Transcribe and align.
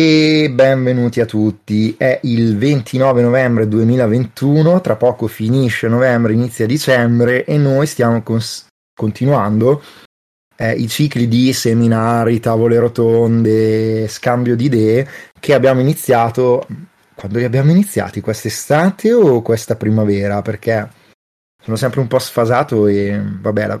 E 0.00 0.48
benvenuti 0.48 1.20
a 1.20 1.26
tutti. 1.26 1.96
È 1.98 2.20
il 2.22 2.56
29 2.56 3.20
novembre 3.20 3.66
2021, 3.66 4.80
tra 4.80 4.94
poco 4.94 5.26
finisce 5.26 5.88
novembre, 5.88 6.34
inizia 6.34 6.66
dicembre 6.66 7.44
e 7.44 7.58
noi 7.58 7.88
stiamo 7.88 8.22
cons- 8.22 8.68
continuando 8.94 9.82
eh, 10.54 10.74
i 10.74 10.86
cicli 10.86 11.26
di 11.26 11.52
seminari, 11.52 12.38
tavole 12.38 12.78
rotonde, 12.78 14.06
scambio 14.06 14.54
di 14.54 14.66
idee 14.66 15.08
che 15.40 15.52
abbiamo 15.52 15.80
iniziato. 15.80 16.64
Quando 17.16 17.38
li 17.38 17.44
abbiamo 17.44 17.72
iniziati? 17.72 18.20
Quest'estate 18.20 19.12
o 19.12 19.42
questa 19.42 19.74
primavera? 19.74 20.42
Perché 20.42 20.88
sono 21.60 21.74
sempre 21.74 21.98
un 21.98 22.06
po' 22.06 22.20
sfasato 22.20 22.86
e 22.86 23.20
vabbè, 23.20 23.66
la, 23.66 23.80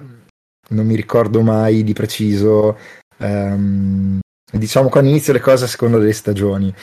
non 0.70 0.84
mi 0.84 0.96
ricordo 0.96 1.42
mai 1.42 1.84
di 1.84 1.92
preciso. 1.92 2.76
Um, 3.18 4.18
diciamo 4.50 4.88
quando 4.88 5.10
inizio 5.10 5.32
le 5.32 5.40
cose 5.40 5.64
a 5.64 5.68
seconda 5.68 5.98
delle 5.98 6.12
stagioni. 6.12 6.74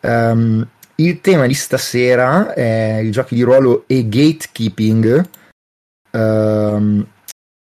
Um, 0.00 0.66
il 0.96 1.20
tema 1.20 1.46
di 1.46 1.54
stasera 1.54 2.52
è 2.54 3.00
i 3.02 3.10
giochi 3.10 3.34
di 3.34 3.42
ruolo 3.42 3.84
e 3.86 4.08
gatekeeping. 4.08 5.28
Um, 6.12 7.06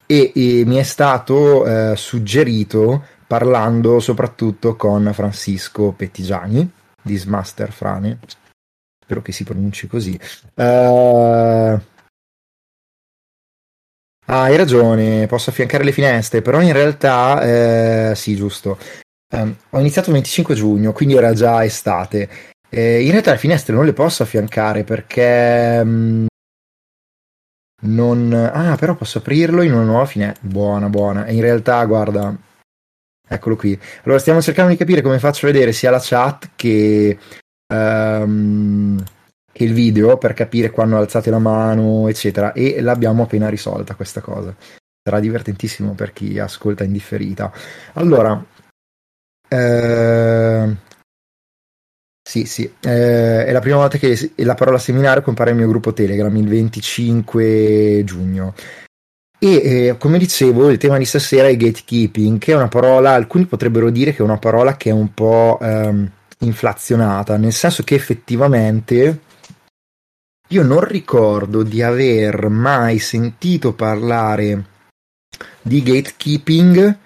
e, 0.05 0.31
e, 0.33 0.63
mi 0.65 0.77
è 0.77 0.83
stato 0.83 1.63
uh, 1.63 1.95
suggerito 1.95 3.05
parlando 3.27 3.99
soprattutto 3.99 4.75
con 4.75 5.09
Francisco 5.13 5.91
Pettigiani 5.91 6.69
di 7.01 7.17
Smaster 7.17 7.71
Frane. 7.71 8.19
Spero 9.03 9.21
che 9.21 9.31
si 9.31 9.43
pronunci 9.43 9.87
così. 9.87 10.19
Uh, 10.53 11.79
hai 14.29 14.57
ragione, 14.57 15.25
posso 15.27 15.49
affiancare 15.49 15.85
le 15.85 15.93
finestre, 15.93 16.41
però 16.41 16.61
in 16.61 16.73
realtà, 16.73 17.41
eh, 18.11 18.13
sì, 18.13 18.35
giusto. 18.35 18.77
Um, 19.29 19.55
ho 19.71 19.79
iniziato 19.79 20.09
il 20.09 20.15
25 20.15 20.55
giugno, 20.55 20.93
quindi 20.93 21.15
era 21.15 21.33
già 21.33 21.63
estate. 21.63 22.29
Eh, 22.69 23.03
in 23.03 23.11
realtà 23.11 23.31
le 23.31 23.37
finestre 23.37 23.73
non 23.73 23.85
le 23.85 23.93
posso 23.93 24.23
affiancare 24.23 24.83
perché 24.83 25.81
um, 25.83 26.25
non... 27.81 28.33
Ah, 28.33 28.75
però 28.77 28.95
posso 28.95 29.17
aprirlo 29.19 29.61
in 29.61 29.73
una 29.73 29.83
nuova 29.83 30.05
finestra. 30.05 30.47
Buona, 30.47 30.89
buona. 30.89 31.25
E 31.25 31.33
in 31.33 31.41
realtà, 31.41 31.83
guarda, 31.85 32.35
eccolo 33.27 33.55
qui. 33.55 33.77
Allora, 34.03 34.19
stiamo 34.19 34.41
cercando 34.41 34.71
di 34.71 34.77
capire 34.77 35.01
come 35.01 35.19
faccio 35.19 35.45
a 35.45 35.51
vedere 35.51 35.71
sia 35.73 35.91
la 35.91 35.99
chat 36.01 36.51
che... 36.55 37.17
Um, 37.73 39.03
che 39.57 39.63
il 39.63 39.73
video 39.73 40.17
per 40.17 40.33
capire 40.33 40.69
quando 40.69 40.97
alzate 40.97 41.31
la 41.31 41.39
mano, 41.39 42.07
eccetera. 42.07 42.53
E 42.53 42.79
l'abbiamo 42.79 43.23
appena 43.23 43.49
risolta 43.49 43.95
questa 43.95 44.21
cosa. 44.21 44.55
Sarà 45.03 45.19
divertentissimo 45.19 45.93
per 45.93 46.13
chi 46.13 46.37
ascolta 46.37 46.83
in 46.83 46.91
differita. 46.91 47.51
Allora, 47.93 48.39
eh, 49.49 50.75
sì, 52.27 52.45
sì, 52.45 52.69
eh, 52.81 53.45
è 53.45 53.51
la 53.53 53.61
prima 53.61 53.77
volta 53.77 53.97
che 53.97 54.31
la 54.35 54.53
parola 54.53 54.77
seminario 54.77 55.21
compare 55.21 55.51
nel 55.51 55.59
mio 55.59 55.69
gruppo 55.69 55.93
Telegram 55.93 56.35
il 56.35 56.47
25 56.47 58.01
giugno. 58.03 58.53
E 59.39 59.87
eh, 59.87 59.97
come 59.97 60.17
dicevo, 60.17 60.69
il 60.69 60.77
tema 60.77 60.97
di 60.97 61.05
stasera 61.05 61.47
è 61.47 61.55
gatekeeping, 61.55 62.37
che 62.37 62.51
è 62.51 62.55
una 62.55 62.67
parola, 62.67 63.13
alcuni 63.13 63.45
potrebbero 63.45 63.89
dire 63.89 64.11
che 64.11 64.17
è 64.17 64.23
una 64.23 64.39
parola 64.39 64.75
che 64.75 64.89
è 64.89 64.93
un 64.93 65.13
po' 65.13 65.57
ehm, 65.61 66.11
inflazionata, 66.39 67.37
nel 67.37 67.53
senso 67.53 67.83
che 67.83 67.95
effettivamente 67.95 69.21
io 70.49 70.63
non 70.63 70.81
ricordo 70.81 71.63
di 71.63 71.81
aver 71.81 72.49
mai 72.49 72.99
sentito 72.99 73.73
parlare 73.73 74.65
di 75.61 75.83
gatekeeping, 75.83 76.97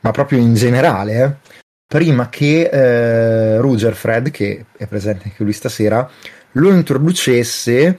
ma 0.00 0.10
proprio 0.10 0.38
in 0.40 0.54
generale, 0.54 1.22
eh, 1.22 1.50
prima 1.92 2.30
che 2.30 2.70
eh, 2.72 3.58
Ruger 3.58 3.94
Fred, 3.94 4.30
che 4.30 4.64
è 4.78 4.86
presente 4.86 5.24
anche 5.24 5.42
lui 5.42 5.52
stasera, 5.52 6.08
lo 6.52 6.70
introducesse, 6.70 7.98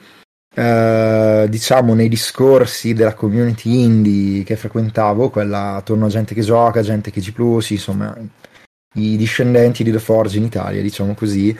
eh, 0.52 1.46
diciamo, 1.48 1.94
nei 1.94 2.08
discorsi 2.08 2.92
della 2.92 3.14
community 3.14 3.84
indie 3.84 4.42
che 4.42 4.56
frequentavo, 4.56 5.30
quella 5.30 5.76
attorno 5.76 6.06
a 6.06 6.08
gente 6.08 6.34
che 6.34 6.40
gioca, 6.40 6.82
gente 6.82 7.12
che 7.12 7.20
G+, 7.20 7.32
insomma, 7.70 8.18
i 8.94 9.16
discendenti 9.16 9.84
di 9.84 9.92
The 9.92 10.00
Forge 10.00 10.38
in 10.38 10.44
Italia, 10.44 10.82
diciamo 10.82 11.14
così, 11.14 11.56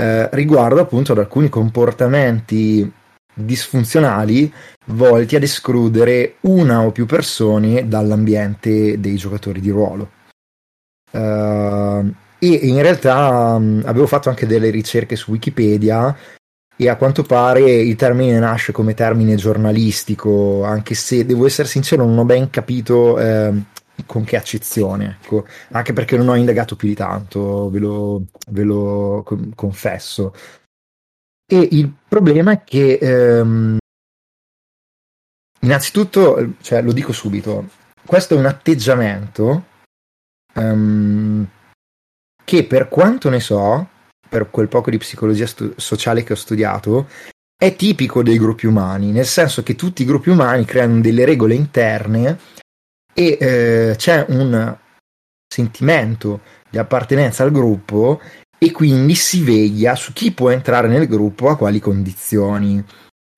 eh, 0.00 0.28
riguardo 0.36 0.80
appunto 0.80 1.10
ad 1.10 1.18
alcuni 1.18 1.48
comportamenti 1.48 2.88
disfunzionali 3.34 4.52
volti 4.86 5.34
ad 5.34 5.42
escludere 5.42 6.36
una 6.42 6.82
o 6.82 6.92
più 6.92 7.06
persone 7.06 7.88
dall'ambiente 7.88 9.00
dei 9.00 9.16
giocatori 9.16 9.60
di 9.60 9.70
ruolo. 9.70 10.20
Uh, 11.12 12.12
e 12.38 12.48
in 12.48 12.82
realtà 12.82 13.54
um, 13.54 13.82
avevo 13.84 14.06
fatto 14.06 14.28
anche 14.28 14.46
delle 14.46 14.70
ricerche 14.70 15.14
su 15.14 15.30
Wikipedia 15.30 16.16
e 16.74 16.88
a 16.88 16.96
quanto 16.96 17.22
pare 17.22 17.60
il 17.60 17.94
termine 17.94 18.38
nasce 18.38 18.72
come 18.72 18.94
termine 18.94 19.36
giornalistico, 19.36 20.64
anche 20.64 20.94
se 20.94 21.24
devo 21.24 21.46
essere 21.46 21.68
sincero 21.68 22.04
non 22.04 22.18
ho 22.18 22.24
ben 22.24 22.50
capito 22.50 23.18
eh, 23.18 23.52
con 24.06 24.24
che 24.24 24.36
accezione, 24.36 25.18
ecco. 25.22 25.46
anche 25.70 25.92
perché 25.92 26.16
non 26.16 26.28
ho 26.28 26.34
indagato 26.34 26.74
più 26.74 26.88
di 26.88 26.94
tanto, 26.94 27.70
ve 27.70 27.78
lo, 27.78 28.24
ve 28.48 28.62
lo 28.62 29.24
confesso. 29.54 30.34
E 31.46 31.68
il 31.72 31.92
problema 32.08 32.52
è 32.52 32.64
che, 32.64 32.98
ehm, 33.00 33.78
innanzitutto, 35.60 36.54
cioè, 36.62 36.82
lo 36.82 36.92
dico 36.92 37.12
subito, 37.12 37.68
questo 38.04 38.34
è 38.34 38.38
un 38.38 38.46
atteggiamento 38.46 39.66
um, 40.54 41.46
che 42.44 42.64
per 42.64 42.88
quanto 42.88 43.28
ne 43.28 43.40
so, 43.40 43.88
per 44.28 44.50
quel 44.50 44.68
poco 44.68 44.90
di 44.90 44.98
psicologia 44.98 45.46
stu- 45.46 45.74
sociale 45.76 46.22
che 46.22 46.32
ho 46.32 46.36
studiato, 46.36 47.08
è 47.56 47.76
tipico 47.76 48.22
dei 48.22 48.38
gruppi 48.38 48.66
umani, 48.66 49.12
nel 49.12 49.26
senso 49.26 49.62
che 49.62 49.76
tutti 49.76 50.02
i 50.02 50.04
gruppi 50.04 50.30
umani 50.30 50.64
creano 50.64 51.00
delle 51.00 51.24
regole 51.24 51.54
interne 51.54 52.38
e 53.14 53.38
eh, 53.40 53.94
c'è 53.96 54.24
un 54.28 54.76
sentimento 55.46 56.40
di 56.68 56.78
appartenenza 56.78 57.44
al 57.44 57.52
gruppo 57.52 58.20
e 58.58 58.70
quindi 58.72 59.14
si 59.14 59.44
veglia 59.44 59.94
su 59.94 60.12
chi 60.12 60.32
può 60.32 60.50
entrare 60.50 60.88
nel 60.88 61.06
gruppo 61.06 61.48
a 61.48 61.56
quali 61.56 61.78
condizioni. 61.78 62.82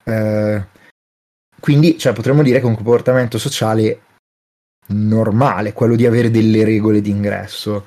Eh, 0.03 0.67
quindi 1.59 1.97
cioè, 1.97 2.13
potremmo 2.13 2.43
dire 2.43 2.59
che 2.59 2.65
un 2.65 2.75
comportamento 2.75 3.37
sociale 3.37 4.01
normale, 4.87 5.73
quello 5.73 5.95
di 5.95 6.05
avere 6.05 6.29
delle 6.31 6.63
regole 6.63 7.01
di 7.01 7.09
ingresso. 7.09 7.85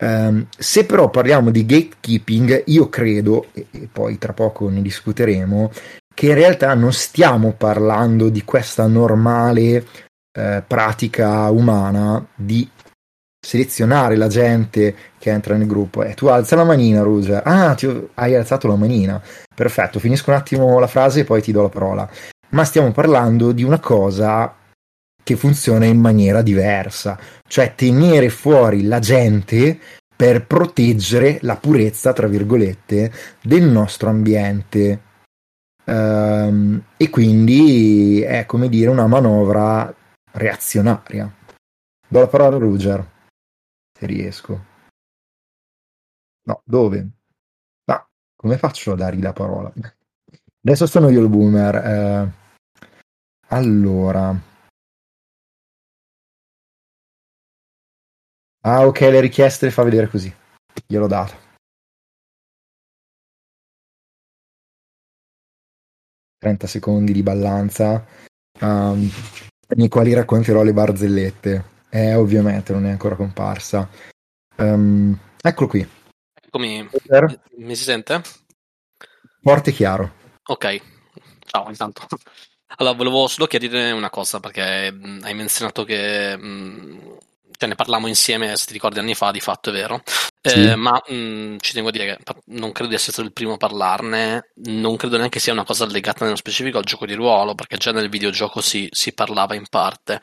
Um, 0.00 0.46
se 0.56 0.84
però 0.84 1.10
parliamo 1.10 1.50
di 1.50 1.66
gatekeeping, 1.66 2.64
io 2.66 2.88
credo, 2.88 3.46
e, 3.52 3.66
e 3.70 3.88
poi 3.90 4.16
tra 4.18 4.32
poco 4.32 4.68
ne 4.68 4.80
discuteremo, 4.80 5.70
che 6.14 6.26
in 6.26 6.34
realtà 6.34 6.74
non 6.74 6.92
stiamo 6.92 7.52
parlando 7.52 8.28
di 8.28 8.42
questa 8.44 8.86
normale 8.86 9.86
eh, 10.32 10.62
pratica 10.66 11.50
umana 11.50 12.24
di 12.34 12.68
selezionare 13.40 14.16
la 14.16 14.28
gente 14.28 14.94
che 15.18 15.30
entra 15.30 15.56
nel 15.56 15.66
gruppo. 15.66 16.02
Eh, 16.02 16.14
tu 16.14 16.26
alza 16.26 16.56
la 16.56 16.64
manina, 16.64 17.02
Ruger. 17.02 17.42
Ah, 17.44 17.74
ti, 17.74 18.08
hai 18.14 18.34
alzato 18.34 18.66
la 18.68 18.76
manina. 18.76 19.22
Perfetto, 19.54 19.98
finisco 19.98 20.30
un 20.30 20.36
attimo 20.36 20.78
la 20.78 20.86
frase 20.86 21.20
e 21.20 21.24
poi 21.24 21.40
ti 21.40 21.52
do 21.52 21.62
la 21.62 21.68
parola. 21.68 22.08
Ma 22.50 22.64
stiamo 22.64 22.90
parlando 22.92 23.52
di 23.52 23.62
una 23.62 23.78
cosa 23.78 24.54
che 25.28 25.36
funziona 25.36 25.84
in 25.84 26.00
maniera 26.00 26.40
diversa, 26.40 27.18
cioè 27.46 27.74
tenere 27.74 28.30
fuori 28.30 28.84
la 28.84 28.98
gente 28.98 29.78
per 30.16 30.46
proteggere 30.46 31.38
la 31.42 31.56
purezza, 31.56 32.14
tra 32.14 32.26
virgolette, 32.26 33.12
del 33.42 33.64
nostro 33.64 34.08
ambiente. 34.08 35.02
Um, 35.84 36.82
e 36.96 37.10
quindi 37.10 38.22
è 38.22 38.46
come 38.46 38.70
dire 38.70 38.88
una 38.88 39.06
manovra 39.06 39.94
reazionaria. 40.32 41.30
Do 42.08 42.20
la 42.20 42.26
parola 42.26 42.56
a 42.56 42.58
Ruger, 42.58 43.06
se 43.92 44.06
riesco. 44.06 44.64
No, 46.44 46.62
dove? 46.64 47.06
Ma 47.84 48.08
come 48.34 48.56
faccio 48.56 48.92
a 48.92 48.96
dargli 48.96 49.20
la 49.20 49.34
parola? 49.34 49.70
Adesso 50.62 50.86
sono 50.86 51.10
io 51.10 51.20
il 51.20 51.28
boomer. 51.28 51.74
Eh, 51.74 52.32
allora. 53.48 54.47
Ah, 58.62 58.86
ok, 58.86 59.00
le 59.00 59.20
richieste 59.20 59.66
le 59.66 59.72
fa 59.72 59.82
vedere 59.82 60.08
così. 60.08 60.34
Gliel'ho 60.86 61.06
dato. 61.06 61.46
Trenta 66.38 66.66
secondi 66.66 67.12
di 67.12 67.22
ballanza. 67.22 68.04
Um, 68.60 69.08
nei 69.76 69.88
quali 69.88 70.12
racconterò 70.12 70.62
le 70.62 70.72
barzellette. 70.72 71.76
Eh, 71.88 72.14
ovviamente 72.14 72.72
non 72.72 72.86
è 72.86 72.90
ancora 72.90 73.16
comparsa. 73.16 73.88
Um, 74.56 75.18
eccolo 75.40 75.68
qui. 75.68 75.88
Eccomi. 76.34 76.88
Mi 77.56 77.74
si 77.74 77.84
sente? 77.84 78.20
Forte 79.40 79.70
e 79.70 79.72
chiaro. 79.72 80.12
Ok. 80.44 80.80
Ciao, 81.44 81.68
intanto. 81.68 82.06
Allora, 82.80 82.94
volevo 82.94 83.26
solo 83.28 83.46
chiarire 83.46 83.92
una 83.92 84.10
cosa 84.10 84.40
perché 84.40 84.60
hai 84.62 85.34
menzionato 85.34 85.84
che 85.84 86.36
cioè 87.58 87.68
ne 87.68 87.74
parlavamo 87.74 88.06
insieme, 88.06 88.56
se 88.56 88.66
ti 88.66 88.72
ricordi 88.72 89.00
anni 89.00 89.14
fa, 89.14 89.32
di 89.32 89.40
fatto 89.40 89.70
è 89.70 89.72
vero. 89.72 90.00
Sì. 90.40 90.62
Eh, 90.62 90.76
ma 90.76 91.02
mh, 91.06 91.14
mm, 91.14 91.56
ci 91.58 91.72
tengo 91.72 91.88
a 91.88 91.92
dire 91.92 92.06
che 92.06 92.34
non 92.46 92.70
credo 92.70 92.90
di 92.90 92.94
essere 92.94 93.12
stato 93.12 93.26
il 93.26 93.34
primo 93.34 93.54
a 93.54 93.56
parlarne, 93.56 94.52
non 94.66 94.96
credo 94.96 95.16
neanche 95.16 95.40
sia 95.40 95.52
una 95.52 95.64
cosa 95.64 95.84
legata 95.86 96.24
nello 96.24 96.36
specifico 96.36 96.78
al 96.78 96.84
gioco 96.84 97.04
di 97.04 97.14
ruolo, 97.14 97.54
perché 97.56 97.76
già 97.76 97.90
nel 97.90 98.08
videogioco 98.08 98.60
si, 98.60 98.88
si 98.92 99.12
parlava 99.12 99.56
in 99.56 99.66
parte. 99.68 100.20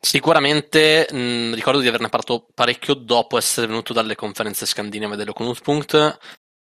Sicuramente 0.00 1.06
mh, 1.10 1.16
mm, 1.18 1.52
ricordo 1.52 1.80
di 1.80 1.88
averne 1.88 2.08
parlato 2.08 2.48
parecchio 2.54 2.94
dopo 2.94 3.36
essere 3.36 3.66
venuto 3.66 3.92
dalle 3.92 4.14
conferenze 4.14 4.64
scandinave 4.66 5.16
dello 5.16 5.32
Knutpunkt, 5.32 6.18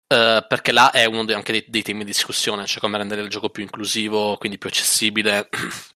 Uh, 0.08 0.38
perché 0.46 0.70
là 0.70 0.92
è 0.92 1.04
uno 1.04 1.24
dei, 1.24 1.34
anche 1.34 1.50
dei, 1.50 1.64
dei, 1.66 1.82
temi 1.82 2.04
di 2.04 2.12
discussione, 2.12 2.64
cioè 2.64 2.78
come 2.80 2.96
rendere 2.96 3.22
il 3.22 3.28
gioco 3.28 3.48
più 3.48 3.64
inclusivo, 3.64 4.36
quindi 4.36 4.56
più 4.56 4.68
accessibile. 4.68 5.48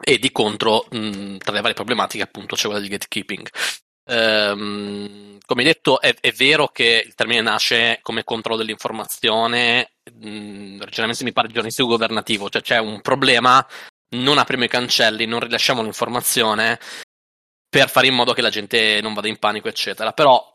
e 0.00 0.18
di 0.18 0.30
contro, 0.30 0.86
mh, 0.90 1.38
tra 1.38 1.52
le 1.52 1.60
varie 1.60 1.74
problematiche, 1.74 2.22
appunto, 2.22 2.56
c'è 2.56 2.66
quella 2.66 2.80
di 2.80 2.88
gatekeeping. 2.88 3.48
Um, 4.10 5.38
come 5.44 5.64
detto, 5.64 6.00
è, 6.00 6.14
è, 6.18 6.32
vero 6.32 6.68
che 6.68 7.02
il 7.04 7.14
termine 7.14 7.42
nasce 7.42 7.98
come 8.02 8.24
controllo 8.24 8.58
dell'informazione, 8.58 9.92
mh, 10.04 10.78
originalmente 10.80 11.24
mi 11.24 11.32
pare 11.32 11.48
giornalistico 11.48 11.88
governativo, 11.88 12.48
cioè 12.48 12.62
c'è 12.62 12.78
un 12.78 13.00
problema, 13.02 13.66
non 14.16 14.38
apriamo 14.38 14.64
i 14.64 14.68
cancelli, 14.68 15.26
non 15.26 15.40
rilasciamo 15.40 15.82
l'informazione 15.82 16.78
per 17.68 17.90
fare 17.90 18.06
in 18.06 18.14
modo 18.14 18.32
che 18.32 18.40
la 18.40 18.48
gente 18.50 19.00
non 19.02 19.12
vada 19.12 19.28
in 19.28 19.38
panico, 19.38 19.68
eccetera. 19.68 20.12
Però 20.12 20.50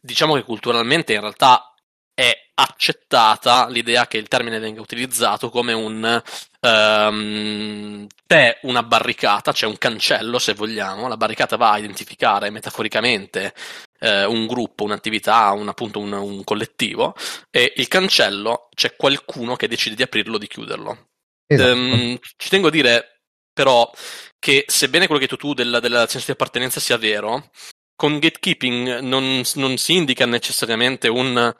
diciamo 0.00 0.34
che 0.34 0.42
culturalmente 0.42 1.12
in 1.14 1.20
realtà 1.20 1.72
è 2.12 2.45
accettata 2.58 3.68
l'idea 3.68 4.06
che 4.06 4.16
il 4.16 4.28
termine 4.28 4.58
venga 4.58 4.80
utilizzato 4.80 5.50
come 5.50 5.74
un 5.74 6.22
um, 6.60 8.06
c'è 8.26 8.58
una 8.62 8.82
barricata, 8.82 9.52
c'è 9.52 9.66
un 9.66 9.76
cancello 9.76 10.38
se 10.38 10.54
vogliamo, 10.54 11.06
la 11.06 11.18
barricata 11.18 11.56
va 11.56 11.72
a 11.72 11.78
identificare 11.78 12.50
metaforicamente 12.50 13.54
eh, 14.00 14.24
un 14.24 14.46
gruppo, 14.46 14.84
un'attività, 14.84 15.50
un, 15.52 15.68
appunto 15.68 15.98
un, 15.98 16.12
un, 16.12 16.44
collettivo 16.44 17.14
e 17.50 17.74
il 17.76 17.88
cancello 17.88 18.68
c'è 18.74 18.96
qualcuno 18.96 19.54
che 19.56 19.68
decide 19.68 19.94
di 19.94 20.02
aprirlo 20.02 20.36
o 20.36 20.38
di 20.38 20.48
chiuderlo. 20.48 21.08
Esatto. 21.46 21.72
Um, 21.72 22.18
ci 22.36 22.48
tengo 22.48 22.68
a 22.68 22.70
dire 22.70 23.20
però 23.52 23.90
che 24.38 24.64
sebbene 24.66 25.06
quello 25.06 25.20
che 25.20 25.26
hai 25.26 25.30
detto 25.30 25.46
tu 25.46 25.54
del, 25.54 25.78
del 25.80 26.04
senso 26.08 26.26
di 26.26 26.32
appartenenza 26.32 26.80
sia 26.80 26.96
vero, 26.96 27.50
con 27.94 28.18
gatekeeping 28.18 28.98
non, 29.00 29.42
non 29.54 29.76
si 29.76 29.94
indica 29.94 30.26
necessariamente 30.26 31.08
un 31.08 31.54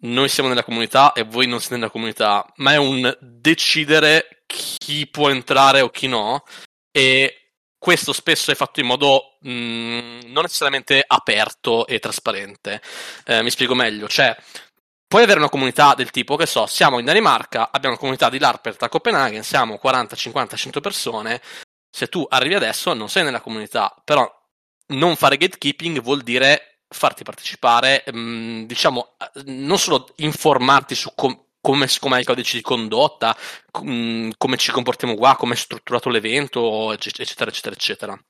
noi 0.00 0.28
siamo 0.28 0.48
nella 0.48 0.64
comunità 0.64 1.12
e 1.12 1.24
voi 1.24 1.46
non 1.46 1.60
siete 1.60 1.76
nella 1.76 1.90
comunità, 1.90 2.46
ma 2.56 2.72
è 2.72 2.76
un 2.76 3.16
decidere 3.20 4.42
chi 4.46 5.06
può 5.06 5.30
entrare 5.30 5.80
o 5.80 5.90
chi 5.90 6.06
no. 6.06 6.44
E 6.90 7.40
questo 7.78 8.12
spesso 8.12 8.50
è 8.50 8.54
fatto 8.54 8.80
in 8.80 8.86
modo 8.86 9.38
mh, 9.40 9.50
mm, 9.50 10.20
non 10.26 10.42
necessariamente 10.42 11.02
aperto 11.06 11.86
e 11.86 11.98
trasparente. 11.98 12.82
Eh, 13.24 13.42
mi 13.42 13.50
spiego 13.50 13.74
meglio, 13.74 14.08
cioè 14.08 14.36
puoi 15.06 15.22
avere 15.24 15.38
una 15.40 15.48
comunità 15.48 15.94
del 15.94 16.10
tipo, 16.10 16.36
che 16.36 16.46
so, 16.46 16.66
siamo 16.66 16.98
in 16.98 17.04
Danimarca, 17.04 17.70
abbiamo 17.72 17.88
una 17.88 17.98
comunità 17.98 18.30
di 18.30 18.38
LARPert 18.38 18.82
a 18.84 18.88
Copenaghen, 18.88 19.42
siamo 19.42 19.76
40, 19.78 20.14
50, 20.14 20.56
100 20.56 20.80
persone. 20.80 21.40
Se 21.90 22.06
tu 22.06 22.24
arrivi 22.28 22.54
adesso 22.54 22.94
non 22.94 23.08
sei 23.08 23.24
nella 23.24 23.40
comunità, 23.40 23.94
però 24.04 24.30
non 24.88 25.16
fare 25.16 25.36
gatekeeping 25.36 26.00
vuol 26.00 26.22
dire 26.22 26.69
farti 26.90 27.22
partecipare, 27.24 28.04
mh, 28.06 28.18
mm, 28.18 28.62
diciamo, 28.64 29.14
non 29.46 29.78
solo 29.78 30.08
informarti 30.16 30.94
su 30.94 31.12
com- 31.14 31.44
come, 31.60 31.86
come 31.98 32.16
è 32.16 32.20
il 32.20 32.26
codice 32.26 32.56
di 32.56 32.62
condotta, 32.62 33.36
com- 33.70 34.30
come 34.36 34.56
ci 34.56 34.72
comportiamo 34.72 35.14
qua, 35.14 35.36
come 35.36 35.54
è 35.54 35.56
strutturato 35.56 36.08
l'evento, 36.08 36.92
eccetera, 36.92 37.50
eccetera, 37.50 37.74
eccetera. 37.74 38.24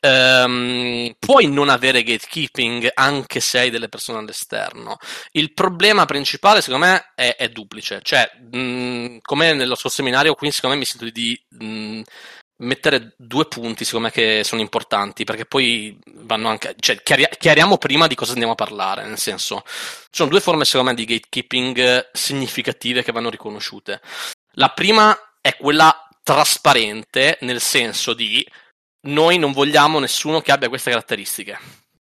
Um, 0.00 1.14
puoi 1.18 1.46
non 1.46 1.68
avere 1.68 2.02
gatekeeping 2.02 2.90
anche 2.94 3.40
se 3.40 3.58
hai 3.58 3.70
delle 3.70 3.88
persone 3.88 4.18
all'esterno. 4.18 4.96
Il 5.32 5.52
problema 5.52 6.06
principale, 6.06 6.62
secondo 6.62 6.86
me, 6.86 7.12
è, 7.14 7.36
è 7.36 7.48
duplice. 7.50 8.00
Cioè, 8.02 8.30
mh, 8.50 9.18
come 9.22 9.52
nello 9.52 9.74
suo 9.74 9.90
seminario, 9.90 10.34
qui 10.34 10.50
secondo 10.50 10.76
me 10.76 10.82
mi 10.82 10.88
sento 10.88 11.10
di 11.10 11.38
mh, 11.48 12.02
mettere 12.58 13.14
due 13.16 13.46
punti, 13.46 13.84
secondo 13.84 14.06
me, 14.06 14.12
che 14.12 14.44
sono 14.44 14.60
importanti, 14.60 15.24
perché 15.24 15.44
poi 15.44 15.98
vanno 16.12 16.48
anche. 16.48 16.74
Cioè, 16.78 17.02
chiari- 17.02 17.28
chiariamo 17.38 17.78
prima 17.78 18.06
di 18.06 18.14
cosa 18.14 18.32
andiamo 18.32 18.52
a 18.52 18.56
parlare, 18.56 19.06
nel 19.06 19.18
senso, 19.18 19.62
ci 19.64 20.08
sono 20.10 20.30
due 20.30 20.40
forme, 20.40 20.64
secondo 20.64 20.90
me, 20.90 20.96
di 20.96 21.04
gatekeeping 21.04 22.10
significative 22.12 23.02
che 23.02 23.12
vanno 23.12 23.30
riconosciute. 23.30 24.00
La 24.52 24.70
prima 24.70 25.16
è 25.40 25.56
quella 25.56 26.08
trasparente, 26.22 27.38
nel 27.42 27.60
senso 27.60 28.14
di 28.14 28.46
noi 29.02 29.38
non 29.38 29.52
vogliamo 29.52 29.98
nessuno 29.98 30.40
che 30.40 30.52
abbia 30.52 30.68
queste 30.68 30.90
caratteristiche, 30.90 31.58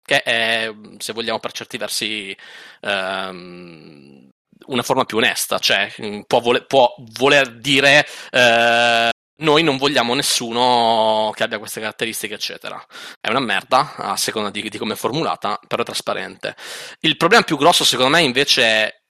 che 0.02 0.22
è, 0.22 0.72
se 0.98 1.12
vogliamo, 1.12 1.40
per 1.40 1.52
certi 1.52 1.76
versi. 1.76 2.37
Um, 2.81 4.31
una 4.66 4.82
forma 4.82 5.04
più 5.04 5.19
onesta, 5.19 5.58
cioè 5.58 5.93
può, 6.26 6.40
voler, 6.40 6.66
può 6.66 6.93
voler 6.98 7.56
dire 7.58 8.06
eh, 8.31 9.10
noi 9.38 9.62
non 9.62 9.77
vogliamo 9.77 10.15
nessuno 10.15 11.31
che 11.35 11.43
abbia 11.43 11.59
queste 11.59 11.81
caratteristiche, 11.81 12.35
eccetera. 12.35 12.83
È 13.21 13.29
una 13.29 13.41
merda, 13.41 13.94
a 13.97 14.17
seconda 14.17 14.50
di, 14.50 14.69
di 14.69 14.79
come 14.79 14.94
è 14.94 14.97
formulata, 14.97 15.59
però 15.67 15.83
è 15.83 15.85
trasparente. 15.85 16.56
Il 17.00 17.17
problema 17.17 17.43
più 17.43 17.56
grosso, 17.56 17.85
secondo 17.85 18.17
me, 18.17 18.23
invece 18.23 18.62
è, 18.62 19.00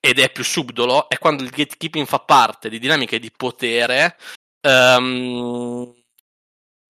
ed 0.00 0.18
è 0.18 0.30
più 0.30 0.44
subdolo, 0.44 1.08
è 1.08 1.18
quando 1.18 1.42
il 1.42 1.50
gatekeeping 1.50 2.06
fa 2.06 2.20
parte 2.20 2.68
di 2.68 2.78
dinamiche 2.78 3.18
di 3.18 3.32
potere 3.34 4.16
um, 4.60 5.92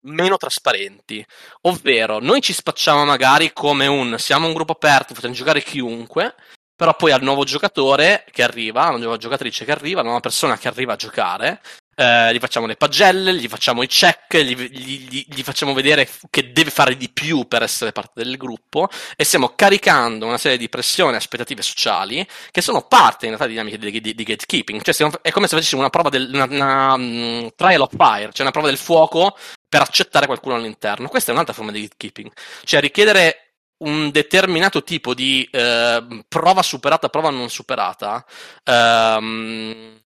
meno 0.01 0.37
trasparenti. 0.37 1.25
Ovvero, 1.63 2.19
noi 2.19 2.41
ci 2.43 2.53
spacciamo 2.53 3.05
magari 3.05 3.53
come 3.53 3.87
un 3.87 4.19
siamo 4.19 4.47
un 4.47 4.53
gruppo 4.53 4.73
aperto, 4.73 5.15
facciamo 5.15 5.33
giocare 5.33 5.63
chiunque, 5.63 6.35
però 6.77 6.95
poi 6.97 7.13
al 7.13 7.23
nuovo 7.23 7.45
giocatore 7.45 8.27
che 8.31 8.43
arriva, 8.43 8.83
alla 8.87 8.99
nuova 8.99 9.17
giocatrice 9.17 9.65
che 9.65 9.73
arriva, 9.73 10.01
alla 10.01 10.09
nuova 10.09 10.21
persona 10.21 10.59
che 10.59 10.69
arriva 10.69 10.95
a 10.95 10.97
giocare, 10.97 11.63
eh, 11.94 12.32
gli 12.32 12.38
facciamo 12.38 12.67
le 12.67 12.76
pagelle, 12.76 13.35
gli 13.35 13.49
facciamo 13.49 13.82
i 13.82 13.87
check, 13.87 14.37
gli, 14.37 14.56
gli, 14.56 15.26
gli, 15.29 15.43
facciamo 15.43 15.73
vedere 15.73 16.08
che 16.31 16.52
deve 16.52 16.70
fare 16.70 16.96
di 16.96 17.08
più 17.11 17.46
per 17.46 17.62
essere 17.62 17.93
parte 17.93 18.23
del 18.23 18.37
gruppo 18.37 18.88
e 19.17 19.25
stiamo 19.25 19.55
caricando 19.55 20.26
una 20.26 20.38
serie 20.38 20.58
di 20.58 20.69
pressioni 20.69 21.14
e 21.14 21.17
aspettative 21.17 21.62
sociali 21.62 22.26
che 22.50 22.61
sono 22.61 22.82
parte 22.82 23.26
in 23.26 23.37
realtà 23.37 23.46
di 23.46 23.52
dinamiche 23.52 23.79
di, 23.79 24.00
di, 24.00 24.14
di 24.14 24.25
gatekeeping. 24.25 24.82
Cioè 24.82 24.94
stiamo, 24.94 25.12
è 25.23 25.31
come 25.31 25.46
se 25.46 25.56
facessimo 25.56 25.81
una 25.81 25.91
prova 25.91 26.08
del 26.08 26.31
una, 26.32 26.44
una 26.44 26.94
um, 26.94 27.50
trial 27.55 27.81
of 27.81 27.91
fire, 27.96 28.31
cioè 28.32 28.43
una 28.43 28.50
prova 28.50 28.69
del 28.69 28.79
fuoco 28.79 29.37
per 29.69 29.82
accettare 29.82 30.26
qualcuno 30.26 30.55
all'interno. 30.55 31.08
Questa 31.08 31.31
è 31.31 31.35
un'altra 31.35 31.55
forma 31.55 31.70
di 31.70 31.82
gatekeeping, 31.82 32.31
cioè 32.64 32.81
richiedere 32.81 33.44
un 33.79 34.11
determinato 34.11 34.82
tipo 34.82 35.14
di 35.14 35.49
eh, 35.50 36.25
prova 36.29 36.62
superata, 36.62 37.08
prova 37.08 37.31
non 37.31 37.50
superata. 37.50 38.25
Ehm, 38.65 40.04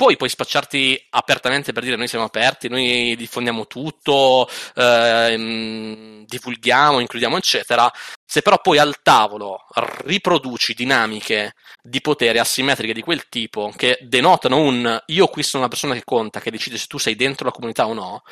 poi 0.00 0.16
puoi 0.16 0.30
spacciarti 0.30 1.08
apertamente 1.10 1.72
per 1.72 1.82
dire 1.82 1.94
noi 1.94 2.08
siamo 2.08 2.24
aperti, 2.24 2.70
noi 2.70 3.14
diffondiamo 3.18 3.66
tutto, 3.66 4.48
ehm, 4.74 6.24
divulghiamo, 6.24 7.00
includiamo, 7.00 7.36
eccetera. 7.36 7.92
Se 8.24 8.40
però 8.40 8.58
poi 8.62 8.78
al 8.78 9.02
tavolo 9.02 9.66
riproduci 10.04 10.72
dinamiche 10.72 11.52
di 11.82 12.00
potere 12.00 12.38
asimmetriche 12.38 12.94
di 12.94 13.02
quel 13.02 13.28
tipo 13.28 13.70
che 13.76 13.98
denotano 14.00 14.56
un 14.56 15.02
io 15.08 15.26
qui 15.26 15.42
sono 15.42 15.64
una 15.64 15.70
persona 15.70 15.92
che 15.92 16.04
conta, 16.04 16.40
che 16.40 16.50
decide 16.50 16.78
se 16.78 16.86
tu 16.86 16.96
sei 16.96 17.14
dentro 17.14 17.44
la 17.44 17.52
comunità 17.52 17.86
o 17.86 17.92
no, 17.92 18.22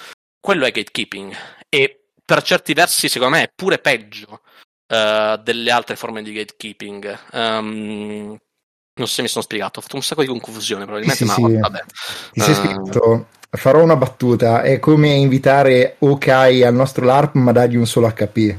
quello 0.40 0.64
è 0.64 0.70
gatekeeping. 0.70 1.36
E 1.68 2.12
per 2.24 2.42
certi 2.44 2.72
versi, 2.72 3.10
secondo 3.10 3.36
me, 3.36 3.42
è 3.42 3.52
pure 3.54 3.76
peggio 3.78 4.40
uh, 4.86 5.36
delle 5.42 5.70
altre 5.70 5.96
forme 5.96 6.22
di 6.22 6.32
gatekeeping. 6.32 7.18
Um, 7.32 8.38
non 8.98 9.06
so 9.06 9.14
se 9.14 9.22
mi 9.22 9.28
sono 9.28 9.44
spiegato, 9.44 9.78
ho 9.78 9.82
fatto 9.82 9.96
un 9.96 10.02
sacco 10.02 10.22
di 10.22 10.28
confusione 10.28 10.84
probabilmente, 10.84 11.24
sì, 11.24 11.40
ma 11.42 11.48
sì. 11.48 11.56
vabbè. 11.56 11.84
Ti 12.32 12.40
sei 12.40 12.52
uh... 12.52 12.56
spiegato, 12.56 13.26
farò 13.50 13.82
una 13.82 13.96
battuta, 13.96 14.62
è 14.62 14.78
come 14.78 15.10
invitare 15.10 15.96
Okai 16.00 16.62
al 16.62 16.74
nostro 16.74 17.04
LARP 17.04 17.34
ma 17.34 17.52
dargli 17.52 17.76
un 17.76 17.86
solo 17.86 18.08
HP. 18.08 18.56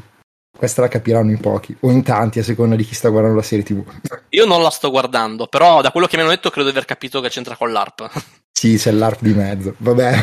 Questa 0.58 0.82
la 0.82 0.90
capiranno 0.90 1.32
in 1.32 1.40
pochi, 1.40 1.74
o 1.80 1.90
in 1.90 2.04
tanti, 2.04 2.40
a 2.40 2.44
seconda 2.44 2.76
di 2.76 2.84
chi 2.84 2.94
sta 2.94 3.08
guardando 3.08 3.38
la 3.38 3.44
serie 3.44 3.64
TV. 3.64 3.82
Io 4.30 4.46
non 4.46 4.62
la 4.62 4.70
sto 4.70 4.90
guardando, 4.90 5.48
però 5.48 5.82
da 5.82 5.90
quello 5.90 6.06
che 6.06 6.18
mi 6.18 6.24
hanno 6.24 6.32
detto 6.32 6.50
credo 6.50 6.70
di 6.70 6.76
aver 6.76 6.86
capito 6.86 7.22
che 7.22 7.30
c'entra 7.30 7.56
con 7.56 7.72
l'ARP. 7.72 8.10
Sì, 8.60 8.76
c'è 8.76 8.92
l'ARP 8.92 9.22
di 9.22 9.34
mezzo, 9.34 9.74
vabbè. 9.78 10.18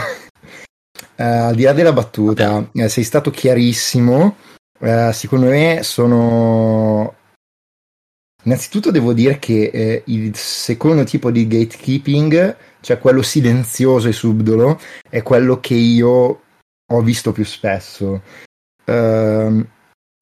Uh, 1.17 1.23
al 1.23 1.55
di 1.55 1.63
là 1.63 1.73
della 1.73 1.95
battuta, 1.95 2.69
eh, 2.75 2.91
sei 2.91 3.03
stato 3.03 3.31
chiarissimo. 3.31 4.37
Uh, 4.79 5.11
secondo 5.13 5.47
me 5.47 5.81
sono 5.83 7.15
Innanzitutto 8.47 8.93
devo 8.93 9.13
dire 9.13 9.39
che 9.41 9.71
eh, 9.73 10.03
il 10.07 10.35
secondo 10.37 11.03
tipo 11.03 11.33
di 11.33 11.49
gatekeeping, 11.49 12.57
cioè 12.81 12.99
quello 12.99 13.23
silenzioso 13.23 14.09
e 14.09 14.13
subdolo, 14.13 14.79
è 15.11 15.23
quello 15.23 15.59
che 15.59 15.75
io 15.75 16.43
ho 16.89 17.01
visto 17.03 17.33
più 17.33 17.45
spesso. 17.45 18.23
Uh, 18.85 19.67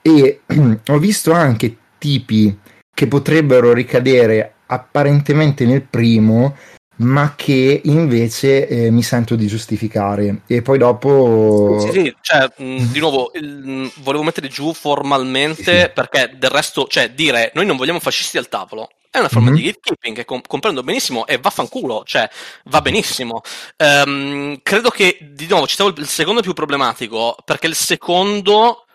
e 0.01 0.41
ho 0.89 0.99
visto 0.99 1.33
anche 1.33 1.77
tipi 1.99 2.59
che 2.95 3.07
potrebbero 3.09 3.75
ricadere 3.75 4.55
apparentemente 4.67 5.67
nel 5.67 5.83
primo, 5.83 6.57
ma 6.97 7.35
che 7.37 7.81
invece 7.85 8.69
eh, 8.69 8.91
mi 8.91 9.03
sento 9.03 9.35
di 9.35 9.47
giustificare 9.47 10.43
e 10.47 10.63
poi 10.63 10.79
dopo 10.79 11.77
sì, 11.81 11.91
sì, 11.91 12.17
cioè, 12.21 12.49
mh, 12.57 12.93
di 12.93 13.01
nuovo 13.01 13.33
il, 13.35 13.91
volevo 13.97 14.23
mettere 14.23 14.47
giù 14.49 14.73
formalmente 14.73 15.81
sì. 15.81 15.91
perché 15.93 16.35
del 16.37 16.51
resto 16.51 16.87
cioè 16.87 17.11
dire 17.11 17.51
noi 17.55 17.67
non 17.67 17.77
vogliamo 17.77 17.99
fascisti 17.99 18.39
al 18.39 18.49
tavolo 18.49 18.89
è 19.15 19.19
una 19.21 19.29
forma 19.29 19.51
mm-hmm. 19.51 19.57
di 19.57 19.67
gatekeeping 19.67 20.17
che 20.17 20.25
com- 20.25 20.43
comprendo 20.45 20.83
benissimo 20.83 21.25
e 21.25 21.39
vaffanculo, 21.39 22.03
cioè 22.05 22.29
va 22.65 22.81
benissimo. 22.81 23.43
Um, 23.77 24.59
credo 24.61 24.91
che, 24.91 25.19
di 25.21 25.47
nuovo, 25.47 25.69
citavo 25.69 25.95
il 25.97 26.09
secondo 26.09 26.41
più 26.41 26.53
problematico 26.53 27.37
perché 27.45 27.69
il 27.69 27.77
secondo 27.77 28.87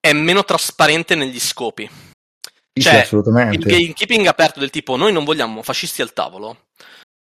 è 0.00 0.12
meno 0.12 0.42
trasparente 0.42 1.14
negli 1.14 1.38
scopi. 1.38 1.88
Sì, 2.74 2.82
cioè, 2.82 3.02
assolutamente. 3.02 3.56
il 3.56 3.64
gatekeeping 3.64 4.26
aperto 4.26 4.58
del 4.58 4.70
tipo 4.70 4.96
noi 4.96 5.12
non 5.12 5.22
vogliamo 5.22 5.62
fascisti 5.62 6.02
al 6.02 6.12
tavolo. 6.12 6.64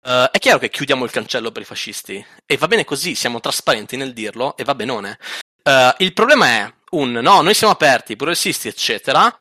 Uh, 0.04 0.28
è 0.30 0.38
chiaro 0.38 0.58
che 0.58 0.68
chiudiamo 0.68 1.04
il 1.04 1.10
cancello 1.10 1.50
per 1.50 1.62
i 1.62 1.64
fascisti 1.64 2.24
e 2.44 2.56
va 2.58 2.68
bene 2.68 2.84
così, 2.84 3.14
siamo 3.14 3.40
trasparenti 3.40 3.96
nel 3.96 4.12
dirlo 4.12 4.54
e 4.56 4.62
va 4.62 4.74
benone. 4.74 5.18
Uh, 5.62 5.94
il 5.98 6.12
problema 6.12 6.46
è 6.46 6.74
un 6.90 7.12
no, 7.12 7.40
noi 7.40 7.54
siamo 7.54 7.72
aperti, 7.72 8.14
progressisti, 8.14 8.68
eccetera, 8.68 9.34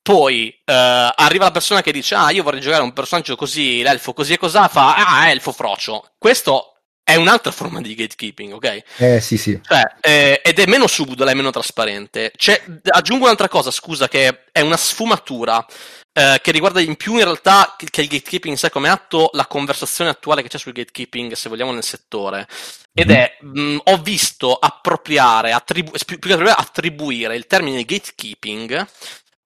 poi 0.00 0.56
uh, 0.56 0.62
arriva 0.72 1.46
la 1.46 1.50
persona 1.50 1.82
che 1.82 1.90
dice: 1.90 2.14
Ah, 2.14 2.30
io 2.30 2.44
vorrei 2.44 2.60
giocare 2.60 2.84
un 2.84 2.92
personaggio 2.92 3.34
così, 3.34 3.82
l'elfo 3.82 4.12
così 4.12 4.34
e 4.34 4.38
cos'ha, 4.38 4.68
fa 4.68 4.94
Ah, 4.94 5.28
elfo 5.30 5.50
frocio. 5.50 6.12
Questo 6.16 6.75
è 7.08 7.14
un'altra 7.14 7.52
forma 7.52 7.80
di 7.80 7.94
gatekeeping, 7.94 8.54
ok? 8.54 8.82
Eh, 8.96 9.20
sì, 9.20 9.38
sì. 9.38 9.60
Cioè, 9.62 9.80
eh, 10.00 10.40
ed 10.42 10.58
è 10.58 10.66
meno 10.66 10.88
subdola, 10.88 11.30
è 11.30 11.34
meno 11.34 11.52
trasparente. 11.52 12.32
C'è, 12.36 12.60
aggiungo 12.82 13.26
un'altra 13.26 13.46
cosa, 13.46 13.70
scusa, 13.70 14.08
che 14.08 14.46
è 14.50 14.60
una 14.60 14.76
sfumatura. 14.76 15.64
Eh, 16.12 16.40
che 16.42 16.50
riguarda 16.50 16.80
in 16.80 16.96
più 16.96 17.12
in 17.12 17.22
realtà 17.22 17.76
che 17.76 18.00
il 18.00 18.08
gatekeeping 18.08 18.54
in 18.54 18.58
sé 18.58 18.70
come 18.70 18.88
atto 18.88 19.30
la 19.34 19.46
conversazione 19.46 20.10
attuale 20.10 20.42
che 20.42 20.48
c'è 20.48 20.58
sul 20.58 20.72
gatekeeping, 20.72 21.34
se 21.34 21.48
vogliamo, 21.48 21.70
nel 21.70 21.84
settore. 21.84 22.48
Ed 22.92 23.08
mm-hmm. 23.08 23.20
è, 23.20 23.36
mh, 23.40 23.78
ho 23.84 23.98
visto 23.98 24.56
appropriare, 24.56 25.52
attribu- 25.52 26.04
più 26.04 26.18
che 26.18 26.32
attribuire 26.32 27.36
il 27.36 27.46
termine 27.46 27.84
gatekeeping 27.84 28.84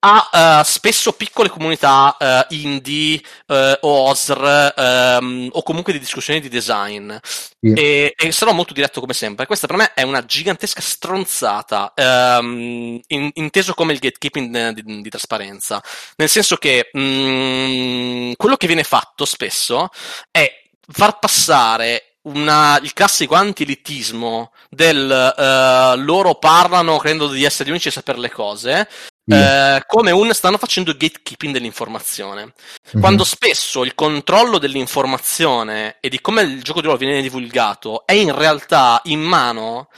ha 0.01 0.61
uh, 0.61 0.65
spesso 0.65 1.13
piccole 1.13 1.49
comunità 1.49 2.17
uh, 2.19 2.55
indie 2.55 3.21
uh, 3.47 3.77
o 3.81 4.09
OSR 4.09 4.75
um, 5.21 5.49
o 5.53 5.63
comunque 5.63 5.93
di 5.93 5.99
discussioni 5.99 6.41
di 6.41 6.49
design. 6.49 7.15
Yeah. 7.63 7.77
e, 7.77 8.15
e, 8.17 8.33
sarò 8.33 8.53
molto 8.53 8.73
diretto 8.73 9.01
come 9.01 9.13
sempre. 9.13 9.47
Questa 9.47 9.67
per 9.67 9.77
me 9.77 9.93
è 9.93 10.03
una 10.03 10.25
gigantesca 10.25 10.81
stronzata 10.81 11.93
um, 11.97 12.99
in, 13.09 13.31
inteso 13.35 13.75
come 13.75 13.93
il 13.93 13.99
gatekeeping 13.99 14.71
di, 14.71 15.03
di 15.03 15.11
trasparenza. 15.11 15.83
Nel 16.17 16.29
senso 16.29 16.57
che 16.57 16.89
um, 16.93 18.33
quello 18.37 18.57
che 18.57 18.67
viene 18.67 18.85
fatto 18.85 19.27
spesso 19.27 19.89
è 20.31 20.51
far 20.93 21.19
passare 21.19 22.11
una, 22.23 22.79
il 22.83 22.93
classico 22.93 23.35
anti-elitismo 23.35 24.53
del 24.69 25.35
uh, 25.37 25.99
loro 26.01 26.35
parlano 26.35 26.99
credendo 26.99 27.29
di 27.29 27.45
essere 27.45 27.69
gli 27.69 27.73
unici 27.73 27.89
a 27.89 27.93
sapere 27.93 28.19
le 28.19 28.31
cose 28.31 28.89
eh, 29.27 29.83
come 29.87 30.11
un 30.11 30.33
stanno 30.33 30.59
facendo 30.59 30.93
gatekeeping 30.93 31.53
dell'informazione. 31.53 32.43
Mm-hmm. 32.43 33.01
Quando 33.01 33.25
spesso 33.25 33.85
il 33.85 33.95
controllo 33.95 34.59
dell'informazione 34.59 35.97
e 36.01 36.09
di 36.09 36.21
come 36.21 36.43
il 36.43 36.63
gioco 36.63 36.81
di 36.81 36.87
ruolo 36.87 37.01
viene 37.01 37.23
divulgato 37.23 38.07
è 38.07 38.13
in 38.13 38.35
realtà 38.35 39.01
in 39.05 39.21
mano 39.21 39.89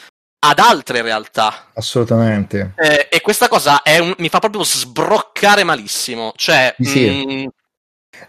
ad 0.44 0.58
altre 0.58 1.02
realtà. 1.02 1.68
Assolutamente. 1.74 2.72
Eh, 2.76 3.08
e 3.10 3.20
questa 3.20 3.48
cosa 3.48 3.82
un, 3.84 4.14
mi 4.18 4.28
fa 4.28 4.38
proprio 4.40 4.64
sbroccare 4.64 5.62
malissimo. 5.62 6.32
Cioè, 6.36 6.74
sì. 6.78 7.08
mh, 7.08 7.32
mm, 7.32 7.46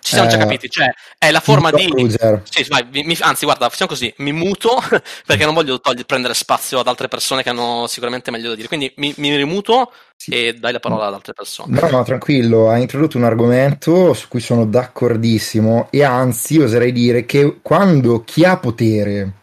ci 0.01 0.13
siamo 0.13 0.27
eh, 0.27 0.31
già 0.31 0.37
capiti, 0.37 0.69
cioè 0.69 0.91
è 1.17 1.31
la 1.31 1.39
forma 1.39 1.71
di. 1.71 1.87
Sì, 2.43 2.65
vai, 2.69 2.85
mi, 2.91 3.17
anzi, 3.19 3.45
guarda, 3.45 3.69
facciamo 3.69 3.89
così: 3.89 4.13
mi 4.17 4.31
muto 4.31 4.81
perché 5.25 5.45
non 5.45 5.53
voglio 5.53 5.79
togliere, 5.79 6.05
prendere 6.05 6.33
spazio 6.33 6.79
ad 6.79 6.87
altre 6.87 7.07
persone 7.07 7.43
che 7.43 7.49
hanno 7.49 7.87
sicuramente 7.87 8.31
meglio 8.31 8.49
da 8.49 8.55
dire. 8.55 8.67
Quindi 8.67 8.91
mi, 8.97 9.13
mi 9.17 9.35
rimuto 9.35 9.91
sì. 10.15 10.31
e 10.31 10.53
dai 10.53 10.71
la 10.71 10.79
parola 10.79 11.07
ad 11.07 11.13
altre 11.13 11.33
persone. 11.33 11.79
No, 11.79 11.89
no, 11.89 12.03
tranquillo, 12.03 12.69
hai 12.69 12.81
introdotto 12.81 13.17
un 13.17 13.23
argomento 13.23 14.13
su 14.13 14.27
cui 14.27 14.39
sono 14.39 14.65
d'accordissimo 14.65 15.87
e 15.89 16.03
anzi 16.03 16.59
oserei 16.59 16.91
dire 16.91 17.25
che 17.25 17.59
quando 17.61 18.23
chi 18.23 18.43
ha 18.43 18.57
potere 18.57 19.41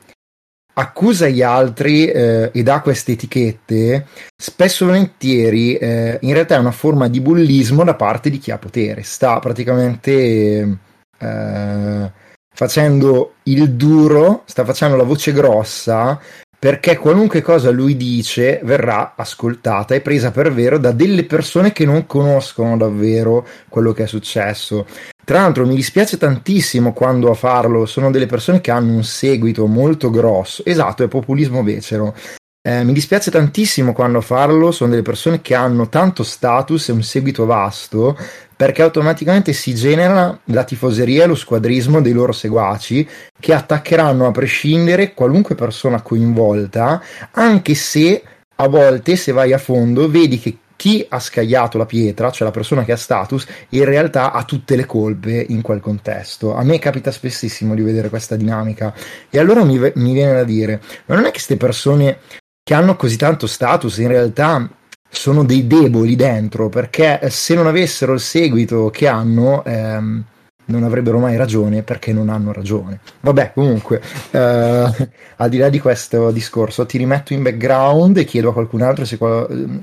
accusa 0.75 1.29
gli 1.29 1.43
altri 1.43 2.07
eh, 2.07 2.51
e 2.53 2.63
dà 2.63 2.81
queste 2.81 3.13
etichette, 3.13 4.07
spesso 4.37 4.85
e 4.85 4.87
volentieri 4.87 5.77
eh, 5.77 6.19
in 6.23 6.33
realtà 6.33 6.57
è 6.57 6.59
una 6.59 6.71
forma 6.71 7.09
di 7.09 7.21
bullismo 7.21 7.85
da 7.85 7.95
parte 7.95 8.31
di 8.31 8.39
chi 8.39 8.51
ha 8.51 8.59
potere. 8.59 9.03
Sta 9.03 9.39
praticamente 9.39 10.79
eh, 11.19 12.13
facendo 12.55 13.35
il 13.45 13.71
duro, 13.73 14.43
sta 14.47 14.65
facendo 14.65 14.97
la 14.97 15.05
voce 15.05 15.33
grossa 15.33 16.19
perché 16.61 16.99
qualunque 16.99 17.41
cosa 17.41 17.71
lui 17.71 17.97
dice 17.97 18.61
verrà 18.63 19.15
ascoltata 19.17 19.95
e 19.95 20.03
presa 20.03 20.31
per 20.31 20.53
vero 20.53 20.77
da 20.77 20.93
delle 20.93 21.25
persone 21.25 21.73
che 21.73 21.87
non 21.87 22.05
conoscono 22.05 22.77
davvero 22.77 23.47
quello 23.71 23.93
che 23.93 24.03
è 24.03 24.07
successo. 24.07 24.87
Tra 25.31 25.43
l'altro 25.43 25.65
mi 25.65 25.77
dispiace 25.77 26.19
tantissimo 26.19 26.93
quando 26.93 27.31
a 27.31 27.35
farlo 27.35 27.87
sono 27.87 28.11
delle 28.11 28.27
persone 28.27 28.61
che 28.61 28.73
hanno 28.73 28.95
un 28.95 29.05
seguito 29.05 29.65
molto 29.67 30.11
grosso. 30.11 30.65
Esatto, 30.65 31.05
è 31.05 31.07
populismo 31.07 31.63
becero. 31.63 32.17
Eh, 32.61 32.83
mi 32.83 32.93
dispiace 32.93 33.31
tantissimo 33.31 33.93
quando 33.93 34.19
a 34.19 34.23
farlo 34.23 34.73
sono 34.73 34.91
delle 34.91 35.03
persone 35.03 35.41
che 35.41 35.55
hanno 35.55 35.89
tanto 35.89 36.25
status 36.25 36.89
e 36.89 36.93
un 36.93 37.05
seguito 37.05 37.47
vasto 37.47 38.19
perché 38.57 38.83
automaticamente 38.83 39.53
si 39.53 39.73
genera 39.73 40.37
la 40.47 40.65
tifoseria 40.65 41.23
e 41.23 41.27
lo 41.29 41.37
squadrismo 41.37 42.03
dei 42.03 42.13
loro 42.13 42.33
seguaci 42.33 43.09
che 43.39 43.55
attaccheranno 43.55 44.27
a 44.27 44.33
prescindere 44.33 45.15
qualunque 45.15 45.55
persona 45.55 46.03
coinvolta 46.03 47.01
anche 47.31 47.77
se 47.77 48.21
a 48.57 48.67
volte 48.67 49.15
se 49.15 49.31
vai 49.31 49.53
a 49.53 49.59
fondo 49.59 50.11
vedi 50.11 50.41
che 50.41 50.59
chi 50.81 51.05
ha 51.07 51.21
scagliato 51.21 51.77
la 51.77 51.85
pietra, 51.85 52.31
cioè 52.31 52.47
la 52.47 52.55
persona 52.55 52.85
che 52.85 52.93
ha 52.93 52.97
status, 52.97 53.47
in 53.71 53.85
realtà 53.85 54.33
ha 54.33 54.45
tutte 54.45 54.77
le 54.77 54.87
colpe 54.87 55.45
in 55.51 55.61
quel 55.61 55.79
contesto. 55.79 56.55
A 56.55 56.65
me 56.65 56.79
capita 56.79 57.11
spessissimo 57.11 57.75
di 57.75 57.83
vedere 57.83 58.09
questa 58.09 58.35
dinamica 58.35 58.95
e 59.29 59.39
allora 59.39 59.63
mi, 59.63 59.79
mi 59.79 60.13
viene 60.15 60.33
da 60.33 60.43
dire, 60.43 60.81
ma 61.05 61.17
non 61.17 61.25
è 61.25 61.27
che 61.27 61.33
queste 61.33 61.59
persone 61.59 62.21
che 62.63 62.73
hanno 62.73 62.97
così 62.97 63.19
tanto 63.19 63.47
status 63.47 63.99
in 63.99 64.09
realtà 64.09 64.71
sono 65.07 65.45
dei 65.45 65.67
deboli 65.67 66.17
dentro, 66.17 66.71
perché 66.71 67.21
se 67.29 67.55
non 67.55 67.67
avessero 67.67 68.15
il 68.15 68.21
seguito 68.21 68.89
che 68.89 69.07
hanno... 69.07 69.63
Ehm, 69.67 70.25
non 70.71 70.85
avrebbero 70.85 71.19
mai 71.19 71.37
ragione 71.37 71.83
perché 71.83 72.13
non 72.13 72.29
hanno 72.29 72.53
ragione. 72.53 73.01
Vabbè, 73.21 73.53
comunque, 73.53 74.01
eh, 74.31 75.11
al 75.37 75.49
di 75.49 75.59
là 75.59 75.69
di 75.69 75.81
questo 75.81 76.31
discorso, 76.31 76.87
ti 76.87 76.97
rimetto 76.97 77.35
in 77.35 77.43
background 77.43 78.17
e 78.17 78.25
chiedo 78.25 78.51
a 78.51 78.53
qualcun 78.53 78.83
altro 78.83 79.05
se, 79.05 79.19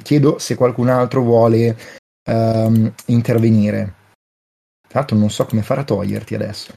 chiedo 0.01 0.39
se 0.39 0.55
qualcun 0.55 0.89
altro 0.89 1.21
vuole 1.21 1.77
um, 2.29 2.91
intervenire. 3.07 3.93
Tra 4.87 4.99
l'altro 4.99 5.17
non 5.17 5.29
so 5.29 5.45
come 5.45 5.61
fare 5.61 5.81
a 5.81 5.83
toglierti 5.83 6.33
adesso. 6.35 6.73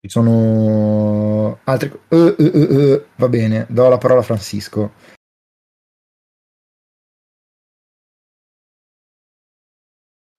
Ci 0.00 0.08
sono 0.08 1.58
altri... 1.64 1.90
Uh, 2.08 2.16
uh, 2.16 2.34
uh, 2.38 3.04
va 3.16 3.28
bene, 3.28 3.66
do 3.68 3.88
la 3.88 3.98
parola 3.98 4.20
a 4.20 4.22
Francisco. 4.22 4.92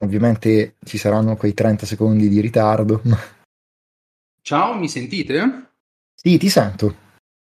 Ovviamente 0.09 0.77
ci 0.85 0.97
saranno 0.97 1.35
quei 1.35 1.53
30 1.53 1.85
secondi 1.85 2.29
di 2.29 2.41
ritardo. 2.41 2.99
Ciao, 4.41 4.73
mi 4.73 4.89
sentite? 4.89 5.73
Sì, 6.15 6.39
ti 6.39 6.49
sento. 6.49 6.95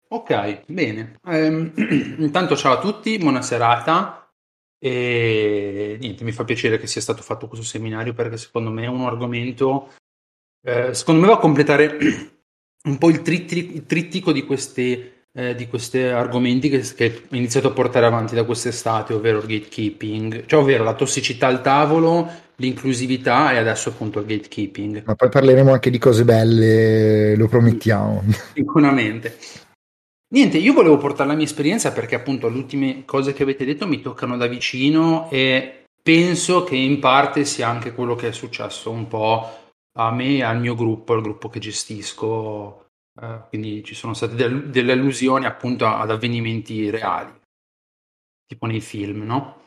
Ok, 0.09 0.65
bene. 0.67 1.17
Um, 1.23 1.73
intanto 2.21 2.55
ciao 2.55 2.73
a 2.73 2.79
tutti, 2.79 3.17
buona 3.17 3.41
serata. 3.41 4.31
E 4.77 5.97
niente, 5.99 6.23
mi 6.23 6.31
fa 6.31 6.43
piacere 6.43 6.77
che 6.77 6.85
sia 6.85 7.01
stato 7.01 7.23
fatto 7.23 7.47
questo 7.47 7.65
seminario 7.65 8.13
perché 8.13 8.37
secondo 8.37 8.69
me 8.69 8.83
è 8.83 8.87
un 8.87 9.05
argomento, 9.05 9.93
eh, 10.63 10.93
secondo 10.93 11.21
me 11.21 11.27
va 11.27 11.33
a 11.33 11.39
completare 11.39 11.97
un 12.85 12.97
po' 12.99 13.09
il, 13.09 13.23
tritti, 13.23 13.73
il 13.73 13.87
trittico 13.87 14.31
di 14.31 14.45
questi 14.45 15.20
eh, 15.33 15.55
di 15.55 15.67
questi 15.67 15.99
argomenti 15.99 16.69
che, 16.69 16.79
che 16.95 17.23
ho 17.29 17.35
iniziato 17.35 17.69
a 17.69 17.71
portare 17.71 18.05
avanti 18.05 18.35
da 18.35 18.43
quest'estate, 18.43 19.13
ovvero 19.13 19.39
il 19.39 19.45
gatekeeping, 19.45 20.45
cioè 20.45 20.61
ovvero 20.61 20.83
la 20.83 20.93
tossicità 20.93 21.47
al 21.47 21.61
tavolo, 21.61 22.29
l'inclusività 22.55 23.51
e 23.53 23.57
adesso 23.57 23.89
appunto 23.89 24.19
il 24.19 24.25
gatekeeping. 24.25 25.03
Ma 25.05 25.15
poi 25.15 25.29
parleremo 25.29 25.71
anche 25.71 25.89
di 25.89 25.97
cose 25.97 26.23
belle, 26.25 27.35
lo 27.35 27.47
promettiamo. 27.47 28.23
Sicuramente. 28.53 29.37
Niente, 30.33 30.57
io 30.57 30.73
volevo 30.73 30.97
portare 30.97 31.29
la 31.29 31.35
mia 31.35 31.45
esperienza 31.45 31.91
perché 31.91 32.15
appunto 32.15 32.47
le 32.47 32.57
ultime 32.57 33.03
cose 33.05 33.33
che 33.33 33.43
avete 33.43 33.65
detto 33.65 33.85
mi 33.85 34.01
toccano 34.01 34.37
da 34.37 34.47
vicino 34.47 35.29
e 35.29 35.83
penso 36.01 36.63
che 36.63 36.77
in 36.77 36.99
parte 36.99 37.43
sia 37.43 37.67
anche 37.67 37.93
quello 37.93 38.15
che 38.15 38.29
è 38.29 38.31
successo 38.31 38.91
un 38.91 39.07
po' 39.07 39.57
a 39.97 40.11
me 40.11 40.37
e 40.37 40.43
al 40.43 40.59
mio 40.59 40.73
gruppo, 40.73 41.13
al 41.13 41.21
gruppo 41.21 41.49
che 41.49 41.59
gestisco 41.59 42.80
Uh, 43.21 43.47
quindi 43.49 43.83
ci 43.83 43.93
sono 43.93 44.15
state 44.15 44.33
del, 44.33 44.71
delle 44.71 44.93
allusioni 44.93 45.45
appunto 45.45 45.85
ad 45.85 46.09
avvenimenti 46.09 46.89
reali, 46.89 47.31
tipo 48.47 48.65
nei 48.65 48.81
film, 48.81 49.21
no? 49.25 49.63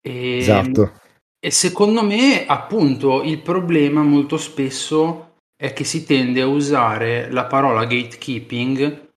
E, 0.00 0.38
esatto. 0.38 1.00
e 1.38 1.50
secondo 1.50 2.02
me, 2.02 2.46
appunto, 2.46 3.22
il 3.22 3.42
problema 3.42 4.02
molto 4.02 4.38
spesso 4.38 5.36
è 5.54 5.74
che 5.74 5.84
si 5.84 6.06
tende 6.06 6.40
a 6.40 6.46
usare 6.46 7.30
la 7.30 7.44
parola 7.44 7.84
gatekeeping 7.84 9.10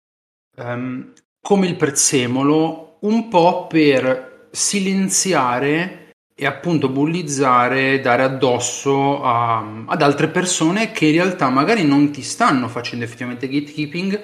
um, 0.58 1.14
come 1.40 1.68
il 1.68 1.78
prezzemolo 1.78 2.98
un 3.04 3.30
po' 3.30 3.68
per 3.68 4.50
silenziare 4.52 6.03
e 6.36 6.46
appunto 6.46 6.90
bullizzare, 6.90 8.00
dare 8.00 8.24
addosso 8.24 9.24
a, 9.24 9.84
ad 9.86 10.02
altre 10.02 10.30
persone 10.30 10.92
che 10.92 11.06
in 11.06 11.14
realtà 11.14 11.50
magari 11.50 11.86
non 11.86 12.12
ti 12.12 12.22
stanno 12.22 12.68
facendo 12.68 13.06
effettivamente 13.06 13.48
gatekeeping, 13.48 14.22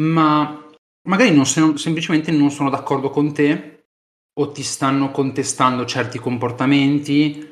ma 0.00 0.66
magari 1.08 1.34
non 1.34 1.46
sono, 1.46 1.76
semplicemente 1.76 2.30
non 2.30 2.50
sono 2.50 2.70
d'accordo 2.70 3.10
con 3.10 3.32
te 3.32 3.84
o 4.38 4.52
ti 4.52 4.62
stanno 4.62 5.10
contestando 5.10 5.84
certi 5.86 6.18
comportamenti 6.18 7.50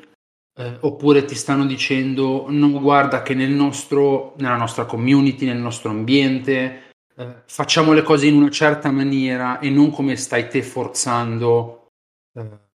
eh, 0.57 0.77
oppure 0.81 1.25
ti 1.25 1.35
stanno 1.35 1.65
dicendo 1.65 2.45
no 2.49 2.79
guarda 2.79 3.21
che 3.21 3.33
nel 3.33 3.51
nostro, 3.51 4.33
nella 4.37 4.55
nostra 4.55 4.85
community, 4.85 5.45
nel 5.45 5.57
nostro 5.57 5.89
ambiente 5.89 6.91
eh, 7.15 7.43
facciamo 7.45 7.93
le 7.93 8.03
cose 8.03 8.27
in 8.27 8.35
una 8.35 8.49
certa 8.49 8.91
maniera 8.91 9.59
e 9.59 9.69
non 9.69 9.91
come 9.91 10.15
stai 10.15 10.47
te 10.47 10.61
forzando 10.61 11.87
eh, 12.33 12.68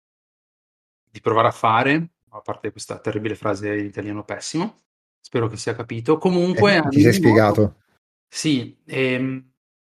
di 1.14 1.20
provare 1.20 1.46
a 1.46 1.52
fare, 1.52 2.08
a 2.30 2.40
parte 2.40 2.72
questa 2.72 2.98
terribile 2.98 3.36
frase 3.36 3.72
in 3.78 3.84
italiano 3.84 4.24
pessimo, 4.24 4.80
spero 5.20 5.46
che 5.46 5.56
sia 5.56 5.76
capito. 5.76 6.18
Comunque... 6.18 6.74
Eh, 6.74 6.88
ti 6.88 7.02
sei 7.02 7.12
spiegato. 7.12 7.76
Sì, 8.26 8.76
ehm, 8.84 9.52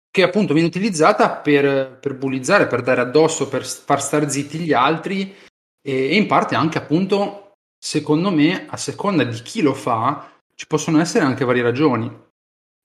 che 0.10 0.24
appunto 0.24 0.54
viene 0.54 0.70
utilizzata 0.70 1.32
per, 1.32 1.98
per 2.00 2.16
bullizzare, 2.16 2.68
per 2.68 2.82
dare 2.82 3.02
addosso, 3.02 3.50
per 3.50 3.66
far 3.66 4.02
star 4.02 4.30
zitti 4.30 4.60
gli 4.60 4.72
altri 4.72 5.36
e, 5.82 5.92
e 5.92 6.16
in 6.16 6.26
parte 6.26 6.56
anche 6.56 6.78
appunto, 6.78 7.56
secondo 7.78 8.32
me, 8.32 8.66
a 8.70 8.78
seconda 8.78 9.26
di 9.26 9.42
chi 9.42 9.62
lo 9.62 9.74
fa, 9.74 10.42
ci 10.56 10.68
possono 10.68 11.02
essere 11.02 11.26
anche 11.26 11.44
varie 11.44 11.64
ragioni. 11.64 12.10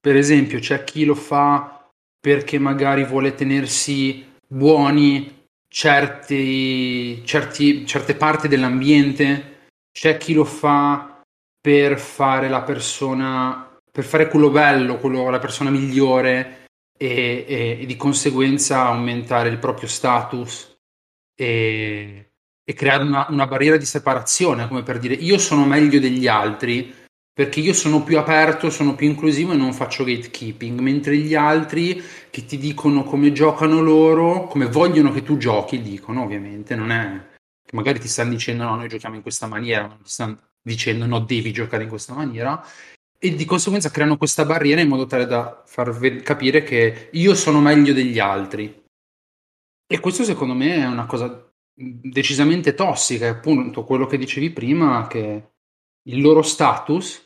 Per 0.01 0.17
esempio, 0.17 0.59
c'è 0.59 0.83
chi 0.83 1.05
lo 1.05 1.15
fa 1.15 1.89
perché 2.19 2.59
magari 2.59 3.05
vuole 3.05 3.37
tenersi 3.37 4.27
buoni 4.49 5.44
certi, 5.75 7.27
certi, 7.27 7.85
certe 7.85 8.15
parti 8.15 8.47
dell'ambiente, 8.47 9.71
c'è 9.91 10.19
chi 10.19 10.33
lo 10.33 10.45
fa 10.45 11.21
per 11.61 11.99
fare 11.99 12.49
la 12.49 12.63
persona, 12.63 13.77
per 13.91 14.05
fare 14.05 14.29
quello 14.29 14.51
bello, 14.51 14.99
quello, 14.99 15.29
la 15.31 15.41
persona 15.41 15.71
migliore 15.71 16.67
e, 16.97 17.45
e, 17.49 17.79
e 17.81 17.87
di 17.87 17.97
conseguenza 17.97 18.87
aumentare 18.87 19.49
il 19.49 19.59
proprio 19.59 19.89
status 19.89 20.77
e, 21.35 22.31
e 22.65 22.73
creare 22.73 23.03
una, 23.03 23.27
una, 23.31 23.47
barriera 23.49 23.77
di 23.77 23.85
separazione, 23.85 24.69
come 24.69 24.85
per 24.85 25.01
dire 25.01 25.15
io 25.15 25.39
sono 25.39 25.65
meglio 25.65 25.99
degli 25.99 26.29
altri 26.29 27.04
perché 27.35 27.59
io 27.59 27.73
sono 27.73 28.05
più 28.05 28.17
aperto, 28.17 28.71
sono 28.71 28.95
più 28.95 29.09
inclusivo 29.09 29.53
e 29.53 29.57
non 29.57 29.73
faccio 29.73 30.05
gatekeeping, 30.05 30.79
mentre 30.79 31.17
gli 31.17 31.35
altri 31.35 32.01
che 32.31 32.45
ti 32.45 32.57
dicono 32.57 33.03
come 33.03 33.33
giocano 33.33 33.81
loro, 33.81 34.47
come 34.47 34.67
vogliono 34.67 35.11
che 35.11 35.25
tu 35.25 35.37
giochi, 35.37 35.83
dicono 35.83 36.23
ovviamente, 36.23 36.77
non 36.77 36.93
è 36.93 37.33
che 37.65 37.75
magari 37.75 37.99
ti 37.99 38.07
stanno 38.07 38.31
dicendo 38.31 38.63
no, 38.63 38.77
noi 38.77 38.89
giochiamo 38.89 39.17
in 39.17 39.23
questa 39.23 39.49
maniera, 39.49 39.87
non 39.87 40.01
ti 40.03 40.11
stanno 40.11 40.39
dicendo 40.63 41.07
no, 41.07 41.19
devi 41.19 41.53
giocare 41.53 41.83
in 41.83 41.89
questa 41.89 42.15
maniera, 42.15 42.65
e 43.19 43.35
di 43.35 43.45
conseguenza 43.45 43.91
creano 43.91 44.17
questa 44.17 44.45
barriera 44.45 44.81
in 44.81 44.89
modo 44.89 45.07
tale 45.07 45.27
da 45.27 45.63
far 45.67 46.23
capire 46.23 46.63
che 46.63 47.09
io 47.13 47.35
sono 47.35 47.61
meglio 47.61 47.93
degli 47.93 48.21
altri. 48.21 48.83
E 49.87 50.01
questo 50.01 50.23
secondo 50.23 50.55
me 50.55 50.77
è 50.77 50.87
una 50.87 51.07
cosa 51.07 51.51
decisamente 51.75 52.75
tossica, 52.75 53.27
è 53.27 53.31
appunto 53.31 53.83
quello 53.83 54.07
che 54.07 54.19
dicevi 54.19 54.51
prima, 54.51 55.07
che 55.09 55.49
il 56.07 56.21
loro 56.21 56.43
status 56.43 57.24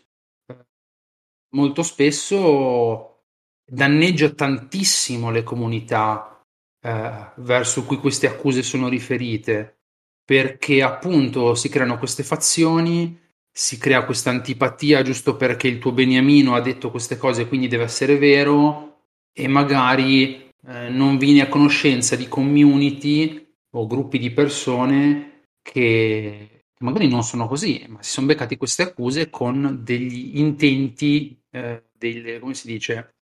molto 1.51 1.83
spesso 1.83 3.23
danneggia 3.65 4.31
tantissimo 4.31 5.31
le 5.31 5.43
comunità 5.43 6.45
eh, 6.81 7.33
verso 7.37 7.85
cui 7.85 7.99
queste 7.99 8.27
accuse 8.27 8.63
sono 8.63 8.89
riferite, 8.89 9.81
perché 10.25 10.83
appunto 10.83 11.55
si 11.55 11.69
creano 11.69 11.99
queste 11.99 12.23
fazioni 12.23 13.27
si 13.59 13.77
crea 13.77 14.05
questa 14.05 14.31
antipatia 14.31 15.03
giusto 15.03 15.35
perché 15.35 15.67
il 15.67 15.81
tuo 15.81 15.91
beniamino 15.91 16.55
ha 16.55 16.61
detto 16.61 16.93
queste 16.93 17.17
cose, 17.17 17.49
quindi 17.49 17.67
deve 17.67 17.83
essere 17.83 18.17
vero, 18.17 19.07
e 19.33 19.49
magari 19.49 20.53
eh, 20.65 20.89
non 20.91 21.19
vieni 21.19 21.41
a 21.41 21.49
conoscenza 21.49 22.15
di 22.15 22.29
community 22.29 23.53
o 23.71 23.87
gruppi 23.89 24.21
di 24.21 24.31
persone 24.31 25.47
che 25.61 26.58
magari 26.81 27.09
non 27.09 27.23
sono 27.23 27.47
così, 27.47 27.85
ma 27.89 28.03
si 28.03 28.11
sono 28.11 28.27
beccati 28.27 28.57
queste 28.57 28.83
accuse 28.83 29.31
con 29.31 29.81
degli 29.83 30.39
intenti, 30.39 31.41
eh, 31.51 31.85
delle, 31.93 32.39
come 32.39 32.55
si 32.55 32.67
dice, 32.67 33.15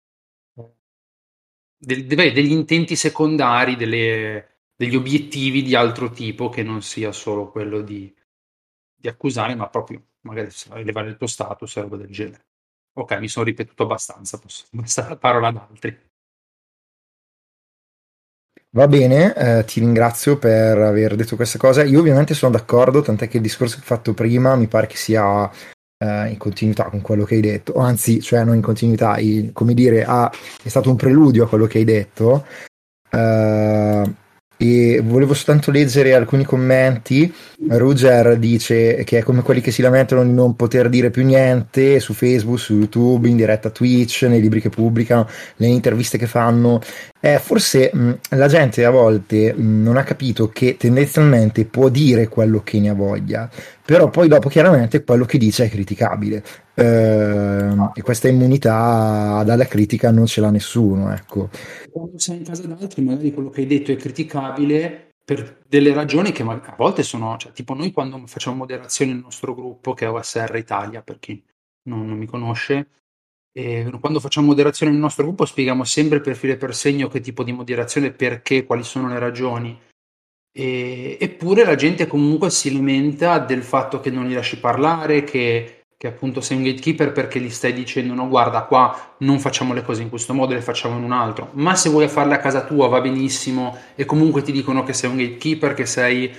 del, 1.79 2.07
degli 2.07 2.51
intenti 2.51 2.97
secondari, 2.97 3.77
delle, 3.77 4.71
degli 4.75 4.97
obiettivi 4.97 5.62
di 5.62 5.75
altro 5.75 6.11
tipo 6.11 6.49
che 6.49 6.62
non 6.62 6.83
sia 6.83 7.12
solo 7.12 7.51
quello 7.51 7.81
di, 7.83 8.14
di 8.95 9.09
accusare, 9.09 9.55
ma 9.55 9.69
proprio 9.69 10.03
magari 10.21 10.51
elevare 10.75 11.09
il 11.11 11.16
tuo 11.16 11.27
status 11.27 11.77
e 11.77 11.81
roba 11.81 11.97
del 11.97 12.11
genere. 12.11 12.47
Ok, 12.95 13.19
mi 13.19 13.29
sono 13.29 13.45
ripetuto 13.45 13.83
abbastanza, 13.83 14.38
posso 14.38 14.64
passare 14.75 15.11
la 15.11 15.16
parola 15.16 15.49
ad 15.49 15.57
altri. 15.57 16.06
Va 18.77 18.89
bene, 18.89 19.33
eh, 19.35 19.65
ti 19.65 19.81
ringrazio 19.81 20.37
per 20.37 20.77
aver 20.77 21.17
detto 21.17 21.35
questa 21.35 21.57
cosa. 21.57 21.83
Io 21.83 21.99
ovviamente 21.99 22.35
sono 22.35 22.53
d'accordo, 22.53 23.01
tant'è 23.01 23.27
che 23.27 23.39
il 23.39 23.43
discorso 23.43 23.77
che 23.77 23.81
ho 23.81 23.87
fatto 23.87 24.12
prima 24.12 24.55
mi 24.55 24.67
pare 24.67 24.87
che 24.87 24.97
sia 24.97 25.51
eh, 25.97 26.29
in 26.29 26.37
continuità 26.37 26.85
con 26.85 27.01
quello 27.01 27.25
che 27.25 27.37
hai 27.37 27.41
detto, 27.41 27.77
anzi, 27.77 28.21
cioè 28.21 28.45
non 28.45 28.55
in 28.55 28.61
continuità, 28.61 29.19
in, 29.19 29.55
come 29.55 29.73
dire, 29.73 30.05
ha, 30.05 30.31
è 30.62 30.69
stato 30.69 30.91
un 30.91 30.97
preludio 30.97 31.45
a 31.45 31.49
quello 31.49 31.65
che 31.65 31.79
hai 31.79 31.85
detto. 31.85 32.45
Uh, 33.11 34.12
e 34.59 35.03
volevo 35.05 35.35
soltanto 35.35 35.71
leggere 35.71 36.15
alcuni 36.15 36.45
commenti. 36.45 37.33
Ruger 37.69 38.39
dice 38.39 39.05
che 39.05 39.19
è 39.19 39.23
come 39.23 39.43
quelli 39.43 39.61
che 39.61 39.71
si 39.71 39.83
lamentano 39.83 40.25
di 40.25 40.33
non 40.33 40.57
poter 40.57 40.89
dire 40.89 41.11
più 41.11 41.25
niente 41.25 42.01
su 42.01 42.15
Facebook, 42.15 42.59
su 42.59 42.75
YouTube, 42.75 43.29
in 43.29 43.37
diretta 43.37 43.71
Twitch, 43.71 44.23
nei 44.23 44.41
libri 44.41 44.61
che 44.61 44.71
pubblicano, 44.71 45.29
nelle 45.57 45.75
interviste 45.75 46.17
che 46.17 46.27
fanno. 46.27 46.81
Eh, 47.20 47.38
forse 47.38 47.90
mh, 47.92 48.18
la 48.31 48.46
gente 48.46 48.85
a 48.85 48.90
volte 48.90 49.52
mh, 49.52 49.83
non 49.83 49.96
ha 49.96 50.02
capito 50.02 50.48
che 50.48 50.76
tendenzialmente 50.76 51.64
può 51.64 51.88
dire 51.88 52.29
quello 52.29 52.62
che 52.62 52.79
ne 52.79 52.90
ha 52.90 52.94
voglia, 52.94 53.50
però 53.85 54.11
poi 54.11 54.29
dopo 54.29 54.48
chiaramente 54.48 55.02
quello 55.02 55.24
che 55.24 55.38
dice 55.38 55.64
è 55.64 55.68
criticabile. 55.70 56.44
Eh, 56.74 57.74
e 57.94 58.02
questa 58.02 58.29
immunità 58.29 59.42
dalla 59.44 59.66
critica 59.66 60.11
non 60.11 60.26
ce 60.26 60.40
l'ha 60.40 60.50
nessuno. 60.50 61.12
Ecco. 61.12 61.48
Quando 61.90 62.18
sei 62.18 62.38
in 62.38 62.44
casa 62.44 62.66
d'altri, 62.66 63.02
magari 63.02 63.33
quello 63.33 63.50
che 63.50 63.62
hai 63.62 63.66
detto 63.66 63.92
è 63.92 63.96
criticabile 63.96 65.07
per 65.24 65.59
delle 65.66 65.92
ragioni 65.92 66.31
che 66.31 66.42
a 66.42 66.74
volte 66.76 67.02
sono, 67.02 67.37
cioè, 67.37 67.50
tipo 67.50 67.74
noi 67.74 67.90
quando 67.90 68.22
facciamo 68.26 68.57
moderazione 68.57 69.12
nel 69.12 69.22
nostro 69.22 69.55
gruppo, 69.55 69.92
che 69.92 70.05
è 70.05 70.11
OSR 70.11 70.55
Italia, 70.57 71.02
per 71.02 71.18
chi 71.18 71.42
non, 71.88 72.07
non 72.07 72.16
mi 72.16 72.26
conosce, 72.26 72.88
e 73.59 73.90
quando 74.01 74.21
facciamo 74.21 74.49
moderazione 74.49 74.92
nel 74.92 75.01
nostro 75.01 75.25
gruppo 75.25 75.47
spieghiamo 75.47 75.83
sempre 75.83 76.21
per 76.21 76.37
filo 76.37 76.53
e 76.53 76.57
per 76.59 76.75
segno 76.75 77.09
che 77.09 77.21
tipo 77.21 77.42
di 77.42 77.53
moderazione, 77.53 78.11
perché, 78.11 78.66
quali 78.66 78.83
sono 78.83 79.09
le 79.09 79.19
ragioni. 79.19 79.81
E, 80.53 81.16
eppure 81.19 81.64
la 81.64 81.75
gente 81.75 82.07
comunque 82.07 82.51
si 82.51 82.71
lamenta 82.71 83.38
del 83.38 83.62
fatto 83.62 83.99
che 84.01 84.11
non 84.11 84.27
li 84.27 84.35
lasci 84.35 84.59
parlare, 84.59 85.25
che 85.25 85.85
che 85.99 86.07
appunto 86.09 86.42
sei 86.42 86.59
un 86.59 86.64
gatekeeper 86.64 87.11
perché 87.12 87.40
gli 87.40 87.49
stai 87.49 87.73
dicendo 87.73 88.12
no 88.12 88.29
guarda 88.29 88.64
qua 88.64 89.14
non 89.21 89.40
facciamo 89.40 89.73
le 89.73 89.83
cose 89.83 90.03
in 90.03 90.11
questo 90.11 90.35
modo 90.35 90.53
le 90.53 90.61
facciamo 90.61 90.99
in 90.99 91.03
un 91.03 91.12
altro 91.12 91.49
ma 91.53 91.75
se 91.75 91.88
vuoi 91.88 92.07
farle 92.07 92.35
a 92.35 92.38
casa 92.38 92.66
tua 92.66 92.87
va 92.88 93.01
benissimo 93.01 93.75
e 93.95 94.05
comunque 94.05 94.42
ti 94.42 94.53
dicono 94.53 94.83
che 94.83 94.92
sei 94.92 95.09
un 95.09 95.16
gatekeeper 95.16 95.73
che 95.73 95.87
sei 95.87 96.31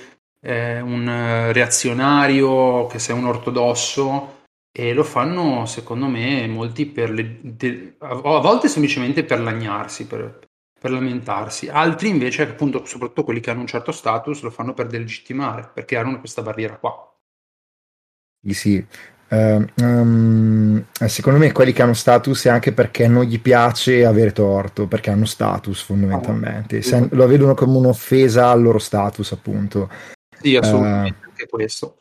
eh, 0.42 0.80
un 0.80 1.50
reazionario 1.52 2.86
che 2.86 3.00
sei 3.00 3.18
un 3.18 3.26
ortodosso 3.26 4.37
e 4.80 4.94
lo 4.94 5.04
fanno 5.04 5.66
secondo 5.66 6.06
me 6.06 6.46
molti 6.46 6.86
per 6.86 7.10
le, 7.10 7.40
de, 7.42 7.96
a 7.98 8.14
volte 8.14 8.68
semplicemente 8.68 9.24
per 9.24 9.40
lagnarsi 9.40 10.06
per, 10.06 10.42
per 10.80 10.92
lamentarsi. 10.92 11.68
Altri 11.68 12.10
invece 12.10 12.44
appunto 12.44 12.86
soprattutto 12.86 13.24
quelli 13.24 13.40
che 13.40 13.50
hanno 13.50 13.62
un 13.62 13.68
certo 13.68 13.92
status 13.92 14.44
lo 14.44 14.52
fanno 14.52 14.76
per 14.76 14.86
delegittimare 14.86 15.72
perché 15.74 15.98
hanno 15.98 16.20
questa 16.20 16.44
barriera 16.44 16.78
qua. 16.78 17.12
Sì, 18.50 18.86
Uh, 19.30 19.66
um, 19.84 20.86
secondo 21.06 21.38
me 21.38 21.52
quelli 21.52 21.74
che 21.74 21.82
hanno 21.82 21.94
status 21.94 22.46
è 22.46 22.50
anche 22.50 22.72
perché 22.72 23.10
non 23.10 23.26
gli 23.26 23.42
piace 23.42 24.06
avere 24.06 24.32
torto, 24.32 24.88
perché 24.88 25.10
hanno 25.10 25.26
status 25.26 25.82
fondamentalmente, 25.82 26.82
Se, 26.82 27.10
lo 27.12 27.28
vedono 27.28 27.54
come 27.54 27.76
un'offesa 27.76 28.48
al 28.48 28.62
loro 28.62 28.80
status 28.80 29.34
appunto. 29.34 29.90
Sì, 30.40 30.56
assolutamente, 30.56 31.26
uh, 31.26 31.28
anche 31.28 31.46
questo. 31.48 31.98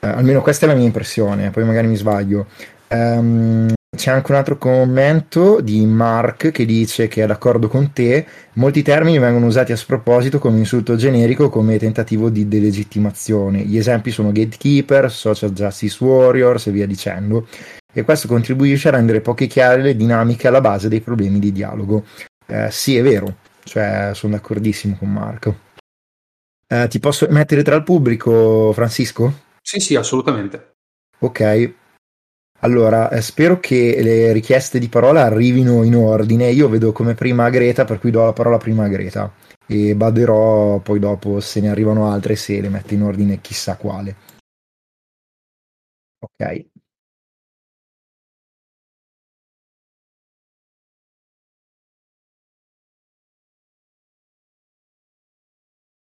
Uh, 0.00 0.06
almeno 0.06 0.40
questa 0.40 0.66
è 0.66 0.68
la 0.68 0.74
mia 0.74 0.86
impressione, 0.86 1.50
poi 1.50 1.64
magari 1.64 1.86
mi 1.86 1.96
sbaglio. 1.96 2.46
Um, 2.88 3.72
c'è 3.94 4.12
anche 4.12 4.30
un 4.30 4.38
altro 4.38 4.56
commento 4.56 5.60
di 5.60 5.84
Mark 5.84 6.52
che 6.52 6.64
dice 6.64 7.08
che 7.08 7.24
è 7.24 7.26
d'accordo 7.26 7.68
con 7.68 7.92
te, 7.92 8.24
molti 8.54 8.82
termini 8.82 9.18
vengono 9.18 9.46
usati 9.46 9.72
a 9.72 9.76
sproposito 9.76 10.38
come 10.38 10.58
insulto 10.58 10.94
generico 10.94 11.50
come 11.50 11.76
tentativo 11.76 12.30
di 12.30 12.46
delegittimazione. 12.46 13.62
Gli 13.62 13.76
esempi 13.76 14.10
sono 14.10 14.32
gatekeeper, 14.32 15.10
social 15.10 15.52
justice 15.52 16.02
warriors 16.02 16.68
e 16.68 16.70
via 16.70 16.86
dicendo. 16.86 17.48
E 17.92 18.02
questo 18.04 18.28
contribuisce 18.28 18.88
a 18.88 18.92
rendere 18.92 19.20
poche 19.20 19.48
chiare 19.48 19.82
le 19.82 19.96
dinamiche 19.96 20.46
alla 20.46 20.60
base 20.60 20.88
dei 20.88 21.00
problemi 21.00 21.40
di 21.40 21.50
dialogo. 21.50 22.04
Eh, 22.46 22.68
sì, 22.70 22.96
è 22.96 23.02
vero, 23.02 23.36
cioè 23.64 24.12
sono 24.14 24.34
d'accordissimo 24.34 24.96
con 24.96 25.12
Marco. 25.12 25.58
Eh, 26.68 26.86
ti 26.88 27.00
posso 27.00 27.26
mettere 27.30 27.64
tra 27.64 27.74
il 27.74 27.82
pubblico, 27.82 28.72
Francisco? 28.72 29.48
Sì, 29.70 29.78
sì, 29.78 29.94
assolutamente. 29.94 30.72
Ok, 31.20 31.74
allora, 32.60 33.10
eh, 33.10 33.20
spero 33.22 33.60
che 33.60 34.00
le 34.02 34.32
richieste 34.32 34.78
di 34.78 34.88
parola 34.88 35.24
arrivino 35.24 35.82
in 35.84 35.96
ordine. 35.96 36.50
Io 36.50 36.68
vedo 36.68 36.92
come 36.92 37.14
prima 37.14 37.50
Greta, 37.50 37.84
per 37.84 37.98
cui 38.00 38.10
do 38.10 38.24
la 38.24 38.32
parola 38.32 38.58
prima 38.58 38.84
a 38.84 38.88
Greta 38.88 39.32
e 39.66 39.94
baderò 39.94 40.78
poi 40.80 40.98
dopo 40.98 41.40
se 41.40 41.60
ne 41.60 41.70
arrivano 41.70 42.10
altre 42.10 42.36
se 42.36 42.60
le 42.60 42.68
metto 42.70 42.94
in 42.94 43.02
ordine 43.02 43.40
chissà 43.40 43.76
quale. 43.76 44.16
Ok. 46.20 46.40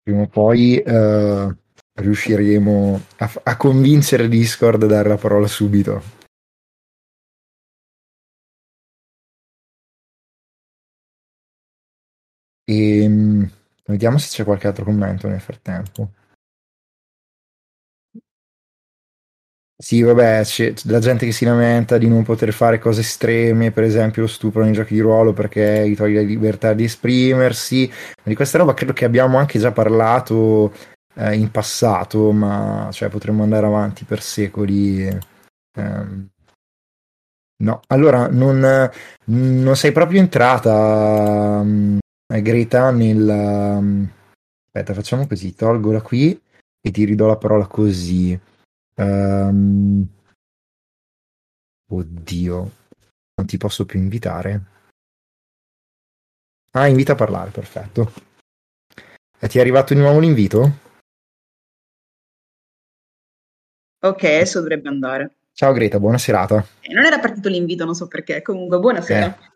Prima 0.04 0.22
o 0.24 0.28
poi 0.28 0.78
eh, 0.80 1.56
riusciremo 1.96 3.02
a, 3.18 3.32
a 3.44 3.58
convincere 3.58 4.28
Discord 4.28 4.84
a 4.84 4.88
dare 4.88 5.10
la 5.10 5.18
parola 5.18 5.48
subito. 5.48 6.02
E 12.68 13.04
ehm, 13.04 13.50
vediamo 13.86 14.18
se 14.18 14.28
c'è 14.30 14.44
qualche 14.44 14.68
altro 14.68 14.86
commento 14.86 15.28
nel 15.28 15.40
frattempo. 15.42 16.12
Sì, 19.78 20.02
vabbè, 20.02 20.42
c'è 20.44 20.74
la 20.86 21.00
gente 21.00 21.26
che 21.26 21.34
si 21.34 21.44
lamenta 21.44 21.98
di 21.98 22.08
non 22.08 22.24
poter 22.24 22.54
fare 22.54 22.80
cose 22.80 23.02
estreme, 23.02 23.72
per 23.72 23.84
esempio 23.84 24.22
lo 24.22 24.28
stupro 24.30 24.64
nei 24.64 24.72
giochi 24.72 24.94
di 24.94 25.02
ruolo 25.02 25.34
perché 25.34 25.88
gli 25.88 25.96
toglie 25.96 26.22
la 26.22 26.28
libertà 26.28 26.74
di 26.74 26.86
esprimersi. 26.86 27.92
Di 28.24 28.36
questa 28.36 28.58
roba 28.58 28.74
credo 28.74 28.94
che 28.94 29.04
abbiamo 29.04 29.38
anche 29.38 29.60
già 29.60 29.74
parlato 29.74 30.72
eh, 31.16 31.36
in 31.36 31.52
passato, 31.52 32.32
ma 32.32 32.90
cioè, 32.92 33.10
potremmo 33.10 33.44
andare 33.44 33.66
avanti 33.66 34.06
per 34.06 34.22
secoli. 34.22 35.08
Ehm, 35.78 36.30
no, 37.58 37.80
allora 37.88 38.28
non, 38.28 38.90
non 39.26 39.76
sei 39.76 39.92
proprio 39.92 40.20
entrata 40.20 41.64
eh, 42.28 42.42
Greta 42.42 42.92
nel... 42.92 43.28
Um, 43.28 44.12
aspetta, 44.66 44.94
facciamo 44.94 45.28
così, 45.28 45.56
tolgola 45.56 46.02
qui 46.02 46.40
e 46.82 46.92
ti 46.92 47.06
ridò 47.06 47.28
la 47.28 47.38
parola 47.38 47.66
così. 47.68 48.40
Um, 48.98 50.08
oddio, 51.92 52.72
non 53.36 53.48
ti 53.48 53.58
posso 53.58 53.86
più 53.86 54.00
invitare. 54.00 54.74
Ah, 56.72 56.88
invita 56.88 57.14
a 57.14 57.16
parlare, 57.16 57.52
perfetto. 57.52 58.12
E 59.40 59.48
ti 59.48 59.58
è 59.58 59.62
arrivato 59.62 59.94
di 59.94 60.00
nuovo 60.00 60.20
l'invito? 60.20 60.84
Ok, 64.06 64.24
adesso 64.24 64.60
dovrebbe 64.60 64.88
andare. 64.88 65.32
Ciao 65.52 65.74
Greta, 65.74 66.00
buona 66.00 66.20
serata. 66.20 66.64
Eh, 66.82 66.94
non 66.94 67.06
era 67.06 67.18
partito 67.18 67.50
l'invito, 67.50 67.86
non 67.86 67.96
so 67.96 68.08
perché. 68.08 68.44
Comunque, 68.44 68.78
buonasera. 68.78 69.26
Eh. 69.26 69.54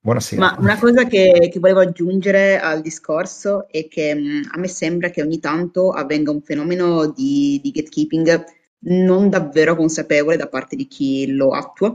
Buonasera. 0.00 0.40
Ma 0.40 0.56
una 0.58 0.78
cosa 0.78 1.04
che, 1.04 1.50
che 1.52 1.58
volevo 1.58 1.80
aggiungere 1.80 2.58
al 2.58 2.80
discorso 2.80 3.68
è 3.68 3.86
che 3.86 4.14
mh, 4.14 4.50
a 4.52 4.58
me 4.58 4.68
sembra 4.68 5.10
che 5.10 5.20
ogni 5.20 5.40
tanto 5.40 5.90
avvenga 5.90 6.30
un 6.30 6.40
fenomeno 6.40 7.10
di, 7.10 7.60
di 7.62 7.70
gatekeeping 7.70 8.44
non 8.86 9.28
davvero 9.28 9.76
consapevole 9.76 10.38
da 10.38 10.48
parte 10.48 10.74
di 10.74 10.86
chi 10.86 11.30
lo 11.32 11.50
attua. 11.50 11.94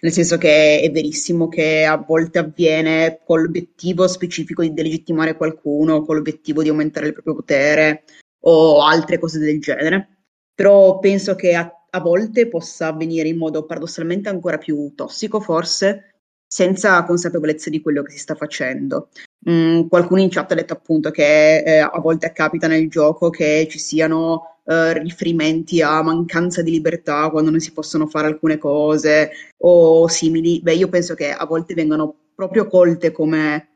Nel 0.00 0.12
senso 0.12 0.38
che 0.38 0.80
è 0.80 0.90
verissimo 0.90 1.48
che 1.48 1.84
a 1.84 1.96
volte 1.96 2.38
avviene 2.38 3.20
con 3.26 3.42
l'obiettivo 3.42 4.06
specifico 4.06 4.62
di 4.62 4.72
delegittimare 4.72 5.36
qualcuno, 5.36 6.04
con 6.04 6.16
l'obiettivo 6.16 6.62
di 6.62 6.70
aumentare 6.70 7.08
il 7.08 7.12
proprio 7.12 7.34
potere 7.34 8.04
o 8.44 8.82
altre 8.82 9.18
cose 9.18 9.38
del 9.40 9.60
genere. 9.60 10.17
Però 10.58 10.98
penso 10.98 11.36
che 11.36 11.54
a, 11.54 11.72
a 11.88 12.00
volte 12.00 12.48
possa 12.48 12.88
avvenire 12.88 13.28
in 13.28 13.38
modo 13.38 13.64
paradossalmente 13.64 14.28
ancora 14.28 14.58
più 14.58 14.92
tossico, 14.96 15.38
forse, 15.38 16.16
senza 16.48 17.04
consapevolezza 17.04 17.70
di 17.70 17.80
quello 17.80 18.02
che 18.02 18.10
si 18.10 18.18
sta 18.18 18.34
facendo. 18.34 19.10
Mm, 19.48 19.86
qualcuno 19.86 20.20
in 20.20 20.30
chat 20.30 20.50
ha 20.50 20.56
detto 20.56 20.72
appunto 20.72 21.12
che 21.12 21.62
eh, 21.62 21.78
a 21.78 22.00
volte 22.00 22.32
capita 22.32 22.66
nel 22.66 22.90
gioco 22.90 23.30
che 23.30 23.68
ci 23.70 23.78
siano 23.78 24.58
eh, 24.64 24.98
riferimenti 24.98 25.80
a 25.80 26.02
mancanza 26.02 26.60
di 26.60 26.72
libertà 26.72 27.30
quando 27.30 27.50
non 27.50 27.60
si 27.60 27.72
possono 27.72 28.08
fare 28.08 28.26
alcune 28.26 28.58
cose 28.58 29.30
o 29.58 30.08
simili. 30.08 30.60
Beh, 30.60 30.74
io 30.74 30.88
penso 30.88 31.14
che 31.14 31.30
a 31.30 31.46
volte 31.46 31.74
vengano 31.74 32.32
proprio 32.34 32.66
colte 32.66 33.12
come 33.12 33.68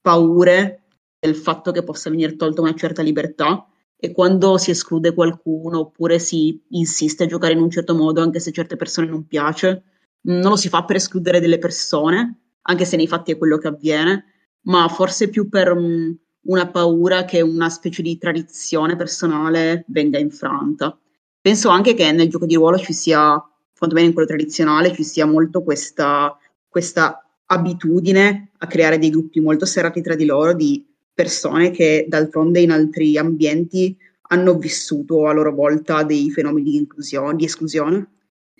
paure 0.00 0.82
del 1.18 1.34
fatto 1.34 1.72
che 1.72 1.82
possa 1.82 2.08
venire 2.08 2.36
tolta 2.36 2.60
una 2.60 2.76
certa 2.76 3.02
libertà 3.02 3.66
e 4.00 4.12
quando 4.12 4.56
si 4.56 4.70
esclude 4.70 5.12
qualcuno 5.12 5.80
oppure 5.80 6.18
si 6.18 6.58
insiste 6.70 7.24
a 7.24 7.26
giocare 7.26 7.52
in 7.52 7.60
un 7.60 7.70
certo 7.70 7.94
modo 7.94 8.22
anche 8.22 8.40
se 8.40 8.50
certe 8.50 8.76
persone 8.76 9.06
non 9.06 9.26
piace, 9.26 9.82
non 10.22 10.50
lo 10.50 10.56
si 10.56 10.70
fa 10.70 10.84
per 10.84 10.96
escludere 10.96 11.38
delle 11.38 11.58
persone, 11.58 12.40
anche 12.62 12.86
se 12.86 12.96
nei 12.96 13.06
fatti 13.06 13.32
è 13.32 13.36
quello 13.36 13.58
che 13.58 13.68
avviene, 13.68 14.24
ma 14.62 14.88
forse 14.88 15.28
più 15.28 15.50
per 15.50 15.72
um, 15.72 16.16
una 16.42 16.66
paura 16.68 17.26
che 17.26 17.42
una 17.42 17.68
specie 17.68 18.00
di 18.00 18.16
tradizione 18.16 18.96
personale 18.96 19.84
venga 19.88 20.18
infranta. 20.18 20.98
Penso 21.38 21.68
anche 21.68 21.92
che 21.92 22.10
nel 22.12 22.30
gioco 22.30 22.46
di 22.46 22.54
ruolo 22.54 22.78
ci 22.78 22.94
sia, 22.94 23.42
quantomeno 23.76 24.08
in 24.08 24.14
quello 24.14 24.28
tradizionale, 24.28 24.94
ci 24.94 25.04
sia 25.04 25.26
molto 25.26 25.62
questa, 25.62 26.36
questa 26.66 27.22
abitudine 27.46 28.52
a 28.58 28.66
creare 28.66 28.98
dei 28.98 29.10
gruppi 29.10 29.40
molto 29.40 29.66
serrati 29.66 30.00
tra 30.00 30.14
di 30.14 30.24
loro 30.24 30.54
di 30.54 30.86
persone 31.12 31.70
che 31.70 32.06
d'altronde 32.08 32.60
in 32.60 32.70
altri 32.70 33.16
ambienti 33.18 33.96
hanno 34.28 34.56
vissuto 34.56 35.26
a 35.26 35.32
loro 35.32 35.52
volta 35.52 36.02
dei 36.02 36.30
fenomeni 36.30 36.70
di 36.70 36.88
di 37.36 37.44
esclusione 37.44 38.10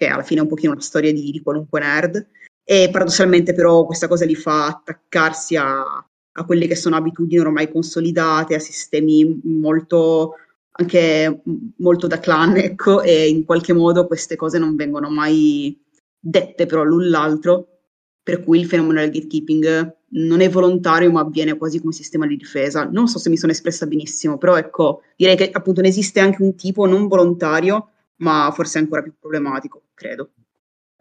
che 0.01 0.07
alla 0.07 0.23
fine 0.23 0.41
è 0.41 0.43
un 0.43 0.49
pochino 0.49 0.73
una 0.73 0.81
storia 0.81 1.13
di, 1.13 1.31
di 1.31 1.43
qualunque 1.43 1.79
nerd, 1.79 2.27
e 2.65 2.89
paradossalmente 2.91 3.53
però 3.53 3.85
questa 3.85 4.09
cosa 4.09 4.25
li 4.25 4.35
fa 4.35 4.69
attaccarsi 4.69 5.57
a, 5.57 5.83
a 5.83 6.45
quelle 6.47 6.67
che 6.67 6.75
sono 6.75 6.97
abitudini 6.97 7.39
ormai 7.39 7.71
consolidate, 7.71 8.55
a 8.55 8.59
sistemi 8.59 9.41
molto 9.45 10.37
anche 10.73 11.43
molto 11.77 12.07
da 12.07 12.19
clan, 12.19 12.57
ecco, 12.59 13.03
e 13.03 13.29
in 13.29 13.45
qualche 13.45 13.75
modo 13.75 14.07
queste 14.07 14.37
cose 14.37 14.59
non 14.59 14.75
vengono 14.75 15.11
mai 15.11 15.79
dette 16.19 16.65
però 16.65 16.83
l'un 16.83 17.11
l'altro, 17.11 17.81
per 18.23 18.43
cui 18.43 18.61
il 18.61 18.67
fenomeno 18.67 19.01
del 19.01 19.11
gatekeeping 19.11 19.97
non 20.13 20.41
è 20.41 20.49
volontario 20.49 21.11
ma 21.11 21.21
avviene 21.21 21.57
quasi 21.57 21.81
come 21.81 21.93
sistema 21.93 22.27
di 22.27 22.37
difesa. 22.37 22.89
Non 22.91 23.09
so 23.09 23.19
se 23.19 23.29
mi 23.29 23.37
sono 23.37 23.53
espressa 23.53 23.87
benissimo, 23.87 24.39
però 24.39 24.57
ecco, 24.57 25.03
direi 25.17 25.37
che 25.37 25.51
appunto 25.53 25.81
ne 25.81 25.89
esiste 25.89 26.21
anche 26.21 26.43
un 26.43 26.55
tipo 26.55 26.87
non 26.87 27.07
volontario 27.07 27.91
ma 28.21 28.51
forse 28.55 28.79
ancora 28.79 29.03
più 29.03 29.15
problematico, 29.19 29.83
credo. 29.95 30.31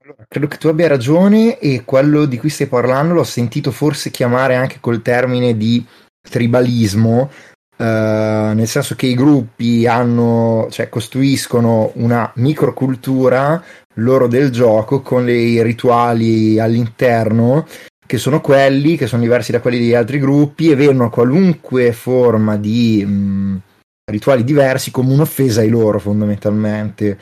Allora, 0.02 0.26
credo 0.28 0.48
che 0.48 0.58
tu 0.58 0.68
abbia 0.68 0.88
ragione 0.88 1.60
e 1.60 1.84
quello 1.84 2.26
di 2.26 2.38
cui 2.38 2.50
stai 2.50 2.68
parlando 2.68 3.14
l'ho 3.14 3.24
sentito 3.24 3.72
forse 3.72 4.12
chiamare 4.12 4.56
anche 4.56 4.78
col 4.80 5.02
termine 5.02 5.58
di 5.58 5.86
tribalismo, 6.22 7.30
eh, 7.78 7.84
nel 7.84 8.68
senso 8.68 8.96
che 8.96 9.08
i 9.08 9.16
gruppi 9.16 9.86
hanno, 9.86 10.68
cioè, 10.72 10.88
costruiscono 10.88 11.92
una 11.96 12.32
microcultura 12.36 13.62
loro 13.96 14.28
del 14.28 14.50
gioco 14.50 15.02
con 15.02 15.26
dei 15.26 15.62
rituali 15.62 16.58
all'interno 16.58 17.68
che 18.10 18.18
sono 18.18 18.42
quelli 18.42 18.98
che 18.98 19.06
sono 19.06 19.22
diversi 19.22 19.52
da 19.52 19.62
quelli 19.62 19.78
degli 19.78 19.94
altri 19.94 20.18
gruppi 20.18 20.72
e 20.72 20.76
vedono 20.76 21.12
qualunque 21.12 21.92
forma 21.92 22.58
di 22.58 23.06
mh, 23.06 23.62
rituali 24.10 24.44
diversi 24.44 24.90
come 24.90 25.14
un'offesa 25.14 25.62
ai 25.62 25.70
loro 25.70 26.00
fondamentalmente. 26.00 27.20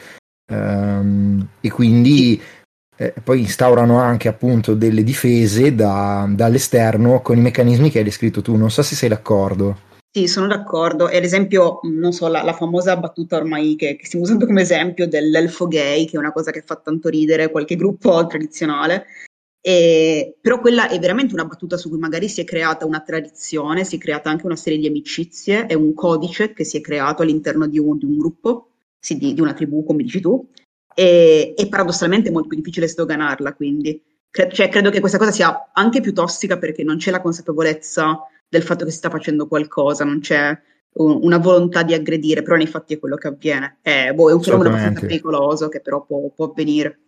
Um, 0.49 1.45
e 1.59 1.69
quindi 1.69 2.41
eh, 2.95 3.13
poi 3.21 3.41
instaurano 3.41 3.99
anche 3.99 4.29
appunto 4.29 4.75
delle 4.75 5.03
difese 5.03 5.75
da, 5.75 6.25
dall'esterno 6.29 7.19
con 7.19 7.37
i 7.37 7.41
meccanismi 7.41 7.89
che 7.89 7.97
hai 7.97 8.05
descritto 8.05 8.41
tu. 8.41 8.55
Non 8.55 8.71
so 8.71 8.81
se 8.81 8.95
sei 8.95 9.09
d'accordo. 9.09 9.79
Sì, 10.09 10.25
sono 10.27 10.47
d'accordo. 10.47 11.09
E 11.09 11.17
ad 11.17 11.25
esempio, 11.25 11.81
non 11.83 12.13
so, 12.13 12.29
la, 12.29 12.43
la 12.43 12.53
famosa 12.53 12.95
battuta 12.95 13.35
ormai 13.35 13.75
che, 13.75 13.97
che, 13.97 14.05
stiamo 14.05 14.23
usando 14.23 14.45
come 14.45 14.61
esempio 14.61 15.05
dell'elfo 15.05 15.67
gay, 15.67 16.05
che 16.05 16.15
è 16.15 16.19
una 16.19 16.31
cosa 16.31 16.51
che 16.51 16.63
fa 16.65 16.77
tanto 16.77 17.09
ridere 17.09 17.51
qualche 17.51 17.75
gruppo 17.75 18.25
tradizionale, 18.25 19.05
e, 19.67 20.37
però 20.39 20.61
quella 20.61 20.87
è 20.87 20.97
veramente 20.97 21.33
una 21.33 21.43
battuta 21.43 21.75
su 21.75 21.89
cui 21.89 21.97
magari 21.97 22.29
si 22.29 22.39
è 22.39 22.45
creata 22.45 22.85
una 22.85 23.01
tradizione, 23.01 23.83
si 23.83 23.97
è 23.97 23.99
creata 23.99 24.29
anche 24.29 24.45
una 24.45 24.55
serie 24.55 24.79
di 24.79 24.87
amicizie, 24.87 25.65
è 25.65 25.73
un 25.73 25.93
codice 25.93 26.53
che 26.53 26.63
si 26.63 26.77
è 26.77 26.81
creato 26.81 27.21
all'interno 27.21 27.67
di 27.67 27.77
un, 27.77 27.97
di 27.97 28.05
un 28.05 28.17
gruppo, 28.17 28.69
sì, 28.97 29.17
di, 29.17 29.33
di, 29.33 29.41
una 29.41 29.53
tribù, 29.53 29.83
come 29.83 30.03
dici 30.03 30.21
tu, 30.21 30.49
e, 30.95 31.53
e 31.57 31.67
paradossalmente 31.67 32.29
è 32.29 32.31
molto 32.31 32.47
più 32.47 32.57
difficile 32.59 32.87
sdoganarla, 32.87 33.55
quindi 33.55 34.01
Cre- 34.29 34.49
cioè, 34.53 34.69
credo 34.69 34.89
che 34.89 35.01
questa 35.01 35.17
cosa 35.17 35.31
sia 35.31 35.71
anche 35.73 35.99
più 35.99 36.13
tossica 36.13 36.57
perché 36.57 36.83
non 36.83 36.97
c'è 36.97 37.11
la 37.11 37.21
consapevolezza 37.21 38.19
del 38.47 38.61
fatto 38.61 38.85
che 38.85 38.91
si 38.91 38.97
sta 38.97 39.09
facendo 39.09 39.47
qualcosa, 39.47 40.05
non 40.05 40.19
c'è 40.19 40.57
un- 40.93 41.19
una 41.23 41.39
volontà 41.39 41.83
di 41.83 41.93
aggredire, 41.93 42.41
però 42.41 42.55
nei 42.55 42.67
fatti 42.67 42.93
è 42.93 42.99
quello 42.99 43.17
che 43.17 43.27
avviene. 43.27 43.79
È, 43.81 44.11
boh, 44.13 44.29
è 44.29 44.33
un 44.33 44.41
fenomeno 44.41 44.69
abbastanza 44.69 45.01
pericoloso 45.01 45.67
che 45.67 45.81
però 45.81 46.05
può, 46.05 46.29
può 46.33 46.45
avvenire. 46.45 46.99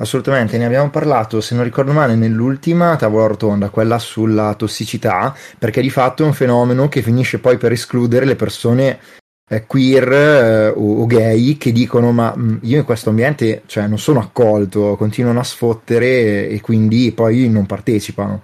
Assolutamente, 0.00 0.56
ne 0.56 0.64
abbiamo 0.64 0.88
parlato, 0.88 1.42
se 1.42 1.54
non 1.54 1.62
ricordo 1.62 1.92
male, 1.92 2.14
nell'ultima 2.14 2.96
tavola 2.96 3.26
rotonda, 3.26 3.68
quella 3.68 3.98
sulla 3.98 4.54
tossicità, 4.54 5.36
perché 5.58 5.82
di 5.82 5.90
fatto 5.90 6.22
è 6.22 6.26
un 6.26 6.32
fenomeno 6.32 6.88
che 6.88 7.02
finisce 7.02 7.38
poi 7.38 7.58
per 7.58 7.72
escludere 7.72 8.24
le 8.24 8.34
persone 8.34 8.98
eh, 9.46 9.66
queer 9.66 10.10
eh, 10.10 10.68
o, 10.68 11.02
o, 11.02 11.06
gay 11.06 11.58
che 11.58 11.70
dicono 11.70 12.12
ma 12.12 12.32
mm, 12.34 12.58
io 12.62 12.78
in 12.78 12.84
questo 12.84 13.10
ambiente 13.10 13.62
cioè, 13.66 13.86
non 13.88 13.98
sono 13.98 14.20
accolto, 14.20 14.96
continuano 14.96 15.40
a 15.40 15.44
sfottere 15.44 16.48
e, 16.48 16.54
e 16.54 16.60
quindi 16.62 17.12
poi 17.12 17.50
non 17.50 17.66
partecipano. 17.66 18.42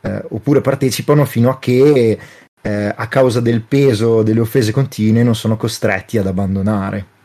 Eh, 0.00 0.24
oppure 0.30 0.60
partecipano 0.60 1.24
fino 1.26 1.48
a 1.50 1.60
che 1.60 2.18
eh, 2.60 2.92
a 2.96 3.06
causa 3.06 3.40
del 3.40 3.62
peso 3.62 4.24
delle 4.24 4.40
offese 4.40 4.72
continue 4.72 5.22
non 5.22 5.36
sono 5.36 5.56
costretti 5.56 6.18
ad 6.18 6.26
abbandonare. 6.26 7.17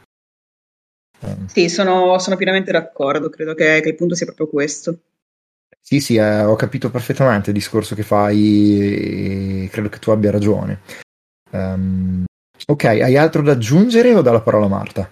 Sì, 1.46 1.70
sono, 1.70 2.18
sono 2.20 2.36
pienamente 2.36 2.72
d'accordo, 2.72 3.30
credo 3.30 3.54
che, 3.54 3.82
che, 3.82 3.90
il 3.90 3.96
punto 3.96 4.16
sia 4.16 4.26
proprio 4.26 4.48
questo. 4.48 4.98
Sì, 5.80 6.00
sì, 6.00 6.16
eh, 6.16 6.44
ho 6.44 6.56
capito 6.56 6.90
perfettamente 6.90 7.50
il 7.50 7.56
discorso 7.56 7.94
che 7.96 8.04
fai 8.04 9.66
e 9.66 9.70
credo 9.70 9.90
che 9.90 10.00
tu 10.00 10.12
abbia 10.12 10.32
ragione. 10.32 10.80
Um, 11.52 12.24
ok, 12.66 12.84
hai 12.86 13.18
altro 13.18 13.42
da 13.42 13.52
aggiungere 13.52 14.14
o 14.14 14.22
dalla 14.22 14.42
parola 14.42 14.68
Marta? 14.68 15.10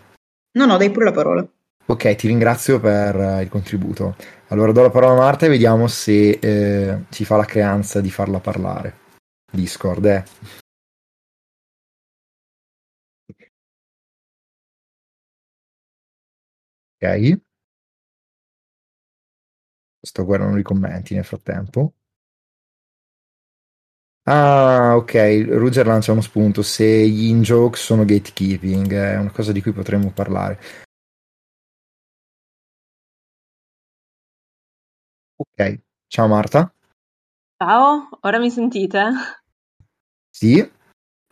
No, 0.53 0.65
no, 0.65 0.77
dai 0.77 0.89
pure 0.91 1.05
la 1.05 1.11
parola. 1.11 1.47
Ok, 1.85 2.15
ti 2.15 2.27
ringrazio 2.27 2.79
per 2.79 3.15
uh, 3.15 3.41
il 3.41 3.49
contributo. 3.49 4.15
Allora 4.47 4.71
do 4.71 4.81
la 4.81 4.89
parola 4.89 5.13
a 5.13 5.23
Marta 5.23 5.45
e 5.45 5.49
vediamo 5.49 5.87
se 5.87 6.31
eh, 6.31 7.03
ci 7.09 7.25
fa 7.25 7.37
la 7.37 7.45
creanza 7.45 8.01
di 8.01 8.09
farla 8.09 8.39
parlare. 8.39 8.99
Discord, 9.51 10.05
eh. 10.05 10.23
Ok. 17.01 17.41
Sto 20.03 20.23
guardando 20.23 20.57
i 20.59 20.63
commenti 20.63 21.15
nel 21.15 21.25
frattempo. 21.25 21.95
Ah, 24.23 24.93
ok. 24.95 25.45
Ruger 25.49 25.87
lancia 25.87 26.11
uno 26.11 26.21
spunto. 26.21 26.61
Se 26.61 26.85
gli 26.85 27.25
in-joke 27.25 27.75
sono 27.77 28.05
gatekeeping, 28.05 28.93
è 28.93 29.17
una 29.17 29.31
cosa 29.31 29.51
di 29.51 29.63
cui 29.63 29.71
potremmo 29.71 30.11
parlare. 30.11 30.59
Ok. 35.37 35.81
Ciao 36.07 36.27
Marta. 36.27 36.71
Ciao, 37.57 38.09
ora 38.21 38.37
mi 38.37 38.51
sentite? 38.51 39.11
Sì. 40.29 40.71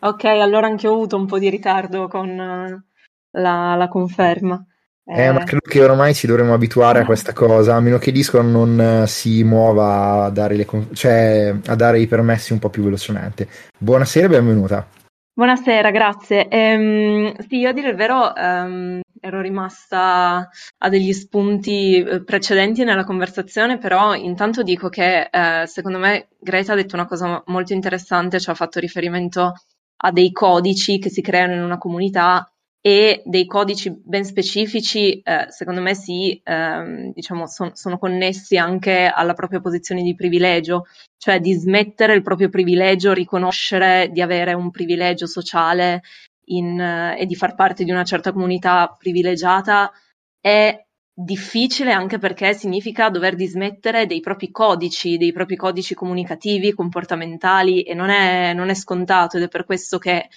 Ok, 0.02 0.24
allora 0.26 0.66
anche 0.66 0.88
ho 0.88 0.94
avuto 0.94 1.16
un 1.16 1.28
po' 1.28 1.38
di 1.38 1.50
ritardo 1.50 2.08
con 2.08 2.28
eh, 2.28 2.84
la, 3.32 3.76
la 3.76 3.88
conferma. 3.88 4.64
Eh, 5.12 5.32
ma 5.32 5.44
credo 5.44 5.68
che 5.68 5.84
ormai 5.84 6.14
ci 6.14 6.28
dovremmo 6.28 6.54
abituare 6.54 7.00
a 7.00 7.06
questa 7.06 7.34
cosa, 7.34 7.74
a 7.74 7.80
meno 7.80 7.98
che 7.98 8.12
Discord 8.12 8.48
non 8.48 8.80
eh, 8.80 9.08
si 9.08 9.44
muova 9.44 10.26
a 10.26 10.30
dare, 10.30 10.56
le, 10.56 10.68
cioè, 10.94 11.56
a 11.66 11.76
dare 11.76 12.00
i 12.00 12.06
permessi 12.06 12.54
un 12.54 12.60
po' 12.60 12.70
più 12.70 12.84
velocemente. 12.84 13.48
Buonasera 13.76 14.28
e 14.28 14.30
benvenuta. 14.30 14.88
Buonasera, 15.34 15.90
grazie. 15.90 16.48
Ehm, 16.48 17.34
sì, 17.48 17.58
io 17.58 17.70
a 17.70 17.72
dire 17.72 17.90
il 17.90 17.96
vero 17.96 18.36
ehm, 18.36 19.00
ero 19.20 19.42
rimasta 19.42 20.48
a 20.78 20.90
degli 20.90 21.14
spunti 21.14 22.04
eh, 22.04 22.24
precedenti 22.24 22.84
nella 22.84 23.04
conversazione, 23.04 23.80
però 23.80 24.14
intanto 24.14 24.62
dico 24.62 24.90
che 24.90 25.28
eh, 25.32 25.66
secondo 25.66 25.98
me 25.98 26.28
Greta 26.40 26.74
ha 26.74 26.76
detto 26.76 26.94
una 26.94 27.08
cosa 27.08 27.42
molto 27.48 27.74
interessante, 27.74 28.40
cioè 28.40 28.54
ha 28.54 28.58
fatto 28.58 28.80
riferimento 28.80 29.54
a 30.02 30.12
dei 30.12 30.32
codici 30.32 31.00
che 31.00 31.10
si 31.10 31.22
creano 31.22 31.54
in 31.56 31.64
una 31.64 31.80
comunità 31.80 32.48
e 32.82 33.22
dei 33.26 33.46
codici 33.46 33.92
ben 33.92 34.24
specifici, 34.24 35.20
eh, 35.20 35.48
secondo 35.50 35.82
me 35.82 35.96
sì, 35.96 36.40
ehm, 36.44 37.12
diciamo, 37.14 37.46
son, 37.46 37.76
sono 37.76 37.98
connessi 37.98 38.58
anche 38.58 39.06
alla 39.14 39.34
propria 39.34 39.60
posizione 39.60 40.02
di 40.02 40.16
privilegio, 40.16 40.86
cioè 41.18 41.40
di 41.40 41.54
smettere 41.54 42.14
il 42.14 42.22
proprio 42.22 42.50
privilegio, 42.50 43.12
riconoscere 43.12 44.10
di 44.12 44.22
avere 44.22 44.54
un 44.54 44.72
privilegio 44.72 45.28
sociale 45.28 46.04
in, 46.46 46.80
eh, 46.80 47.20
e 47.20 47.26
di 47.26 47.36
far 47.36 47.56
parte 47.56 47.84
di 47.84 47.92
una 47.92 48.06
certa 48.06 48.32
comunità 48.32 48.96
privilegiata 48.98 49.92
è 50.40 50.86
difficile 51.14 51.92
anche 51.92 52.18
perché 52.18 52.54
significa 52.54 53.10
dover 53.10 53.36
dismettere 53.36 54.06
dei 54.06 54.22
propri 54.22 54.52
codici, 54.52 55.18
dei 55.18 55.34
propri 55.34 55.58
codici 55.58 55.94
comunicativi, 55.94 56.74
comportamentali 56.74 57.82
e 57.84 57.94
non 57.94 58.10
è, 58.10 58.54
non 58.54 58.70
è 58.70 58.74
scontato 58.74 59.36
ed 59.36 59.44
è 59.44 59.48
per 59.50 59.66
questo 59.66 59.98
che 59.98 60.30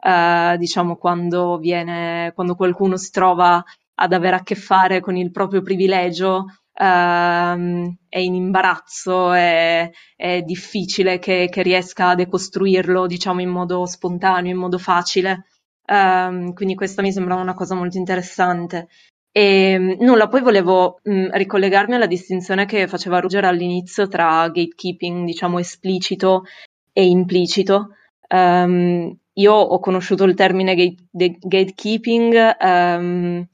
eh, 0.00 0.56
diciamo, 0.58 0.96
quando 0.96 1.58
viene, 1.58 2.32
quando 2.34 2.54
qualcuno 2.54 2.96
si 2.96 3.10
trova 3.10 3.62
ad 3.94 4.12
avere 4.12 4.36
a 4.36 4.42
che 4.42 4.54
fare 4.54 5.00
con 5.00 5.16
il 5.16 5.30
proprio 5.30 5.62
privilegio, 5.62 6.46
ehm, 6.72 7.96
è 8.08 8.18
in 8.18 8.34
imbarazzo, 8.34 9.32
è, 9.32 9.90
è 10.16 10.42
difficile 10.42 11.18
che, 11.18 11.48
che, 11.50 11.62
riesca 11.62 12.08
a 12.08 12.14
decostruirlo, 12.14 13.06
diciamo, 13.06 13.40
in 13.40 13.50
modo 13.50 13.84
spontaneo, 13.86 14.52
in 14.52 14.58
modo 14.58 14.78
facile. 14.78 15.44
Um, 15.86 16.52
quindi 16.54 16.74
questa 16.76 17.02
mi 17.02 17.12
sembra 17.12 17.34
una 17.34 17.54
cosa 17.54 17.74
molto 17.74 17.98
interessante. 17.98 18.88
E 19.32 19.96
nulla, 20.00 20.28
poi 20.28 20.40
volevo 20.40 21.00
mh, 21.02 21.36
ricollegarmi 21.36 21.94
alla 21.94 22.06
distinzione 22.06 22.66
che 22.66 22.88
faceva 22.88 23.20
Ruggero 23.20 23.46
all'inizio 23.48 24.08
tra 24.08 24.48
gatekeeping, 24.48 25.24
diciamo, 25.24 25.58
esplicito 25.58 26.44
e 26.92 27.06
implicito. 27.06 27.94
Um, 28.28 29.16
io 29.40 29.54
ho 29.54 29.78
conosciuto 29.80 30.24
il 30.24 30.34
termine 30.34 30.74
gate, 30.74 31.38
gatekeeping 31.40 32.56
um, 32.60 33.46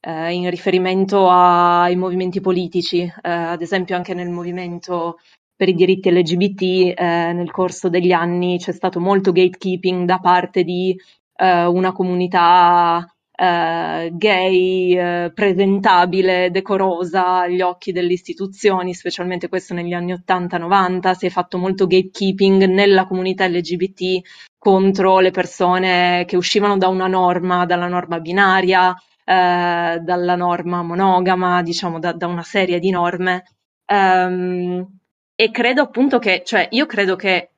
eh, 0.00 0.32
in 0.32 0.50
riferimento 0.50 1.28
ai 1.28 1.96
movimenti 1.96 2.40
politici, 2.40 3.00
eh, 3.00 3.30
ad 3.30 3.62
esempio 3.62 3.96
anche 3.96 4.14
nel 4.14 4.30
movimento 4.30 5.18
per 5.54 5.68
i 5.68 5.74
diritti 5.74 6.10
LGBT 6.10 6.62
eh, 6.98 7.32
nel 7.32 7.50
corso 7.50 7.90
degli 7.90 8.12
anni 8.12 8.58
c'è 8.58 8.72
stato 8.72 8.98
molto 8.98 9.30
gatekeeping 9.30 10.06
da 10.06 10.18
parte 10.18 10.62
di 10.62 10.96
eh, 11.36 11.66
una 11.66 11.92
comunità 11.92 13.06
eh, 13.40 14.10
gay, 14.12 14.94
eh, 14.94 15.32
presentabile, 15.34 16.50
decorosa 16.50 17.38
agli 17.38 17.62
occhi 17.62 17.90
delle 17.90 18.12
istituzioni, 18.12 18.92
specialmente 18.92 19.48
questo 19.48 19.72
negli 19.72 19.94
anni 19.94 20.12
80-90, 20.12 21.12
si 21.12 21.24
è 21.24 21.30
fatto 21.30 21.56
molto 21.56 21.86
gatekeeping 21.86 22.66
nella 22.66 23.06
comunità 23.06 23.48
LGBT 23.48 24.20
contro 24.58 25.20
le 25.20 25.30
persone 25.30 26.24
che 26.26 26.36
uscivano 26.36 26.76
da 26.76 26.88
una 26.88 27.06
norma, 27.06 27.64
dalla 27.64 27.88
norma 27.88 28.20
binaria, 28.20 28.94
eh, 29.24 29.98
dalla 30.02 30.36
norma 30.36 30.82
monogama, 30.82 31.62
diciamo 31.62 31.98
da, 31.98 32.12
da 32.12 32.26
una 32.26 32.42
serie 32.42 32.78
di 32.78 32.90
norme. 32.90 33.44
Um, 33.90 34.86
e 35.34 35.50
credo 35.50 35.80
appunto 35.80 36.18
che, 36.18 36.42
cioè 36.44 36.68
io 36.72 36.84
credo 36.84 37.16
che 37.16 37.52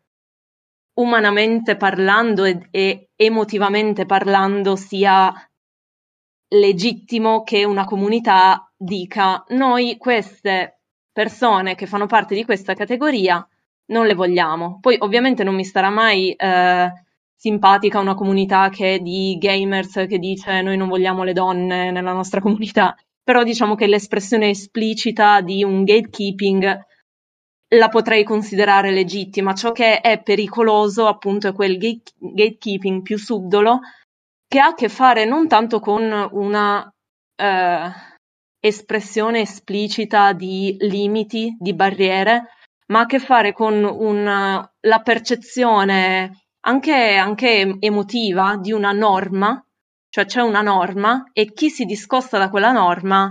umanamente 0.94 1.76
parlando 1.76 2.44
e, 2.44 2.68
e 2.70 3.08
emotivamente 3.16 4.06
parlando 4.06 4.76
sia 4.76 5.32
legittimo 6.52 7.42
che 7.42 7.64
una 7.64 7.84
comunità 7.84 8.70
dica 8.76 9.44
noi 9.48 9.96
queste 9.96 10.80
persone 11.12 11.74
che 11.74 11.86
fanno 11.86 12.06
parte 12.06 12.34
di 12.34 12.44
questa 12.44 12.74
categoria 12.74 13.46
non 13.86 14.06
le 14.06 14.14
vogliamo. 14.14 14.78
Poi 14.80 14.96
ovviamente 14.98 15.44
non 15.44 15.54
mi 15.54 15.64
starà 15.64 15.90
mai 15.90 16.32
eh, 16.32 16.92
simpatica 17.34 18.00
una 18.00 18.14
comunità 18.14 18.68
che 18.68 18.94
è 18.94 18.98
di 18.98 19.36
gamers 19.38 20.04
che 20.08 20.18
dice 20.18 20.62
noi 20.62 20.76
non 20.76 20.88
vogliamo 20.88 21.22
le 21.22 21.32
donne 21.32 21.90
nella 21.90 22.12
nostra 22.12 22.40
comunità, 22.40 22.94
però 23.22 23.42
diciamo 23.42 23.74
che 23.74 23.86
l'espressione 23.86 24.50
esplicita 24.50 25.40
di 25.40 25.62
un 25.62 25.84
gatekeeping 25.84 26.80
la 27.74 27.88
potrei 27.88 28.24
considerare 28.24 28.90
legittima. 28.90 29.54
Ciò 29.54 29.72
che 29.72 30.00
è 30.00 30.22
pericoloso 30.22 31.06
appunto 31.06 31.48
è 31.48 31.52
quel 31.52 31.78
gate- 31.78 32.12
gatekeeping 32.18 33.02
più 33.02 33.16
subdolo 33.18 33.80
che 34.52 34.60
ha 34.60 34.66
a 34.66 34.74
che 34.74 34.90
fare 34.90 35.24
non 35.24 35.48
tanto 35.48 35.80
con 35.80 36.28
una 36.32 36.94
eh, 37.36 37.90
espressione 38.60 39.40
esplicita 39.40 40.34
di 40.34 40.76
limiti, 40.80 41.56
di 41.58 41.72
barriere, 41.72 42.48
ma 42.88 42.98
ha 42.98 43.02
a 43.04 43.06
che 43.06 43.18
fare 43.18 43.54
con 43.54 43.82
una, 43.82 44.70
la 44.80 45.00
percezione 45.00 46.42
anche, 46.66 47.14
anche 47.16 47.76
emotiva 47.78 48.58
di 48.60 48.72
una 48.72 48.92
norma, 48.92 49.58
cioè 50.10 50.26
c'è 50.26 50.42
una 50.42 50.60
norma 50.60 51.30
e 51.32 51.54
chi 51.54 51.70
si 51.70 51.86
discosta 51.86 52.36
da 52.36 52.50
quella 52.50 52.72
norma, 52.72 53.30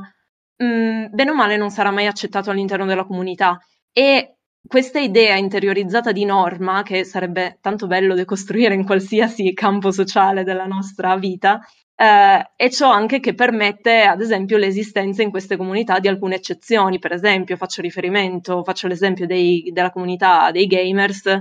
mh, 0.55 0.65
mm, 0.65 1.05
bene 1.11 1.29
o 1.29 1.35
male, 1.35 1.55
non 1.55 1.69
sarà 1.69 1.91
mai 1.91 2.07
accettato 2.07 2.49
all'interno 2.49 2.87
della 2.87 3.05
comunità. 3.05 3.59
E 3.93 4.37
questa 4.67 4.99
idea 4.99 5.35
interiorizzata 5.35 6.11
di 6.11 6.25
norma, 6.25 6.83
che 6.83 7.03
sarebbe 7.03 7.57
tanto 7.61 7.87
bello 7.87 8.15
decostruire 8.15 8.73
in 8.73 8.85
qualsiasi 8.85 9.53
campo 9.53 9.91
sociale 9.91 10.43
della 10.43 10.65
nostra 10.65 11.15
vita, 11.17 11.59
eh, 11.95 12.51
e 12.55 12.69
ciò 12.71 12.89
anche 12.89 13.19
che 13.19 13.33
permette, 13.33 14.03
ad 14.03 14.21
esempio, 14.21 14.57
l'esistenza 14.57 15.21
in 15.21 15.29
queste 15.29 15.57
comunità 15.57 15.99
di 15.99 16.07
alcune 16.07 16.35
eccezioni. 16.35 16.99
Per 16.99 17.11
esempio, 17.11 17.57
faccio 17.57 17.81
riferimento, 17.81 18.63
faccio 18.63 18.87
l'esempio 18.87 19.25
dei, 19.27 19.69
della 19.73 19.91
comunità 19.91 20.51
dei 20.51 20.67
gamers, 20.67 21.39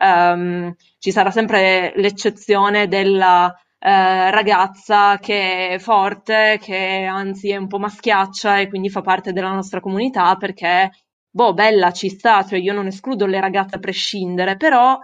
um, 0.00 0.74
ci 0.98 1.10
sarà 1.10 1.30
sempre 1.30 1.92
l'eccezione 1.96 2.86
della 2.88 3.52
eh, 3.80 4.30
ragazza 4.30 5.18
che 5.18 5.70
è 5.70 5.78
forte, 5.78 6.58
che 6.60 7.04
anzi 7.04 7.50
è 7.50 7.56
un 7.56 7.68
po' 7.68 7.78
maschiaccia 7.78 8.58
e 8.58 8.68
quindi 8.68 8.90
fa 8.90 9.02
parte 9.02 9.32
della 9.32 9.52
nostra 9.52 9.80
comunità 9.80 10.36
perché, 10.36 10.90
boh, 11.38 11.54
bella, 11.54 11.92
ci 11.92 12.08
sta, 12.08 12.42
cioè 12.44 12.58
io 12.58 12.72
non 12.72 12.88
escludo 12.88 13.24
le 13.24 13.38
ragazze 13.40 13.76
a 13.76 13.78
prescindere, 13.78 14.56
però 14.56 14.98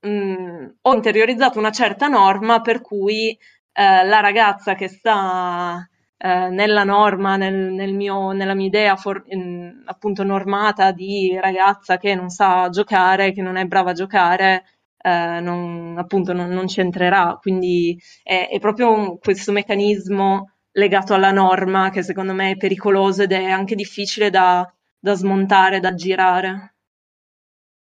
mh, 0.00 0.08
mm, 0.08 0.66
ho 0.82 0.94
interiorizzato 0.94 1.58
una 1.60 1.70
certa 1.70 2.08
norma 2.08 2.60
per 2.60 2.80
cui 2.80 3.30
eh, 3.30 4.04
la 4.04 4.20
ragazza 4.20 4.74
che 4.74 4.88
sta 4.88 5.88
eh, 6.18 6.48
nella 6.50 6.82
norma, 6.82 7.36
nel, 7.36 7.54
nel 7.54 7.94
mio, 7.94 8.32
nella 8.32 8.54
mia 8.54 8.66
idea 8.66 8.96
for, 8.96 9.22
in, 9.28 9.82
appunto 9.84 10.24
normata 10.24 10.90
di 10.90 11.38
ragazza 11.40 11.96
che 11.98 12.14
non 12.16 12.28
sa 12.30 12.68
giocare, 12.68 13.32
che 13.32 13.42
non 13.42 13.56
è 13.56 13.64
brava 13.66 13.90
a 13.90 13.94
giocare, 13.94 14.64
eh, 14.98 15.40
non, 15.40 15.94
appunto 15.96 16.32
non, 16.32 16.48
non, 16.48 16.66
entrerà. 16.76 17.38
Quindi 17.40 17.96
è, 18.24 18.48
è 18.50 18.58
proprio 18.58 18.90
un, 18.92 19.18
questo 19.18 19.52
meccanismo 19.52 20.50
legato 20.72 21.14
alla 21.14 21.30
norma 21.32 21.90
che 21.90 22.02
secondo 22.02 22.34
me 22.34 22.50
è 22.52 22.56
pericoloso 22.56 23.22
ed 23.22 23.32
è 23.32 23.44
anche 23.44 23.74
difficile 23.76 24.30
da, 24.30 24.68
da 25.06 25.14
smontare, 25.14 25.78
da 25.78 25.94
girare. 25.94 26.74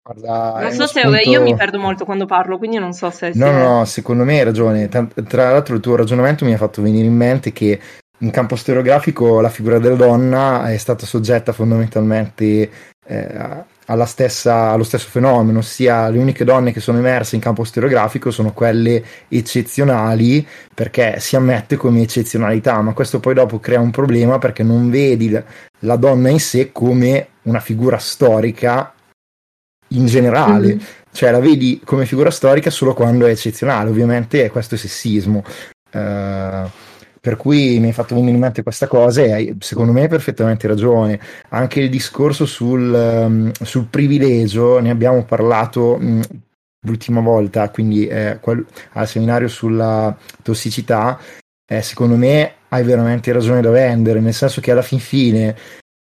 Guarda, 0.04 0.62
non 0.62 0.72
so 0.72 0.86
se 0.86 1.00
spunto... 1.00 1.30
io 1.30 1.42
mi 1.42 1.56
perdo 1.56 1.80
molto 1.80 2.06
quando 2.06 2.28
parlo, 2.28 2.60
quindi 2.60 2.78
non 2.78 2.94
so 2.94 3.10
se... 3.10 3.32
No, 3.34 3.52
no, 3.52 3.86
secondo 3.86 4.24
me 4.24 4.38
hai 4.38 4.44
ragione. 4.44 4.88
Tra 4.88 5.52
l'altro 5.52 5.74
il 5.74 5.82
tuo 5.82 5.96
ragionamento 5.96 6.46
mi 6.46 6.54
ha 6.54 6.58
fatto 6.58 6.84
venire 6.84 7.08
in 7.08 7.16
mente 7.16 7.52
che 7.52 7.80
in 8.20 8.30
campo 8.30 8.56
stereografico 8.56 9.42
la 9.42 9.50
figura 9.50 9.80
della 9.80 9.96
donna 9.96 10.72
è 10.72 10.78
stata 10.78 11.06
soggetta 11.06 11.54
fondamentalmente 11.54 12.70
eh, 13.06 13.66
stessa, 14.06 14.72
allo 14.72 14.84
stesso 14.84 15.08
fenomeno, 15.10 15.60
ossia 15.60 16.10
le 16.10 16.18
uniche 16.18 16.44
donne 16.44 16.74
che 16.74 16.80
sono 16.80 16.98
emerse 16.98 17.36
in 17.36 17.42
campo 17.42 17.64
stereografico 17.64 18.32
sono 18.32 18.52
quelle 18.52 19.04
eccezionali 19.30 20.46
perché 20.74 21.20
si 21.20 21.36
ammette 21.36 21.78
come 21.78 22.02
eccezionalità, 22.02 22.82
ma 22.82 22.94
questo 22.94 23.20
poi 23.20 23.34
dopo 23.34 23.60
crea 23.60 23.80
un 23.80 23.92
problema 23.92 24.40
perché 24.40 24.64
non 24.64 24.90
vedi 24.90 25.30
la 25.80 25.96
donna 25.96 26.30
in 26.30 26.40
sé 26.40 26.72
come 26.72 27.28
una 27.44 27.60
figura 27.60 27.98
storica 27.98 28.94
in 29.90 30.06
generale, 30.06 30.68
mm-hmm. 30.68 30.86
cioè 31.14 31.32
la 31.32 31.40
vedi 31.40 31.82
come 31.84 32.06
figura 32.06 32.30
storica 32.30 32.70
solo 32.70 32.94
quando 32.94 33.26
è 33.26 33.32
eccezionale, 33.32 33.90
ovviamente 33.90 34.50
questo 34.50 34.76
è 34.76 34.78
sessismo. 34.78 35.44
Uh, 35.94 36.70
per 37.20 37.36
cui 37.36 37.80
mi 37.80 37.88
hai 37.88 37.94
fatto 37.94 38.16
venire 38.16 38.34
in 38.34 38.40
mente 38.40 38.64
questa 38.64 38.88
cosa 38.88 39.22
e 39.22 39.32
hai, 39.32 39.58
secondo 39.60 39.92
me 39.92 40.02
hai 40.02 40.08
perfettamente 40.08 40.68
ragione. 40.68 41.20
Anche 41.50 41.80
il 41.80 41.90
discorso 41.90 42.46
sul, 42.46 42.92
um, 42.94 43.52
sul 43.62 43.86
privilegio, 43.86 44.80
ne 44.80 44.90
abbiamo 44.90 45.24
parlato 45.24 45.94
um, 45.94 46.22
l'ultima 46.86 47.22
volta, 47.22 47.70
quindi 47.70 48.08
eh, 48.08 48.38
quel, 48.42 48.66
al 48.94 49.08
seminario 49.08 49.48
sulla 49.48 50.16
tossicità, 50.42 51.20
eh, 51.70 51.82
secondo 51.82 52.16
me 52.16 52.54
hai 52.70 52.84
veramente 52.84 53.32
ragione 53.32 53.62
da 53.62 53.70
vendere, 53.70 54.20
nel 54.20 54.34
senso 54.34 54.62
che 54.62 54.72
alla 54.72 54.82
fin 54.82 55.00
fine, 55.00 55.56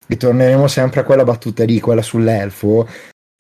e 0.07 0.17
torneremo 0.17 0.67
sempre 0.67 1.01
a 1.01 1.05
quella 1.05 1.25
battuta 1.25 1.65
lì, 1.65 1.81
quella 1.81 2.03
sull'elfo, 2.03 2.89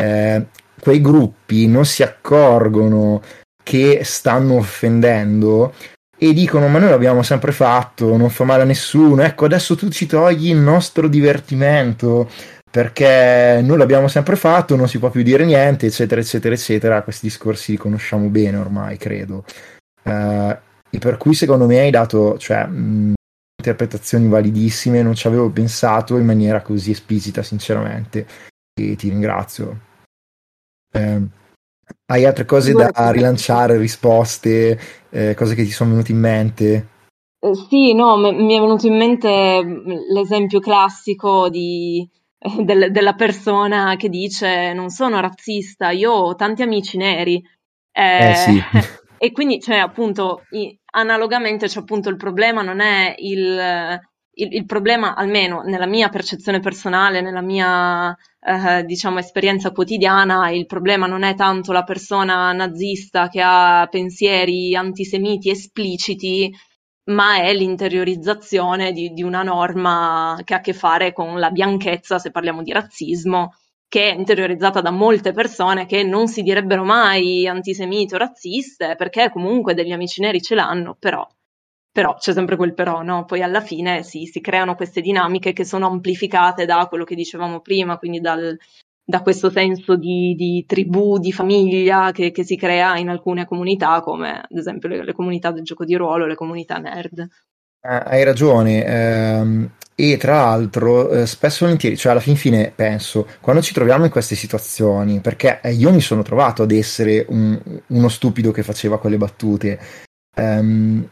eh, 0.00 0.46
quei 0.80 1.00
gruppi 1.00 1.66
non 1.66 1.84
si 1.84 2.02
accorgono 2.02 3.22
che 3.62 4.00
stanno 4.02 4.56
offendendo 4.56 5.74
e 6.22 6.34
dicono 6.34 6.68
ma 6.68 6.78
noi 6.78 6.90
l'abbiamo 6.90 7.22
sempre 7.22 7.50
fatto, 7.50 8.14
non 8.14 8.28
fa 8.28 8.44
male 8.44 8.62
a 8.62 8.66
nessuno, 8.66 9.22
ecco 9.22 9.46
adesso 9.46 9.74
tu 9.74 9.88
ci 9.88 10.04
togli 10.04 10.50
il 10.50 10.58
nostro 10.58 11.08
divertimento 11.08 12.28
perché 12.70 13.60
noi 13.64 13.78
l'abbiamo 13.78 14.06
sempre 14.06 14.36
fatto, 14.36 14.76
non 14.76 14.86
si 14.86 14.98
può 14.98 15.10
più 15.10 15.22
dire 15.22 15.44
niente, 15.44 15.86
eccetera, 15.86 16.20
eccetera, 16.20 16.54
eccetera. 16.54 17.02
Questi 17.02 17.26
discorsi 17.26 17.72
li 17.72 17.76
conosciamo 17.76 18.28
bene 18.28 18.58
ormai, 18.58 18.96
credo. 18.96 19.44
Uh, 20.04 20.56
e 20.88 20.98
per 20.98 21.16
cui 21.16 21.34
secondo 21.34 21.66
me 21.66 21.80
hai 21.80 21.90
dato, 21.90 22.38
cioè, 22.38 22.66
mh, 22.66 23.14
interpretazioni 23.56 24.28
validissime, 24.28 25.02
non 25.02 25.14
ci 25.14 25.26
avevo 25.26 25.50
pensato 25.50 26.16
in 26.16 26.24
maniera 26.24 26.62
così 26.62 26.92
esplicita, 26.92 27.42
sinceramente, 27.42 28.26
e 28.80 28.94
ti 28.94 29.08
ringrazio. 29.08 29.80
Eh, 30.92 31.20
hai 32.06 32.24
altre 32.24 32.44
cose 32.44 32.72
da 32.72 32.90
rilanciare, 33.10 33.76
risposte, 33.76 34.78
eh, 35.10 35.34
cose 35.34 35.54
che 35.54 35.64
ti 35.64 35.70
sono 35.70 35.90
venute 35.90 36.12
in 36.12 36.18
mente? 36.18 36.88
Eh, 37.38 37.54
sì, 37.68 37.94
no, 37.94 38.16
m- 38.16 38.44
mi 38.44 38.54
è 38.54 38.60
venuto 38.60 38.86
in 38.86 38.96
mente 38.96 39.62
mm, 39.64 40.12
l'esempio 40.12 40.60
classico 40.60 41.48
di, 41.48 42.06
eh, 42.38 42.62
del- 42.64 42.90
della 42.90 43.14
persona 43.14 43.96
che 43.96 44.08
dice 44.08 44.72
non 44.72 44.90
sono 44.90 45.20
razzista, 45.20 45.90
io 45.90 46.12
ho 46.12 46.34
tanti 46.34 46.62
amici 46.62 46.96
neri. 46.96 47.42
Eh, 47.92 48.34
sì. 48.34 48.60
e 49.18 49.32
quindi, 49.32 49.60
cioè, 49.60 49.76
appunto, 49.76 50.44
i- 50.50 50.78
analogamente, 50.92 51.68
cioè, 51.68 51.82
appunto, 51.82 52.08
il 52.08 52.16
problema 52.16 52.62
non 52.62 52.80
è 52.80 53.14
il, 53.18 54.00
il, 54.42 54.54
il 54.54 54.64
problema, 54.66 55.14
almeno 55.14 55.62
nella 55.62 55.86
mia 55.86 56.08
percezione 56.08 56.60
personale, 56.60 57.20
nella 57.20 57.40
mia 57.40 58.16
eh, 58.40 58.84
diciamo 58.84 59.18
esperienza 59.18 59.70
quotidiana, 59.70 60.50
il 60.50 60.66
problema 60.66 61.06
non 61.06 61.22
è 61.22 61.34
tanto 61.34 61.72
la 61.72 61.84
persona 61.84 62.52
nazista 62.52 63.28
che 63.28 63.40
ha 63.42 63.86
pensieri 63.90 64.74
antisemiti 64.74 65.50
espliciti, 65.50 66.50
ma 67.10 67.36
è 67.42 67.52
l'interiorizzazione 67.54 68.92
di, 68.92 69.10
di 69.10 69.22
una 69.22 69.42
norma 69.42 70.38
che 70.44 70.54
ha 70.54 70.58
a 70.58 70.60
che 70.60 70.72
fare 70.72 71.12
con 71.12 71.38
la 71.38 71.50
bianchezza, 71.50 72.18
se 72.18 72.30
parliamo 72.30 72.62
di 72.62 72.72
razzismo, 72.72 73.54
che 73.88 74.10
è 74.10 74.14
interiorizzata 74.14 74.80
da 74.80 74.90
molte 74.92 75.32
persone 75.32 75.86
che 75.86 76.04
non 76.04 76.28
si 76.28 76.42
direbbero 76.42 76.84
mai 76.84 77.46
antisemite 77.48 78.14
o 78.14 78.18
razziste, 78.18 78.94
perché 78.96 79.30
comunque 79.30 79.74
degli 79.74 79.92
amici 79.92 80.20
neri 80.20 80.40
ce 80.40 80.54
l'hanno, 80.54 80.96
però 80.98 81.26
però 81.92 82.14
c'è 82.14 82.32
sempre 82.32 82.56
quel 82.56 82.74
però, 82.74 83.02
no? 83.02 83.24
Poi 83.24 83.42
alla 83.42 83.60
fine 83.60 84.02
sì, 84.02 84.26
si 84.26 84.40
creano 84.40 84.74
queste 84.74 85.00
dinamiche 85.00 85.52
che 85.52 85.64
sono 85.64 85.86
amplificate 85.86 86.64
da 86.64 86.86
quello 86.88 87.04
che 87.04 87.14
dicevamo 87.14 87.60
prima, 87.60 87.98
quindi 87.98 88.20
dal, 88.20 88.56
da 89.04 89.22
questo 89.22 89.50
senso 89.50 89.96
di, 89.96 90.34
di 90.36 90.64
tribù, 90.66 91.18
di 91.18 91.32
famiglia 91.32 92.12
che, 92.12 92.30
che, 92.30 92.44
si 92.44 92.56
crea 92.56 92.96
in 92.96 93.08
alcune 93.08 93.44
comunità, 93.44 94.00
come 94.00 94.38
ad 94.48 94.56
esempio 94.56 94.88
le, 94.88 95.04
le 95.04 95.12
comunità 95.12 95.50
del 95.50 95.64
gioco 95.64 95.84
di 95.84 95.96
ruolo, 95.96 96.26
le 96.26 96.36
comunità 96.36 96.78
nerd. 96.78 97.28
Eh, 97.82 98.02
hai 98.04 98.24
ragione, 98.24 98.84
ehm, 98.84 99.70
e 99.94 100.16
tra 100.16 100.36
l'altro 100.36 101.10
eh, 101.10 101.26
spesso 101.26 101.64
e 101.64 101.66
volentieri, 101.66 101.96
cioè 101.96 102.12
alla 102.12 102.20
fin 102.20 102.36
fine 102.36 102.72
penso, 102.74 103.26
quando 103.40 103.62
ci 103.62 103.72
troviamo 103.72 104.04
in 104.04 104.10
queste 104.10 104.34
situazioni, 104.34 105.20
perché 105.20 105.60
eh, 105.62 105.72
io 105.72 105.90
mi 105.90 106.00
sono 106.00 106.22
trovato 106.22 106.62
ad 106.62 106.70
essere 106.70 107.26
un, 107.28 107.60
uno 107.88 108.08
stupido 108.08 108.52
che 108.52 108.62
faceva 108.62 108.98
quelle 108.98 109.16
battute, 109.16 109.78
ehm, 110.36 111.08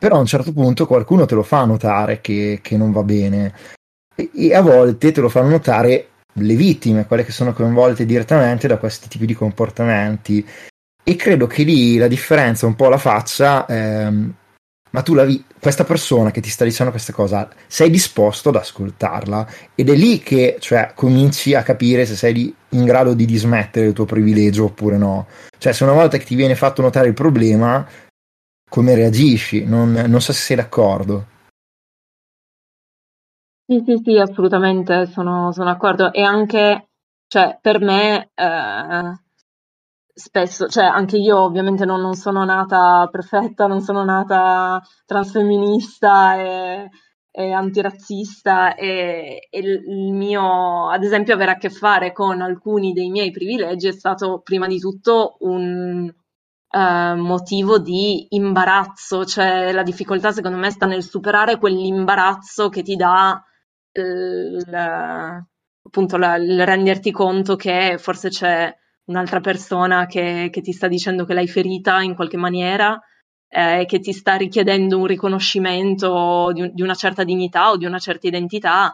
però 0.00 0.16
a 0.16 0.20
un 0.20 0.26
certo 0.26 0.52
punto 0.54 0.86
qualcuno 0.86 1.26
te 1.26 1.34
lo 1.34 1.42
fa 1.42 1.66
notare 1.66 2.22
che, 2.22 2.60
che 2.62 2.78
non 2.78 2.90
va 2.90 3.02
bene. 3.02 3.54
E, 4.16 4.30
e, 4.34 4.54
a 4.54 4.62
volte 4.62 5.12
te 5.12 5.20
lo 5.20 5.28
fanno 5.28 5.50
notare 5.50 6.08
le 6.32 6.54
vittime, 6.54 7.06
quelle 7.06 7.24
che 7.24 7.32
sono 7.32 7.52
coinvolte 7.52 8.06
direttamente 8.06 8.66
da 8.66 8.78
questi 8.78 9.08
tipi 9.08 9.26
di 9.26 9.34
comportamenti. 9.34 10.44
E 11.04 11.16
credo 11.16 11.46
che 11.46 11.64
lì 11.64 11.98
la 11.98 12.08
differenza 12.08 12.66
un 12.66 12.76
po' 12.76 12.88
la 12.88 12.96
faccia 12.96 13.66
ehm, 13.66 14.34
ma 14.92 15.02
tu 15.02 15.14
la 15.14 15.24
vi- 15.24 15.44
questa 15.60 15.84
persona 15.84 16.30
che 16.30 16.40
ti 16.40 16.48
sta 16.48 16.64
dicendo 16.64 16.90
questa 16.90 17.12
cosa 17.12 17.48
sei 17.66 17.90
disposto 17.90 18.48
ad 18.48 18.56
ascoltarla? 18.56 19.46
Ed 19.74 19.88
è 19.88 19.94
lì 19.94 20.20
che 20.20 20.56
cioè, 20.58 20.92
cominci 20.94 21.54
a 21.54 21.62
capire 21.62 22.06
se 22.06 22.16
sei 22.16 22.54
in 22.70 22.84
grado 22.84 23.14
di 23.14 23.24
dismettere 23.24 23.86
il 23.86 23.92
tuo 23.92 24.04
privilegio 24.04 24.64
oppure 24.64 24.96
no. 24.96 25.26
Cioè 25.58 25.72
se 25.72 25.84
una 25.84 25.92
volta 25.92 26.16
che 26.16 26.24
ti 26.24 26.34
viene 26.34 26.54
fatto 26.54 26.82
notare 26.82 27.08
il 27.08 27.14
problema 27.14 27.86
come 28.70 28.94
reagisci, 28.94 29.66
non, 29.66 29.92
non 29.92 30.20
so 30.20 30.32
se 30.32 30.40
sei 30.40 30.56
d'accordo. 30.56 31.26
Sì, 33.66 33.82
sì, 33.84 34.00
sì, 34.02 34.16
assolutamente 34.16 35.06
sono, 35.06 35.52
sono 35.52 35.70
d'accordo. 35.70 36.12
E 36.12 36.22
anche, 36.22 36.88
cioè, 37.26 37.58
per 37.60 37.80
me, 37.80 38.30
eh, 38.34 39.20
spesso, 40.12 40.68
cioè, 40.68 40.84
anche 40.84 41.16
io 41.16 41.38
ovviamente 41.40 41.84
non, 41.84 42.00
non, 42.00 42.14
sono 42.14 42.44
nata 42.44 43.08
perfetta, 43.10 43.66
non 43.66 43.80
sono 43.80 44.04
nata 44.04 44.80
transfemminista 45.04 46.36
e, 46.40 46.88
e 47.30 47.52
antirazzista 47.52 48.74
e, 48.74 49.48
e 49.50 49.58
il 49.58 50.12
mio, 50.14 50.88
ad 50.90 51.02
esempio, 51.04 51.34
avere 51.34 51.52
a 51.52 51.56
che 51.56 51.70
fare 51.70 52.12
con 52.12 52.40
alcuni 52.40 52.92
dei 52.92 53.10
miei 53.10 53.30
privilegi 53.30 53.88
è 53.88 53.92
stato 53.92 54.40
prima 54.42 54.66
di 54.66 54.78
tutto 54.78 55.36
un, 55.40 56.12
eh, 56.70 57.14
motivo 57.14 57.78
di 57.78 58.26
imbarazzo, 58.30 59.24
cioè 59.24 59.72
la 59.72 59.82
difficoltà 59.82 60.32
secondo 60.32 60.58
me 60.58 60.70
sta 60.70 60.86
nel 60.86 61.02
superare 61.02 61.58
quell'imbarazzo 61.58 62.68
che 62.68 62.82
ti 62.82 62.96
dà 62.96 63.42
il, 63.92 64.64
appunto 65.82 66.16
la, 66.16 66.36
il 66.36 66.64
renderti 66.64 67.10
conto 67.10 67.56
che 67.56 67.96
forse 67.98 68.28
c'è 68.28 68.74
un'altra 69.06 69.40
persona 69.40 70.06
che, 70.06 70.48
che, 70.52 70.60
ti 70.60 70.72
sta 70.72 70.86
dicendo 70.86 71.24
che 71.24 71.34
l'hai 71.34 71.48
ferita 71.48 72.00
in 72.02 72.14
qualche 72.14 72.36
maniera 72.36 73.00
eh, 73.48 73.84
che 73.86 73.98
ti 73.98 74.12
sta 74.12 74.36
richiedendo 74.36 74.98
un 74.98 75.06
riconoscimento 75.06 76.50
di, 76.52 76.62
un, 76.62 76.70
di, 76.72 76.82
una 76.82 76.94
certa 76.94 77.24
dignità 77.24 77.70
o 77.70 77.76
di 77.76 77.86
una 77.86 77.98
certa 77.98 78.28
identità 78.28 78.92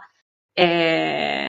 e, 0.53 1.47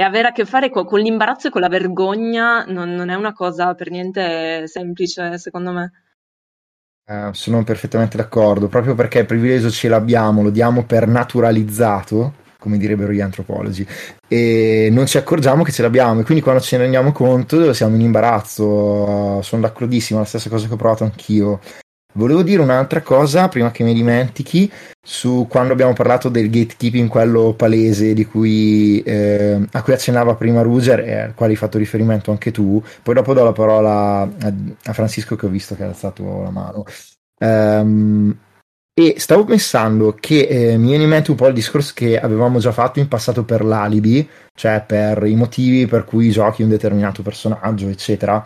e 0.00 0.02
avere 0.02 0.28
a 0.28 0.32
che 0.32 0.46
fare 0.46 0.70
con, 0.70 0.86
con 0.86 0.98
l'imbarazzo 0.98 1.48
e 1.48 1.50
con 1.50 1.60
la 1.60 1.68
vergogna 1.68 2.64
non, 2.64 2.94
non, 2.94 3.10
è 3.10 3.14
una 3.14 3.34
cosa 3.34 3.74
per 3.74 3.90
niente 3.90 4.66
semplice, 4.66 5.36
secondo 5.36 5.72
me. 5.72 5.92
Eh, 7.04 7.28
sono 7.32 7.62
perfettamente 7.64 8.16
d'accordo, 8.16 8.68
proprio 8.68 8.94
perché 8.94 9.18
il 9.18 9.26
privilegio 9.26 9.68
ce 9.68 9.88
l'abbiamo, 9.88 10.42
lo 10.42 10.48
diamo 10.48 10.86
per 10.86 11.06
naturalizzato, 11.06 12.32
come 12.58 12.78
direbbero 12.78 13.12
gli 13.12 13.20
antropologi, 13.20 13.86
e 14.26 14.88
non 14.90 15.04
ci 15.04 15.18
accorgiamo 15.18 15.64
che 15.64 15.72
ce 15.72 15.82
l'abbiamo 15.82 16.20
e 16.20 16.24
quindi 16.24 16.42
quando 16.42 16.62
ce 16.62 16.78
ne 16.78 16.84
rendiamo 16.84 17.12
conto 17.12 17.70
siamo 17.74 17.94
in 17.94 18.00
imbarazzo. 18.00 19.42
Sono 19.42 19.60
d'accordissimo, 19.60 20.18
la 20.18 20.24
stessa 20.24 20.48
cosa 20.48 20.66
che 20.66 20.72
ho 20.72 20.78
provato 20.78 21.04
anch'io. 21.04 21.60
Volevo 22.12 22.42
dire 22.42 22.60
un'altra 22.60 23.02
cosa 23.02 23.48
prima 23.48 23.70
che 23.70 23.84
mi 23.84 23.94
dimentichi 23.94 24.70
su 25.00 25.46
quando 25.48 25.72
abbiamo 25.72 25.92
parlato 25.92 26.28
del 26.28 26.50
gatekeeping, 26.50 27.08
quello 27.08 27.54
palese 27.54 28.14
cui, 28.26 29.00
eh, 29.02 29.60
a 29.70 29.82
cui 29.82 29.92
accennava 29.92 30.34
prima 30.34 30.62
Ruger 30.62 31.00
e 31.00 31.14
al 31.14 31.34
quale 31.34 31.52
hai 31.52 31.58
fatto 31.58 31.78
riferimento 31.78 32.30
anche 32.30 32.50
tu. 32.50 32.82
Poi 33.02 33.14
dopo 33.14 33.32
do 33.32 33.44
la 33.44 33.52
parola 33.52 34.22
a, 34.22 34.52
a 34.84 34.92
Francisco 34.92 35.36
che 35.36 35.46
ho 35.46 35.50
visto 35.50 35.76
che 35.76 35.84
ha 35.84 35.86
alzato 35.86 36.42
la 36.42 36.50
mano. 36.50 36.84
Um, 37.42 38.36
e 38.92 39.14
stavo 39.18 39.44
pensando 39.44 40.14
che 40.18 40.40
eh, 40.42 40.76
mi 40.76 40.88
viene 40.88 41.04
in 41.04 41.08
mente 41.08 41.30
un 41.30 41.36
po' 41.36 41.46
il 41.46 41.54
discorso 41.54 41.92
che 41.94 42.20
avevamo 42.20 42.58
già 42.58 42.72
fatto 42.72 42.98
in 42.98 43.08
passato 43.08 43.44
per 43.44 43.64
l'alibi, 43.64 44.28
cioè 44.54 44.84
per 44.86 45.24
i 45.24 45.36
motivi 45.36 45.86
per 45.86 46.04
cui 46.04 46.30
giochi 46.30 46.62
un 46.62 46.68
determinato 46.68 47.22
personaggio, 47.22 47.88
eccetera, 47.88 48.44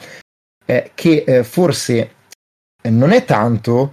eh, 0.64 0.92
che 0.94 1.24
eh, 1.26 1.42
forse 1.42 2.10
non 2.90 3.12
è 3.12 3.24
tanto 3.24 3.92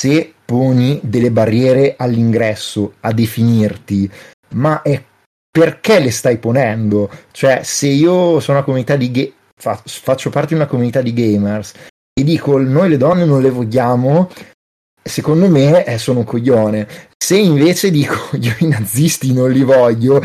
se 0.00 0.32
poni 0.44 1.00
delle 1.02 1.30
barriere 1.30 1.94
all'ingresso 1.98 2.94
a 3.00 3.12
definirti, 3.12 4.10
ma 4.50 4.82
è 4.82 5.02
perché 5.50 5.98
le 5.98 6.10
stai 6.10 6.38
ponendo. 6.38 7.10
Cioè, 7.32 7.62
se 7.64 7.88
io 7.88 8.40
sono 8.40 8.58
una 8.58 8.66
comunità 8.66 8.96
di 8.96 9.10
ga- 9.10 9.32
fa- 9.56 9.82
faccio 9.84 10.30
parte 10.30 10.48
di 10.48 10.54
una 10.54 10.66
comunità 10.66 11.02
di 11.02 11.12
gamers 11.12 11.72
e 12.18 12.24
dico 12.24 12.58
noi 12.58 12.88
le 12.88 12.96
donne 12.96 13.24
non 13.24 13.42
le 13.42 13.50
vogliamo, 13.50 14.30
secondo 15.02 15.48
me 15.48 15.84
eh, 15.84 15.98
sono 15.98 16.20
un 16.20 16.24
coglione. 16.24 16.86
Se 17.16 17.36
invece 17.36 17.90
dico 17.90 18.14
io 18.40 18.54
i 18.60 18.68
nazisti 18.68 19.32
non 19.32 19.50
li 19.50 19.64
voglio, 19.64 20.22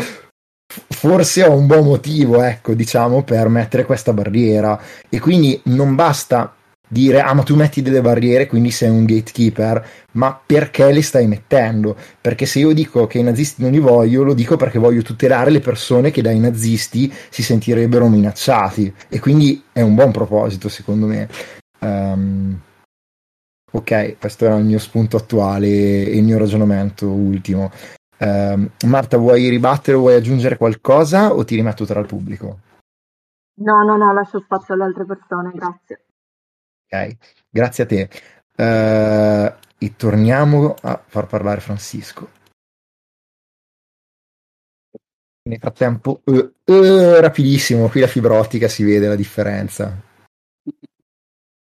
forse 0.87 1.43
ho 1.43 1.51
un 1.51 1.67
buon 1.67 1.85
motivo, 1.85 2.41
ecco, 2.41 2.73
diciamo, 2.73 3.23
per 3.23 3.47
mettere 3.49 3.85
questa 3.85 4.13
barriera. 4.13 4.79
E 5.09 5.19
quindi 5.19 5.59
non 5.65 5.95
basta 5.95 6.55
dire 6.93 7.19
ah 7.19 7.33
ma 7.33 7.43
tu 7.43 7.55
metti 7.55 7.81
delle 7.81 7.99
barriere 7.99 8.47
quindi 8.47 8.71
sei 8.71 8.89
un 8.89 9.03
gatekeeper. 9.03 9.85
Ma 10.11 10.39
perché 10.45 10.91
le 10.93 11.01
stai 11.01 11.27
mettendo? 11.27 11.97
Perché 12.21 12.45
se 12.45 12.59
io 12.59 12.71
dico 12.71 13.07
che 13.07 13.17
i 13.17 13.23
nazisti 13.23 13.61
non 13.61 13.71
li 13.71 13.79
voglio 13.79 14.23
lo 14.23 14.33
dico 14.33 14.55
perché 14.55 14.79
voglio 14.79 15.01
tutelare 15.01 15.49
le 15.49 15.59
persone 15.59 16.11
che 16.11 16.21
dai 16.21 16.39
nazisti 16.39 17.11
si 17.29 17.43
sentirebbero 17.43 18.07
minacciati. 18.07 18.93
E 19.09 19.19
quindi 19.19 19.61
è 19.73 19.81
un 19.81 19.95
buon 19.95 20.11
proposito 20.11 20.69
secondo 20.69 21.07
me. 21.07 21.27
Um, 21.79 22.57
ok 23.73 24.17
questo 24.19 24.45
era 24.45 24.55
il 24.55 24.63
mio 24.63 24.79
spunto 24.79 25.17
attuale 25.17 25.67
e 25.67 26.15
il 26.15 26.23
mio 26.23 26.37
ragionamento 26.37 27.07
ultimo. 27.09 27.71
Um, 28.19 28.69
Marta 28.85 29.17
vuoi 29.17 29.49
ribattere 29.49 29.97
o 29.97 30.01
vuoi 30.01 30.15
aggiungere 30.15 30.55
qualcosa 30.55 31.33
o 31.33 31.43
ti 31.43 31.55
rimetto 31.55 31.83
tra 31.83 31.99
il 31.99 32.05
pubblico? 32.05 32.59
No, 33.55 33.83
no, 33.83 33.97
no, 33.97 34.13
lascio 34.13 34.39
spazio 34.39 34.73
alle 34.73 34.85
altre 34.85 35.05
persone, 35.05 35.51
grazie. 35.53 36.05
Ok, 36.93 37.17
grazie 37.49 37.83
a 37.83 37.87
te. 37.87 38.09
Uh, 38.55 39.51
e 39.79 39.95
torniamo 39.97 40.75
a 40.79 41.03
far 41.03 41.25
parlare 41.25 41.59
Francisco. 41.59 42.29
Nel 45.49 45.57
frattempo, 45.57 46.21
uh, 46.25 46.53
uh, 46.65 47.19
rapidissimo, 47.19 47.89
qui 47.89 47.99
la 47.99 48.07
fibra 48.07 48.35
ottica 48.35 48.67
si 48.67 48.83
vede 48.83 49.07
la 49.07 49.15
differenza. 49.15 50.11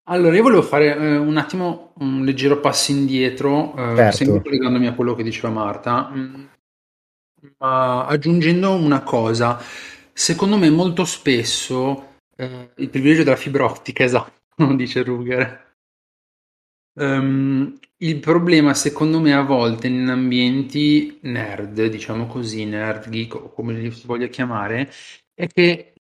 Allora, 0.09 0.35
io 0.35 0.43
volevo 0.43 0.63
fare 0.63 0.93
un 1.17 1.37
attimo 1.39 1.93
un 1.99 2.25
leggero 2.25 2.61
passo 2.61 2.91
indietro, 2.91 3.73
certo. 3.77 4.17
sempre 4.17 4.43
collegandomi 4.43 4.87
a 4.89 4.95
quello 4.95 5.15
che 5.15 5.23
diceva 5.23 5.49
Marta, 5.49 6.11
mm, 6.13 6.45
ma 7.59 8.05
aggiungendo 8.05 8.73
una 8.73 9.03
cosa. 9.03 9.59
Secondo 10.13 10.59
me 10.59 10.69
molto 10.69 11.07
spesso 11.07 12.17
il 12.37 12.91
privilegio 12.91 13.23
della 13.23 13.37
fibra 13.37 13.65
ottica, 13.65 14.05
esatto, 14.05 14.34
dice 14.77 15.03
Ruger. 15.03 15.63
Um, 16.97 17.77
il 17.99 18.21
problema, 18.21 18.75
secondo 18.75 19.21
me, 19.21 19.35
a 19.35 19.43
volte 19.43 19.89
in 19.89 20.09
ambienti 20.09 21.19
nerd, 21.23 21.87
diciamo 21.87 22.27
così, 22.27 22.65
nerd, 22.65 23.09
geek 23.09 23.35
o 23.35 23.53
come 23.53 23.73
li 23.73 23.91
si 23.91 24.07
voglia 24.07 24.29
chiamare, 24.29 24.91
è 25.35 25.47
che 25.49 25.95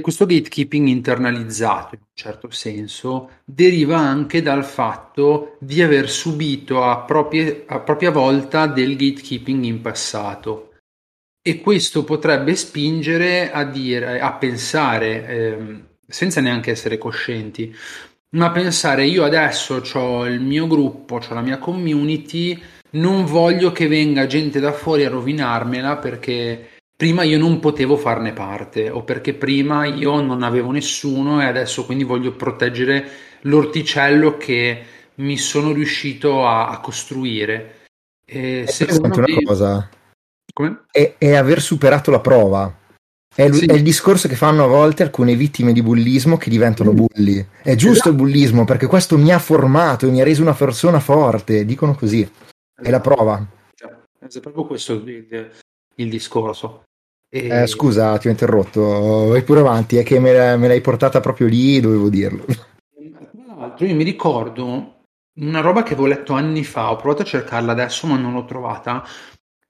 questo 0.00 0.26
gatekeeping 0.26 0.88
internalizzato, 0.88 1.94
in 1.94 2.00
un 2.00 2.08
certo 2.12 2.50
senso, 2.50 3.42
deriva 3.44 3.98
anche 3.98 4.42
dal 4.42 4.64
fatto 4.64 5.56
di 5.60 5.80
aver 5.80 6.10
subito 6.10 6.82
a, 6.82 7.04
proprie, 7.04 7.64
a 7.68 7.78
propria 7.78 8.10
volta 8.10 8.66
del 8.66 8.96
gatekeeping 8.96 9.62
in 9.62 9.80
passato. 9.80 10.72
E 11.40 11.60
questo 11.60 12.02
potrebbe 12.02 12.56
spingere 12.56 13.52
a 13.52 13.64
dire, 13.64 14.20
a 14.20 14.32
pensare, 14.34 15.26
ehm, 15.26 15.88
senza 16.10 16.40
neanche 16.40 16.70
essere 16.70 16.98
coscienti, 16.98 17.74
ma 18.30 18.50
pensare 18.50 19.06
io 19.06 19.24
adesso 19.24 19.82
ho 19.94 20.26
il 20.26 20.40
mio 20.40 20.66
gruppo, 20.66 21.16
ho 21.16 21.34
la 21.34 21.40
mia 21.40 21.58
community, 21.58 22.60
non 22.90 23.24
voglio 23.24 23.72
che 23.72 23.88
venga 23.88 24.26
gente 24.26 24.60
da 24.60 24.72
fuori 24.72 25.04
a 25.04 25.08
rovinarmela 25.08 25.96
perché 25.96 26.68
prima 26.96 27.22
io 27.22 27.38
non 27.38 27.60
potevo 27.60 27.96
farne 27.96 28.32
parte 28.32 28.90
o 28.90 29.02
perché 29.04 29.34
prima 29.34 29.86
io 29.86 30.20
non 30.20 30.42
avevo 30.42 30.70
nessuno 30.70 31.40
e 31.40 31.46
adesso 31.46 31.86
quindi 31.86 32.04
voglio 32.04 32.32
proteggere 32.32 33.08
l'orticello 33.42 34.36
che 34.36 34.84
mi 35.16 35.36
sono 35.38 35.72
riuscito 35.72 36.46
a, 36.46 36.68
a 36.68 36.78
costruire. 36.80 37.86
E 38.24 38.64
secondo 38.68 39.20
me... 39.20 39.32
una 39.32 39.42
cosa. 39.44 39.88
Come? 40.52 40.82
È, 40.90 41.14
è 41.18 41.34
aver 41.34 41.60
superato 41.60 42.10
la 42.10 42.20
prova. 42.20 42.79
È, 43.44 43.52
sì. 43.52 43.64
è, 43.64 43.72
il 43.72 43.82
discorso 43.82 44.28
che 44.28 44.36
fanno 44.36 44.64
a 44.64 44.66
volte 44.66 45.02
alcune 45.02 45.34
vittime 45.34 45.72
di 45.72 45.82
bullismo 45.82 46.36
che 46.36 46.50
diventano 46.50 46.92
mm. 46.92 46.96
bulli. 46.96 47.46
È 47.62 47.74
giusto 47.74 47.92
esatto. 47.92 48.08
il 48.10 48.14
bullismo 48.16 48.64
perché 48.64 48.86
questo 48.86 49.16
mi 49.16 49.32
ha 49.32 49.38
formato 49.38 50.06
e 50.06 50.10
mi 50.10 50.20
ha 50.20 50.24
reso 50.24 50.42
una 50.42 50.52
persona 50.52 51.00
forte. 51.00 51.64
Dicono 51.64 51.94
così. 51.94 52.20
Esatto. 52.20 52.42
È 52.74 52.90
la 52.90 52.98
esatto. 52.98 53.14
prova. 53.14 53.46
È 54.18 54.40
proprio 54.40 54.66
questo 54.66 54.92
il, 54.92 55.50
il 55.94 56.10
discorso. 56.10 56.82
E... 57.32 57.62
Eh, 57.62 57.66
scusa, 57.66 58.18
ti 58.18 58.28
ho 58.28 58.30
interrotto. 58.30 59.28
Vai 59.28 59.42
pure 59.42 59.60
avanti, 59.60 59.96
è 59.96 60.02
che 60.02 60.18
me, 60.18 60.56
me 60.56 60.68
l'hai 60.68 60.80
portata 60.80 61.20
proprio 61.20 61.46
lì, 61.46 61.80
dovevo 61.80 62.08
dirlo. 62.08 62.44
Tra 62.44 63.54
l'altro, 63.56 63.86
io 63.86 63.94
mi 63.94 64.04
ricordo 64.04 65.04
una 65.40 65.60
roba 65.60 65.82
che 65.82 65.94
avevo 65.94 66.08
letto 66.08 66.34
anni 66.34 66.64
fa, 66.64 66.90
ho 66.90 66.96
provato 66.96 67.22
a 67.22 67.26
cercarla 67.26 67.72
adesso, 67.72 68.06
ma 68.06 68.16
non 68.16 68.32
l'ho 68.32 68.44
trovata 68.44 69.04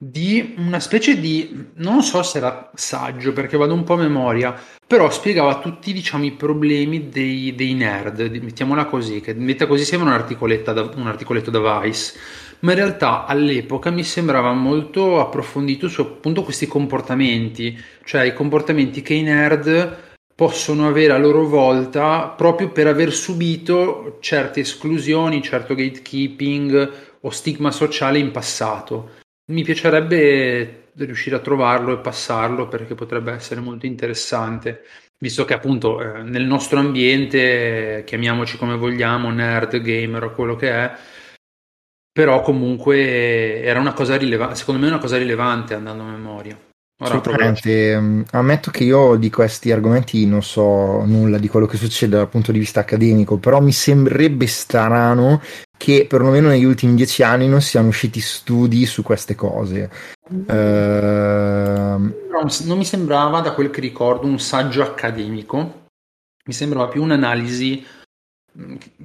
di 0.03 0.55
una 0.57 0.79
specie 0.79 1.19
di, 1.19 1.67
non 1.75 2.01
so 2.01 2.23
se 2.23 2.39
era 2.39 2.71
saggio 2.73 3.33
perché 3.33 3.55
vado 3.55 3.75
un 3.75 3.83
po' 3.83 3.93
a 3.93 3.97
memoria, 3.97 4.59
però 4.87 5.11
spiegava 5.11 5.59
tutti 5.59 5.93
diciamo, 5.93 6.25
i 6.25 6.31
problemi 6.31 7.09
dei, 7.09 7.53
dei 7.53 7.75
nerd, 7.75 8.19
mettiamola 8.19 8.85
così, 8.85 9.21
che 9.21 9.35
metta 9.35 9.67
così 9.67 9.85
sembra 9.85 10.09
un 10.09 10.63
da, 10.73 10.91
un 10.95 11.05
articoletto 11.05 11.51
da 11.51 11.79
Vice, 11.79 12.17
ma 12.61 12.71
in 12.71 12.79
realtà 12.79 13.25
all'epoca 13.25 13.91
mi 13.91 14.03
sembrava 14.03 14.53
molto 14.53 15.19
approfondito 15.19 15.87
su 15.87 16.01
appunto 16.01 16.41
questi 16.41 16.65
comportamenti, 16.65 17.79
cioè 18.03 18.23
i 18.23 18.33
comportamenti 18.33 19.03
che 19.03 19.13
i 19.13 19.21
nerd 19.21 19.97
possono 20.33 20.87
avere 20.87 21.13
a 21.13 21.19
loro 21.19 21.45
volta 21.45 22.33
proprio 22.35 22.69
per 22.71 22.87
aver 22.87 23.13
subito 23.13 24.17
certe 24.19 24.61
esclusioni, 24.61 25.43
certo 25.43 25.75
gatekeeping 25.75 26.91
o 27.21 27.29
stigma 27.29 27.69
sociale 27.69 28.17
in 28.17 28.31
passato. 28.31 29.20
Mi 29.51 29.63
piacerebbe 29.63 30.89
riuscire 30.95 31.35
a 31.35 31.39
trovarlo 31.39 31.93
e 31.93 32.01
passarlo 32.01 32.67
perché 32.67 32.95
potrebbe 32.95 33.33
essere 33.33 33.59
molto 33.59 33.85
interessante, 33.85 34.83
visto 35.19 35.45
che 35.45 35.53
appunto 35.53 36.01
eh, 36.01 36.23
nel 36.23 36.45
nostro 36.45 36.79
ambiente, 36.79 38.03
chiamiamoci 38.05 38.57
come 38.57 38.77
vogliamo, 38.77 39.29
nerd, 39.29 39.81
gamer 39.81 40.23
o 40.23 40.31
quello 40.31 40.55
che 40.55 40.71
è, 40.71 40.91
però 42.11 42.41
comunque 42.41 43.61
era 43.61 43.79
una 43.79 43.93
cosa 43.93 44.15
rilevante, 44.17 44.55
secondo 44.55 44.81
me 44.81 44.87
è 44.87 44.91
una 44.91 44.99
cosa 44.99 45.17
rilevante 45.17 45.73
andando 45.73 46.03
a 46.03 46.11
memoria. 46.11 46.57
Assolutamente, 47.03 47.99
mm, 47.99 48.21
ammetto 48.31 48.69
che 48.69 48.83
io 48.83 49.15
di 49.15 49.29
questi 49.31 49.71
argomenti 49.71 50.25
non 50.27 50.43
so 50.43 51.03
nulla 51.03 51.39
di 51.39 51.47
quello 51.47 51.65
che 51.65 51.77
succede 51.77 52.15
dal 52.15 52.29
punto 52.29 52.51
di 52.51 52.59
vista 52.59 52.81
accademico, 52.81 53.37
però 53.37 53.59
mi 53.59 53.71
sembrerebbe 53.71 54.45
strano 54.45 55.41
che 55.81 56.05
perlomeno 56.07 56.49
negli 56.49 56.63
ultimi 56.63 56.93
dieci 56.93 57.23
anni 57.23 57.47
non 57.47 57.59
siano 57.59 57.87
usciti 57.87 58.19
studi 58.19 58.85
su 58.85 59.01
queste 59.01 59.33
cose. 59.33 59.89
Uh... 60.29 60.53
Non 62.65 62.77
mi 62.77 62.85
sembrava, 62.85 63.39
da 63.41 63.53
quel 63.53 63.71
che 63.71 63.81
ricordo, 63.81 64.27
un 64.27 64.39
saggio 64.39 64.83
accademico, 64.83 65.87
mi 66.45 66.53
sembrava 66.53 66.87
più 66.87 67.01
un'analisi 67.01 67.83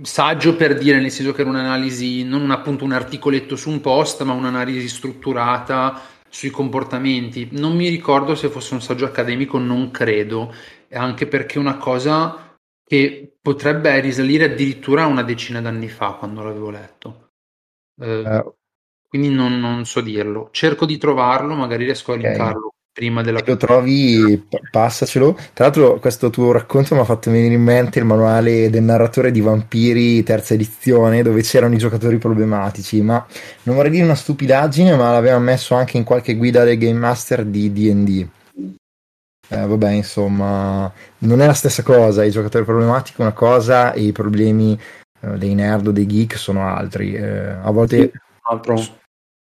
saggio 0.03 0.55
per 0.55 0.77
dire, 0.77 1.01
nel 1.01 1.11
senso 1.11 1.33
che 1.33 1.41
era 1.41 1.49
un'analisi, 1.49 2.25
non 2.25 2.51
appunto 2.51 2.85
un 2.85 2.93
articoletto 2.93 3.57
su 3.57 3.71
un 3.71 3.81
post, 3.81 4.23
ma 4.25 4.35
un'analisi 4.35 4.87
strutturata 4.87 5.99
sui 6.29 6.51
comportamenti. 6.51 7.49
Non 7.53 7.75
mi 7.75 7.89
ricordo 7.89 8.35
se 8.35 8.51
fosse 8.51 8.75
un 8.75 8.83
saggio 8.83 9.07
accademico, 9.07 9.57
non 9.57 9.91
credo, 9.91 10.53
anche 10.93 11.27
perché 11.27 11.59
una 11.59 11.79
cosa 11.79 12.46
che 12.87 13.37
potrebbe 13.43 13.99
risalire 14.01 14.45
addirittura 14.45 15.03
a 15.03 15.07
una 15.07 15.23
decina 15.23 15.61
d'anni 15.61 15.89
fa 15.89 16.13
quando 16.13 16.43
l'avevo 16.43 16.71
letto. 16.71 17.31
Eh, 18.01 18.21
uh, 18.21 18.55
quindi 19.09 19.31
non, 19.31 19.59
non, 19.59 19.85
so 19.85 20.01
dirlo. 20.01 20.51
Cerco 20.53 20.87
di 20.87 20.97
trovarlo, 20.97 21.55
magari 21.55 21.85
riesco 21.85 22.13
a 22.13 22.17
okay. 22.17 22.31
linkarlo 22.31 22.75
prima 22.97 23.23
della... 23.23 23.41
Se 23.41 23.51
lo 23.51 23.57
trovi, 23.59 24.47
passacelo. 24.71 25.35
Tra 25.53 25.67
l'altro, 25.67 25.99
questo 25.99 26.31
tuo 26.31 26.51
racconto 26.53 26.95
mi 26.95 27.03
ha 27.03 27.05
fatto 27.05 27.31
venire 27.31 27.53
in 27.53 27.63
mente 27.63 27.99
il 27.99 28.07
manuale 28.07 28.71
del 28.71 28.85
narratore 28.85 29.31
di 29.31 29.43
Vampiri, 29.43 30.23
terza 30.23 30.55
edizione, 30.55 31.23
dove 31.23 31.43
c'erano 31.43 31.75
i 31.75 31.79
giocatori 31.79 32.17
problematici. 32.17 33.03
Ma 33.03 33.25
non 33.65 33.77
vorrei 33.77 33.91
dire 33.91 34.05
una 34.05 34.15
stupidaggine, 34.15 34.97
ma 34.97 35.13
l'aveva 35.13 35.39
messo 35.39 35.75
anche 35.75 35.99
in 35.99 36.05
qualche 36.05 36.37
guida 36.37 36.65
del 36.65 36.79
Game 36.79 36.99
Master 36.99 37.45
di 37.45 37.71
DD. 37.71 38.29
Eh, 39.49 39.67
vabbè, 39.67 39.91
insomma, 39.91 40.93
non 41.19 41.41
è 41.41 41.47
la 41.47 41.55
stessa 41.55 41.83
cosa. 41.83 42.25
I 42.25 42.31
giocatori 42.31 42.65
problematici 42.65 43.21
una 43.21 43.33
cosa 43.33 43.93
e 43.93 44.03
i 44.03 44.13
problemi 44.13 44.79
eh, 45.21 45.39
dei 45.39 45.55
nerd 45.55 45.89
o 45.89 45.93
dei 45.93 46.07
geek 46.07 46.37
sono 46.37 46.67
altri. 46.67 47.15
Eh, 47.15 47.49
a 47.49 47.71
volte. 47.71 48.11
Altro 48.49 49.05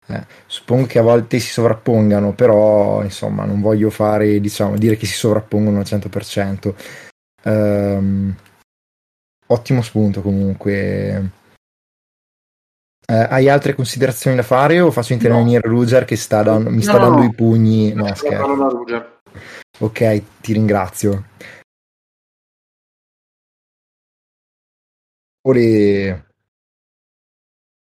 eh, 0.10 0.26
suppongo 0.46 0.86
che 0.86 1.00
a 1.00 1.04
volte 1.04 1.40
si 1.40 1.50
sovrappongano, 1.50 2.34
però 2.34 3.04
insomma 3.04 3.44
non 3.44 3.60
voglio 3.60 3.90
fare, 3.90 4.40
diciamo, 4.40 4.78
dire 4.78 4.96
che 4.96 5.06
si 5.06 5.16
sovrappongono 5.16 5.80
al 5.80 5.86
100%. 5.86 6.76
Ehm, 7.44 8.36
ottimo 9.48 9.82
spunto 9.82 10.22
comunque. 10.22 11.32
Eh, 13.10 13.28
hai 13.30 13.50
altre 13.50 13.74
considerazioni 13.74 14.36
da 14.36 14.44
fare 14.44 14.82
o 14.82 14.92
faccio 14.92 15.14
intervenire 15.14 15.62
no. 15.66 15.74
Ruger 15.74 16.04
che 16.04 16.18
sta 16.18 16.44
da, 16.44 16.58
mi 16.58 16.82
sta 16.82 16.94
no, 16.94 17.00
dando 17.00 17.18
no. 17.20 17.24
i 17.26 17.34
pugni? 17.34 17.94
No, 17.94 18.14
scherzo. 18.16 19.17
Ok, 19.80 20.42
ti 20.42 20.54
ringrazio. 20.54 21.30
Ore... 25.42 26.26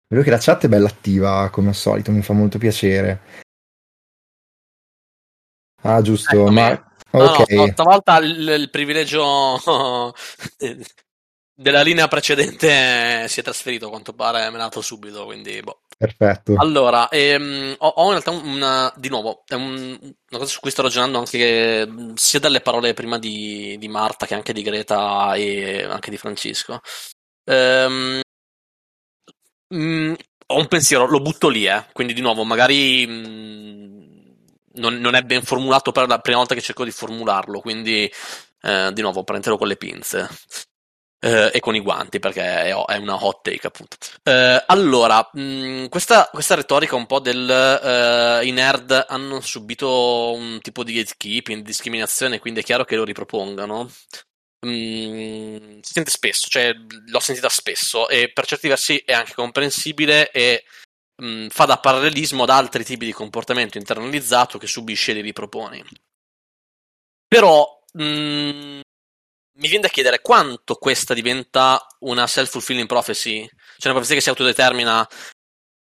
Vedo 0.07 0.23
che 0.23 0.29
la 0.29 0.37
chat 0.39 0.65
è 0.65 0.67
bella 0.67 0.87
attiva, 0.87 1.49
come 1.51 1.69
al 1.69 1.75
solito, 1.75 2.11
mi 2.11 2.21
fa 2.21 2.33
molto 2.33 2.57
piacere. 2.57 3.21
Ah, 5.81 6.01
giusto, 6.01 6.35
Eccomi. 6.35 6.53
ma... 6.53 6.83
No, 7.11 7.43
no, 7.47 7.67
stavolta 7.71 8.17
il, 8.19 8.47
il 8.47 8.69
privilegio 8.69 9.57
della 11.55 11.81
linea 11.81 12.07
precedente 12.07 13.27
si 13.27 13.39
è 13.39 13.43
trasferito, 13.43 13.87
a 13.87 13.89
quanto 13.89 14.13
pare, 14.13 14.47
me 14.51 14.57
l'ha 14.57 14.65
dato 14.65 14.81
subito, 14.81 15.25
quindi 15.25 15.59
boh. 15.61 15.81
Perfetto. 15.99 16.55
Allora, 16.55 17.09
ehm, 17.09 17.75
ho, 17.77 17.87
ho, 17.87 18.03
in 18.05 18.11
realtà 18.11 18.31
una, 18.31 18.93
di 18.95 19.09
nuovo, 19.09 19.43
è 19.45 19.55
un, 19.55 19.97
una 20.01 20.13
cosa 20.29 20.45
su 20.45 20.61
cui 20.61 20.71
sto 20.71 20.81
ragionando 20.81 21.17
anche 21.17 22.13
sia 22.15 22.39
dalle 22.39 22.61
parole 22.61 22.93
prima 22.93 23.19
di, 23.19 23.75
di 23.77 23.89
Marta 23.89 24.25
che 24.25 24.33
anche 24.33 24.53
di 24.53 24.61
Greta 24.61 25.33
e 25.33 25.83
anche 25.83 26.09
di 26.09 26.15
Francisco. 26.15 26.79
Ehm, 27.43 28.21
mh, 29.67 29.77
mm, 29.77 30.13
ho 30.47 30.57
un 30.57 30.67
pensiero, 30.67 31.05
lo 31.05 31.19
butto 31.19 31.49
lì, 31.49 31.65
eh. 31.67 31.85
Quindi 31.91 32.13
di 32.13 32.21
nuovo, 32.21 32.45
magari 32.45 33.05
mh, 33.05 33.11
mm, 33.11 33.99
non, 34.75 34.95
non, 34.99 35.15
è 35.15 35.21
ben 35.23 35.43
formulato 35.43 35.91
per 35.91 36.07
la 36.07 36.19
prima 36.19 36.37
volta 36.37 36.55
che 36.55 36.61
cerco 36.61 36.85
di 36.85 36.91
formularlo, 36.91 37.59
quindi 37.59 38.09
eh, 38.61 38.91
di 38.93 39.01
nuovo 39.01 39.25
prenderò 39.25 39.57
con 39.57 39.67
le 39.67 39.75
pinze. 39.75 40.29
Eh, 41.21 41.51
e 41.53 41.59
con 41.59 41.75
i 41.75 41.81
guanti 41.81 42.19
perché 42.19 42.41
è, 42.41 42.73
è 42.73 42.95
una 42.95 43.21
hot 43.21 43.41
take 43.41 43.67
appunto 43.67 43.97
eh, 44.23 44.63
allora 44.67 45.29
mh, 45.33 45.41
mm, 45.41 45.85
questa, 45.87 46.29
questa, 46.31 46.55
retorica 46.55 46.95
un 46.95 47.07
po' 47.07 47.19
del 47.19 48.39
uh, 48.41 48.45
i 48.45 48.51
nerd 48.51 49.05
hanno 49.09 49.41
subito 49.41 50.31
un 50.31 50.59
tipo 50.61 50.81
di 50.81 50.93
gatekeeping 50.93 51.61
discriminazione 51.61 52.39
quindi 52.39 52.61
è 52.61 52.63
chiaro 52.63 52.85
che 52.85 52.95
lo 52.95 53.03
ripropongano 53.03 53.89
Mm, 54.65 55.79
si 55.81 55.93
sente 55.93 56.11
spesso, 56.11 56.49
cioè 56.49 56.73
l'ho 56.73 57.19
sentita 57.21 57.47
spesso 57.47 58.09
e 58.09 58.29
per 58.31 58.45
certi 58.45 58.67
versi 58.67 58.97
è 58.97 59.13
anche 59.13 59.33
comprensibile 59.33 60.31
e 60.31 60.65
mh, 61.15 61.25
mm, 61.45 61.47
fa 61.47 61.65
da 61.65 61.79
parallelismo 61.79 62.43
ad 62.43 62.49
altri 62.49 62.83
tipi 62.83 63.05
di 63.05 63.13
comportamento 63.13 63.77
internalizzato 63.77 64.57
che 64.57 64.67
subisce 64.67 65.11
e 65.11 65.15
li 65.15 65.21
riproponi. 65.21 65.81
Però 67.27 67.81
mh, 67.93 68.03
mm, 68.03 68.79
mi 69.59 69.67
viene 69.67 69.83
da 69.83 69.89
chiedere 69.89 70.21
quanto 70.21 70.75
questa 70.75 71.13
diventa 71.13 71.85
una 71.99 72.27
self-fulfilling 72.27 72.87
prophecy, 72.87 73.47
cioè 73.47 73.91
una 73.91 73.93
profezia 73.93 74.15
che 74.15 74.21
si 74.21 74.29
autodetermina 74.29 75.07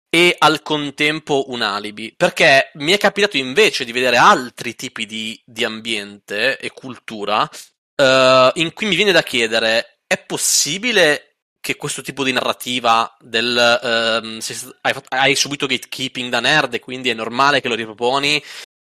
e 0.10 0.36
al 0.38 0.62
contempo 0.62 1.46
un 1.48 1.62
alibi, 1.62 2.14
perché 2.16 2.72
mi 2.76 2.92
è 2.92 2.98
capitato 2.98 3.38
invece 3.38 3.84
di 3.84 3.92
vedere 3.92 4.18
altri 4.18 4.76
tipi 4.76 5.06
di, 5.06 5.42
di 5.44 5.64
ambiente 5.64 6.58
e 6.58 6.72
cultura 6.72 7.50
Uh, 7.96 8.50
in 8.56 8.74
cui 8.74 8.88
mi 8.88 8.96
viene 8.96 9.12
da 9.12 9.22
chiedere: 9.22 10.00
è 10.08 10.18
possibile 10.18 11.38
che 11.60 11.76
questo 11.76 12.02
tipo 12.02 12.24
di 12.24 12.32
narrativa 12.32 13.16
del 13.20 13.56
uh, 13.56 14.40
hai, 14.82 14.94
hai, 15.10 15.36
subito 15.36 15.68
gatekeeping 15.68 16.30
da 16.30 16.40
nerd 16.40 16.74
e 16.74 16.80
quindi 16.80 17.10
è 17.10 17.14
normale 17.14 17.62
che 17.62 17.68
lo 17.68 17.76
riproponi 17.76 18.36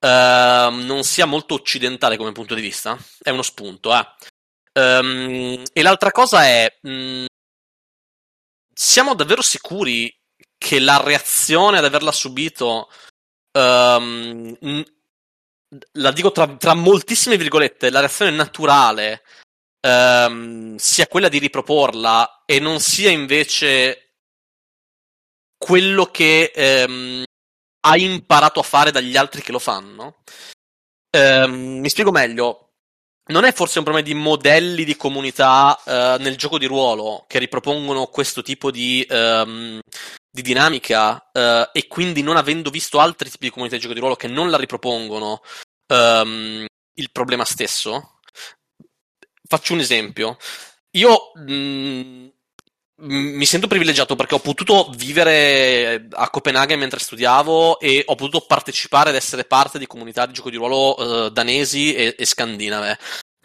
uh, 0.00 0.06
non 0.06 1.02
sia 1.02 1.24
molto 1.24 1.54
occidentale 1.54 2.18
come 2.18 2.32
punto 2.32 2.54
di 2.54 2.60
vista? 2.60 2.98
È 3.18 3.30
uno 3.30 3.42
spunto, 3.42 3.96
eh. 3.96 4.06
Um, 4.72 5.62
e 5.72 5.82
l'altra 5.82 6.10
cosa 6.12 6.44
è: 6.44 6.78
mh, 6.82 6.90
mm, 6.90 7.24
siamo 8.72 9.14
davvero 9.14 9.42
sicuri 9.42 10.14
che 10.56 10.78
la 10.78 11.02
reazione 11.02 11.78
ad 11.78 11.84
averla 11.84 12.12
subito 12.12 12.88
um, 13.52 14.56
la 15.92 16.10
dico 16.12 16.32
tra, 16.32 16.56
tra, 16.56 16.74
moltissime 16.74 17.36
virgolette, 17.36 17.90
la 17.90 18.00
reazione 18.00 18.30
naturale 18.32 19.22
ehm, 19.80 20.76
sia 20.76 21.06
quella 21.06 21.28
di 21.28 21.38
riproporla 21.38 22.42
e 22.44 22.58
non 22.58 22.80
sia 22.80 23.10
invece 23.10 24.14
quello 25.56 26.06
che 26.06 26.52
ehm, 26.54 27.22
hai 27.86 28.04
imparato 28.04 28.60
a 28.60 28.64
fare 28.64 28.90
dagli 28.90 29.16
altri 29.16 29.42
che 29.42 29.52
lo 29.52 29.58
fanno. 29.58 30.22
Ehm, 31.10 31.78
mi 31.80 31.88
spiego 31.88 32.10
meglio. 32.10 32.69
Non 33.30 33.44
è 33.44 33.52
forse 33.52 33.78
un 33.78 33.84
problema 33.84 34.06
di 34.06 34.14
modelli 34.14 34.84
di 34.84 34.96
comunità 34.96 35.80
eh, 35.84 36.16
nel 36.20 36.36
gioco 36.36 36.58
di 36.58 36.66
ruolo 36.66 37.24
che 37.28 37.38
ripropongono 37.38 38.06
questo 38.06 38.42
tipo 38.42 38.72
di, 38.72 39.06
ehm, 39.08 39.78
di 40.30 40.42
dinamica 40.42 41.30
uh, 41.32 41.68
e 41.72 41.86
quindi 41.88 42.22
non 42.22 42.36
avendo 42.36 42.70
visto 42.70 42.98
altri 42.98 43.30
tipi 43.30 43.46
di 43.46 43.50
comunità 43.50 43.76
di 43.76 43.82
gioco 43.82 43.94
di 43.94 44.00
ruolo 44.00 44.16
che 44.16 44.28
non 44.28 44.50
la 44.50 44.56
ripropongono 44.56 45.42
um, 45.92 46.64
il 46.94 47.10
problema 47.12 47.44
stesso. 47.44 48.18
Faccio 49.46 49.74
un 49.74 49.80
esempio. 49.80 50.36
Io 50.92 51.32
mh, 51.34 51.52
mm, 51.52 52.28
mi 53.02 53.44
sento 53.44 53.66
privilegiato 53.66 54.16
perché 54.16 54.34
ho 54.34 54.40
potuto 54.40 54.92
vivere 54.96 56.06
a 56.10 56.28
Copenaghen 56.28 56.78
mentre 56.78 56.98
studiavo 56.98 57.78
e 57.80 58.02
ho 58.04 58.14
potuto 58.14 58.44
partecipare 58.46 59.10
ed 59.10 59.16
essere 59.16 59.44
parte 59.44 59.78
di 59.78 59.86
comunità 59.86 60.26
di 60.26 60.32
gioco 60.32 60.50
di 60.50 60.56
ruolo 60.56 60.96
uh, 60.98 61.28
danesi 61.30 61.94
e, 61.94 62.14
e 62.18 62.24
scandinave 62.26 62.98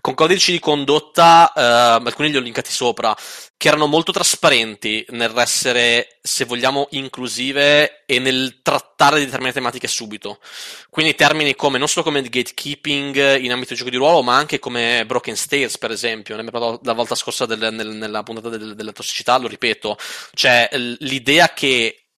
con 0.05 0.13
codici 0.13 0.51
di 0.51 0.59
condotta, 0.59 1.51
eh, 1.51 1.61
alcuni 2.05 2.29
li 2.29 2.37
ho 2.37 2.39
linkati 2.39 2.69
sopra, 2.69 3.17
che 3.57 3.67
erano 3.69 3.87
molto 3.87 4.11
trasparenti 4.11 5.03
nell'essere, 5.09 6.19
se 6.21 6.45
vogliamo, 6.45 6.89
inclusive 6.91 8.03
e 8.05 8.19
nel 8.19 8.59
trattare 8.61 9.17
determinate 9.17 9.55
tematiche 9.55 9.87
subito. 9.87 10.39
Quindi 10.91 11.15
termini 11.15 11.55
come, 11.55 11.79
non 11.79 11.87
solo 11.87 12.05
come 12.05 12.21
gatekeeping 12.21 13.37
in 13.39 13.51
ambito 13.51 13.71
di 13.71 13.77
gioco 13.77 13.89
di 13.89 13.95
ruolo, 13.95 14.21
ma 14.21 14.35
anche 14.35 14.59
come 14.59 15.03
broken 15.07 15.35
stairs, 15.35 15.79
per 15.79 15.89
esempio. 15.89 16.35
Ne 16.35 16.41
abbiamo 16.41 16.59
parlato 16.59 16.85
la 16.85 16.93
volta 16.93 17.15
scorsa 17.15 17.47
del, 17.47 17.73
nel, 17.73 17.87
nella 17.87 18.21
puntata 18.21 18.49
del, 18.49 18.75
della 18.75 18.91
tossicità, 18.91 19.39
lo 19.39 19.47
ripeto. 19.47 19.97
Cioè, 20.35 20.69
l'idea 20.99 21.51
che 21.51 22.09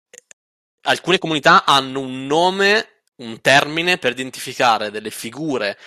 alcune 0.82 1.20
comunità 1.20 1.64
hanno 1.64 2.02
un 2.02 2.26
nome, 2.26 3.04
un 3.20 3.40
termine 3.40 3.98
per 3.98 4.12
identificare 4.12 4.92
delle 4.92 5.10
figure 5.10 5.78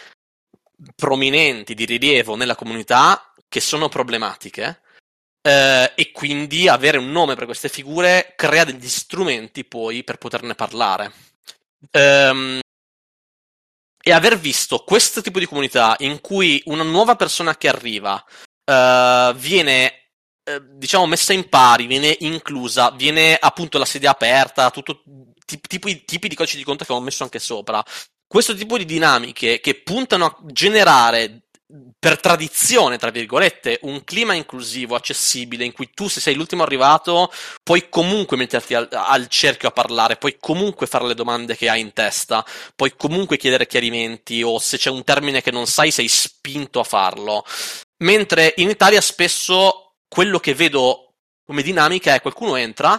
prominenti 0.95 1.75
di 1.75 1.85
rilievo 1.85 2.37
nella 2.37 2.55
comunità 2.55 3.33
che 3.49 3.61
sono 3.61 3.89
problematiche 3.89 4.81
eh, 5.43 5.93
e 5.95 6.13
quindi 6.13 6.69
avere 6.69 6.99
un 6.99 7.11
nome 7.11 7.35
per 7.35 7.45
queste 7.45 7.69
figure 7.69 8.35
crea 8.37 8.65
degli 8.65 8.89
strumenti 8.89 9.65
poi 9.65 10.05
per 10.05 10.19
poterne 10.19 10.55
parlare. 10.55 11.13
Ehm, 11.91 12.61
e 14.03 14.13
aver 14.13 14.39
visto 14.39 14.83
questo 14.85 15.21
tipo 15.21 15.39
di 15.39 15.47
comunità 15.47 15.95
in 15.99 16.21
cui 16.21 16.63
una 16.67 16.83
nuova 16.83 17.17
persona 17.17 17.57
che 17.57 17.69
arriva 17.69 18.23
eh, 18.65 19.33
viene 19.37 20.01
eh, 20.45 20.61
diciamo 20.63 21.07
messa 21.07 21.33
in 21.33 21.49
pari, 21.49 21.87
viene 21.87 22.17
inclusa, 22.21 22.91
viene 22.91 23.37
appunto 23.39 23.79
la 23.79 23.85
sedia 23.85 24.11
aperta, 24.11 24.71
tutto 24.71 25.03
tipi, 25.45 26.05
tipi 26.05 26.29
di 26.29 26.35
codici 26.35 26.57
di 26.57 26.65
conto 26.65 26.85
che 26.85 26.93
ho 26.93 27.01
messo 27.01 27.25
anche 27.25 27.39
sopra 27.39 27.83
questo 28.31 28.55
tipo 28.55 28.79
di 28.79 28.85
dinamiche 28.85 29.59
che 29.59 29.75
puntano 29.75 30.25
a 30.25 30.37
generare 30.45 31.47
per 31.99 32.21
tradizione, 32.21 32.97
tra 32.97 33.11
virgolette, 33.11 33.81
un 33.83 34.05
clima 34.05 34.35
inclusivo, 34.35 34.95
accessibile, 34.95 35.65
in 35.65 35.73
cui 35.73 35.91
tu, 35.93 36.07
se 36.07 36.21
sei 36.21 36.37
l'ultimo 36.37 36.63
arrivato, 36.63 37.33
puoi 37.65 37.89
comunque 37.89 38.37
metterti 38.37 38.75
al, 38.75 38.89
al, 38.89 39.27
cerchio 39.27 39.71
a 39.71 39.73
parlare, 39.73 40.15
puoi 40.15 40.37
comunque 40.39 40.87
fare 40.87 41.09
le 41.09 41.15
domande 41.15 41.57
che 41.57 41.69
hai 41.69 41.81
in 41.81 41.93
testa, 41.93 42.47
puoi 42.77 42.95
comunque 42.97 43.37
chiedere 43.37 43.67
chiarimenti, 43.67 44.45
o 44.45 44.61
se 44.61 44.79
c'è 44.79 44.91
un 44.91 45.03
termine 45.03 45.43
che 45.43 45.51
non 45.51 45.67
sai, 45.67 45.91
sei 45.91 46.07
spinto 46.07 46.79
a 46.79 46.85
farlo. 46.85 47.45
Mentre 48.05 48.55
in 48.59 48.71
Italia 48.71 49.01
spesso 49.01 49.97
quello 50.07 50.39
che 50.39 50.55
vedo 50.55 51.15
come 51.45 51.63
dinamica 51.63 52.15
è 52.15 52.21
qualcuno 52.21 52.55
entra, 52.55 52.97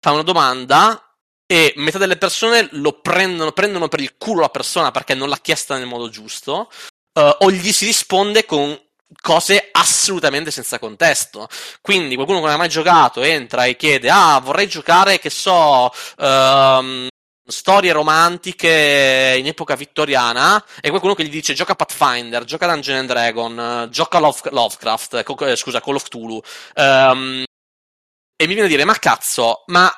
fa 0.00 0.10
una 0.10 0.22
domanda 0.22 1.11
e 1.52 1.74
metà 1.76 1.98
delle 1.98 2.16
persone 2.16 2.66
lo 2.70 3.00
prendono, 3.02 3.52
prendono 3.52 3.88
per 3.88 4.00
il 4.00 4.14
culo 4.16 4.40
la 4.40 4.48
persona 4.48 4.90
perché 4.90 5.12
non 5.12 5.28
l'ha 5.28 5.36
chiesta 5.36 5.76
nel 5.76 5.86
modo 5.86 6.08
giusto, 6.08 6.70
uh, 7.12 7.36
o 7.40 7.50
gli 7.50 7.70
si 7.72 7.84
risponde 7.84 8.46
con 8.46 8.80
cose 9.20 9.68
assolutamente 9.70 10.50
senza 10.50 10.78
contesto. 10.78 11.46
Quindi 11.82 12.14
qualcuno 12.14 12.38
che 12.38 12.46
non 12.46 12.54
ha 12.54 12.56
mai 12.56 12.70
giocato 12.70 13.20
entra 13.20 13.66
e 13.66 13.76
chiede: 13.76 14.08
Ah, 14.10 14.40
vorrei 14.42 14.66
giocare, 14.66 15.18
che 15.18 15.28
so. 15.28 15.92
Um, 16.16 17.08
storie 17.44 17.92
romantiche 17.92 19.34
in 19.36 19.46
epoca 19.46 19.74
vittoriana 19.74 20.64
e 20.80 20.88
qualcuno 20.88 21.14
che 21.14 21.24
gli 21.24 21.28
dice 21.28 21.52
gioca 21.52 21.74
Pathfinder, 21.74 22.44
gioca 22.44 22.66
Dungeon 22.66 22.98
and 22.98 23.08
Dragon, 23.08 23.88
gioca 23.90 24.18
Love, 24.20 24.40
Lovecraft, 24.50 25.22
eh, 25.26 25.56
scusa, 25.56 25.82
Call 25.82 25.96
of 25.96 26.04
Cthulhu. 26.04 26.40
Um, 26.76 27.42
e 28.36 28.46
mi 28.46 28.54
viene 28.54 28.68
a 28.68 28.70
dire, 28.70 28.84
ma 28.84 28.94
cazzo, 28.94 29.64
ma 29.66 29.92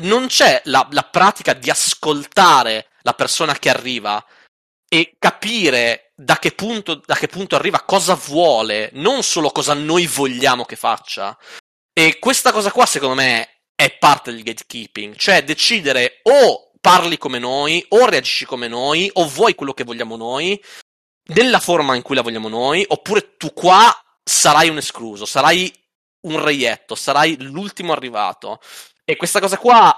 non 0.00 0.26
c'è 0.26 0.62
la, 0.64 0.86
la 0.90 1.02
pratica 1.02 1.52
di 1.52 1.70
ascoltare 1.70 2.88
la 3.02 3.12
persona 3.14 3.54
che 3.58 3.70
arriva 3.70 4.24
e 4.88 5.16
capire 5.18 6.12
da 6.16 6.38
che, 6.38 6.52
punto, 6.52 7.02
da 7.04 7.14
che 7.14 7.26
punto 7.26 7.56
arriva, 7.56 7.82
cosa 7.82 8.14
vuole, 8.14 8.90
non 8.94 9.22
solo 9.22 9.50
cosa 9.50 9.74
noi 9.74 10.06
vogliamo 10.06 10.64
che 10.64 10.76
faccia. 10.76 11.36
E 11.92 12.18
questa 12.18 12.52
cosa 12.52 12.70
qua, 12.70 12.86
secondo 12.86 13.14
me, 13.14 13.60
è 13.74 13.96
parte 13.98 14.32
del 14.32 14.42
gatekeeping, 14.42 15.16
cioè 15.16 15.44
decidere 15.44 16.20
o 16.22 16.70
parli 16.80 17.18
come 17.18 17.38
noi, 17.38 17.84
o 17.88 18.06
reagisci 18.06 18.44
come 18.44 18.68
noi, 18.68 19.10
o 19.14 19.26
vuoi 19.26 19.54
quello 19.54 19.72
che 19.72 19.84
vogliamo 19.84 20.16
noi, 20.16 20.62
nella 21.28 21.58
forma 21.58 21.96
in 21.96 22.02
cui 22.02 22.14
la 22.14 22.22
vogliamo 22.22 22.48
noi, 22.48 22.84
oppure 22.86 23.36
tu 23.36 23.52
qua 23.52 23.92
sarai 24.22 24.68
un 24.68 24.76
escluso, 24.76 25.24
sarai 25.24 25.72
un 26.22 26.42
reietto, 26.42 26.94
sarai 26.94 27.36
l'ultimo 27.40 27.92
arrivato. 27.92 28.60
E 29.04 29.16
questa 29.16 29.40
cosa 29.40 29.58
qua, 29.58 29.94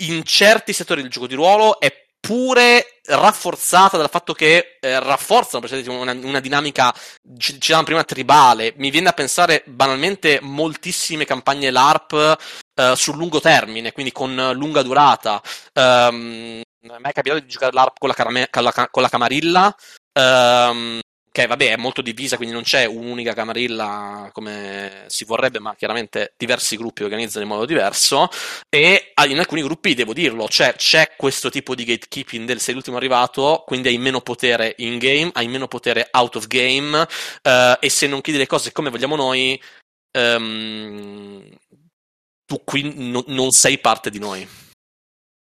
in 0.00 0.24
certi 0.24 0.72
settori 0.72 1.02
del 1.02 1.10
gioco 1.10 1.26
di 1.26 1.34
ruolo, 1.34 1.78
è 1.78 2.02
pure 2.18 3.00
rafforzata 3.04 3.96
dal 3.96 4.08
fatto 4.08 4.32
che 4.32 4.78
eh, 4.80 5.00
rafforzano 5.00 5.66
una, 5.88 6.12
una 6.12 6.38
dinamica, 6.38 6.94
dicevamo 7.20 7.84
prima, 7.84 8.04
tribale. 8.04 8.74
Mi 8.76 8.90
viene 8.90 9.08
a 9.08 9.12
pensare 9.12 9.62
banalmente 9.66 10.38
moltissime 10.40 11.24
campagne 11.24 11.70
LARP 11.70 12.38
eh, 12.74 12.94
sul 12.96 13.16
lungo 13.16 13.40
termine, 13.40 13.92
quindi 13.92 14.12
con 14.12 14.52
lunga 14.54 14.82
durata. 14.82 15.42
Um, 15.74 16.60
a 16.88 16.98
me 16.98 17.08
è 17.08 17.12
capitato 17.12 17.40
di 17.40 17.48
giocare 17.48 17.72
l'ARP 17.72 17.98
con 17.98 18.08
la, 18.08 18.14
carame- 18.14 18.48
con 18.50 18.62
la, 18.62 18.88
con 18.90 19.02
la 19.02 19.08
camarilla. 19.08 19.76
Um, 20.14 21.00
che 21.32 21.46
vabbè 21.46 21.70
è 21.70 21.76
molto 21.76 22.02
divisa, 22.02 22.36
quindi 22.36 22.54
non 22.54 22.62
c'è 22.62 22.84
un'unica 22.84 23.32
camarilla 23.32 24.28
come 24.32 25.04
si 25.06 25.24
vorrebbe, 25.24 25.60
ma 25.60 25.74
chiaramente 25.74 26.34
diversi 26.36 26.76
gruppi 26.76 27.04
organizzano 27.04 27.42
in 27.42 27.50
modo 27.50 27.64
diverso 27.64 28.28
e 28.68 29.14
in 29.26 29.38
alcuni 29.38 29.62
gruppi, 29.62 29.94
devo 29.94 30.12
dirlo, 30.12 30.46
cioè, 30.48 30.74
c'è 30.74 31.14
questo 31.16 31.48
tipo 31.48 31.74
di 31.74 31.84
gatekeeping 31.84 32.46
del 32.46 32.60
sei 32.60 32.74
l'ultimo 32.74 32.98
arrivato, 32.98 33.64
quindi 33.66 33.88
hai 33.88 33.96
meno 33.96 34.20
potere 34.20 34.74
in 34.78 34.98
game, 34.98 35.30
hai 35.32 35.48
meno 35.48 35.68
potere 35.68 36.08
out 36.12 36.36
of 36.36 36.46
game 36.48 36.98
uh, 36.98 37.76
e 37.80 37.88
se 37.88 38.06
non 38.06 38.20
chiedi 38.20 38.38
le 38.38 38.46
cose 38.46 38.70
come 38.70 38.90
vogliamo 38.90 39.16
noi, 39.16 39.60
um, 40.18 41.42
tu 42.44 42.62
qui 42.62 42.92
no, 42.94 43.24
non 43.28 43.52
sei 43.52 43.78
parte 43.78 44.10
di 44.10 44.18
noi. 44.18 44.46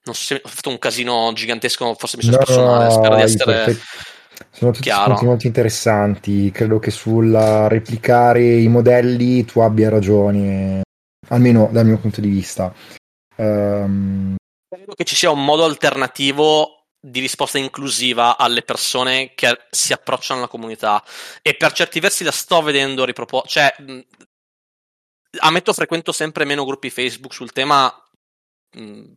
Non 0.03 0.15
so 0.17 0.25
se 0.25 0.41
ho 0.43 0.49
fatto 0.49 0.71
un 0.71 0.79
casino 0.81 1.31
gigantesco, 1.33 1.95
forse 1.95 2.17
mi 2.17 2.25
sono 2.25 2.37
no, 2.37 2.43
espresso 2.43 2.65
male, 2.65 2.91
spero 2.91 3.15
di 3.15 3.23
essere... 3.23 3.65
Perfetto 3.65 4.17
sono 4.51 4.71
tutti 4.71 4.85
Chiaro. 4.85 5.05
spunti 5.05 5.25
molto 5.25 5.47
interessanti. 5.47 6.51
Credo 6.51 6.79
che 6.79 6.91
sul 6.91 7.31
replicare 7.33 8.45
i 8.45 8.69
modelli 8.69 9.45
tu 9.45 9.61
abbia 9.61 9.89
ragione, 9.89 10.83
almeno 11.29 11.69
dal 11.73 11.87
mio 11.87 11.99
punto 11.99 12.21
di 12.21 12.29
vista. 12.29 12.73
Um... 13.37 14.37
Credo 14.69 14.95
che 14.95 15.05
ci 15.05 15.17
sia 15.17 15.31
un 15.31 15.45
modo 15.45 15.65
alternativo 15.65 16.85
di 17.01 17.21
risposta 17.21 17.59
inclusiva 17.59 18.37
alle 18.37 18.63
persone 18.63 19.33
che 19.35 19.57
si 19.71 19.93
approcciano 19.93 20.41
alla 20.41 20.49
comunità 20.49 21.03
e 21.43 21.55
per 21.55 21.73
certi 21.73 22.01
versi 22.01 22.25
la 22.25 22.33
sto 22.33 22.61
vedendo 22.61 23.05
riproposta. 23.05 23.49
Cioè, 23.49 24.05
ammetto 25.41 25.73
frequento 25.73 26.13
sempre 26.13 26.45
meno 26.45 26.65
gruppi 26.65 26.91
Facebook 26.91 27.33
sul 27.33 27.53
tema 27.53 27.93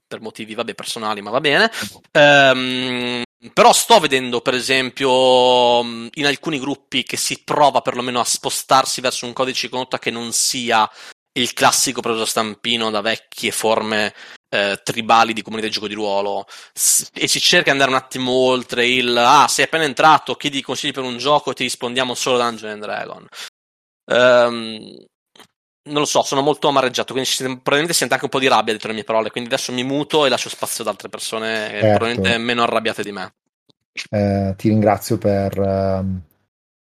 per 0.07 0.21
motivi 0.21 0.55
vabbè, 0.55 0.73
personali, 0.73 1.21
ma 1.21 1.31
va 1.31 1.41
bene. 1.41 1.69
Um, 2.13 3.21
però 3.53 3.73
sto 3.73 3.99
vedendo, 3.99 4.41
per 4.41 4.53
esempio, 4.53 5.83
mm, 5.83 6.07
in 6.13 6.25
alcuni 6.25 6.59
gruppi 6.59 7.03
che 7.03 7.17
si 7.17 7.41
prova 7.43 7.81
perlomeno 7.81 8.19
a 8.19 8.25
spostarsi 8.25 9.01
verso 9.01 9.25
un 9.25 9.33
codice 9.33 9.65
di 9.67 9.71
condotta 9.71 9.99
che 9.99 10.11
non 10.11 10.31
sia 10.31 10.89
il 11.33 11.53
classico 11.53 12.01
preso 12.01 12.25
stampino 12.25 12.89
da 12.91 13.01
vecchie 13.01 13.51
forme 13.51 14.13
eh, 14.49 14.79
tribali 14.83 15.33
di 15.33 15.41
comunità 15.41 15.67
di 15.67 15.73
gioco 15.73 15.87
di 15.87 15.93
ruolo 15.93 16.45
e 17.13 17.27
si 17.27 17.39
cerca 17.39 17.65
di 17.65 17.69
andare 17.71 17.91
un 17.91 17.95
attimo 17.95 18.31
oltre 18.31 18.85
il 18.87 19.15
ah, 19.17 19.47
sei 19.47 19.65
appena 19.65 19.85
entrato, 19.85 20.35
chiedi 20.35 20.61
consigli 20.61 20.91
per 20.91 21.03
un 21.03 21.17
gioco 21.17 21.51
e 21.51 21.53
ti 21.53 21.63
rispondiamo 21.63 22.13
solo 22.13 22.37
Dungeon 22.37 22.71
and 22.71 22.81
Dragon. 22.81 23.27
Um, 24.05 25.05
non 25.83 25.99
lo 25.99 26.05
so, 26.05 26.21
sono 26.21 26.41
molto 26.41 26.67
amareggiato, 26.67 27.13
quindi 27.13 27.29
probabilmente 27.39 27.93
sente 27.93 28.13
anche 28.13 28.25
un 28.25 28.31
po' 28.31 28.39
di 28.39 28.47
rabbia 28.47 28.73
dietro 28.73 28.89
le 28.89 28.95
mie 28.95 29.03
parole, 29.03 29.31
quindi 29.31 29.51
adesso 29.51 29.71
mi 29.71 29.83
muto 29.83 30.25
e 30.25 30.29
lascio 30.29 30.49
spazio 30.49 30.83
ad 30.83 30.89
altre 30.89 31.09
persone 31.09 31.69
certo. 31.69 31.97
probabilmente 31.97 32.37
meno 32.37 32.63
arrabbiate 32.63 33.03
di 33.03 33.11
me. 33.11 33.33
Eh, 34.09 34.53
ti 34.57 34.69
ringrazio 34.69 35.17
per, 35.17 35.57
uh, 35.57 36.19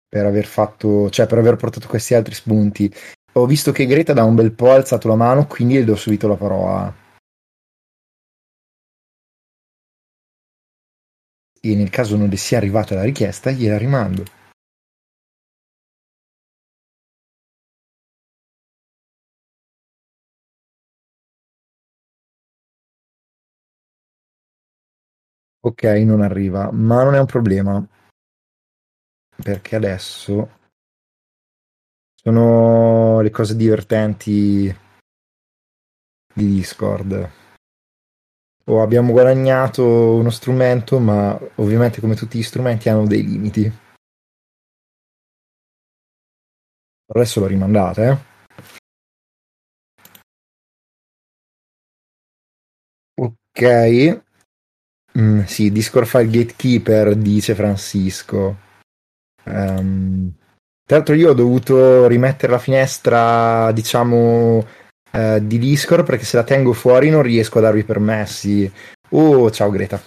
per 0.07 0.25
aver 0.25 0.45
fatto, 0.45 1.09
cioè 1.09 1.25
per 1.25 1.37
aver 1.37 1.55
portato 1.55 1.87
questi 1.87 2.13
altri 2.13 2.33
spunti. 2.33 2.93
Ho 3.33 3.45
visto 3.45 3.71
che 3.71 3.85
Greta 3.85 4.11
da 4.11 4.25
un 4.25 4.35
bel 4.35 4.51
po' 4.51 4.71
ha 4.71 4.75
alzato 4.75 5.07
la 5.07 5.15
mano, 5.15 5.47
quindi 5.47 5.75
le 5.75 5.85
do 5.85 5.95
subito 5.95 6.27
la 6.27 6.35
parola. 6.35 6.93
E 11.63 11.75
nel 11.75 11.89
caso 11.89 12.17
non 12.17 12.27
le 12.27 12.37
sia 12.37 12.57
arrivata 12.57 12.95
la 12.95 13.03
richiesta, 13.03 13.51
gliela 13.51 13.77
rimando. 13.77 14.25
Ok, 25.63 25.83
non 25.83 26.21
arriva, 26.21 26.71
ma 26.71 27.03
non 27.03 27.13
è 27.13 27.19
un 27.19 27.27
problema. 27.27 27.87
Perché 29.43 29.75
adesso 29.75 30.57
sono 32.15 33.21
le 33.21 33.29
cose 33.29 33.55
divertenti 33.55 34.75
di 36.33 36.45
Discord. 36.45 37.29
Oh, 38.65 38.81
abbiamo 38.81 39.11
guadagnato 39.11 40.15
uno 40.15 40.29
strumento, 40.31 40.97
ma 40.99 41.37
ovviamente 41.55 41.99
come 41.99 42.15
tutti 42.15 42.37
gli 42.39 42.43
strumenti 42.43 42.89
hanno 42.89 43.05
dei 43.05 43.23
limiti. 43.23 43.71
Adesso 47.13 47.39
l'ho 47.39 47.47
rimandata, 47.47 48.11
eh. 48.11 48.29
Ok, 53.15 54.23
Mm, 55.17 55.43
sì, 55.43 55.71
Discord 55.71 56.07
File 56.07 56.29
Gatekeeper, 56.29 57.15
dice 57.15 57.55
Francisco. 57.55 58.57
Um, 59.43 60.31
tra 60.85 60.97
l'altro 60.97 61.15
io 61.15 61.31
ho 61.31 61.33
dovuto 61.33 62.07
rimettere 62.07 62.51
la 62.51 62.59
finestra, 62.59 63.71
diciamo, 63.71 64.65
uh, 65.11 65.39
di 65.39 65.57
Discord 65.57 66.05
perché 66.05 66.23
se 66.23 66.37
la 66.37 66.43
tengo 66.43 66.73
fuori 66.73 67.09
non 67.09 67.21
riesco 67.21 67.57
a 67.57 67.61
darvi 67.61 67.83
permessi. 67.83 68.71
Oh, 69.09 69.49
ciao 69.51 69.69
Greta. 69.69 70.01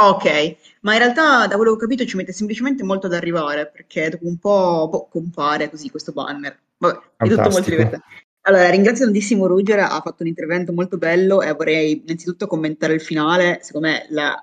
Ok, 0.00 0.56
ma 0.80 0.94
in 0.94 0.98
realtà 0.98 1.46
da 1.46 1.56
quello 1.56 1.72
che 1.72 1.76
ho 1.76 1.80
capito 1.80 2.06
ci 2.06 2.16
mette 2.16 2.32
semplicemente 2.32 2.82
molto 2.82 3.06
ad 3.06 3.12
arrivare 3.12 3.66
perché 3.66 4.08
dopo 4.08 4.26
un 4.26 4.38
po' 4.38 4.88
boh, 4.90 5.08
compare 5.10 5.68
così 5.68 5.90
questo 5.90 6.12
banner. 6.12 6.58
Vabbè, 6.78 6.98
è 7.16 7.28
tutto 7.28 7.50
molto 7.50 7.70
divertente. 7.70 8.06
Allora, 8.42 8.70
ringrazio 8.70 9.04
tantissimo 9.04 9.46
Ruger, 9.46 9.80
ha 9.80 10.00
fatto 10.02 10.22
un 10.22 10.28
intervento 10.28 10.72
molto 10.72 10.96
bello 10.96 11.42
e 11.42 11.52
vorrei 11.52 12.02
innanzitutto 12.04 12.46
commentare 12.46 12.94
il 12.94 13.00
finale. 13.02 13.58
Secondo 13.62 13.88
me 13.88 14.06
la 14.08 14.34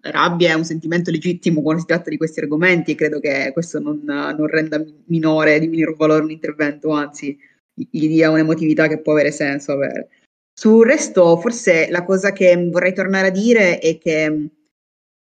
rabbia 0.00 0.50
è 0.50 0.54
un 0.54 0.64
sentimento 0.64 1.10
legittimo 1.10 1.62
quando 1.62 1.80
si 1.80 1.86
tratta 1.86 2.10
di 2.10 2.16
questi 2.16 2.40
argomenti 2.40 2.92
e 2.92 2.94
credo 2.94 3.20
che 3.20 3.50
questo 3.52 3.78
non, 3.78 4.00
non 4.04 4.46
renda 4.46 4.82
minore, 5.06 5.60
di 5.60 5.68
minor 5.68 5.94
valore 5.96 6.24
un 6.24 6.30
intervento, 6.30 6.90
anzi 6.90 7.36
gli 7.72 8.08
dia 8.08 8.30
un'emotività 8.30 8.88
che 8.88 9.00
può 9.00 9.12
avere 9.12 9.30
senso 9.30 9.72
avere. 9.72 10.08
Sul 10.52 10.86
resto, 10.86 11.36
forse 11.36 11.88
la 11.90 12.04
cosa 12.04 12.32
che 12.32 12.68
vorrei 12.70 12.94
tornare 12.94 13.28
a 13.28 13.30
dire 13.30 13.78
è 13.78 13.98
che 13.98 14.48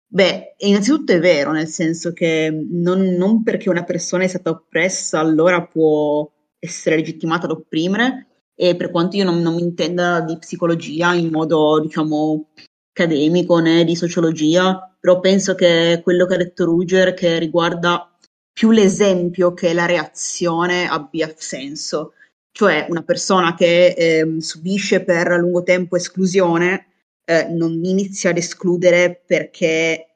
Beh, 0.08 0.56
innanzitutto 0.60 1.12
è 1.12 1.20
vero, 1.20 1.52
nel 1.52 1.68
senso 1.68 2.14
che 2.14 2.50
non, 2.50 3.02
non 3.16 3.44
perché 3.44 3.70
una 3.70 3.84
persona 3.84 4.24
è 4.24 4.28
stata 4.28 4.50
oppressa 4.52 5.20
allora 5.20 5.66
può 5.66 6.32
essere 6.66 6.98
legittimata 6.98 7.46
ad 7.46 7.52
opprimere 7.52 8.28
e 8.56 8.76
per 8.76 8.90
quanto 8.90 9.18
io 9.18 9.26
non, 9.26 9.42
non 9.42 9.56
mi 9.56 9.62
intenda 9.62 10.22
di 10.22 10.38
psicologia 10.38 11.14
in 11.14 11.30
modo, 11.30 11.80
diciamo, 11.82 12.50
accademico 12.92 13.60
né 13.60 13.84
di 13.84 13.96
sociologia, 13.96 14.96
però 15.00 15.20
penso 15.20 15.54
che 15.56 16.00
quello 16.02 16.26
che 16.26 16.34
ha 16.36 16.38
detto 16.38 16.64
Ruger 16.64 17.14
che 17.14 17.38
riguarda 17.38 18.10
più 18.54 18.72
l'esempio 18.72 19.54
che 19.54 19.74
la 19.74 19.86
reazione 19.86 20.88
abbia 20.88 21.32
senso. 21.36 22.14
Cioè 22.52 22.86
una 22.88 23.04
persona 23.04 23.54
che 23.54 23.88
eh, 23.88 24.36
subisce 24.40 25.04
per 25.04 25.28
lungo 25.38 25.62
tempo 25.64 25.98
esclusione 25.98 26.88
eh, 27.26 27.50
non 27.50 27.84
inizia 27.84 28.30
ad 28.30 28.38
escludere 28.38 29.22
perché 29.26 30.15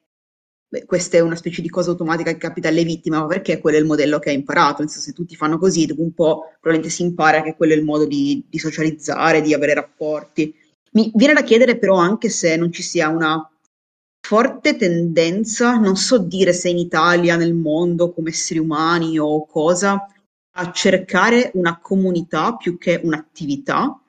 beh, 0.70 0.86
questa 0.86 1.18
è 1.18 1.20
una 1.20 1.36
specie 1.36 1.62
di 1.62 1.70
cosa 1.70 1.90
automatica 1.92 2.32
che 2.32 2.38
capita 2.38 2.68
alle 2.68 2.84
vittime, 2.84 3.18
ma 3.18 3.26
perché 3.26 3.60
quello 3.60 3.78
è 3.78 3.80
il 3.80 3.88
modello 3.88 4.20
che 4.20 4.30
ha 4.30 4.34
imparato. 4.34 4.82
Nel 4.82 4.90
senso, 4.90 5.08
se 5.08 5.14
tutti 5.14 5.36
fanno 5.36 5.58
così, 5.58 5.86
dopo 5.86 6.02
un 6.02 6.14
po' 6.14 6.52
probabilmente 6.62 6.90
si 6.90 7.02
impara 7.02 7.42
che 7.42 7.56
quello 7.56 7.74
è 7.74 7.76
il 7.76 7.84
modo 7.84 8.06
di, 8.06 8.46
di 8.48 8.60
socializzare, 8.60 9.42
di 9.42 9.54
avere 9.54 9.74
rapporti. 9.74 10.54
Mi 10.92 11.12
viene 11.16 11.34
da 11.34 11.44
chiedere 11.44 11.78
però 11.78 11.96
anche 11.96 12.30
se 12.30 12.56
non 12.56 12.72
ci 12.72 12.84
sia 12.84 13.10
una 13.10 13.48
forte 14.22 14.76
tendenza, 14.76 15.76
non 15.76 15.96
so 15.96 16.20
dire 16.20 16.54
se 16.54 16.70
in 16.70 16.78
Italia, 16.78 17.36
nel 17.36 17.54
mondo, 17.54 18.12
come 18.12 18.30
esseri 18.30 18.60
umani 18.60 19.18
o 19.18 19.46
cosa, 19.46 20.08
a 20.54 20.72
cercare 20.72 21.52
una 21.56 21.80
comunità 21.80 22.56
più 22.56 22.78
che 22.78 23.00
un'attività 23.02 24.00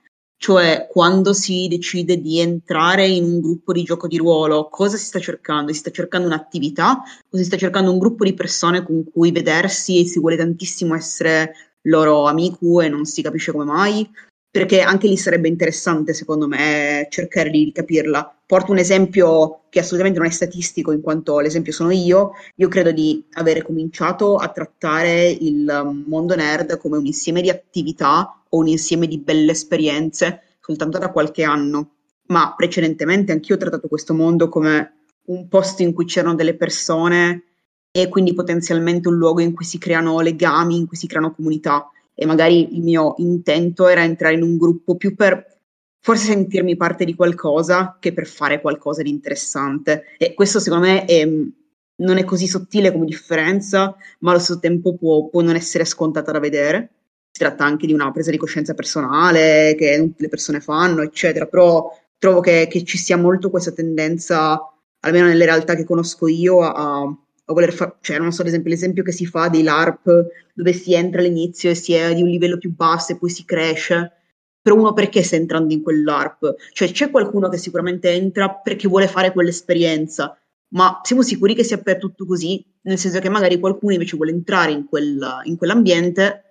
cioè, 0.43 0.87
quando 0.91 1.35
si 1.35 1.69
decide 1.69 2.19
di 2.19 2.41
entrare 2.41 3.07
in 3.07 3.25
un 3.25 3.41
gruppo 3.41 3.75
di 3.75 3.83
gioco 3.83 4.07
di 4.09 4.17
ruolo, 4.17 4.71
cosa 4.71 4.97
si 4.97 5.05
sta 5.05 5.19
cercando? 5.19 5.71
Si 5.71 5.81
sta 5.81 5.91
cercando 5.91 6.27
un'attività 6.29 7.03
o 7.29 7.37
si 7.37 7.45
sta 7.45 7.59
cercando 7.59 7.93
un 7.93 7.99
gruppo 7.99 8.25
di 8.25 8.33
persone 8.33 8.83
con 8.83 9.05
cui 9.13 9.33
vedersi 9.33 10.01
e 10.01 10.07
si 10.07 10.19
vuole 10.19 10.39
tantissimo 10.39 10.95
essere 10.95 11.53
loro 11.83 12.27
amico 12.27 12.81
e 12.81 12.89
non 12.89 13.05
si 13.05 13.21
capisce 13.21 13.53
come 13.53 13.65
mai? 13.67 14.11
Perché 14.53 14.81
anche 14.81 15.07
lì 15.07 15.17
sarebbe 15.17 15.47
interessante, 15.47 16.13
secondo 16.13 16.49
me, 16.49 17.07
cercare 17.09 17.51
di 17.51 17.71
capirla. 17.73 18.37
Porto 18.45 18.73
un 18.73 18.79
esempio 18.79 19.61
che 19.69 19.79
assolutamente 19.79 20.19
non 20.19 20.27
è 20.27 20.33
statistico, 20.33 20.91
in 20.91 21.01
quanto 21.01 21.39
l'esempio 21.39 21.73
sono 21.73 21.93
io. 21.93 22.33
Io 22.57 22.67
credo 22.67 22.91
di 22.91 23.25
avere 23.35 23.63
cominciato 23.63 24.37
a 24.37 24.49
trattare 24.49 25.29
il 25.29 26.03
mondo 26.07 26.35
nerd 26.35 26.79
come 26.79 26.97
un 26.97 27.07
insieme 27.07 27.43
di 27.43 27.49
attività 27.49 28.43
o 28.49 28.59
un 28.59 28.67
insieme 28.67 29.07
di 29.07 29.19
belle 29.19 29.53
esperienze 29.53 30.43
soltanto 30.61 30.99
da 30.99 31.11
qualche 31.11 31.45
anno, 31.45 31.95
ma 32.27 32.55
precedentemente 32.57 33.33
anch'io 33.33 33.55
ho 33.55 33.59
trattato 33.59 33.89
questo 33.89 34.15
mondo 34.15 34.49
come 34.49 34.95
un 35.27 35.49
posto 35.49 35.83
in 35.83 35.93
cui 35.93 36.05
c'erano 36.05 36.35
delle 36.35 36.57
persone 36.57 37.45
e 37.93 38.09
quindi 38.09 38.35
potenzialmente 38.35 39.09
un 39.09 39.17
luogo 39.17 39.41
in 39.41 39.53
cui 39.53 39.65
si 39.65 39.79
creano 39.79 40.21
legami, 40.21 40.77
in 40.77 40.87
cui 40.87 40.97
si 40.97 41.07
creano 41.07 41.35
comunità 41.35 41.89
e 42.21 42.27
magari 42.27 42.77
il 42.77 42.83
mio 42.83 43.15
intento 43.17 43.89
era 43.89 44.05
entrare 44.05 44.35
in 44.35 44.43
un 44.43 44.59
gruppo 44.59 44.95
più 44.97 45.15
per 45.15 45.57
forse 46.01 46.27
sentirmi 46.27 46.77
parte 46.77 47.07
di 47.07 47.15
qualcosa 47.15 47.97
che 47.99 48.13
per 48.13 48.27
fare 48.27 48.61
qualcosa 48.61 49.01
di 49.01 49.09
interessante. 49.09 50.05
E 50.19 50.35
questo 50.35 50.61
secondo 50.61 50.85
me 50.87 51.07
è, 51.07 51.27
non 51.27 52.19
è 52.19 52.25
così 52.25 52.47
sottile 52.47 52.93
come 52.93 53.07
differenza 53.07 53.97
ma 54.19 54.33
allo 54.33 54.39
stesso 54.39 54.59
tempo 54.59 54.97
può, 54.97 55.31
può 55.31 55.41
non 55.41 55.55
essere 55.55 55.87
scontata 55.87 56.31
da 56.31 56.41
vedere. 56.41 56.91
Si 57.31 57.41
tratta 57.43 57.65
anche 57.65 57.87
di 57.87 57.95
una 57.95 58.13
presa 58.13 58.31
di 58.31 58.37
coscienza 58.37 58.75
personale 58.75 59.75
che 59.79 59.97
tutte 59.99 60.23
le 60.23 60.29
persone 60.29 60.61
fanno, 60.61 61.01
eccetera, 61.01 61.47
però 61.47 61.91
trovo 62.19 62.41
che, 62.41 62.67
che 62.69 62.85
ci 62.85 62.99
sia 62.99 63.17
molto 63.17 63.49
questa 63.49 63.73
tendenza, 63.73 64.61
almeno 65.01 65.27
nelle 65.27 65.47
realtà 65.47 65.75
che 65.75 65.85
conosco 65.85 66.27
io, 66.29 66.61
a, 66.61 67.01
a 67.01 67.17
voler 67.53 67.73
fare, 67.73 67.97
cioè 68.01 68.19
non 68.19 68.33
so, 68.33 68.43
ad 68.43 68.49
esempio 68.49 68.71
l'esempio 68.71 69.03
che 69.03 69.13
si 69.13 69.27
fa 69.27 69.49
dei 69.49 69.63
LARP, 69.63 70.27
dove 70.55 70.73
si 70.73 70.95
entra 70.95 71.21
all'inizio 71.21 71.71
e 71.71 71.75
si 71.75 71.93
è 71.95 72.15
di 72.15 72.23
un 72.23 72.29
livello 72.29 72.59
più 72.59 72.75
basso 72.75 73.13
e 73.13 73.19
poi 73.19 73.31
si 73.31 73.45
cresce, 73.45 74.13
però 74.61 74.77
uno 74.77 74.93
perché 74.93 75.23
sta 75.23 75.37
entrando 75.37 75.73
in 75.73 75.83
quell'ARP? 75.83 76.55
Cioè 76.73 76.91
c'è 76.91 77.11
qualcuno 77.11 77.49
che 77.49 77.57
sicuramente 77.57 78.11
entra 78.11 78.51
perché 78.51 78.89
vuole 78.89 79.09
fare 79.09 79.33
quell'esperienza, 79.33 80.39
ma 80.73 81.01
siamo 81.03 81.23
sicuri 81.23 81.55
che 81.55 81.65
sia 81.65 81.79
per 81.79 81.99
tutto 81.99 82.27
così? 82.27 82.65
Nel 82.83 82.99
senso 82.99 83.19
che 83.19 83.29
magari 83.29 83.59
qualcuno 83.59 83.93
invece 83.93 84.17
vuole 84.17 84.33
entrare 84.33 84.73
in, 84.73 84.87
quel, 84.87 85.41
in 85.45 85.57
quell'ambiente 85.57 86.45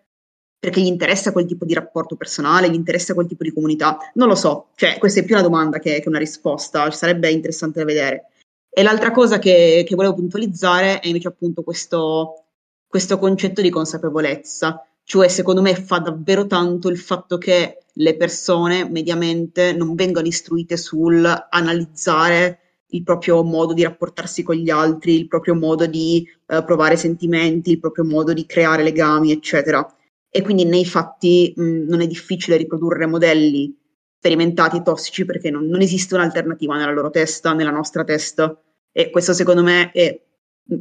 perché 0.60 0.82
gli 0.82 0.88
interessa 0.88 1.32
quel 1.32 1.46
tipo 1.46 1.64
di 1.64 1.74
rapporto 1.74 2.18
personale, 2.18 2.70
gli 2.70 2.76
interessa 2.76 3.14
quel 3.14 3.28
tipo 3.28 3.44
di 3.44 3.54
comunità? 3.54 3.98
Non 4.16 4.28
lo 4.28 4.36
so, 4.36 4.70
cioè 4.76 4.98
questa 4.98 5.22
è 5.22 5.24
più 5.24 5.36
una 5.36 5.44
domanda 5.44 5.80
che, 5.80 6.02
che 6.02 6.10
una 6.10 6.20
risposta, 6.20 6.92
sarebbe 6.92 7.30
interessante 7.32 7.80
da 7.80 7.86
vedere. 7.86 8.26
E 8.70 8.84
l'altra 8.84 9.12
cosa 9.12 9.40
che, 9.40 9.84
che 9.86 9.96
volevo 9.96 10.14
puntualizzare 10.14 11.00
è 11.00 11.08
invece 11.08 11.28
appunto 11.28 11.64
questo, 11.64 12.46
questo 12.88 13.18
concetto 13.18 13.62
di 13.62 13.70
consapevolezza, 13.70 14.86
cioè 15.04 15.28
secondo 15.28 15.62
me 15.62 15.76
fa 15.76 15.98
davvero 15.98 16.46
tanto 16.46 16.88
il 16.90 17.00
fatto 17.00 17.38
che 17.38 17.80
le 17.94 18.16
persone 18.16 18.88
mediamente 18.88 19.74
non 19.74 19.96
vengano 19.96 20.28
istruite 20.28 20.78
sul 20.78 21.26
analizzare 21.50 22.60
il 22.92 23.04
proprio 23.04 23.44
modo 23.44 23.74
di 23.74 23.84
rapportarsi 23.84 24.44
con 24.44 24.56
gli 24.56 24.70
altri, 24.70 25.16
il 25.16 25.28
proprio 25.28 25.56
modo 25.56 25.86
di 25.86 26.28
uh, 26.48 26.64
provare 26.64 26.96
sentimenti, 26.96 27.72
il 27.72 27.80
proprio 27.80 28.06
modo 28.06 28.34
di 28.34 28.46
creare 28.46 28.84
legami, 28.84 29.32
eccetera. 29.32 29.86
E 30.30 30.42
quindi 30.42 30.64
nei 30.66 30.86
fatti 30.86 31.54
mh, 31.56 31.86
non 31.88 32.02
è 32.02 32.08
difficile 32.08 32.58
riprodurre 32.58 33.08
modelli 33.08 33.79
sperimentati 34.20 34.84
tossici 34.84 35.24
perché 35.24 35.50
non, 35.50 35.66
non, 35.68 35.82
esiste 35.82 36.14
un'alternativa 36.14 36.76
nella 36.76 36.92
loro 36.92 37.10
testa, 37.10 37.54
nella 37.54 37.72
nostra 37.72 38.04
testa. 38.04 38.62
E 38.92 39.10
questo 39.10 39.34
secondo 39.34 39.64
me 39.64 39.92
è 39.92 40.22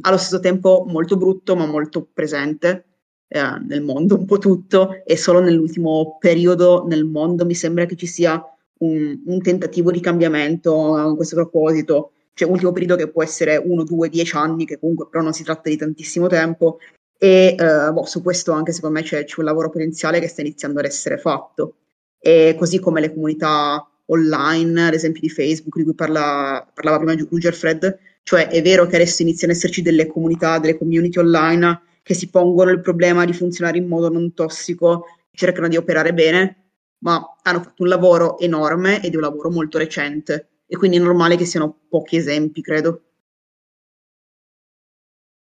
allo 0.01 0.17
stesso 0.17 0.39
tempo 0.41 0.85
molto 0.87 1.15
brutto 1.15 1.55
ma 1.55 1.65
molto 1.65 2.07
presente 2.13 2.85
eh, 3.27 3.41
nel 3.65 3.81
mondo 3.81 4.17
un 4.17 4.25
po' 4.25 4.39
tutto. 4.39 5.03
E 5.05 5.15
solo 5.15 5.39
nell'ultimo 5.39 6.17
periodo 6.19 6.85
nel 6.85 7.05
mondo 7.05 7.45
mi 7.45 7.55
sembra 7.55 7.85
che 7.85 7.95
ci 7.95 8.07
sia 8.07 8.43
un, 8.79 9.21
un 9.25 9.41
tentativo 9.41 9.89
di 9.89 10.01
cambiamento 10.01 10.95
a 10.95 11.15
questo 11.15 11.35
proposito. 11.35 12.11
Cioè 12.33 12.49
ultimo 12.49 12.73
periodo 12.73 12.97
che 12.97 13.09
può 13.09 13.23
essere 13.23 13.55
uno, 13.55 13.83
due, 13.83 14.09
dieci 14.09 14.35
anni, 14.35 14.65
che 14.65 14.79
comunque 14.79 15.07
però 15.09 15.23
non 15.23 15.33
si 15.33 15.43
tratta 15.43 15.69
di 15.69 15.77
tantissimo 15.77 16.27
tempo, 16.27 16.79
e 17.17 17.55
eh, 17.57 17.91
boh, 17.91 18.05
su 18.05 18.21
questo 18.21 18.53
anche 18.53 18.71
secondo 18.71 18.99
me 18.99 19.05
c'è, 19.05 19.25
c'è, 19.25 19.39
un 19.39 19.45
lavoro 19.45 19.69
potenziale 19.69 20.21
che 20.21 20.29
sta 20.29 20.39
iniziando 20.41 20.79
ad 20.79 20.85
essere 20.85 21.17
fatto. 21.17 21.75
E 22.19 22.55
così 22.57 22.79
come 22.79 23.01
le 23.01 23.13
comunità 23.13 23.85
online, 24.07 24.87
ad 24.87 24.93
esempio 24.93 25.21
di 25.21 25.29
Facebook, 25.29 25.77
di 25.77 25.83
cui 25.83 25.95
parla, 25.95 26.67
parlava 26.73 26.97
prima 26.97 27.15
Ruger 27.29 27.53
Fred, 27.53 27.97
cioè 28.23 28.47
è 28.47 28.61
vero 28.61 28.85
che 28.85 28.95
adesso 28.95 29.21
iniziano 29.21 29.53
ad 29.53 29.59
esserci 29.59 29.81
delle 29.81 30.07
comunità, 30.07 30.59
delle 30.59 30.77
community 30.77 31.19
online 31.19 31.81
che 32.03 32.13
si 32.13 32.29
pongono 32.29 32.71
il 32.71 32.81
problema 32.81 33.25
di 33.25 33.33
funzionare 33.33 33.77
in 33.77 33.87
modo 33.87 34.09
non 34.09 34.33
tossico, 34.33 35.05
cercano 35.31 35.67
di 35.67 35.77
operare 35.77 36.13
bene, 36.13 36.71
ma 36.99 37.23
hanno 37.43 37.61
fatto 37.61 37.83
un 37.83 37.89
lavoro 37.89 38.39
enorme 38.39 39.01
ed 39.01 39.13
è 39.13 39.15
un 39.15 39.21
lavoro 39.21 39.49
molto 39.49 39.77
recente 39.77 40.49
e 40.65 40.75
quindi 40.75 40.97
è 40.97 40.99
normale 40.99 41.35
che 41.35 41.45
siano 41.45 41.81
pochi 41.87 42.17
esempi, 42.17 42.61
credo. 42.61 43.08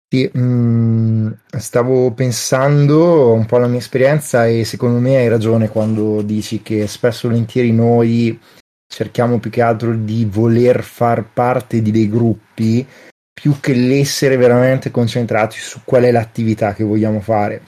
Sì, 0.09 0.29
mh, 0.31 0.39
mm, 0.39 1.31
stavo 1.57 2.13
pensando 2.13 3.33
un 3.33 3.45
po' 3.45 3.57
alla 3.57 3.67
mia 3.67 3.79
esperienza 3.79 4.47
e 4.47 4.63
secondo 4.63 4.99
me 4.99 5.17
hai 5.17 5.27
ragione 5.27 5.67
quando 5.67 6.21
dici 6.21 6.61
che 6.61 6.87
spesso 6.87 7.27
volentieri 7.27 7.73
noi 7.73 8.39
cerchiamo 8.87 9.39
più 9.39 9.49
che 9.49 9.61
altro 9.61 9.93
di 9.93 10.23
voler 10.23 10.81
far 10.81 11.25
parte 11.33 11.81
di 11.81 11.91
dei 11.91 12.09
gruppi 12.09 12.87
più 13.33 13.59
che 13.59 13.73
l'essere 13.73 14.37
veramente 14.37 14.91
concentrati 14.91 15.57
su 15.59 15.81
qual 15.83 16.03
è 16.03 16.11
l'attività 16.11 16.73
che 16.73 16.85
vogliamo 16.85 17.19
fare. 17.19 17.61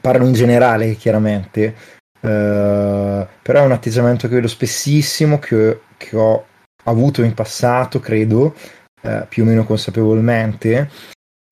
Parlo 0.00 0.26
in 0.26 0.34
generale, 0.34 0.94
chiaramente, 0.96 1.74
uh, 2.20 3.26
però 3.42 3.60
è 3.60 3.64
un 3.64 3.72
atteggiamento 3.72 4.28
che 4.28 4.34
vedo 4.34 4.48
spessissimo, 4.48 5.38
che, 5.38 5.80
che 5.96 6.16
ho 6.16 6.46
avuto 6.84 7.22
in 7.22 7.34
passato, 7.34 7.98
credo, 8.00 8.54
uh, 9.02 9.26
più 9.28 9.42
o 9.42 9.46
meno 9.46 9.64
consapevolmente 9.64 10.90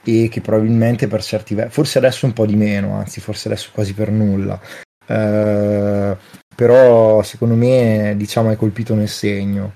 e 0.05 0.29
che 0.29 0.41
probabilmente 0.41 1.07
per 1.07 1.23
certi 1.23 1.55
versi, 1.55 1.73
forse 1.73 1.99
adesso 1.99 2.27
un 2.27 2.33
po' 2.33 2.47
di 2.47 2.57
meno, 2.57 2.95
anzi 2.95 3.21
forse 3.21 3.49
adesso 3.49 3.71
quasi 3.73 3.95
per 3.95 4.11
nulla, 4.11 4.61
eh, 5.07 6.17
però 6.55 7.23
secondo 7.23 7.55
me 7.55 8.15
diciamo 8.17 8.51
è 8.51 8.57
colpito 8.57 8.95
nel 8.95 9.09
segno. 9.09 9.75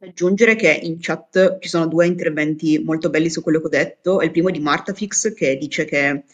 Aggiungere 0.00 0.54
che 0.54 0.70
in 0.70 0.98
chat 1.00 1.58
ci 1.60 1.68
sono 1.68 1.86
due 1.86 2.06
interventi 2.06 2.78
molto 2.84 3.08
belli 3.08 3.30
su 3.30 3.42
quello 3.42 3.60
che 3.60 3.66
ho 3.66 3.70
detto, 3.70 4.20
il 4.20 4.30
primo 4.30 4.48
è 4.48 4.52
di 4.52 4.60
Martafix 4.60 5.32
che 5.32 5.56
dice 5.56 5.86
che 5.86 6.24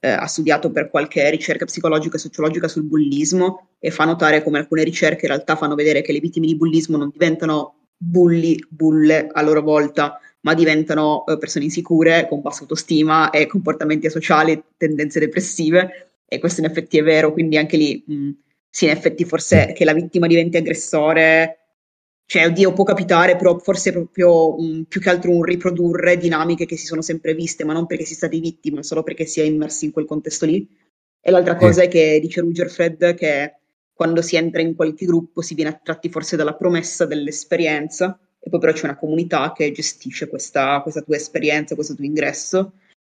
eh, 0.00 0.08
ha 0.10 0.26
studiato 0.26 0.72
per 0.72 0.90
qualche 0.90 1.28
ricerca 1.30 1.66
psicologica 1.66 2.16
e 2.16 2.20
sociologica 2.20 2.66
sul 2.66 2.84
bullismo 2.84 3.68
e 3.78 3.90
fa 3.90 4.04
notare 4.04 4.42
come 4.42 4.58
alcune 4.58 4.82
ricerche 4.82 5.26
in 5.26 5.32
realtà 5.32 5.56
fanno 5.56 5.74
vedere 5.74 6.02
che 6.02 6.12
le 6.12 6.20
vittime 6.20 6.46
di 6.46 6.56
bullismo 6.56 6.96
non 6.96 7.10
diventano 7.10 7.76
bulli, 7.96 8.58
bulle 8.68 9.28
a 9.30 9.42
loro 9.42 9.60
volta, 9.60 10.18
ma 10.42 10.54
diventano 10.54 11.24
eh, 11.26 11.38
persone 11.38 11.64
insicure, 11.64 12.26
con 12.28 12.40
bassa 12.40 12.62
autostima 12.62 13.30
e 13.30 13.46
comportamenti 13.46 14.06
asociali, 14.06 14.62
tendenze 14.76 15.20
depressive. 15.20 16.12
E 16.26 16.38
questo 16.38 16.60
in 16.60 16.66
effetti 16.66 16.98
è 16.98 17.02
vero, 17.02 17.32
quindi 17.32 17.56
anche 17.56 17.76
lì, 17.76 18.02
mh, 18.06 18.30
sì, 18.68 18.84
in 18.84 18.90
effetti 18.90 19.24
forse 19.24 19.72
che 19.74 19.84
la 19.84 19.92
vittima 19.92 20.26
diventi 20.26 20.56
aggressore, 20.56 21.60
cioè, 22.30 22.46
oddio, 22.46 22.72
può 22.72 22.84
capitare, 22.84 23.34
però 23.34 23.58
forse 23.58 23.90
proprio 23.90 24.56
um, 24.56 24.84
più 24.84 25.00
che 25.00 25.10
altro 25.10 25.32
un 25.32 25.42
riprodurre 25.42 26.16
dinamiche 26.16 26.64
che 26.64 26.76
si 26.76 26.86
sono 26.86 27.02
sempre 27.02 27.34
viste, 27.34 27.64
ma 27.64 27.72
non 27.72 27.86
perché 27.86 28.04
si 28.04 28.12
è 28.12 28.16
stati 28.16 28.38
vittime, 28.38 28.76
ma 28.76 28.82
solo 28.84 29.02
perché 29.02 29.26
si 29.26 29.40
è 29.40 29.42
immersi 29.42 29.86
in 29.86 29.90
quel 29.90 30.06
contesto 30.06 30.46
lì. 30.46 30.64
E 31.20 31.30
l'altra 31.32 31.56
cosa 31.56 31.82
è 31.82 31.88
che 31.88 32.20
dice 32.20 32.40
Rugerfred 32.40 33.14
che 33.14 33.54
quando 33.92 34.22
si 34.22 34.36
entra 34.36 34.62
in 34.62 34.76
qualche 34.76 35.06
gruppo 35.06 35.42
si 35.42 35.54
viene 35.54 35.70
attratti 35.70 36.08
forse 36.08 36.36
dalla 36.36 36.54
promessa 36.54 37.04
dell'esperienza, 37.04 38.16
e 38.40 38.48
poi 38.48 38.58
però 38.58 38.72
c'è 38.72 38.84
una 38.84 38.96
comunità 38.96 39.52
che 39.52 39.70
gestisce 39.70 40.28
questa, 40.28 40.80
questa 40.80 41.02
tua 41.02 41.16
esperienza, 41.16 41.74
questo 41.74 41.94
tuo 41.94 42.04
ingresso. 42.04 42.72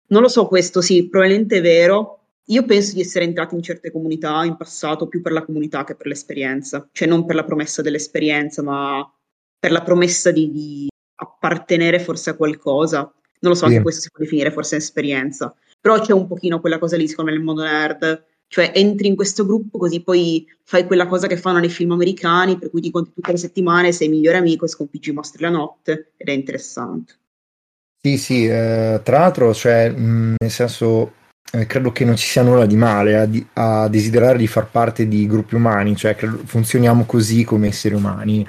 Non 0.08 0.22
lo 0.22 0.28
so, 0.28 0.46
questo 0.46 0.80
sì, 0.80 1.08
probabilmente 1.08 1.58
è 1.58 1.60
vero, 1.62 2.22
io 2.46 2.64
penso 2.64 2.94
di 2.94 3.00
essere 3.00 3.24
entrata 3.24 3.54
in 3.54 3.62
certe 3.62 3.92
comunità 3.92 4.44
in 4.44 4.56
passato 4.56 5.06
più 5.06 5.22
per 5.22 5.32
la 5.32 5.44
comunità 5.44 5.84
che 5.84 5.94
per 5.94 6.08
l'esperienza, 6.08 6.88
cioè 6.92 7.06
non 7.06 7.24
per 7.24 7.36
la 7.36 7.44
promessa 7.44 7.82
dell'esperienza, 7.82 8.62
ma 8.62 9.10
per 9.58 9.70
la 9.70 9.82
promessa 9.82 10.32
di, 10.32 10.50
di 10.50 10.88
appartenere 11.14 12.00
forse 12.00 12.30
a 12.30 12.36
qualcosa. 12.36 13.00
Non 13.40 13.52
lo 13.52 13.54
so, 13.54 13.66
sì. 13.66 13.72
anche 13.72 13.82
questo 13.82 14.00
si 14.02 14.10
può 14.10 14.24
definire 14.24 14.50
forse 14.50 14.76
esperienza. 14.76 15.54
Però 15.80 15.98
c'è 16.00 16.12
un 16.12 16.26
pochino 16.26 16.60
quella 16.60 16.78
cosa 16.78 16.96
lì, 16.96 17.08
secondo 17.08 17.30
me, 17.30 17.36
nel 17.36 17.46
mondo 17.46 17.62
nerd. 17.62 18.24
Cioè, 18.52 18.70
entri 18.74 19.06
in 19.06 19.16
questo 19.16 19.46
gruppo 19.46 19.78
così 19.78 20.02
poi 20.02 20.46
fai 20.62 20.84
quella 20.84 21.06
cosa 21.06 21.26
che 21.26 21.38
fanno 21.38 21.58
nei 21.58 21.70
film 21.70 21.92
americani, 21.92 22.58
per 22.58 22.68
cui 22.68 22.82
ti 22.82 22.90
conti 22.90 23.12
tutte 23.14 23.30
le 23.30 23.38
settimane, 23.38 23.92
sei 23.92 24.10
migliore 24.10 24.36
amico 24.36 24.66
e 24.66 24.68
sconfiggi 24.68 25.08
i 25.08 25.14
mostri 25.14 25.40
la 25.40 25.48
notte, 25.48 26.12
ed 26.18 26.28
è 26.28 26.32
interessante. 26.32 27.14
Sì, 27.98 28.18
sì, 28.18 28.46
eh, 28.46 29.00
tra 29.02 29.20
l'altro, 29.20 29.54
cioè, 29.54 29.88
mh, 29.88 30.34
nel 30.38 30.50
senso, 30.50 31.14
eh, 31.50 31.64
credo 31.64 31.92
che 31.92 32.04
non 32.04 32.14
ci 32.16 32.26
sia 32.26 32.42
nulla 32.42 32.66
di 32.66 32.76
male 32.76 33.16
a, 33.16 33.24
di, 33.24 33.42
a, 33.54 33.88
desiderare 33.88 34.36
di 34.36 34.46
far 34.46 34.68
parte 34.70 35.08
di 35.08 35.26
gruppi 35.26 35.54
umani, 35.54 35.96
cioè 35.96 36.14
credo, 36.14 36.42
funzioniamo 36.44 37.06
così 37.06 37.44
come 37.44 37.68
esseri 37.68 37.94
umani. 37.94 38.46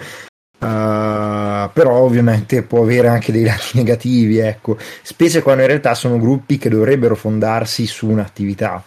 Uh, 0.60 1.70
però 1.72 2.00
ovviamente 2.00 2.64
può 2.64 2.84
avere 2.84 3.08
anche 3.08 3.32
dei 3.32 3.46
lati 3.46 3.72
negativi, 3.80 4.40
ecco, 4.40 4.78
specie 5.02 5.42
quando 5.42 5.62
in 5.62 5.70
realtà 5.70 5.96
sono 5.96 6.20
gruppi 6.20 6.58
che 6.58 6.68
dovrebbero 6.68 7.16
fondarsi 7.16 7.86
su 7.86 8.10
un'attività. 8.10 8.84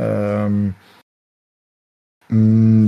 Um, 0.00 0.74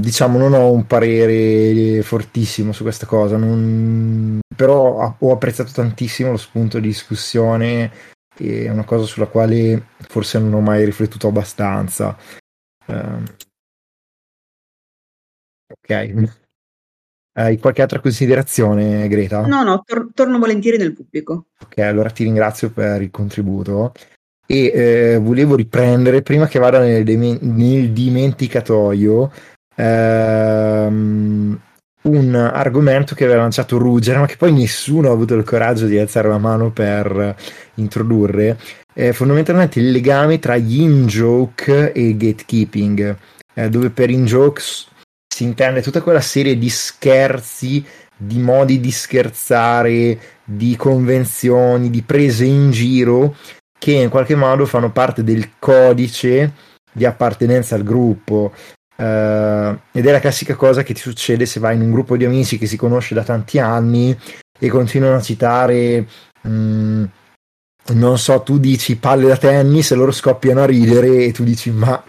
diciamo 0.01 0.39
non 0.39 0.55
ho 0.55 0.71
un 0.71 0.87
parere 0.87 2.01
fortissimo 2.03 2.73
su 2.73 2.83
questa 2.83 3.07
cosa, 3.07 3.37
non... 3.37 4.39
però 4.55 5.17
ho 5.19 5.33
apprezzato 5.33 5.73
tantissimo 5.73 6.31
lo 6.31 6.37
spunto 6.37 6.79
di 6.79 6.87
discussione 6.87 7.91
è 8.35 8.71
una 8.71 8.85
cosa 8.85 9.05
sulla 9.05 9.27
quale 9.27 9.89
forse 9.99 10.39
non 10.39 10.55
ho 10.55 10.61
mai 10.61 10.85
riflettuto 10.85 11.29
abbastanza. 11.29 12.17
Uh, 12.87 13.23
ok. 15.69 16.41
Hai 17.35 17.59
qualche 17.59 17.83
altra 17.83 18.01
considerazione, 18.01 19.09
Greta? 19.09 19.47
No, 19.47 19.63
no, 19.63 19.83
tor- 19.85 20.11
torno 20.13 20.39
volentieri 20.39 20.77
nel 20.77 20.93
pubblico. 20.93 21.47
Ok, 21.63 21.79
allora 21.79 22.11
ti 22.11 22.25
ringrazio 22.25 22.71
per 22.71 23.01
il 23.01 23.11
contributo. 23.11 23.93
E 24.53 24.67
eh, 24.67 25.19
volevo 25.19 25.57
riprendere, 25.57 26.21
prima 26.21 26.47
che 26.47 26.59
vada 26.59 26.79
nel, 26.79 27.07
nel 27.07 27.91
dimenticatoio, 27.91 29.33
ehm, 29.75 31.61
un 32.03 32.35
argomento 32.35 33.15
che 33.15 33.25
aveva 33.25 33.41
lanciato 33.41 33.79
Ruggero, 33.79 34.21
ma 34.21 34.27
che 34.27 34.37
poi 34.37 34.53
nessuno 34.53 35.09
ha 35.09 35.13
avuto 35.13 35.33
il 35.37 35.45
coraggio 35.45 35.87
di 35.87 35.99
alzare 35.99 36.29
la 36.29 36.37
mano 36.37 36.71
per 36.71 37.35
introdurre, 37.77 38.59
è 38.93 39.13
fondamentalmente 39.13 39.81
il 39.81 39.91
legame 39.91 40.39
tra 40.39 40.59
gli 40.59 40.83
in-joke 40.83 41.93
e 41.93 42.15
gatekeeping, 42.15 43.17
eh, 43.55 43.71
dove 43.71 43.89
per 43.89 44.11
in-joke 44.11 44.61
si 44.61 45.45
intende 45.45 45.81
tutta 45.81 46.03
quella 46.03 46.21
serie 46.21 46.59
di 46.59 46.69
scherzi, 46.69 47.83
di 48.15 48.39
modi 48.39 48.81
di 48.81 48.91
scherzare, 48.91 50.19
di 50.45 50.77
convenzioni, 50.77 51.89
di 51.89 52.03
prese 52.03 52.45
in 52.45 52.71
giro 52.71 53.35
che 53.83 53.91
in 53.91 54.11
qualche 54.11 54.37
modo 54.37 54.65
fanno 54.65 54.93
parte 54.93 55.25
del 55.25 55.59
codice 55.59 56.53
di 56.93 57.05
appartenenza 57.05 57.75
al 57.75 57.83
gruppo. 57.83 58.53
Uh, 58.95 59.77
ed 59.91 60.07
è 60.07 60.13
la 60.13 60.21
classica 60.21 60.55
cosa 60.55 60.85
che 60.85 60.95
ti 60.95 61.01
succede 61.01 61.47
se 61.47 61.59
vai 61.59 61.75
in 61.75 61.83
un 61.83 61.91
gruppo 61.91 62.17
di 62.17 62.25
amici 62.25 62.59
che 62.59 62.67
si 62.67 62.77
conosce 62.77 63.13
da 63.13 63.25
tanti 63.25 63.59
anni 63.59 64.17
e 64.57 64.69
continuano 64.69 65.17
a 65.17 65.21
citare, 65.21 66.07
um, 66.43 67.09
non 67.95 68.19
so, 68.19 68.41
tu 68.43 68.61
dici 68.61 68.95
palle 68.99 69.27
da 69.27 69.37
tennis 69.37 69.91
e 69.91 69.97
loro 69.97 70.13
scoppiano 70.13 70.63
a 70.63 70.67
ridere 70.67 71.25
e 71.25 71.33
tu 71.33 71.43
dici 71.43 71.73
ma 71.73 72.01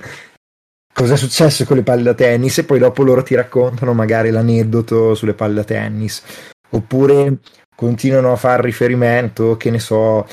cosa 0.94 1.16
è 1.16 1.18
successo 1.18 1.66
con 1.66 1.78
le 1.78 1.84
palle 1.84 2.04
da 2.04 2.14
tennis 2.14 2.60
e 2.60 2.66
poi 2.66 2.78
dopo 2.78 3.02
loro 3.02 3.24
ti 3.24 3.34
raccontano 3.34 3.94
magari 3.94 4.30
l'aneddoto 4.30 5.16
sulle 5.16 5.34
palle 5.34 5.56
da 5.56 5.64
tennis 5.64 6.22
oppure 6.70 7.40
continuano 7.76 8.32
a 8.32 8.36
fare 8.36 8.62
riferimento, 8.62 9.58
che 9.58 9.72
ne 9.72 9.80
so, 9.80 10.28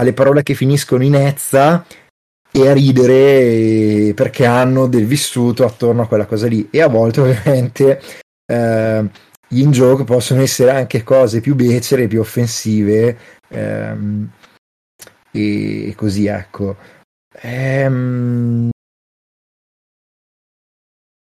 alle 0.00 0.12
parole 0.12 0.42
che 0.42 0.54
finiscono 0.54 1.04
in 1.04 1.14
ezza 1.14 1.84
e 2.50 2.68
a 2.68 2.72
ridere 2.72 4.12
perché 4.14 4.44
hanno 4.46 4.86
del 4.88 5.06
vissuto 5.06 5.64
attorno 5.64 6.02
a 6.02 6.06
quella 6.08 6.26
cosa 6.26 6.46
lì. 6.46 6.68
E 6.70 6.80
a 6.80 6.88
volte 6.88 7.20
ovviamente 7.22 8.00
eh, 8.46 9.10
in 9.48 9.70
gioco 9.70 10.04
possono 10.04 10.40
essere 10.40 10.70
anche 10.70 11.02
cose 11.02 11.40
più 11.40 11.54
becere, 11.54 12.08
più 12.08 12.20
offensive 12.20 13.18
ehm, 13.48 14.30
e 15.30 15.94
così 15.96 16.26
ecco. 16.26 16.76
Ehm, 17.42 18.70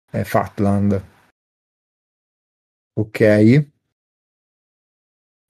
è 0.09 0.23
Fatland. 0.23 1.01
Ok 2.95 3.71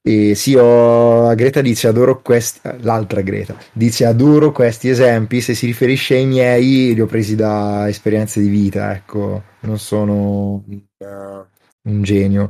e 0.06 0.36
sì, 0.36 0.54
ho... 0.56 1.34
Greta 1.34 1.62
dice 1.62 1.88
adoro 1.88 2.22
questi, 2.22 2.60
l'altra 2.82 3.22
Greta 3.22 3.56
dice 3.72 4.06
adoro 4.06 4.52
questi 4.52 4.90
esempi, 4.90 5.40
se 5.40 5.54
si 5.54 5.66
riferisce 5.66 6.16
ai 6.16 6.26
miei 6.26 6.94
li 6.94 7.00
ho 7.00 7.06
presi 7.06 7.36
da 7.36 7.88
esperienze 7.88 8.42
di 8.42 8.50
vita, 8.50 8.94
ecco, 8.94 9.44
non 9.62 9.80
sono 9.80 10.62
un 10.68 12.02
genio. 12.04 12.50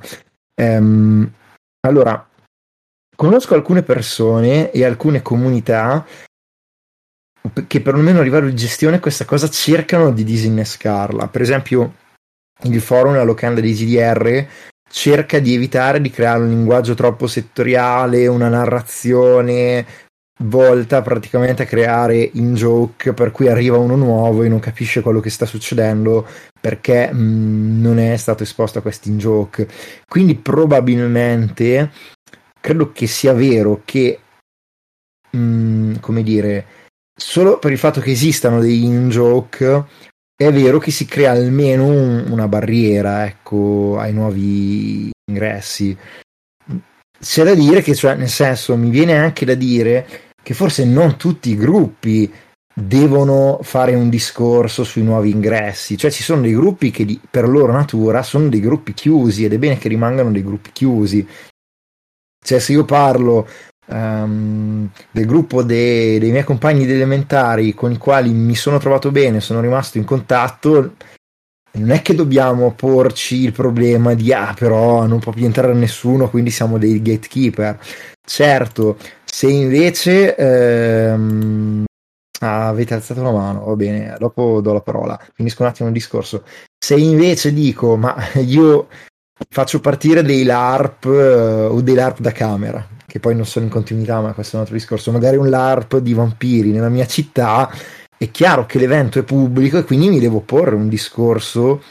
Um, 0.56 1.32
allora, 1.82 2.28
conosco 3.16 3.54
alcune 3.54 3.84
persone 3.84 4.72
e 4.72 4.84
alcune 4.84 5.22
comunità 5.22 6.06
che 7.68 7.82
perlomeno 7.82 8.20
a 8.20 8.24
livello 8.24 8.48
di 8.48 8.56
gestione 8.56 9.00
questa 9.00 9.26
cosa 9.26 9.48
cercano 9.50 10.12
di 10.12 10.24
disinnescarla. 10.24 11.28
Per 11.28 11.42
esempio, 11.42 11.96
il 12.64 12.82
forum, 12.82 13.14
la 13.14 13.24
locanda 13.24 13.62
di 13.62 13.74
GDR 13.74 14.48
cerca 14.94 15.40
di 15.40 15.56
evitare 15.56 16.00
di 16.00 16.12
creare 16.12 16.44
un 16.44 16.50
linguaggio 16.50 16.94
troppo 16.94 17.26
settoriale, 17.26 18.28
una 18.28 18.48
narrazione 18.48 19.86
volta 20.44 21.02
praticamente 21.02 21.64
a 21.64 21.66
creare 21.66 22.30
in 22.34 22.54
joke 22.54 23.14
per 23.14 23.32
cui 23.32 23.48
arriva 23.48 23.78
uno 23.78 23.96
nuovo 23.96 24.44
e 24.44 24.50
non 24.50 24.60
capisce 24.60 25.02
quello 25.02 25.20
che 25.20 25.32
sta 25.32 25.48
succedendo 25.48 26.28
perché 26.62 27.12
mh, 27.12 27.18
mm, 27.18 27.82
non 27.82 27.98
è 27.98 28.16
stato 28.18 28.44
esposto 28.44 28.78
a 28.78 28.82
questi 28.84 29.10
in 29.10 29.18
joke. 29.18 29.68
Quindi 30.08 30.36
probabilmente 30.36 31.92
credo 32.62 32.92
che 32.92 33.08
sia 33.08 33.34
vero 33.34 33.82
che 33.86 34.20
mh, 35.32 35.38
mm, 35.38 35.96
come 36.02 36.22
dire 36.22 36.66
solo 37.20 37.58
per 37.58 37.72
il 37.72 37.80
fatto 37.80 38.00
che 38.00 38.12
esistano 38.12 38.60
dei 38.60 38.84
in 38.84 39.10
joke 39.10 40.12
è 40.36 40.52
vero 40.52 40.80
che 40.80 40.92
si 40.92 41.06
crea 41.06 41.32
almeno 41.32 41.86
un, 41.86 42.26
una 42.30 42.48
barriera 42.48 43.26
ecco, 43.26 43.98
ai 44.00 44.14
nuovi 44.14 45.12
ingressi. 45.30 45.98
C'è 47.20 47.44
da 47.44 47.54
dire 47.54 47.82
che, 47.82 47.96
cioè, 47.96 48.16
nel 48.16 48.30
senso, 48.30 48.76
mi 48.76 48.90
viene 48.90 49.16
anche 49.18 49.46
da 49.46 49.56
dire 49.56 50.08
che 50.42 50.54
forse 50.54 50.84
non 50.84 51.16
tutti 51.16 51.52
i 51.52 51.56
gruppi 51.56 52.32
devono 52.74 53.60
fare 53.62 53.94
un 53.94 54.10
discorso 54.10 54.84
sui 54.84 55.04
nuovi 55.04 55.30
ingressi, 55.30 55.96
cioè 55.96 56.12
ci 56.12 56.24
sono 56.24 56.42
dei 56.42 56.54
gruppi 56.54 56.90
che 56.90 57.06
di, 57.06 57.20
per 57.30 57.48
loro 57.48 57.72
natura 57.72 58.24
sono 58.24 58.50
dei 58.50 58.60
gruppi 58.60 58.94
chiusi 58.94 59.46
ed 59.46 59.54
è 59.54 59.60
bene 59.60 59.78
che 59.78 59.88
rimangano 59.88 60.32
dei 60.32 60.44
gruppi 60.44 60.72
chiusi. 60.72 61.26
Cioè 62.44 62.60
se 62.60 62.72
io 62.74 62.84
parlo 62.84 63.48
um, 63.86 64.90
del 65.12 65.26
gruppo 65.26 65.64
de- 65.64 66.20
dei 66.20 66.32
miei 66.32 66.44
compagni 66.44 66.86
di 66.86 66.94
elementari 66.94 67.74
con 67.74 67.92
i 67.92 67.98
quali 67.98 68.32
mi 68.32 68.56
sono 68.56 68.78
trovato 68.78 69.12
bene, 69.12 69.40
sono 69.40 69.62
rimasto 69.62 69.98
in 69.98 70.06
contatto, 70.06 70.94
non 71.76 71.92
è 71.92 72.02
che 72.02 72.14
dobbiamo 72.14 72.74
porci 72.74 73.42
il 73.42 73.52
problema 73.52 74.14
di 74.14 74.32
ah 74.32 74.54
però 74.58 75.06
non 75.08 75.20
può 75.20 75.32
più 75.32 75.46
entrare 75.46 75.74
nessuno 75.74 76.30
quindi 76.30 76.52
siamo 76.52 76.78
dei 76.78 77.02
gatekeeper. 77.02 77.80
Certo 78.26 78.98
se 79.26 79.48
invece 79.50 80.36
ehm... 80.36 81.84
ah, 82.42 82.68
avete 82.68 82.94
alzato 82.94 83.24
la 83.24 83.32
mano 83.32 83.66
va 83.66 83.76
bene 83.76 84.16
dopo 84.20 84.62
do 84.62 84.74
la 84.74 84.82
parola 84.82 85.20
finisco 85.34 85.64
un 85.64 85.70
attimo 85.70 85.88
il 85.88 85.94
discorso. 85.94 86.44
Se 86.78 86.96
invece 86.96 87.54
dico 87.54 87.98
ma 87.98 88.16
io 88.36 88.88
faccio 89.50 89.80
partire 89.80 90.22
dei 90.22 90.44
LARP 90.44 91.06
eh, 91.06 91.66
o 91.66 91.82
dei 91.82 91.96
LARP 91.96 92.20
da 92.20 92.32
camera 92.32 92.88
che 93.14 93.20
poi 93.20 93.36
non 93.36 93.46
sono 93.46 93.66
in 93.66 93.72
continuità, 93.72 94.20
ma 94.22 94.34
questo 94.34 94.54
è 94.54 94.56
un 94.56 94.62
altro 94.62 94.76
discorso, 94.76 95.12
magari 95.12 95.38
un 95.38 95.48
LARP 95.48 96.00
di 96.00 96.14
vampiri 96.16 96.72
nella 96.72 96.90
mia 96.90 97.06
città, 97.06 97.72
è 98.18 98.32
chiaro 98.32 98.66
che 98.66 98.80
l'evento 98.80 99.20
è 99.20 99.24
pubblico 99.24 99.78
e 99.78 99.84
quindi 99.84 100.10
mi 100.10 100.20
devo 100.20 100.40
porre 100.40 100.74
un 100.74 100.90
discorso 100.90 101.84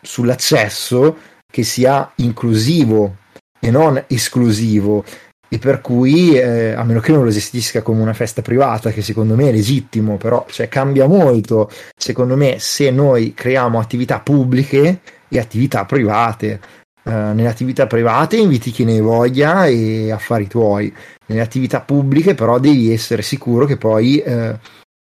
sull'accesso 0.00 1.18
che 1.52 1.62
sia 1.64 2.10
inclusivo 2.14 3.16
e 3.60 3.70
non 3.70 4.02
esclusivo. 4.06 5.04
E 5.50 5.58
per 5.58 5.82
cui 5.82 6.38
eh, 6.38 6.72
a 6.72 6.82
meno 6.82 7.00
che 7.00 7.12
non 7.12 7.24
lo 7.24 7.30
gestisca 7.30 7.82
come 7.82 8.00
una 8.00 8.14
festa 8.14 8.40
privata 8.40 8.90
che 8.90 9.02
secondo 9.02 9.34
me 9.34 9.50
è 9.50 9.52
legittimo 9.52 10.16
però 10.16 10.46
cioè, 10.48 10.68
cambia 10.68 11.06
molto 11.06 11.70
secondo 11.94 12.36
me 12.36 12.58
se 12.58 12.90
noi 12.90 13.32
creiamo 13.32 13.78
attività 13.78 14.20
pubbliche 14.20 15.00
e 15.28 15.38
attività 15.38 15.86
private 15.86 16.60
eh, 17.08 17.12
nelle 17.12 17.48
attività 17.48 17.86
private 17.86 18.36
inviti 18.36 18.70
chi 18.70 18.84
ne 18.84 19.00
voglia 19.00 19.64
e 19.64 20.12
affari 20.12 20.46
tuoi 20.46 20.94
nelle 21.26 21.40
attività 21.40 21.80
pubbliche 21.80 22.34
però 22.34 22.58
devi 22.58 22.92
essere 22.92 23.22
sicuro 23.22 23.64
che 23.64 23.78
poi 23.78 24.18
eh, 24.18 24.58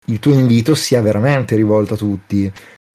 il 0.06 0.20
tuo 0.20 0.32
invito 0.34 0.76
sia 0.76 1.02
veramente 1.02 1.58
rivolto 1.58 1.96
a 1.96 1.98
tutti 1.98 2.50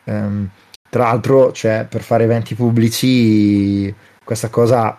um, 0.04 0.48
tra 0.88 1.02
l'altro 1.02 1.52
cioè, 1.52 1.86
per 1.86 2.00
fare 2.00 2.24
eventi 2.24 2.54
pubblici 2.54 3.94
questa 4.24 4.48
cosa 4.48 4.98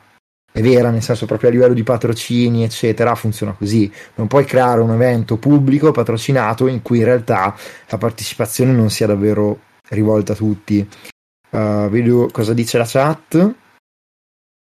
è 0.51 0.62
vera, 0.62 0.89
nel 0.89 1.01
senso 1.01 1.26
proprio 1.26 1.49
a 1.49 1.51
livello 1.51 1.74
di 1.74 1.84
patrocini, 1.84 2.64
eccetera, 2.64 3.14
funziona 3.16 3.51
così. 3.51 3.91
Non 4.14 4.28
puoi 4.28 4.45
creare 4.45 4.80
un 4.80 4.91
evento 4.91 5.36
pubblico 5.36 5.91
patrocinato 5.91 6.68
in 6.68 6.82
cui 6.82 6.99
in 6.99 7.03
realtà 7.03 7.53
la 7.89 7.97
partecipazione 7.97 8.72
non 8.72 8.89
sia 8.89 9.06
davvero 9.06 9.60
rivolta 9.89 10.32
a 10.32 10.36
tutti. 10.36 10.88
Uh, 11.49 11.89
vedo 11.89 12.30
cosa 12.32 12.53
dice 12.53 12.78
la 12.78 12.86
chat 12.86 13.56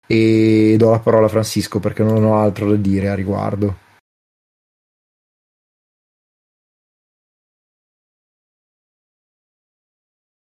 e 0.07 0.74
do 0.78 0.90
la 0.90 0.98
parola 0.98 1.26
a 1.26 1.30
Francisco 1.30 1.80
perché 1.80 2.02
non 2.02 2.24
ho 2.24 2.36
altro 2.38 2.70
da 2.70 2.76
dire 2.76 3.09
a 3.09 3.14
riguardo. 3.14 3.78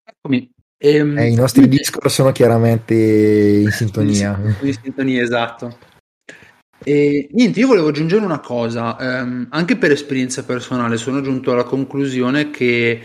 Eccomi. 0.04 0.50
Ehm, 0.82 1.18
eh, 1.18 1.28
I 1.28 1.34
nostri 1.34 1.68
Discord 1.68 2.08
sono 2.08 2.32
chiaramente 2.32 2.94
in 2.94 3.70
sintonia. 3.70 4.38
In 4.62 4.72
sintonia, 4.72 5.22
esatto. 5.22 5.76
E 6.82 7.28
niente, 7.32 7.60
io 7.60 7.66
volevo 7.66 7.88
aggiungere 7.88 8.24
una 8.24 8.40
cosa, 8.40 8.98
ehm, 8.98 9.48
anche 9.50 9.76
per 9.76 9.90
esperienza 9.90 10.44
personale 10.44 10.96
sono 10.96 11.20
giunto 11.20 11.52
alla 11.52 11.64
conclusione 11.64 12.50
che 12.50 13.00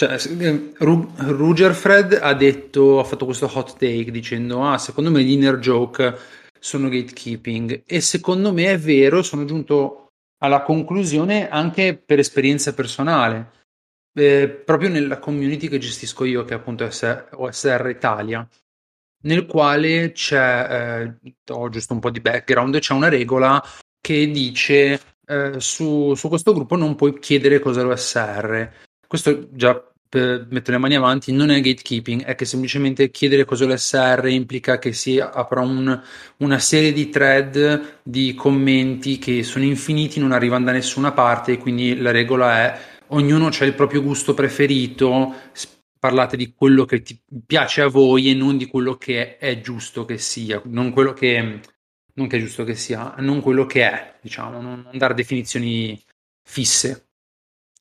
cioè, 0.00 0.16
eh, 0.38 0.72
Rugerfred 0.78 2.18
ha 2.22 2.32
detto, 2.32 3.00
ha 3.00 3.04
fatto 3.04 3.26
questo 3.26 3.50
hot 3.52 3.72
take 3.72 4.10
dicendo 4.10 4.64
ah, 4.64 4.78
secondo 4.78 5.10
me 5.10 5.22
gli 5.22 5.32
inner 5.32 5.58
joke 5.58 6.16
sono 6.58 6.88
gatekeeping 6.88 7.82
e 7.84 8.00
secondo 8.00 8.50
me 8.50 8.72
è 8.72 8.78
vero, 8.78 9.22
sono 9.22 9.44
giunto 9.44 10.12
alla 10.38 10.62
conclusione 10.62 11.50
anche 11.50 12.02
per 12.02 12.18
esperienza 12.18 12.72
personale 12.72 13.58
eh, 14.14 14.48
proprio 14.48 14.88
nella 14.88 15.18
community 15.18 15.68
che 15.68 15.76
gestisco 15.76 16.24
io, 16.24 16.44
che 16.44 16.54
è 16.54 16.56
appunto 16.56 16.84
OSR 16.84 17.88
Italia, 17.90 18.48
nel 19.24 19.44
quale 19.44 20.12
c'è, 20.12 21.12
eh, 21.22 21.32
ho 21.52 21.68
giusto 21.68 21.92
un 21.92 22.00
po' 22.00 22.10
di 22.10 22.20
background, 22.20 22.78
c'è 22.78 22.94
una 22.94 23.10
regola 23.10 23.62
che 24.00 24.30
dice 24.30 24.98
eh, 25.26 25.60
su, 25.60 26.14
su, 26.14 26.28
questo 26.28 26.54
gruppo 26.54 26.76
non 26.76 26.94
puoi 26.94 27.18
chiedere 27.18 27.58
cosa 27.58 27.82
è 27.82 27.84
l'OSR. 27.84 28.70
Questo 29.06 29.48
già 29.54 29.89
per 30.10 30.48
mettere 30.50 30.72
le 30.72 30.82
mani 30.82 30.96
avanti 30.96 31.30
non 31.32 31.50
è 31.50 31.60
gatekeeping, 31.60 32.24
è 32.24 32.34
che 32.34 32.44
semplicemente 32.44 33.12
chiedere 33.12 33.44
cosa 33.44 33.64
è 33.64 33.68
l'OSR 33.68 34.26
implica 34.26 34.80
che 34.80 34.92
si 34.92 35.20
apra 35.20 35.60
un, 35.60 36.02
una 36.38 36.58
serie 36.58 36.92
di 36.92 37.08
thread 37.08 38.00
di 38.02 38.34
commenti 38.34 39.18
che 39.18 39.44
sono 39.44 39.64
infiniti, 39.64 40.18
non 40.18 40.32
arrivano 40.32 40.64
da 40.64 40.72
nessuna 40.72 41.12
parte 41.12 41.58
quindi 41.58 41.96
la 41.96 42.10
regola 42.10 42.58
è 42.58 42.80
ognuno 43.12 43.46
ha 43.46 43.64
il 43.64 43.74
proprio 43.74 44.02
gusto 44.02 44.34
preferito, 44.34 45.34
parlate 45.98 46.36
di 46.36 46.52
quello 46.54 46.84
che 46.84 47.02
ti 47.02 47.20
piace 47.46 47.82
a 47.82 47.88
voi 47.88 48.30
e 48.30 48.34
non 48.34 48.56
di 48.56 48.66
quello 48.66 48.96
che 48.96 49.36
è 49.38 49.60
giusto 49.60 50.04
che 50.04 50.18
sia, 50.18 50.60
non 50.64 50.90
quello 50.92 51.12
che, 51.12 51.60
non 52.14 52.26
che 52.26 52.36
è 52.36 52.40
giusto 52.40 52.64
che 52.64 52.74
sia, 52.74 53.14
non 53.18 53.40
quello 53.40 53.66
che 53.66 53.88
è, 53.88 54.18
diciamo, 54.20 54.60
non, 54.60 54.82
non 54.82 54.98
dare 54.98 55.14
definizioni 55.14 56.02
fisse. 56.42 57.09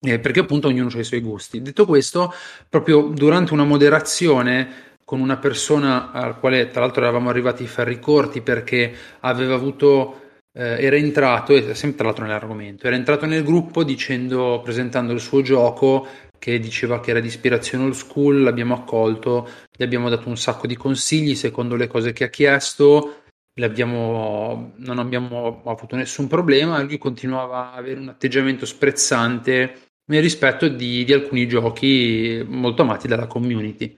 Eh, 0.02 0.20
perché 0.20 0.39
appunto 0.39 0.68
ognuno 0.70 0.89
ha 0.93 1.00
i 1.00 1.04
suoi 1.04 1.20
gusti. 1.20 1.62
Detto 1.62 1.86
questo, 1.86 2.34
proprio 2.70 3.10
durante 3.14 3.54
una 3.54 3.66
moderazione 3.66 4.88
con 5.04 5.20
una 5.20 5.38
persona 5.38 6.12
al 6.12 6.39
quale 6.39 6.70
tra 6.70 6.82
l'altro 6.82 7.02
eravamo 7.02 7.30
arrivati 7.30 7.66
ferri 7.68 8.00
corti 8.00 8.41
perché 8.41 8.93
aveva 9.22 9.56
avuto 9.56 10.22
eh, 10.54 10.84
era 10.86 10.95
entrato, 10.95 11.54
sempre 11.74 11.97
tra 11.97 12.06
l'altro 12.06 12.26
nell'argomento, 12.26 12.88
era 12.88 12.95
entrato 12.95 13.26
nel 13.26 13.43
gruppo 13.43 13.84
dicendo, 13.84 14.62
presentando 14.64 15.12
il 15.14 15.20
suo 15.20 15.41
gioco 15.41 16.08
che 16.38 16.60
diceva 16.60 17.00
che 17.00 17.10
era 17.12 17.20
di 17.20 17.28
ispirazione 17.28 17.86
old 17.86 17.93
school, 17.93 18.41
l'abbiamo 18.41 18.74
accolto, 18.74 19.50
gli 19.76 19.84
abbiamo 19.84 20.10
dato 20.10 20.30
un 20.30 20.38
sacco 20.38 20.68
di 20.68 20.78
consigli 20.78 21.36
secondo 21.36 21.76
le 21.76 21.88
cose 21.88 22.14
che 22.14 22.24
ha 22.24 22.30
chiesto, 22.30 23.24
non 23.56 25.00
abbiamo 25.00 25.62
avuto 25.66 25.95
nessun 25.95 26.28
problema, 26.28 26.82
lui 26.82 26.97
continuava 26.97 27.72
a 27.72 27.76
avere 27.76 28.00
un 28.00 28.08
atteggiamento 28.08 28.66
sprezzante 28.66 29.88
nel 30.10 30.22
rispetto 30.22 30.68
di, 30.68 31.03
di 31.03 31.14
alcuni 31.14 31.47
giochi 31.47 32.43
molto 32.47 32.82
amati 32.82 33.07
dalla 33.07 33.28
community. 33.28 33.97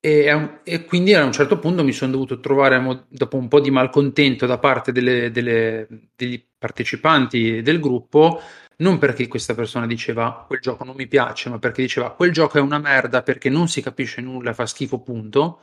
E, 0.00 0.60
e, 0.62 0.84
quindi 0.84 1.14
a 1.14 1.24
un 1.24 1.32
certo 1.32 1.58
punto 1.58 1.82
mi 1.82 1.92
sono 1.92 2.12
dovuto 2.12 2.38
trovare, 2.38 3.06
dopo 3.08 3.36
un 3.36 3.48
po' 3.48 3.60
di 3.60 3.70
malcontento 3.70 4.46
da 4.46 4.58
parte 4.58 4.92
delle, 4.92 5.30
delle, 5.32 5.88
degli 6.14 6.44
partecipanti 6.56 7.62
del 7.62 7.80
gruppo, 7.80 8.40
non 8.78 8.98
perché 8.98 9.26
questa 9.26 9.54
persona 9.54 9.86
diceva 9.86 10.44
quel 10.46 10.60
gioco 10.60 10.84
non 10.84 10.94
mi 10.94 11.08
piace, 11.08 11.50
ma 11.50 11.58
perché 11.58 11.82
diceva 11.82 12.12
quel 12.12 12.30
gioco 12.30 12.58
è 12.58 12.60
una 12.60 12.78
merda 12.78 13.22
perché 13.22 13.48
non 13.48 13.68
si 13.68 13.82
capisce 13.82 14.20
nulla, 14.20 14.54
fa 14.54 14.66
schifo, 14.66 15.00
punto. 15.00 15.62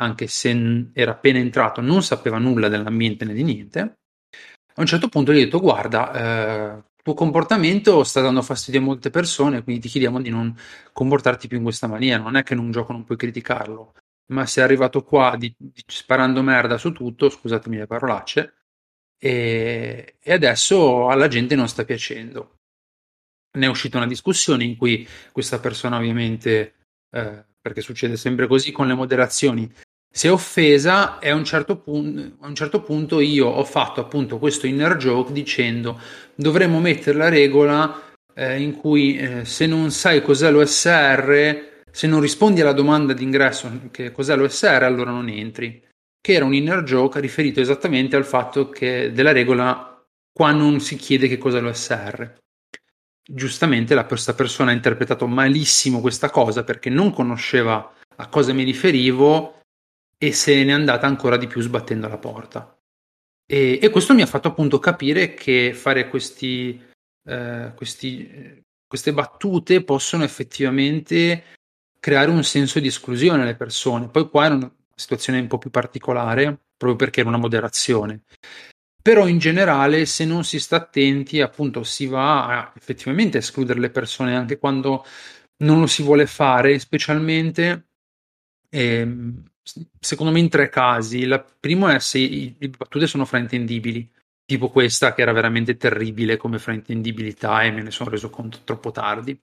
Anche 0.00 0.26
se 0.26 0.90
era 0.94 1.12
appena 1.12 1.38
entrato, 1.38 1.80
non 1.80 2.02
sapeva 2.02 2.38
nulla 2.38 2.68
dell'ambiente 2.68 3.24
né 3.24 3.34
di 3.34 3.42
niente. 3.42 3.80
A 4.74 4.80
un 4.80 4.86
certo 4.86 5.08
punto 5.08 5.32
gli 5.32 5.36
ho 5.36 5.44
detto: 5.44 5.60
Guarda, 5.60 6.76
eh, 6.76 6.82
tuo 7.02 7.14
comportamento 7.14 8.04
sta 8.04 8.20
dando 8.20 8.42
fastidio 8.42 8.80
a 8.80 8.84
molte 8.84 9.10
persone, 9.10 9.62
quindi 9.64 9.82
ti 9.82 9.88
chiediamo 9.88 10.20
di 10.20 10.30
non 10.30 10.56
comportarti 10.92 11.48
più 11.48 11.56
in 11.58 11.64
questa 11.64 11.88
maniera. 11.88 12.22
Non 12.22 12.36
è 12.36 12.44
che 12.44 12.54
in 12.54 12.60
un 12.60 12.70
gioco 12.70 12.92
non 12.92 13.04
puoi 13.04 13.18
criticarlo, 13.18 13.94
ma 14.32 14.46
sei 14.46 14.62
arrivato 14.64 15.02
qua 15.02 15.36
di, 15.36 15.52
di, 15.58 15.82
sparando 15.86 16.42
merda 16.42 16.78
su 16.78 16.92
tutto, 16.92 17.28
scusatemi 17.28 17.76
le 17.76 17.86
parolacce, 17.86 18.54
e, 19.18 20.16
e 20.20 20.32
adesso 20.32 21.08
alla 21.08 21.28
gente 21.28 21.56
non 21.56 21.68
sta 21.68 21.84
piacendo. 21.84 22.58
Ne 23.58 23.66
è 23.66 23.68
uscita 23.68 23.98
una 23.98 24.06
discussione 24.06 24.64
in 24.64 24.76
cui 24.76 25.06
questa 25.32 25.58
persona 25.58 25.96
ovviamente, 25.98 26.74
eh, 27.10 27.44
perché 27.60 27.80
succede 27.80 28.16
sempre 28.16 28.46
così 28.46 28.72
con 28.72 28.86
le 28.86 28.94
moderazioni, 28.94 29.70
si 30.14 30.26
è 30.26 30.30
offesa 30.30 31.18
e 31.18 31.30
a 31.30 31.34
un, 31.34 31.44
certo 31.44 31.76
punto, 31.78 32.44
a 32.44 32.46
un 32.46 32.54
certo 32.54 32.82
punto 32.82 33.18
io 33.18 33.46
ho 33.46 33.64
fatto 33.64 34.02
appunto 34.02 34.38
questo 34.38 34.66
inner 34.66 34.96
joke 34.96 35.32
dicendo 35.32 35.98
dovremmo 36.34 36.80
mettere 36.80 37.16
la 37.16 37.30
regola 37.30 38.12
eh, 38.34 38.60
in 38.60 38.76
cui 38.76 39.16
eh, 39.16 39.44
se 39.46 39.66
non 39.66 39.90
sai 39.90 40.22
cos'è 40.22 40.50
l'OSR, 40.50 41.82
se 41.90 42.06
non 42.06 42.20
rispondi 42.20 42.60
alla 42.60 42.72
domanda 42.72 43.14
d'ingresso 43.14 43.88
che 43.90 44.12
cos'è 44.12 44.36
l'OSR, 44.36 44.82
allora 44.82 45.10
non 45.10 45.28
entri. 45.28 45.82
Che 46.20 46.32
era 46.32 46.44
un 46.44 46.54
inner 46.54 46.82
joke 46.82 47.18
riferito 47.18 47.60
esattamente 47.60 48.14
al 48.14 48.24
fatto 48.24 48.68
che 48.68 49.12
della 49.12 49.32
regola 49.32 50.04
qua 50.32 50.52
non 50.52 50.80
si 50.80 50.96
chiede 50.96 51.26
che 51.26 51.38
cos'è 51.38 51.60
l'OSR. 51.60 52.34
Giustamente 53.24 53.94
la, 53.94 54.04
questa 54.04 54.34
persona 54.34 54.70
ha 54.70 54.74
interpretato 54.74 55.26
malissimo 55.26 56.00
questa 56.00 56.30
cosa 56.30 56.64
perché 56.64 56.90
non 56.90 57.12
conosceva 57.12 57.94
a 58.16 58.28
cosa 58.28 58.52
mi 58.52 58.62
riferivo 58.62 59.61
e 60.22 60.30
se 60.30 60.62
n'è 60.62 60.70
andata 60.70 61.08
ancora 61.08 61.36
di 61.36 61.48
più 61.48 61.60
sbattendo 61.60 62.06
la 62.06 62.16
porta. 62.16 62.78
E, 63.44 63.80
e 63.82 63.90
questo 63.90 64.14
mi 64.14 64.22
ha 64.22 64.26
fatto 64.26 64.46
appunto 64.46 64.78
capire 64.78 65.34
che 65.34 65.74
fare 65.74 66.08
questi, 66.08 66.80
eh, 67.24 67.72
questi, 67.74 68.62
queste 68.86 69.12
battute 69.12 69.82
possono 69.82 70.22
effettivamente 70.22 71.56
creare 71.98 72.30
un 72.30 72.44
senso 72.44 72.78
di 72.78 72.86
esclusione 72.86 73.42
alle 73.42 73.56
persone. 73.56 74.10
Poi 74.10 74.28
qua 74.30 74.44
era 74.44 74.54
una 74.54 74.72
situazione 74.94 75.40
un 75.40 75.48
po' 75.48 75.58
più 75.58 75.70
particolare, 75.70 76.56
proprio 76.76 76.94
perché 76.94 77.18
era 77.18 77.28
una 77.28 77.38
moderazione. 77.38 78.22
Però 79.02 79.26
in 79.26 79.38
generale, 79.38 80.06
se 80.06 80.24
non 80.24 80.44
si 80.44 80.60
sta 80.60 80.76
attenti, 80.76 81.40
appunto, 81.40 81.82
si 81.82 82.06
va 82.06 82.46
a 82.46 82.72
effettivamente 82.76 83.38
escludere 83.38 83.80
le 83.80 83.90
persone 83.90 84.36
anche 84.36 84.56
quando 84.56 85.04
non 85.64 85.80
lo 85.80 85.88
si 85.88 86.04
vuole 86.04 86.26
fare, 86.26 86.78
specialmente 86.78 87.88
eh, 88.70 89.04
secondo 89.98 90.32
me 90.32 90.40
in 90.40 90.48
tre 90.48 90.68
casi. 90.68 91.18
Il 91.18 91.44
primo 91.58 91.88
è 91.88 91.98
se 91.98 92.54
le 92.58 92.68
battute 92.68 93.06
sono 93.06 93.24
fraintendibili, 93.24 94.10
tipo 94.44 94.68
questa 94.70 95.14
che 95.14 95.22
era 95.22 95.32
veramente 95.32 95.76
terribile 95.76 96.36
come 96.36 96.58
fraintendibilità 96.58 97.62
e 97.62 97.70
me 97.70 97.82
ne 97.82 97.90
sono 97.90 98.10
reso 98.10 98.30
conto 98.30 98.60
troppo 98.64 98.90
tardi. 98.90 99.38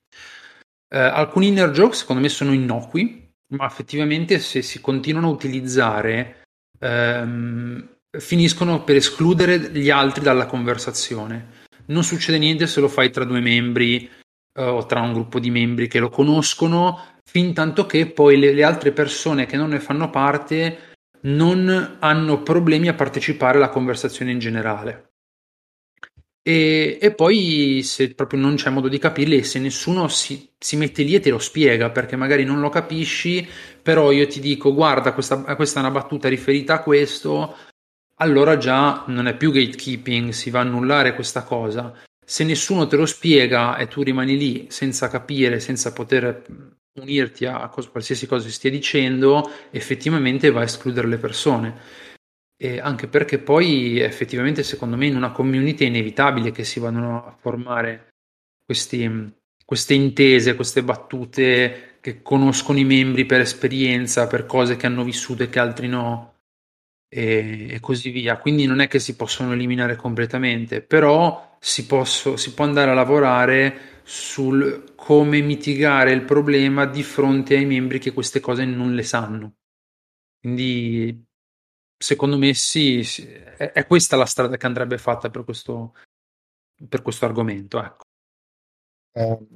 Eh, 0.91 0.97
alcuni 0.97 1.47
inner 1.47 1.71
joke 1.71 1.95
secondo 1.95 2.21
me 2.21 2.29
sono 2.29 2.53
innocui, 2.53 3.31
ma 3.53 3.65
effettivamente 3.65 4.39
se 4.39 4.61
si 4.61 4.81
continuano 4.81 5.27
a 5.27 5.31
utilizzare 5.31 6.43
ehm, 6.79 7.97
finiscono 8.17 8.83
per 8.83 8.95
escludere 8.95 9.71
gli 9.71 9.89
altri 9.89 10.23
dalla 10.23 10.45
conversazione. 10.45 11.57
Non 11.85 12.03
succede 12.03 12.37
niente 12.37 12.67
se 12.67 12.79
lo 12.79 12.87
fai 12.87 13.09
tra 13.09 13.23
due 13.23 13.39
membri 13.39 14.09
eh, 14.53 14.63
o 14.63 14.85
tra 14.85 15.01
un 15.01 15.13
gruppo 15.13 15.39
di 15.39 15.49
membri 15.49 15.87
che 15.87 15.99
lo 15.99 16.09
conoscono 16.09 17.17
fin 17.31 17.53
tanto 17.53 17.85
che 17.85 18.07
poi 18.07 18.39
le, 18.39 18.53
le 18.53 18.63
altre 18.63 18.91
persone 18.91 19.45
che 19.45 19.55
non 19.55 19.69
ne 19.69 19.79
fanno 19.79 20.09
parte 20.09 20.95
non 21.21 21.97
hanno 21.99 22.41
problemi 22.41 22.87
a 22.87 22.95
partecipare 22.95 23.57
alla 23.57 23.69
conversazione 23.69 24.31
in 24.31 24.39
generale. 24.39 25.11
E, 26.41 26.97
e, 26.99 27.13
poi 27.13 27.81
se 27.83 28.15
proprio 28.15 28.39
non 28.39 28.55
c'è 28.55 28.71
modo 28.71 28.87
di 28.87 28.97
capirli, 28.97 29.43
se 29.43 29.59
nessuno 29.59 30.07
si, 30.07 30.53
si, 30.57 30.75
mette 30.75 31.03
lì 31.03 31.13
e 31.13 31.19
te 31.19 31.29
lo 31.29 31.37
spiega, 31.37 31.91
perché 31.91 32.15
magari 32.15 32.45
non 32.45 32.61
lo 32.61 32.69
capisci, 32.69 33.47
però 33.83 34.11
io 34.11 34.25
ti 34.25 34.39
dico 34.39 34.73
guarda, 34.73 35.13
questa, 35.13 35.43
questa 35.55 35.79
è 35.79 35.83
una 35.83 35.91
battuta 35.91 36.29
riferita 36.29 36.75
a 36.75 36.81
questo, 36.81 37.55
allora 38.15 38.57
già 38.57 39.03
non 39.07 39.27
è 39.27 39.37
più 39.37 39.51
gatekeeping, 39.51 40.31
si 40.31 40.49
va 40.49 40.59
a 40.59 40.63
annullare 40.63 41.13
questa 41.13 41.43
cosa. 41.43 41.93
Se 42.25 42.43
nessuno 42.43 42.87
te 42.87 42.95
lo 42.95 43.05
spiega 43.05 43.77
e 43.77 43.87
tu 43.87 44.01
rimani 44.01 44.35
lì 44.35 44.65
senza 44.69 45.09
capire, 45.09 45.59
senza 45.59 45.93
poter 45.93 46.78
unirti 47.01 47.45
a 47.45 47.67
cosa, 47.69 47.89
qualsiasi 47.89 48.27
cosa 48.27 48.49
stia 48.49 48.69
dicendo, 48.69 49.49
effettivamente 49.71 50.51
va 50.51 50.61
a 50.61 50.63
escludere 50.63 51.07
le 51.07 51.17
persone. 51.17 51.77
E 52.61 52.79
anche 52.79 53.07
perché 53.07 53.39
poi 53.39 53.99
effettivamente 53.99 54.63
secondo 54.63 54.97
me 54.97 55.07
in 55.07 55.15
una 55.15 55.31
community 55.31 55.85
è 55.85 55.87
inevitabile 55.87 56.51
che 56.51 56.65
si 56.65 56.79
vadano 56.79 57.25
a 57.25 57.35
formare 57.39 58.09
questi, 58.65 59.33
queste 59.65 59.93
intese, 59.93 60.55
queste 60.55 60.83
battute 60.83 61.97
che 62.01 62.21
conoscono 62.21 62.79
i 62.79 62.83
membri 62.83 63.25
per 63.25 63.41
esperienza, 63.41 64.27
per 64.27 64.45
cose 64.45 64.75
che 64.75 64.85
hanno 64.85 65.03
vissuto 65.03 65.43
e 65.43 65.49
che 65.49 65.59
altri 65.59 65.87
no 65.87 66.35
e, 67.09 67.67
e 67.71 67.79
così 67.79 68.11
via. 68.11 68.37
Quindi 68.37 68.65
non 68.65 68.79
è 68.79 68.87
che 68.87 68.99
si 68.99 69.15
possono 69.15 69.53
eliminare 69.53 69.95
completamente, 69.95 70.81
però 70.81 71.57
si, 71.59 71.85
posso, 71.85 72.37
si 72.37 72.53
può 72.53 72.65
andare 72.65 72.91
a 72.91 72.93
lavorare 72.93 74.01
sul 74.03 74.88
come 75.09 75.41
mitigare 75.41 76.11
il 76.11 76.23
problema 76.23 76.85
di 76.85 77.01
fronte 77.01 77.55
ai 77.55 77.65
membri 77.65 77.97
che 77.97 78.13
queste 78.13 78.39
cose 78.39 78.63
non 78.63 78.93
le 78.93 79.01
sanno. 79.01 79.55
Quindi 80.39 81.25
secondo 81.97 82.37
me 82.37 82.53
sì, 82.53 83.03
sì 83.03 83.25
è, 83.25 83.71
è, 83.71 83.87
questa 83.87 84.15
la 84.17 84.27
strada 84.27 84.55
che 84.55 84.67
andrebbe 84.67 84.99
fatta 84.99 85.31
per 85.31 85.45
questo, 85.45 85.95
per 86.87 87.01
questo 87.01 87.25
argomento. 87.25 87.83
Ecco. 87.83 88.03
Eh, 89.13 89.47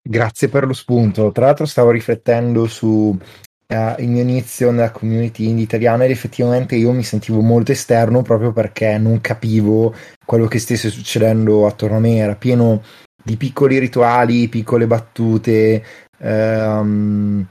grazie 0.00 0.48
per 0.48 0.66
lo 0.66 0.72
spunto. 0.72 1.32
Tra 1.32 1.44
l'altro 1.44 1.66
stavo 1.66 1.90
riflettendo 1.90 2.66
su 2.66 2.88
uh, 2.88 3.94
il 3.98 4.08
mio 4.08 4.22
inizio 4.22 4.70
nella 4.70 4.90
community 4.90 5.48
indie 5.48 5.64
italiana 5.64 6.06
ed 6.06 6.12
effettivamente 6.12 6.76
io 6.76 6.92
mi 6.92 7.04
sentivo 7.04 7.42
molto 7.42 7.72
esterno 7.72 8.22
proprio 8.22 8.54
perché 8.54 8.96
non 8.96 9.20
capivo 9.20 9.94
quello 10.24 10.46
che 10.46 10.58
stesse 10.58 10.88
succedendo 10.88 11.66
attorno 11.66 11.98
a 11.98 12.00
me, 12.00 12.16
era 12.16 12.36
pieno 12.36 12.82
di 13.22 13.36
piccoli 13.36 13.78
rituali, 13.78 14.48
piccole 14.48 14.86
battute, 14.86 15.84
ehm, 16.18 17.46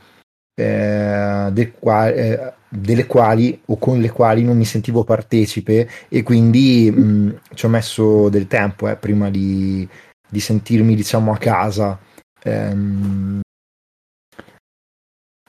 eh, 0.56 1.50
del 1.52 1.72
quali, 1.74 2.14
eh, 2.16 2.54
delle 2.70 3.06
quali 3.06 3.62
o 3.66 3.78
con 3.78 4.00
le 4.00 4.10
quali 4.10 4.44
non 4.44 4.58
mi 4.58 4.66
sentivo 4.66 5.04
partecipe 5.04 5.90
e 6.10 6.24
quindi 6.24 6.92
mh, 6.92 7.40
ci 7.54 7.66
ho 7.66 7.70
messo 7.70 8.30
del 8.30 8.48
tempo 8.48 8.90
eh, 8.90 8.96
prima 8.96 9.30
di, 9.30 9.88
di 10.28 10.40
sentirmi 10.40 10.96
diciamo 10.96 11.32
a 11.32 11.38
casa. 11.38 12.00
Ehm, 12.44 13.42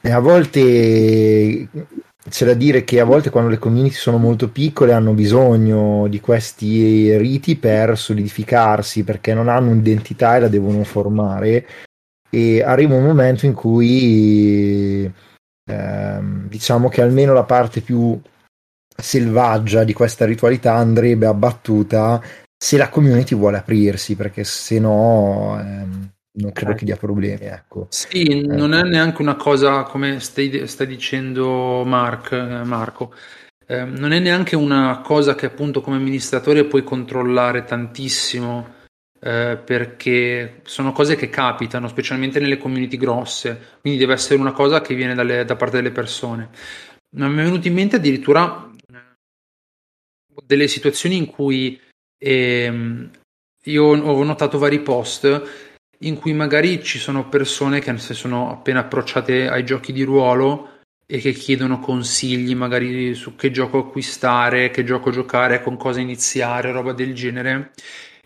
e 0.01 0.11
a 0.11 0.21
volte 0.21 1.69
c'è 2.29 2.47
da 2.47 2.55
dire 2.55 2.85
che 2.85 3.01
a 3.01 3.05
volte 3.05 3.31
quando 3.31 3.51
le 3.51 3.59
community 3.59 3.95
sono 3.95 4.19
molto 4.19 4.49
piccole 4.49 4.93
hanno 4.93 5.13
bisogno 5.13 6.07
di 6.09 6.21
questi 6.21 7.17
riti 7.17 7.57
per 7.57 7.97
solidificarsi 7.99 9.05
perché 9.05 9.35
non 9.35 9.49
hanno 9.49 9.71
un'identità 9.71 10.37
e 10.37 10.41
la 10.41 10.49
devono 10.49 10.85
formare. 10.85 11.67
E 12.31 12.63
arriva 12.63 12.95
un 12.95 13.05
momento 13.05 13.47
in 13.47 13.55
cui 13.55 15.11
ehm, 15.71 16.49
diciamo 16.49 16.89
che 16.89 17.03
almeno 17.03 17.33
la 17.33 17.45
parte 17.45 17.81
più 17.81 18.21
selvaggia 19.01 19.85
di 19.85 19.93
questa 19.93 20.25
ritualità 20.25 20.75
andrebbe 20.75 21.27
abbattuta 21.27 22.21
se 22.57 22.77
la 22.77 22.89
community 22.89 23.37
vuole 23.37 23.59
aprirsi 23.59 24.17
perché 24.17 24.43
se 24.45 24.79
no 24.81 25.57
ehm, 25.61 26.11
non 26.39 26.53
credo 26.53 26.75
che 26.75 26.85
dia 26.85 26.97
problemi. 26.97 27.45
Ecco. 27.45 27.87
Sì, 27.91 28.25
eh. 28.25 28.43
non 28.43 28.75
è 28.75 28.83
neanche 28.83 29.23
una 29.23 29.37
cosa 29.37 29.83
come 29.83 30.21
stai, 30.21 30.67
stai 30.67 30.87
dicendo 30.87 31.85
Mark, 31.85 32.33
eh, 32.33 32.65
Marco. 32.65 33.15
Eh, 33.67 33.85
non 33.85 34.13
è 34.13 34.19
neanche 34.19 34.57
una 34.57 35.01
cosa 35.05 35.35
che 35.35 35.47
appunto 35.47 35.81
come 35.81 35.97
amministratore 35.97 36.65
puoi 36.65 36.83
controllare 36.83 37.65
tantissimo 37.65 38.77
eh, 39.21 39.61
perché 39.63 40.61
sono 40.65 40.93
cose 40.93 41.17
che 41.17 41.29
capitano, 41.29 41.89
specialmente 41.89 42.41
nelle 42.41 42.57
community 42.57 42.97
grosse, 42.97 43.77
quindi 43.81 43.99
deve 43.99 44.15
essere 44.15 44.41
una 44.41 44.53
cosa 44.53 44.81
che 44.81 44.95
viene 44.95 45.15
dalle, 45.15 45.45
da 45.45 45.57
parte 45.57 45.77
delle 45.77 45.91
persone. 45.91 46.51
Ma 47.17 47.29
mi 47.29 47.41
è 47.41 47.45
venuto 47.45 47.67
in 47.69 47.75
mente 47.75 47.97
addirittura 47.97 48.71
eh, 48.93 48.97
delle 50.45 50.69
situazioni 50.69 51.17
in 51.17 51.27
cui 51.27 51.81
ehm, 52.17 53.11
io 53.65 53.85
ho 53.85 54.25
notato 54.25 54.59
vari 54.59 54.81
post 54.81 55.67
in 56.01 56.17
cui 56.17 56.33
magari 56.33 56.83
ci 56.83 56.99
sono 56.99 57.29
persone 57.29 57.81
che 57.81 57.97
si 57.99 58.15
sono 58.15 58.51
appena 58.51 58.81
approcciate 58.81 59.49
ai 59.49 59.65
giochi 59.65 59.93
di 59.93 60.03
ruolo 60.03 60.77
e 61.07 61.19
che 61.19 61.33
chiedono 61.33 61.81
consigli 61.81 62.55
magari 62.55 63.15
su 63.15 63.35
che 63.35 63.51
gioco 63.51 63.79
acquistare, 63.79 64.71
che 64.71 64.85
gioco 64.85 65.11
giocare, 65.11 65.63
con 65.63 65.77
cosa 65.77 66.01
iniziare, 66.01 66.71
roba 66.71 66.93
del 66.93 67.15
genere. 67.15 67.73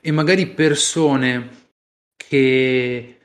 E 0.01 0.11
magari 0.11 0.49
persone 0.49 1.71
che, 2.17 3.21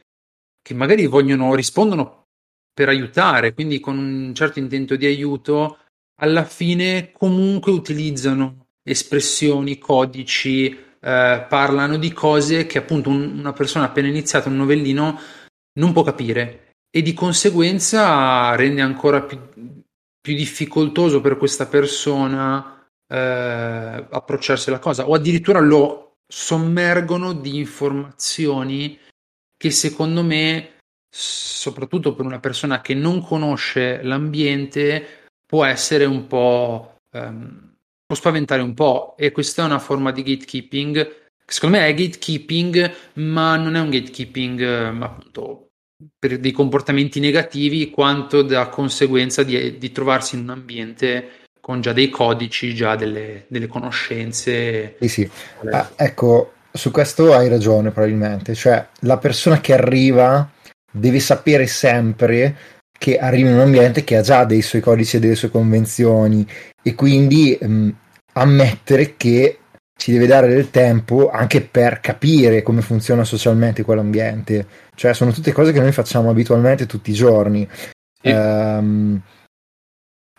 che 0.62 0.74
magari 0.76 1.08
vogliono, 1.08 1.56
rispondono 1.56 2.26
per 2.72 2.89
aiutare, 2.89 3.54
quindi 3.54 3.80
con 3.80 3.98
un 3.98 4.36
certo 4.36 4.60
intento 4.60 4.95
di 4.95 5.08
aiuto, 5.08 5.80
alla 6.20 6.45
fine 6.45 7.12
comunque 7.12 7.72
utilizzano 7.72 8.68
espressioni, 8.84 9.80
codici, 9.80 10.86
eh, 11.00 11.45
parlano 11.48 11.98
di 11.98 12.12
cose 12.14 12.66
che 12.66 12.78
appunto 12.78 13.10
un, 13.10 13.38
una 13.39 13.54
persona 13.54 13.86
appena 13.86 14.08
iniziata 14.08 14.50
un 14.50 14.58
novellino 14.58 15.20
non 15.80 15.93
può 15.93 16.04
capire 16.04 16.72
e 16.89 17.02
di 17.02 17.14
conseguenza 17.14 18.56
rende 18.56 18.82
ancora 18.82 19.22
più, 19.22 19.39
più 20.20 20.36
difficoltoso 20.36 21.22
per 21.22 21.38
questa 21.38 21.68
persona 21.68 22.88
eh, 23.08 24.08
approcciarsi 24.10 24.70
alla 24.70 24.80
cosa. 24.80 25.08
O 25.08 25.14
addirittura 25.14 25.60
lo 25.60 26.14
sommergono 26.28 27.34
di 27.34 27.58
informazioni 27.58 29.00
che 29.56 29.72
secondo 29.72 30.24
me 30.24 30.78
soprattutto 31.10 32.14
per 32.14 32.26
una 32.26 32.39
persona 32.39 32.82
che 32.82 32.93
non 32.93 33.24
conosce 33.24 34.02
l'ambiente 34.04 35.26
può 35.45 35.64
essere 35.64 36.06
un 36.06 36.28
po' 36.28 36.98
ehm, 37.12 37.66
può 38.08 38.16
spaventare 38.16 38.62
un 38.62 38.74
po' 38.74 39.16
e 39.18 39.32
questa 39.32 39.64
è 39.64 39.66
una 39.66 39.80
forma 39.80 40.12
di 40.12 40.24
gatekeeping 40.24 41.26
secondo 41.45 41.78
me 41.78 41.88
è 41.88 41.93
gatekeeping 41.93 42.93
ma 43.16 43.58
non 43.58 43.76
è 43.76 43.80
un 43.82 43.89
gatekeeping 43.89 44.62
eh, 44.62 45.03
appunto 45.03 45.68
per 46.18 46.39
dei 46.39 46.51
comportamenti 46.51 47.20
negativi 47.20 47.89
quanto 47.89 48.43
da 48.43 48.70
conseguenza 48.70 49.43
di, 49.43 49.78
di 49.78 49.91
trovarsi 49.91 50.36
in 50.36 50.43
un 50.43 50.49
ambiente 50.51 51.30
con 51.60 51.82
già 51.82 51.91
dei 51.91 52.10
codici, 52.10 52.74
già 52.74 52.95
delle, 52.95 53.45
delle 53.49 53.68
conoscenze. 53.68 54.95
Sì, 55.01 55.08
sì. 55.10 55.30
Ah, 55.72 55.91
ecco, 55.95 56.53
su 56.72 56.91
questo 56.91 57.34
hai 57.34 57.49
ragione 57.49 57.91
probabilmente, 57.91 58.53
cioè 58.53 58.88
la 59.01 59.18
persona 59.18 59.60
che 59.60 59.74
arriva 59.74 60.49
deve 60.89 61.20
sapere 61.20 61.68
sempre 61.68 62.76
che 62.98 63.18
arriva 63.18 63.50
in 63.50 63.56
un 63.56 63.62
ambiente 63.62 64.04
che 64.04 64.18
ha 64.18 64.22
già 64.22 64.43
dei 64.43 64.62
suoi 64.62 64.82
codici 64.82 65.18
e 65.18 65.20
delle 65.20 65.36
sue 65.36 65.50
convenzioni 65.50 66.48
e 66.82 66.95
quindi 66.95 67.58
mh, 67.60 67.89
ammettere 68.34 69.16
che 69.16 69.59
ci 69.97 70.12
deve 70.12 70.28
dare 70.28 70.47
del 70.47 70.70
tempo 70.70 71.30
anche 71.30 71.62
per 71.62 72.00
capire 72.00 72.62
come 72.62 72.82
funziona 72.82 73.24
socialmente 73.24 73.84
quell'ambiente. 73.84 74.67
Cioè, 74.96 75.13
sono 75.13 75.32
tutte 75.32 75.51
cose 75.51 75.71
che 75.71 75.80
noi 75.80 75.92
facciamo 75.92 76.30
abitualmente 76.30 76.86
tutti 76.86 77.09
i 77.09 77.16
giorni. 77.16 77.67
Sì. 78.21 78.30
Um, 78.30 79.21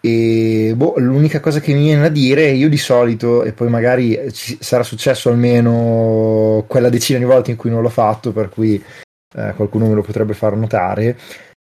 e 0.00 0.74
boh, 0.76 0.94
l'unica 0.98 1.40
cosa 1.40 1.58
che 1.58 1.74
mi 1.74 1.82
viene 1.82 2.02
da 2.02 2.08
dire, 2.08 2.50
io 2.50 2.68
di 2.68 2.76
solito, 2.76 3.42
e 3.42 3.52
poi 3.52 3.68
magari 3.68 4.32
ci 4.32 4.56
sarà 4.60 4.84
successo 4.84 5.28
almeno 5.28 6.64
quella 6.68 6.88
decina 6.88 7.18
di 7.18 7.24
volte 7.24 7.50
in 7.50 7.56
cui 7.56 7.70
non 7.70 7.82
l'ho 7.82 7.88
fatto, 7.88 8.32
per 8.32 8.48
cui 8.48 8.80
eh, 9.36 9.52
qualcuno 9.56 9.88
me 9.88 9.94
lo 9.94 10.02
potrebbe 10.02 10.34
far 10.34 10.54
notare 10.56 11.16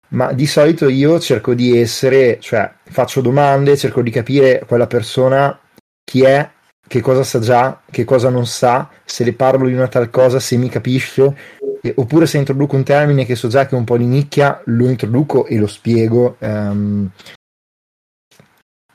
ma 0.09 0.33
di 0.33 0.47
solito 0.47 0.89
io 0.89 1.19
cerco 1.19 1.55
di 1.55 1.78
essere, 1.78 2.39
cioè 2.41 2.73
faccio 2.85 3.20
domande, 3.20 3.77
cerco 3.77 4.03
di 4.03 4.11
capire 4.11 4.65
quella 4.66 4.87
persona 4.87 5.59
chi 6.05 6.23
è, 6.23 6.49
che 6.87 7.01
cosa 7.01 7.24
sa 7.24 7.41
già, 7.41 7.81
che 7.91 8.05
cosa 8.05 8.28
non 8.28 8.47
sa, 8.47 8.89
se 9.05 9.24
le 9.24 9.33
parlo 9.33 9.66
di 9.66 9.74
una 9.74 9.89
tal 9.89 10.11
cosa, 10.11 10.39
se 10.39 10.57
mi 10.57 10.69
capisce, 10.69 11.37
e, 11.83 11.93
oppure 11.97 12.27
se 12.27 12.39
introduco 12.39 12.77
un 12.77 12.85
termine 12.85 13.24
che 13.24 13.35
so 13.35 13.49
già 13.49 13.66
che 13.66 13.74
è 13.74 13.78
un 13.78 13.85
po' 13.85 13.99
di 13.99 14.07
nicchia, 14.07 14.61
lo 14.66 14.89
introduco 14.89 15.47
e 15.47 15.59
lo 15.59 15.66
spiego. 15.66 16.37
Um, 16.41 17.11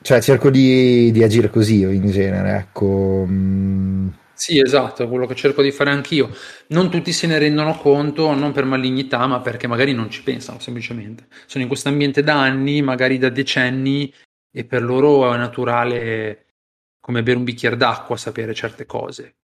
cioè 0.01 0.21
cerco 0.21 0.49
di, 0.49 1.11
di, 1.11 1.23
agire 1.23 1.49
così 1.49 1.81
in 1.81 2.09
genere, 2.09 2.57
ecco. 2.57 3.25
Mm. 3.27 4.07
Sì, 4.41 4.59
esatto, 4.59 5.07
quello 5.07 5.27
che 5.27 5.35
cerco 5.35 5.61
di 5.61 5.71
fare 5.71 5.91
anch'io. 5.91 6.35
Non 6.69 6.89
tutti 6.89 7.13
se 7.13 7.27
ne 7.27 7.37
rendono 7.37 7.77
conto, 7.77 8.33
non 8.33 8.51
per 8.51 8.65
malignità, 8.65 9.27
ma 9.27 9.39
perché 9.39 9.67
magari 9.67 9.93
non 9.93 10.09
ci 10.09 10.23
pensano 10.23 10.57
semplicemente. 10.57 11.27
Sono 11.45 11.61
in 11.61 11.69
questo 11.69 11.89
ambiente 11.89 12.23
da 12.23 12.41
anni, 12.41 12.81
magari 12.81 13.19
da 13.19 13.29
decenni, 13.29 14.11
e 14.51 14.65
per 14.65 14.81
loro 14.81 15.31
è 15.31 15.37
naturale 15.37 16.55
come 16.99 17.21
bere 17.21 17.37
un 17.37 17.43
bicchiere 17.43 17.77
d'acqua 17.77 18.17
sapere 18.17 18.55
certe 18.55 18.87
cose. 18.87 19.35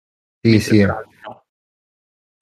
Sì, 0.41 0.61
sì. 0.61 0.83
No. 0.83 1.45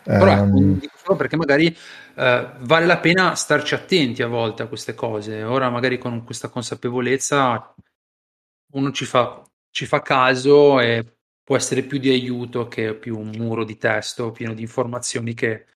Però 0.04 0.42
um... 0.42 0.78
dico 0.78 0.96
solo 0.96 1.16
perché 1.16 1.36
magari 1.36 1.66
uh, 1.66 2.22
vale 2.60 2.86
la 2.86 2.98
pena 2.98 3.34
starci 3.34 3.74
attenti 3.74 4.22
a 4.22 4.28
volte 4.28 4.62
a 4.62 4.68
queste 4.68 4.94
cose. 4.94 5.42
Ora 5.42 5.70
magari 5.70 5.98
con 5.98 6.22
questa 6.22 6.50
consapevolezza 6.50 7.74
uno 8.74 8.92
ci 8.92 9.06
fa, 9.06 9.42
ci 9.72 9.86
fa 9.86 10.02
caso 10.02 10.78
e 10.78 11.13
può 11.44 11.56
essere 11.56 11.82
più 11.82 11.98
di 11.98 12.08
aiuto 12.10 12.66
che 12.66 12.94
più 12.94 13.18
un 13.18 13.30
muro 13.36 13.64
di 13.64 13.76
testo 13.76 14.32
pieno 14.32 14.54
di 14.54 14.62
informazioni 14.62 15.34
che 15.34 15.66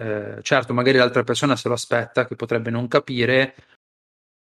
eh, 0.00 0.38
certo 0.40 0.72
magari 0.72 0.96
l'altra 0.96 1.24
persona 1.24 1.56
se 1.56 1.68
lo 1.68 1.74
aspetta, 1.74 2.24
che 2.24 2.36
potrebbe 2.36 2.70
non 2.70 2.88
capire, 2.88 3.54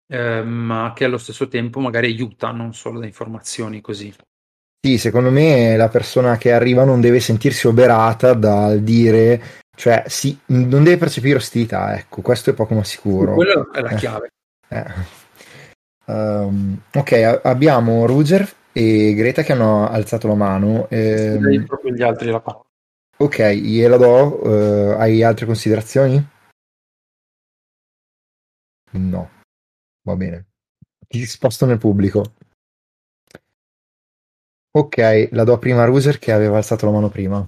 eh, 0.06 0.42
ma 0.42 0.92
che 0.94 1.04
allo 1.04 1.18
stesso 1.18 1.48
tempo 1.48 1.80
magari 1.80 2.06
aiuta, 2.06 2.52
non 2.52 2.74
solo 2.74 3.00
da 3.00 3.06
informazioni 3.06 3.80
così. 3.80 4.14
Sì, 4.80 4.96
secondo 4.98 5.30
me 5.30 5.76
la 5.76 5.88
persona 5.88 6.36
che 6.36 6.52
arriva 6.52 6.84
non 6.84 7.00
deve 7.00 7.18
sentirsi 7.18 7.66
oberata 7.66 8.34
dal 8.34 8.80
dire, 8.82 9.42
cioè 9.76 10.04
sì, 10.06 10.38
non 10.46 10.84
deve 10.84 10.98
percepire 10.98 11.38
ostilità, 11.38 11.96
ecco, 11.98 12.20
questo 12.22 12.50
è 12.50 12.54
poco 12.54 12.74
ma 12.74 12.84
sicuro. 12.84 13.34
Quella 13.34 13.68
è 13.72 13.80
la 13.80 13.94
chiave. 13.94 14.28
Eh. 14.68 15.16
Um, 16.04 16.80
ok, 16.94 17.40
abbiamo 17.42 18.06
Ruger 18.06 18.48
e 18.78 19.12
Greta 19.14 19.42
che 19.42 19.52
hanno 19.52 19.88
alzato 19.88 20.28
la 20.28 20.36
mano. 20.36 20.88
Ehm... 20.88 21.64
proprio 21.66 21.92
gli 21.92 22.02
altri 22.02 22.30
la 22.30 22.40
parola. 22.40 22.64
Ok, 23.16 23.42
gliela 23.50 23.96
do. 23.96 24.46
Uh, 24.46 24.94
hai 24.96 25.24
altre 25.24 25.46
considerazioni? 25.46 26.24
No. 28.92 29.30
Va 30.02 30.14
bene. 30.14 30.46
Ti 31.08 31.26
sposto 31.26 31.66
nel 31.66 31.78
pubblico. 31.78 32.34
Ok, 34.70 35.28
la 35.32 35.42
do 35.42 35.58
prima 35.58 35.82
a 35.82 35.86
Ruser 35.86 36.20
che 36.20 36.30
aveva 36.30 36.58
alzato 36.58 36.86
la 36.86 36.92
mano 36.92 37.08
prima. 37.08 37.44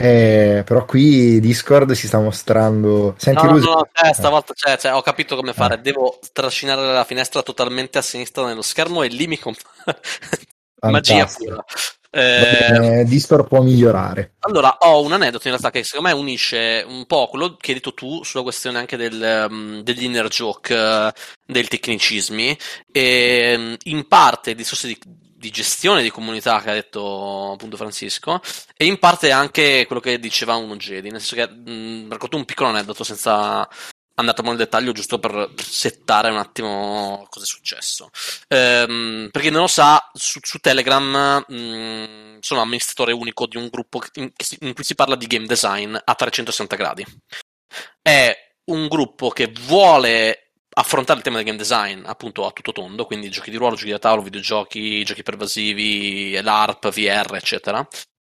Eh, 0.00 0.62
però 0.64 0.84
qui 0.84 1.40
Discord 1.40 1.90
si 1.90 2.06
sta 2.06 2.20
mostrando. 2.20 3.16
Senti, 3.18 3.44
no, 3.44 3.50
no, 3.50 3.58
no, 3.58 3.88
cioè, 3.92 4.14
stavolta 4.14 4.52
cioè, 4.54 4.78
cioè, 4.78 4.94
ho 4.94 5.02
capito 5.02 5.34
come 5.34 5.52
fare. 5.52 5.74
Eh. 5.74 5.78
Devo 5.78 6.20
trascinare 6.32 6.92
la 6.92 7.02
finestra 7.02 7.42
totalmente 7.42 7.98
a 7.98 8.02
sinistra 8.02 8.46
nello 8.46 8.62
schermo 8.62 9.02
e 9.02 9.08
lì 9.08 9.26
mi 9.26 9.38
comp... 9.40 9.58
magia 10.86 11.26
pura. 11.26 11.64
Eh, 12.10 13.04
Discord 13.06 13.48
può 13.48 13.60
migliorare. 13.60 14.36
Allora, 14.40 14.76
ho 14.78 15.02
un 15.02 15.12
aneddoto 15.12 15.48
in 15.48 15.54
realtà 15.54 15.70
che 15.70 15.82
secondo 15.82 16.08
me 16.08 16.14
unisce 16.14 16.84
un 16.86 17.04
po' 17.06 17.26
quello 17.26 17.56
che 17.56 17.72
hai 17.72 17.78
detto 17.78 17.92
tu 17.92 18.22
sulla 18.22 18.44
questione 18.44 18.78
anche 18.78 18.96
del, 18.96 19.46
um, 19.50 19.82
degli 19.82 20.04
inner 20.04 20.28
joke, 20.28 20.72
uh, 20.72 21.10
del 21.44 21.66
tecnicismi, 21.66 22.56
e 22.92 23.54
um, 23.56 23.76
in 23.82 24.06
parte 24.06 24.54
discorsi 24.54 24.86
di 24.86 24.98
di 25.38 25.50
gestione 25.50 26.02
di 26.02 26.10
comunità 26.10 26.60
che 26.60 26.70
ha 26.70 26.74
detto 26.74 27.52
appunto 27.52 27.76
Francisco 27.76 28.40
e 28.76 28.86
in 28.86 28.98
parte 28.98 29.30
anche 29.30 29.84
quello 29.86 30.02
che 30.02 30.18
diceva 30.18 30.56
uno 30.56 30.76
Jedi, 30.76 31.10
nel 31.10 31.20
senso 31.20 31.36
che 31.36 31.48
mh, 31.48 32.10
racconto 32.10 32.36
un 32.36 32.44
piccolo 32.44 32.70
aneddoto 32.70 33.04
senza 33.04 33.68
andare 34.18 34.36
troppo 34.36 34.50
nel 34.50 34.58
dettaglio 34.58 34.90
giusto 34.90 35.20
per 35.20 35.52
settare 35.56 36.30
un 36.30 36.38
attimo 36.38 37.24
cosa 37.30 37.44
è 37.44 37.48
successo. 37.48 38.10
Ehm, 38.48 39.28
per 39.30 39.42
chi 39.42 39.50
non 39.50 39.60
lo 39.60 39.66
sa, 39.68 40.10
su, 40.12 40.40
su 40.42 40.58
Telegram 40.58 41.44
mh, 41.46 42.38
sono 42.40 42.60
amministratore 42.60 43.12
unico 43.12 43.46
di 43.46 43.56
un 43.56 43.68
gruppo 43.68 44.00
in, 44.14 44.30
in 44.60 44.74
cui 44.74 44.82
si 44.82 44.96
parla 44.96 45.14
di 45.14 45.26
game 45.28 45.46
design 45.46 45.96
a 46.02 46.14
360 46.14 46.74
gradi. 46.74 47.06
È 48.02 48.36
un 48.64 48.88
gruppo 48.88 49.28
che 49.30 49.52
vuole 49.66 50.47
affrontare 50.78 51.18
il 51.18 51.24
tema 51.24 51.36
del 51.36 51.44
game 51.44 51.58
design 51.58 52.04
appunto 52.06 52.46
a 52.46 52.52
tutto 52.52 52.72
tondo, 52.72 53.04
quindi 53.04 53.30
giochi 53.30 53.50
di 53.50 53.56
ruolo, 53.56 53.74
giochi 53.74 53.90
da 53.90 53.98
tavolo, 53.98 54.22
videogiochi, 54.22 55.04
giochi 55.04 55.22
pervasivi, 55.22 56.40
l'ARP, 56.40 56.90
VR, 56.90 57.34
eccetera. 57.34 57.86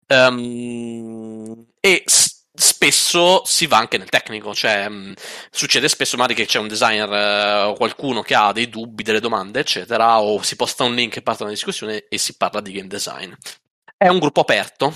Um, 0.08 1.68
e 1.80 2.02
s- 2.06 2.46
spesso 2.52 3.44
si 3.46 3.68
va 3.68 3.78
anche 3.78 4.00
nel 4.00 4.10
tecnico, 4.10 4.56
cioè 4.56 4.88
um, 4.88 5.14
succede 5.52 5.88
spesso 5.88 6.18
magari 6.18 6.34
che 6.34 6.48
c'è 6.48 6.58
un 6.58 6.68
designer 6.68 7.68
uh, 7.68 7.70
o 7.70 7.74
qualcuno 7.76 8.22
che 8.22 8.34
ha 8.34 8.52
dei 8.52 8.68
dubbi, 8.70 9.04
delle 9.04 9.20
domande, 9.20 9.60
eccetera, 9.60 10.20
o 10.20 10.42
si 10.42 10.56
posta 10.56 10.84
un 10.84 10.96
link 10.96 11.18
e 11.18 11.22
parte 11.22 11.44
una 11.44 11.52
discussione 11.52 12.08
e 12.10 12.18
si 12.18 12.36
parla 12.36 12.62
di 12.62 12.72
game 12.72 12.88
design. 12.88 13.32
È 13.96 14.08
un 14.08 14.18
gruppo 14.18 14.42
aperto, 14.42 14.92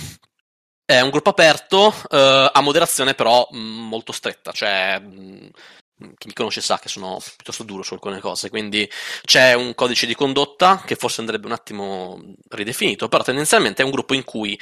è 0.86 1.00
un 1.02 1.12
gruppo 1.12 1.30
aperto 1.30 1.94
uh, 2.10 2.50
a 2.52 2.62
moderazione 2.62 3.14
però 3.14 3.48
mh, 3.52 3.58
molto 3.58 4.12
stretta, 4.12 4.52
cioè 4.52 5.00
mh, 5.00 5.50
chi 6.18 6.28
mi 6.28 6.34
conosce 6.34 6.61
sa 6.61 6.80
che 6.80 6.90
sono 6.90 7.20
piuttosto 7.36 7.64
duro 7.64 7.84
su 7.84 7.94
alcune 7.94 8.20
cose, 8.20 8.49
quindi 8.49 8.90
c'è 9.24 9.53
un 9.53 9.74
codice 9.76 10.06
di 10.06 10.15
condotta 10.15 10.82
che 10.86 10.95
forse 10.95 11.22
andrebbe 11.22 11.45
un 11.45 11.53
attimo 11.53 12.20
ridefinito, 12.49 13.07
però 13.07 13.24
tendenzialmente 13.24 13.82
è 13.82 13.86
un 13.86 13.91
gruppo 13.91 14.14
in 14.14 14.24
cui 14.24 14.60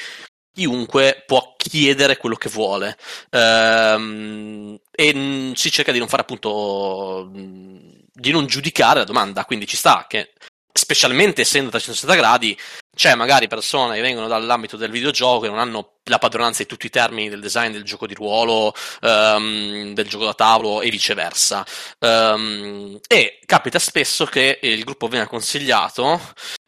chiunque 0.54 1.24
può 1.26 1.56
chiedere 1.58 2.18
quello 2.18 2.36
che 2.36 2.50
vuole. 2.50 2.98
Ehm, 3.30 4.78
e 4.92 5.52
si 5.56 5.72
cerca 5.72 5.92
di 5.92 6.00
non 6.00 6.08
fare 6.08 6.24
appunto 6.24 7.30
di 7.32 8.32
non 8.32 8.46
giudicare 8.46 9.00
la 9.00 9.06
domanda, 9.06 9.46
quindi 9.46 9.66
ci 9.68 9.78
sta 9.78 10.06
che 10.08 10.34
specialmente 10.74 11.42
essendo 11.42 11.70
360 11.70 12.16
gradi 12.16 12.58
c'è 12.94 13.16
magari 13.16 13.48
persone 13.48 13.96
che 13.96 14.02
vengono 14.02 14.28
dall'ambito 14.28 14.76
del 14.76 14.92
videogioco 14.92 15.46
e 15.46 15.50
non 15.50 15.60
hanno 15.60 15.94
la 16.04 16.18
padronanza 16.18 16.62
di 16.62 16.68
tutti 16.68 16.88
i 16.88 16.90
termini 16.90 17.30
del 17.30 17.40
design 17.40 17.72
del 17.72 17.84
gioco 17.84 18.06
di 18.06 18.14
ruolo, 18.14 18.74
um, 19.02 19.94
del 19.94 20.08
gioco 20.08 20.26
da 20.26 20.34
tavolo 20.34 20.82
e 20.82 20.90
viceversa. 20.90 21.66
Um, 22.00 23.00
e 23.08 23.40
capita 23.46 23.80
spesso 23.80 24.26
che 24.26 24.60
il 24.62 24.84
gruppo 24.84 25.08
venga 25.08 25.28
consigliato 25.28 26.20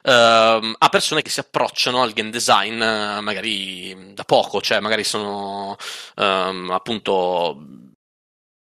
um, 0.04 0.76
a 0.78 0.90
persone 0.90 1.22
che 1.22 1.30
si 1.30 1.42
approcciano 1.42 2.02
al 2.02 2.14
game 2.14 2.30
design 2.30 2.76
uh, 2.82 3.22
magari 3.22 4.14
da 4.14 4.24
poco, 4.24 4.62
cioè 4.62 4.80
magari 4.80 5.04
sono 5.04 5.76
appunto 6.16 7.58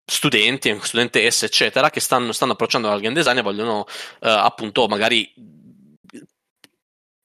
studenti, 0.05 0.77
studentesse, 0.81 1.45
eccetera, 1.45 1.89
che 1.89 1.99
stanno, 1.99 2.31
stanno 2.31 2.53
approcciando 2.53 2.89
al 2.89 3.01
game 3.01 3.15
design 3.15 3.37
e 3.37 3.41
vogliono 3.41 3.79
uh, 3.79 3.85
appunto 4.19 4.87
magari 4.87 5.33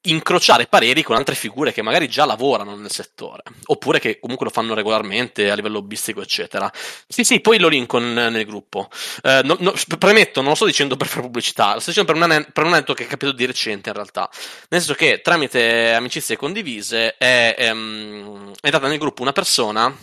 incrociare 0.03 0.65
pareri 0.65 1.03
con 1.03 1.15
altre 1.15 1.35
figure 1.35 1.71
che 1.71 1.83
magari 1.83 2.07
già 2.07 2.25
lavorano 2.25 2.75
nel 2.75 2.89
settore, 2.89 3.43
oppure 3.65 3.99
che 3.99 4.19
comunque 4.19 4.47
lo 4.47 4.51
fanno 4.51 4.73
regolarmente 4.73 5.51
a 5.51 5.55
livello 5.55 5.77
hobbistico, 5.77 6.21
eccetera. 6.21 6.71
Sì, 7.07 7.23
sì, 7.23 7.39
poi 7.39 7.59
lo 7.59 7.67
linko 7.67 7.99
nel 7.99 8.45
gruppo. 8.45 8.89
Eh, 9.21 9.41
no, 9.43 9.57
no, 9.59 9.73
premetto, 9.99 10.41
non 10.41 10.49
lo 10.49 10.55
sto 10.55 10.65
dicendo 10.65 10.97
per 10.97 11.07
fare 11.07 11.21
pubblicità, 11.21 11.73
lo 11.75 11.79
sto 11.79 11.91
dicendo 11.91 12.11
per 12.11 12.21
un, 12.21 12.31
an- 12.31 12.47
per 12.51 12.63
un 12.63 12.71
aneddoto 12.71 12.93
che 12.95 13.03
è 13.03 13.07
capitato 13.07 13.35
di 13.35 13.45
recente 13.45 13.89
in 13.89 13.95
realtà. 13.95 14.27
Nel 14.69 14.81
senso 14.81 14.95
che 14.95 15.21
tramite 15.21 15.93
amicizie 15.93 16.35
condivise 16.35 17.15
è, 17.17 17.53
è, 17.55 17.67
ehm, 17.67 18.53
è 18.59 18.65
entrata 18.65 18.87
nel 18.87 18.97
gruppo 18.97 19.21
una 19.21 19.33
persona 19.33 19.95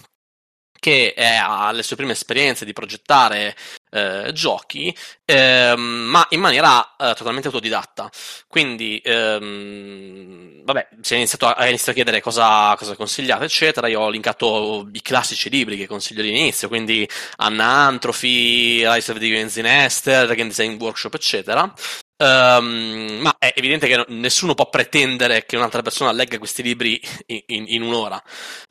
che 0.78 1.14
ha 1.16 1.70
le 1.72 1.82
sue 1.82 1.96
prime 1.96 2.12
esperienze 2.12 2.64
di 2.64 2.72
progettare 2.72 3.56
eh, 3.90 4.30
giochi, 4.32 4.94
ehm, 5.24 5.80
ma 5.80 6.26
in 6.30 6.40
maniera 6.40 6.94
eh, 6.96 7.14
totalmente 7.14 7.48
autodidatta. 7.48 8.10
Quindi, 8.46 9.00
ehm, 9.04 10.64
vabbè, 10.64 10.88
si 11.00 11.14
è 11.14 11.16
iniziato 11.16 11.46
a, 11.46 11.52
a, 11.54 11.66
iniziato 11.66 11.90
a 11.90 11.94
chiedere 11.94 12.20
cosa, 12.20 12.74
cosa 12.76 12.94
consigliate, 12.96 13.44
eccetera. 13.44 13.88
Io 13.88 14.00
ho 14.00 14.10
linkato 14.10 14.88
i 14.92 15.02
classici 15.02 15.50
libri 15.50 15.76
che 15.76 15.86
consiglio 15.86 16.22
all'inizio, 16.22 16.68
quindi 16.68 17.08
Anna 17.36 17.64
Antrofi, 17.64 18.86
Rise 18.86 19.12
of 19.12 19.18
the 19.18 19.24
Divine 19.24 19.50
Nester, 19.62 20.34
Game 20.34 20.48
Design 20.48 20.76
Workshop, 20.78 21.14
eccetera. 21.14 21.72
Um, 22.20 23.20
ma 23.20 23.36
è 23.38 23.52
evidente 23.54 23.86
che 23.86 24.04
nessuno 24.08 24.54
può 24.54 24.68
pretendere 24.68 25.44
che 25.46 25.56
un'altra 25.56 25.82
persona 25.82 26.10
legga 26.10 26.38
questi 26.38 26.64
libri 26.64 27.00
in, 27.26 27.42
in, 27.46 27.64
in 27.68 27.82
un'ora. 27.82 28.20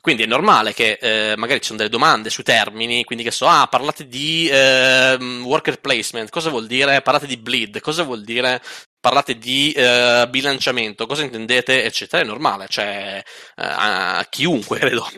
Quindi 0.00 0.24
è 0.24 0.26
normale 0.26 0.74
che 0.74 0.98
eh, 1.00 1.34
magari 1.36 1.60
ci 1.60 1.66
sono 1.66 1.78
delle 1.78 1.88
domande 1.88 2.28
sui 2.28 2.42
termini, 2.42 3.04
quindi 3.04 3.24
che 3.24 3.30
so, 3.30 3.46
ah, 3.46 3.66
parlate 3.66 4.06
di 4.06 4.48
eh, 4.48 5.16
worker 5.42 5.80
placement, 5.80 6.28
cosa 6.30 6.50
vuol 6.50 6.66
dire? 6.66 7.00
Parlate 7.00 7.26
di 7.26 7.38
bleed, 7.38 7.80
cosa 7.80 8.02
vuol 8.02 8.22
dire? 8.22 8.60
Parlate 9.00 9.38
di 9.38 9.72
eh, 9.72 10.26
bilanciamento, 10.28 11.06
cosa 11.06 11.22
intendete? 11.22 11.84
Eccetera, 11.84 12.22
è 12.22 12.26
normale, 12.26 12.66
cioè 12.68 13.22
eh, 13.24 13.24
a 13.56 14.26
chiunque 14.28 14.78
credo 14.80 15.08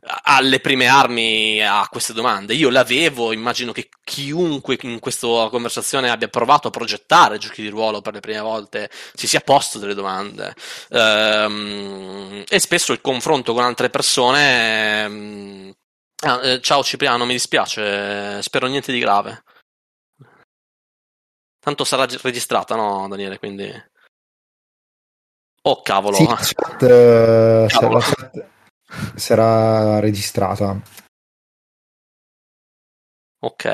alle 0.00 0.60
prime 0.60 0.86
armi 0.86 1.64
a 1.64 1.86
queste 1.90 2.12
domande. 2.12 2.54
Io 2.54 2.70
le 2.70 2.78
avevo, 2.78 3.32
immagino 3.32 3.72
che 3.72 3.88
chiunque 4.02 4.78
in 4.82 4.98
questa 4.98 5.48
conversazione 5.50 6.10
abbia 6.10 6.28
provato 6.28 6.68
a 6.68 6.70
progettare 6.70 7.38
giochi 7.38 7.62
di 7.62 7.68
ruolo 7.68 8.00
per 8.00 8.14
le 8.14 8.20
prime 8.20 8.40
volte 8.40 8.90
si 9.14 9.26
sia 9.26 9.40
posto 9.40 9.78
delle 9.78 9.94
domande. 9.94 10.54
Ehm, 10.90 12.44
e 12.48 12.58
spesso 12.58 12.92
il 12.92 13.00
confronto 13.00 13.52
con 13.52 13.64
altre 13.64 13.90
persone. 13.90 15.04
Ehm, 15.04 15.74
ah, 16.24 16.40
eh, 16.46 16.60
ciao 16.60 16.82
Cipriano, 16.82 17.24
mi 17.26 17.34
dispiace, 17.34 18.40
spero 18.42 18.66
niente 18.66 18.92
di 18.92 18.98
grave. 18.98 19.42
Tanto 21.60 21.84
sarà 21.84 22.06
registrata, 22.22 22.74
no, 22.74 23.06
Daniele? 23.08 23.38
Quindi. 23.38 23.90
Oh 25.64 25.80
cavolo. 25.80 26.16
Sì, 26.16 26.26
chat, 26.26 26.82
uh, 26.82 27.66
cavolo. 27.68 28.00
Chat, 28.00 28.50
sarà 29.16 29.98
registrata. 30.00 30.80
Ok. 33.40 33.64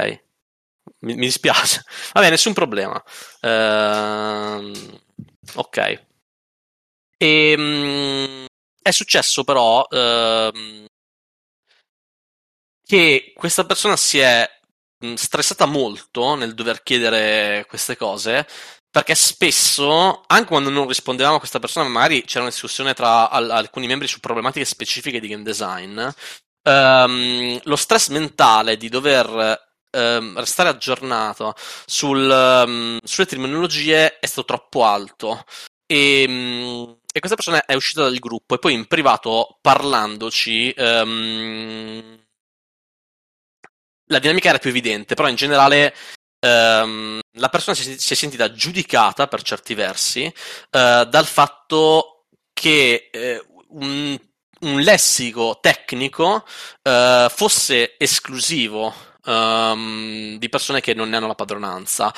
mi, 1.01 1.15
mi 1.15 1.27
dispiace. 1.27 1.82
Vabbè, 2.12 2.31
nessun 2.31 2.53
problema. 2.53 3.03
Ehm, 3.40 5.01
ok. 5.55 6.07
E, 7.19 7.57
mh, 7.57 8.47
è 8.82 8.90
successo 8.90 9.45
però 9.45 9.86
ehm, 9.90 10.86
che 12.85 13.32
questa 13.35 13.66
persona 13.66 13.97
si 13.97 14.19
è 14.19 14.49
stressata 15.15 15.66
molto 15.66 16.35
nel 16.35 16.55
dover 16.55 16.82
chiedere 16.82 17.65
queste 17.69 17.97
cose 17.97 18.47
perché 18.90 19.15
spesso, 19.15 20.23
anche 20.27 20.47
quando 20.48 20.70
non 20.70 20.89
rispondevamo 20.89 21.36
a 21.36 21.39
questa 21.39 21.59
persona, 21.59 21.89
magari 21.89 22.23
c'era 22.24 22.40
una 22.40 22.51
discussione 22.51 22.94
tra 22.94 23.31
al- 23.31 23.51
alcuni 23.51 23.86
membri 23.86 24.09
su 24.09 24.20
problematiche 24.20 24.65
specifiche 24.65 25.20
di 25.20 25.28
game 25.28 25.43
design, 25.43 26.01
ehm, 26.62 27.60
lo 27.65 27.77
stress 27.77 28.09
mentale 28.09 28.77
di 28.77 28.89
dover 28.89 29.66
ehm, 29.90 30.39
restare 30.39 30.69
aggiornato 30.70 31.55
sul, 31.86 32.31
ehm, 32.31 32.98
sulle 33.02 33.27
terminologie 33.27 34.19
è 34.19 34.27
stato 34.27 34.47
troppo 34.47 34.85
alto. 34.85 35.44
E, 35.86 36.27
mm, 36.28 36.90
e 37.12 37.19
questa 37.20 37.36
persona 37.36 37.65
è 37.65 37.74
uscita 37.74 38.02
dal 38.02 38.19
gruppo 38.19 38.55
e 38.55 38.59
poi 38.59 38.74
in 38.74 38.86
privato 38.86 39.59
parlandoci 39.60 40.70
ehm, 40.77 42.19
la 44.10 44.19
dinamica 44.19 44.48
era 44.48 44.59
più 44.59 44.70
evidente, 44.70 45.15
però 45.15 45.28
in 45.28 45.36
generale 45.36 45.94
ehm, 46.40 47.20
la 47.39 47.48
persona 47.48 47.77
si, 47.77 47.98
si 47.98 48.12
è 48.12 48.16
sentita 48.16 48.52
giudicata 48.52 49.27
per 49.27 49.43
certi 49.43 49.74
versi 49.74 50.24
eh, 50.24 50.32
dal 51.09 51.27
fatto 51.27 52.27
che 52.52 53.09
eh, 53.12 53.44
un, 53.69 54.19
un, 54.60 54.81
lessico 54.81 55.59
tecnico 55.60 56.44
eh, 56.82 57.28
fosse 57.31 57.94
esclusivo 57.98 58.93
um, 59.27 60.36
di 60.39 60.48
persone 60.48 60.81
che 60.81 60.94
non 60.94 61.09
ne 61.09 61.16
hanno 61.16 61.27
la 61.28 61.35
padronanza. 61.35 62.12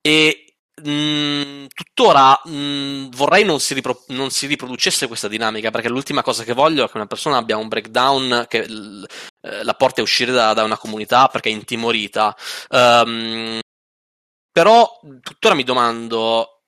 E 0.00 0.46
tuttora 0.78 2.38
vorrei 2.44 3.44
non 3.44 3.60
si, 3.60 3.72
ripro- 3.72 4.04
non 4.08 4.30
si, 4.30 4.46
riproducesse 4.46 5.06
questa 5.06 5.26
dinamica 5.26 5.70
perché 5.70 5.88
l'ultima 5.88 6.22
cosa 6.22 6.44
che 6.44 6.52
voglio 6.52 6.84
è 6.84 6.90
che 6.90 6.98
una 6.98 7.06
persona 7.06 7.38
abbia 7.38 7.56
un 7.56 7.68
breakdown 7.68 8.44
che 8.46 8.68
l- 8.68 9.06
eh, 9.40 9.64
la 9.64 9.74
porti 9.74 10.00
a 10.00 10.02
uscire 10.02 10.32
da, 10.32 10.52
da, 10.52 10.64
una 10.64 10.76
comunità 10.76 11.28
perché 11.28 11.48
è 11.48 11.52
intimorita. 11.52 12.36
Um, 12.68 13.58
però 14.56 14.90
tuttora 15.20 15.54
mi 15.54 15.64
domando, 15.64 16.62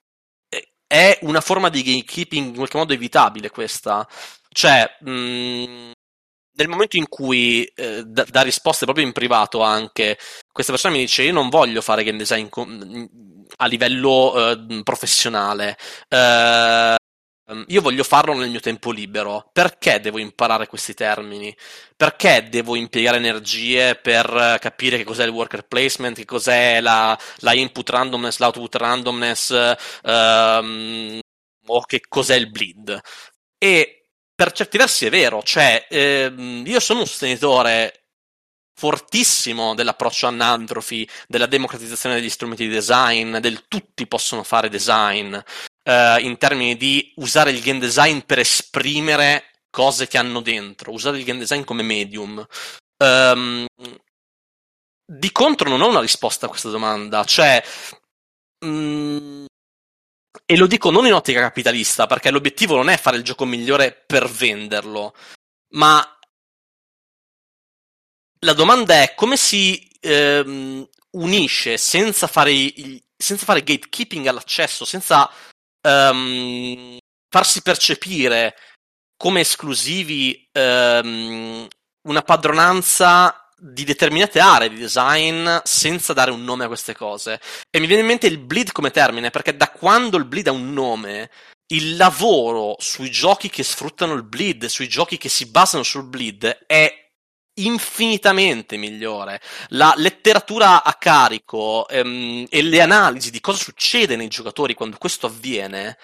è 0.87 1.19
una 1.23 1.41
forma 1.41 1.71
di 1.71 1.83
gatekeeping 1.83 2.49
in 2.49 2.55
qualche 2.57 2.77
modo 2.77 2.93
evitabile 2.93 3.49
questa? 3.49 4.07
Cioè, 4.51 4.99
mh, 5.01 5.93
nel 6.53 6.69
momento 6.69 6.99
in 6.99 7.09
cui 7.09 7.65
eh, 7.65 8.05
da, 8.05 8.27
da, 8.29 8.43
risposte 8.43 8.85
proprio 8.85 9.07
in 9.07 9.13
privato 9.13 9.63
anche, 9.63 10.19
questa 10.53 10.73
persona 10.73 10.93
mi 10.93 11.01
dice 11.01 11.23
io 11.23 11.33
non 11.33 11.49
voglio 11.49 11.81
fare 11.81 12.05
game 12.05 12.19
design 12.19 12.49
a 13.57 13.67
livello 13.67 14.51
eh, 14.51 14.83
professionale, 14.83 15.79
eh, 16.11 16.95
io 17.69 17.81
voglio 17.81 18.05
farlo 18.05 18.35
nel 18.35 18.51
mio 18.51 18.61
tempo 18.61 18.91
libero. 18.91 19.49
Perché 19.53 20.01
devo 20.01 20.19
imparare 20.19 20.67
questi 20.67 20.95
termini? 20.95 21.55
Perché 21.97 22.49
devo 22.49 22.77
impiegare 22.77 23.17
energie 23.17 23.95
per 23.97 24.59
capire 24.61 24.97
che 24.97 25.05
cos'è 25.05 25.25
il 25.25 25.31
worker 25.31 25.67
placement, 25.67 26.17
che 26.17 26.25
cos'è 26.25 26.81
la, 26.81 27.19
la 27.39 27.53
input 27.55 27.89
randomness, 27.89 28.39
l'output 28.39 28.75
randomness, 28.75 29.75
um, 30.03 31.19
o 31.67 31.85
che 31.85 32.01
cos'è 32.09 32.35
il 32.35 32.51
bleed? 32.51 33.01
E 33.59 33.99
per 34.35 34.53
certi 34.53 34.79
versi 34.79 35.07
è 35.07 35.11
vero, 35.11 35.43
cioè 35.43 35.87
ehm, 35.91 36.65
io 36.65 36.79
sono 36.79 37.01
un 37.01 37.07
sostenitore 37.07 38.05
fortissimo 38.79 39.75
dell'approccio 39.75 40.29
anantropy, 40.29 41.09
della 41.27 41.47
democratizzazione 41.47 42.15
degli 42.15 42.31
strumenti 42.31 42.69
di 42.69 42.73
design, 42.73 43.39
del 43.39 43.67
tutti 43.67 44.07
possono 44.07 44.45
fare 44.45 44.69
design, 44.69 45.37
eh, 45.89 46.21
in 46.21 46.37
termini 46.37 46.77
di 46.77 47.13
usare 47.17 47.51
il 47.51 47.63
game 47.63 47.79
design 47.79 48.19
per 48.21 48.39
esprimere 48.39 49.53
cose 49.71 50.07
che 50.07 50.19
hanno 50.19 50.43
dentro, 50.43 50.93
usare 50.93 51.17
il 51.19 51.25
game 51.25 51.39
design 51.39 51.65
come 51.65 51.83
medium. 51.83 52.47
Um, 52.99 53.65
di 55.11 55.33
contro 55.33 55.71
non 55.71 55.81
ho 55.81 55.89
una 55.89 56.01
risposta 56.01 56.47
a 56.47 56.49
questa 56.51 56.69
domanda, 56.69 57.25
cioè... 57.25 57.63
Mm, 58.67 59.47
e 60.45 60.57
lo 60.57 60.67
dico 60.67 60.91
non 60.91 61.07
in 61.07 61.15
ottica 61.15 61.41
capitalista, 61.41 62.07
perché 62.07 62.31
l'obiettivo 62.31 62.77
non 62.77 62.91
è 62.91 62.99
fare 62.99 63.17
il 63.17 63.23
gioco 63.23 63.45
migliore 63.45 63.93
per 63.93 64.29
venderlo, 64.29 65.15
ma 65.75 66.19
la 68.41 68.53
domanda 68.53 69.03
è 69.03 69.15
come 69.15 69.37
si 69.37 69.89
ehm, 70.01 70.89
unisce 71.13 71.77
senza 71.77 72.27
fare, 72.27 72.53
senza 73.17 73.45
fare 73.45 73.63
gatekeeping 73.63 74.27
all'accesso, 74.27 74.85
senza 74.85 75.31
um, 75.83 76.97
farsi 77.29 77.63
percepire 77.63 78.57
come 79.17 79.41
esclusivi 79.41 80.49
um, 80.53 81.67
una 82.09 82.23
padronanza 82.23 83.49
di 83.61 83.83
determinate 83.83 84.39
aree 84.39 84.69
di 84.69 84.77
design 84.77 85.49
senza 85.65 86.13
dare 86.13 86.31
un 86.31 86.45
nome 86.45 86.65
a 86.65 86.69
queste 86.69 86.95
cose. 86.95 87.41
E 87.71 87.81
mi 87.81 87.87
viene 87.87 88.03
in 88.03 88.09
mente 88.09 88.29
il 88.29 88.39
bleed 88.39 88.73
come 88.73 88.91
termine, 88.91 89.31
perché 89.31 89.57
da 89.57 89.71
quando 89.71 90.17
il 90.17 90.25
bleed 90.25 90.47
ha 90.47 90.53
un 90.53 90.73
nome, 90.73 91.31
il 91.73 91.97
lavoro 91.97 92.77
sui 92.79 93.11
giochi 93.11 93.51
che 93.51 93.63
sfruttano 93.63 94.15
il 94.15 94.23
bleed, 94.23 94.67
sui 94.67 94.89
giochi 94.89 95.19
che 95.19 95.29
si 95.29 95.47
basano 95.47 95.83
sul 95.83 96.07
bleed, 96.07 96.65
è 96.67 97.08
infinitamente 97.67 98.77
migliore. 98.77 99.41
La 99.69 99.93
letteratura 99.97 100.83
a 100.83 100.95
carico 100.95 101.89
ehm, 101.89 102.47
e 102.49 102.63
le 102.63 102.81
analisi 102.81 103.31
di 103.31 103.41
cosa 103.41 103.63
succede 103.63 104.17
nei 104.17 104.29
giocatori 104.29 104.75
quando 104.75 104.97
questo 104.99 105.27
avviene 105.27 105.99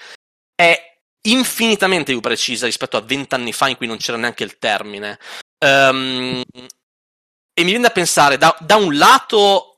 è 0.55 0.93
infinitamente 1.27 2.13
più 2.13 2.21
precisa 2.21 2.67
rispetto 2.67 2.97
a 2.97 3.01
vent'anni 3.01 3.53
fa 3.53 3.69
in 3.69 3.77
cui 3.77 3.87
non 3.87 3.97
c'era 3.97 4.19
neanche 4.19 4.45
il 4.45 4.59
termine. 4.59 5.19
Um, 5.65 6.43
e 7.57 7.63
mi 7.63 7.71
viene 7.71 7.87
da 7.87 7.91
pensare, 7.91 8.37
da, 8.37 8.55
da 8.61 8.77
un 8.77 8.97
lato 8.97 9.75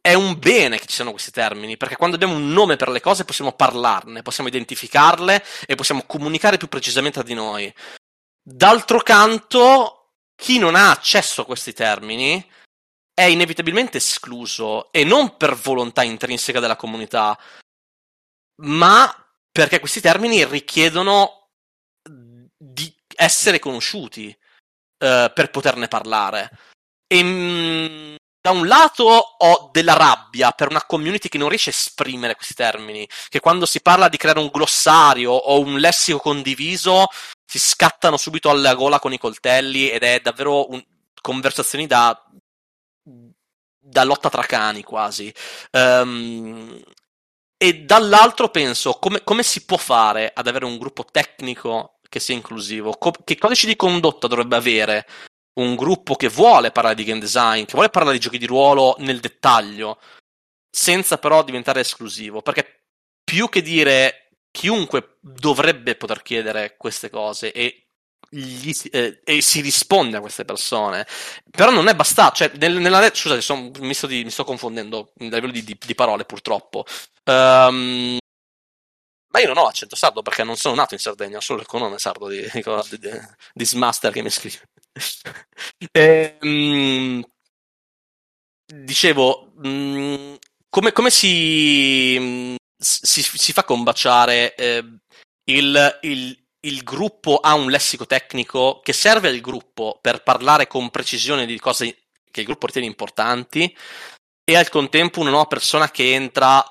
è 0.00 0.14
un 0.14 0.36
bene 0.36 0.78
che 0.78 0.86
ci 0.86 0.96
siano 0.96 1.12
questi 1.12 1.30
termini, 1.30 1.76
perché 1.76 1.96
quando 1.96 2.16
abbiamo 2.16 2.34
un 2.34 2.52
nome 2.52 2.74
per 2.74 2.88
le 2.88 3.00
cose 3.00 3.24
possiamo 3.24 3.52
parlarne, 3.52 4.22
possiamo 4.22 4.48
identificarle 4.48 5.44
e 5.64 5.76
possiamo 5.76 6.02
comunicare 6.04 6.56
più 6.56 6.66
precisamente 6.66 7.20
tra 7.20 7.28
di 7.28 7.34
noi. 7.34 7.72
D'altro 8.42 8.98
canto, 8.98 10.01
chi 10.34 10.58
non 10.58 10.74
ha 10.74 10.90
accesso 10.90 11.42
a 11.42 11.46
questi 11.46 11.72
termini 11.72 12.44
è 13.14 13.24
inevitabilmente 13.24 13.98
escluso 13.98 14.90
e 14.92 15.04
non 15.04 15.36
per 15.36 15.54
volontà 15.54 16.02
intrinseca 16.02 16.60
della 16.60 16.76
comunità, 16.76 17.38
ma 18.62 19.14
perché 19.50 19.80
questi 19.80 20.00
termini 20.00 20.44
richiedono 20.44 21.50
di 22.02 22.94
essere 23.14 23.58
conosciuti 23.58 24.26
uh, 24.28 25.30
per 25.32 25.50
poterne 25.50 25.88
parlare. 25.88 26.50
E 27.06 27.22
mh, 27.22 28.16
da 28.40 28.50
un 28.50 28.66
lato 28.66 29.04
ho 29.04 29.68
della 29.72 29.94
rabbia 29.94 30.50
per 30.50 30.68
una 30.70 30.84
community 30.84 31.28
che 31.28 31.38
non 31.38 31.48
riesce 31.48 31.70
a 31.70 31.74
esprimere 31.74 32.34
questi 32.34 32.54
termini, 32.54 33.08
che 33.28 33.38
quando 33.38 33.66
si 33.66 33.80
parla 33.80 34.08
di 34.08 34.16
creare 34.16 34.40
un 34.40 34.48
glossario 34.48 35.30
o 35.30 35.60
un 35.60 35.78
lessico 35.78 36.18
condiviso 36.18 37.06
si 37.58 37.58
scattano 37.58 38.16
subito 38.16 38.50
alla 38.50 38.74
gola 38.74 38.98
con 38.98 39.12
i 39.12 39.18
coltelli 39.18 39.90
ed 39.90 40.02
è 40.02 40.20
davvero 40.20 40.70
un... 40.70 40.82
conversazioni 41.20 41.86
da 41.86 42.26
da 43.82 44.04
lotta 44.04 44.30
tra 44.30 44.42
cani 44.42 44.82
quasi. 44.82 45.32
Um, 45.72 46.80
e 47.56 47.80
dall'altro 47.84 48.48
penso 48.48 48.94
come, 48.94 49.22
come, 49.24 49.42
si 49.42 49.64
può 49.64 49.76
fare 49.76 50.30
ad 50.34 50.46
avere 50.46 50.64
un 50.64 50.78
gruppo 50.78 51.04
tecnico 51.04 51.98
che 52.08 52.20
sia 52.20 52.34
inclusivo? 52.34 52.92
Co- 52.92 53.12
che 53.24 53.38
codici 53.38 53.66
di 53.66 53.76
condotta 53.76 54.26
dovrebbe 54.28 54.56
avere 54.56 55.06
un 55.54 55.74
gruppo 55.76 56.14
che 56.14 56.28
vuole 56.28 56.70
parlare 56.70 56.94
di 56.94 57.04
game 57.04 57.20
design, 57.20 57.64
che 57.64 57.74
vuole 57.74 57.90
parlare 57.90 58.16
di 58.16 58.22
giochi 58.22 58.38
di 58.38 58.46
ruolo 58.46 58.96
nel 58.98 59.20
dettaglio, 59.20 59.98
senza 60.70 61.18
però 61.18 61.42
diventare 61.42 61.80
esclusivo. 61.80 62.40
Perché 62.42 62.86
più 63.22 63.48
che 63.48 63.62
dire 63.62 64.21
chiunque 64.52 65.16
dovrebbe 65.20 65.96
poter 65.96 66.22
chiedere 66.22 66.76
queste 66.76 67.10
cose 67.10 67.50
e, 67.52 67.88
gli, 68.28 68.72
eh, 68.92 69.20
e 69.24 69.40
si 69.40 69.60
risponde 69.60 70.18
a 70.18 70.20
queste 70.20 70.44
persone, 70.44 71.06
però 71.50 71.70
non 71.70 71.88
è 71.88 71.94
bastato. 71.94 72.36
Cioè, 72.36 72.52
nel, 72.58 72.74
nella, 72.74 73.10
scusate, 73.12 73.40
sono, 73.40 73.70
mi, 73.80 73.94
sto 73.94 74.06
di, 74.06 74.22
mi, 74.22 74.30
sto 74.30 74.44
confondendo 74.44 75.12
a 75.18 75.24
livello 75.24 75.50
di, 75.50 75.64
di, 75.64 75.76
di 75.84 75.94
parole, 75.94 76.24
purtroppo. 76.24 76.84
Um, 77.24 78.18
ma 79.32 79.40
io 79.40 79.46
non 79.46 79.58
ho 79.58 79.66
accento 79.66 79.96
sardo 79.96 80.20
perché 80.22 80.44
non 80.44 80.56
sono 80.56 80.74
nato 80.74 80.92
in 80.94 81.00
Sardegna, 81.00 81.38
ho 81.38 81.40
solo 81.40 81.60
il 81.60 81.66
cognome 81.66 81.98
sardo 81.98 82.28
di, 82.28 82.42
di, 82.52 82.62
di, 82.98 83.10
di 83.54 83.64
Smaster 83.64 84.12
che 84.12 84.22
mi 84.22 84.30
scrive. 84.30 84.60
e, 85.90 86.36
um, 86.42 87.24
dicevo, 88.66 89.52
um, 89.62 90.38
come, 90.68 90.92
come 90.92 91.10
si, 91.10 92.56
si, 92.82 93.22
si, 93.22 93.52
fa 93.52 93.64
combaciare 93.64 94.54
eh, 94.54 94.84
il, 95.44 95.98
il, 96.02 96.44
il 96.60 96.82
gruppo 96.82 97.36
ha 97.36 97.54
un 97.54 97.70
lessico 97.70 98.06
tecnico 98.06 98.80
che 98.82 98.92
serve 98.92 99.28
al 99.28 99.40
gruppo 99.40 99.98
per 100.00 100.22
parlare 100.22 100.66
con 100.66 100.90
precisione 100.90 101.46
di 101.46 101.58
cose 101.58 101.96
che 102.32 102.40
il 102.40 102.46
gruppo 102.46 102.66
ritiene 102.66 102.88
importanti, 102.88 103.72
e 104.44 104.56
al 104.56 104.68
contempo 104.68 105.20
una 105.20 105.30
nuova 105.30 105.46
persona 105.46 105.90
che 105.90 106.14
entra 106.14 106.64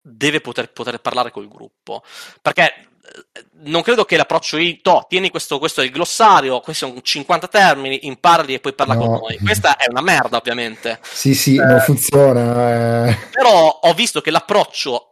deve 0.00 0.40
poter, 0.40 0.72
poter 0.72 1.00
parlare 1.00 1.30
col 1.30 1.48
gruppo. 1.48 2.02
Perché 2.42 2.88
eh, 3.32 3.44
non 3.64 3.82
credo 3.82 4.04
che 4.04 4.16
l'approccio 4.16 4.58
I, 4.58 4.80
to, 4.82 5.06
tieni 5.08 5.30
questo, 5.30 5.58
questo 5.58 5.80
è 5.80 5.84
il 5.84 5.90
glossario, 5.90 6.60
questi 6.60 6.84
sono 6.84 7.00
50 7.00 7.48
termini, 7.48 8.06
imparali 8.06 8.54
e 8.54 8.60
poi 8.60 8.74
parla 8.74 8.94
no. 8.94 9.00
con 9.00 9.10
noi. 9.20 9.38
Questa 9.38 9.76
è 9.76 9.86
una 9.88 10.02
merda, 10.02 10.36
ovviamente. 10.36 11.00
Sì, 11.02 11.34
sì, 11.34 11.56
eh, 11.56 11.64
non 11.64 11.80
funziona. 11.80 13.08
Eh. 13.08 13.16
Però 13.30 13.80
ho 13.82 13.94
visto 13.94 14.20
che 14.20 14.30
l'approccio 14.30 15.05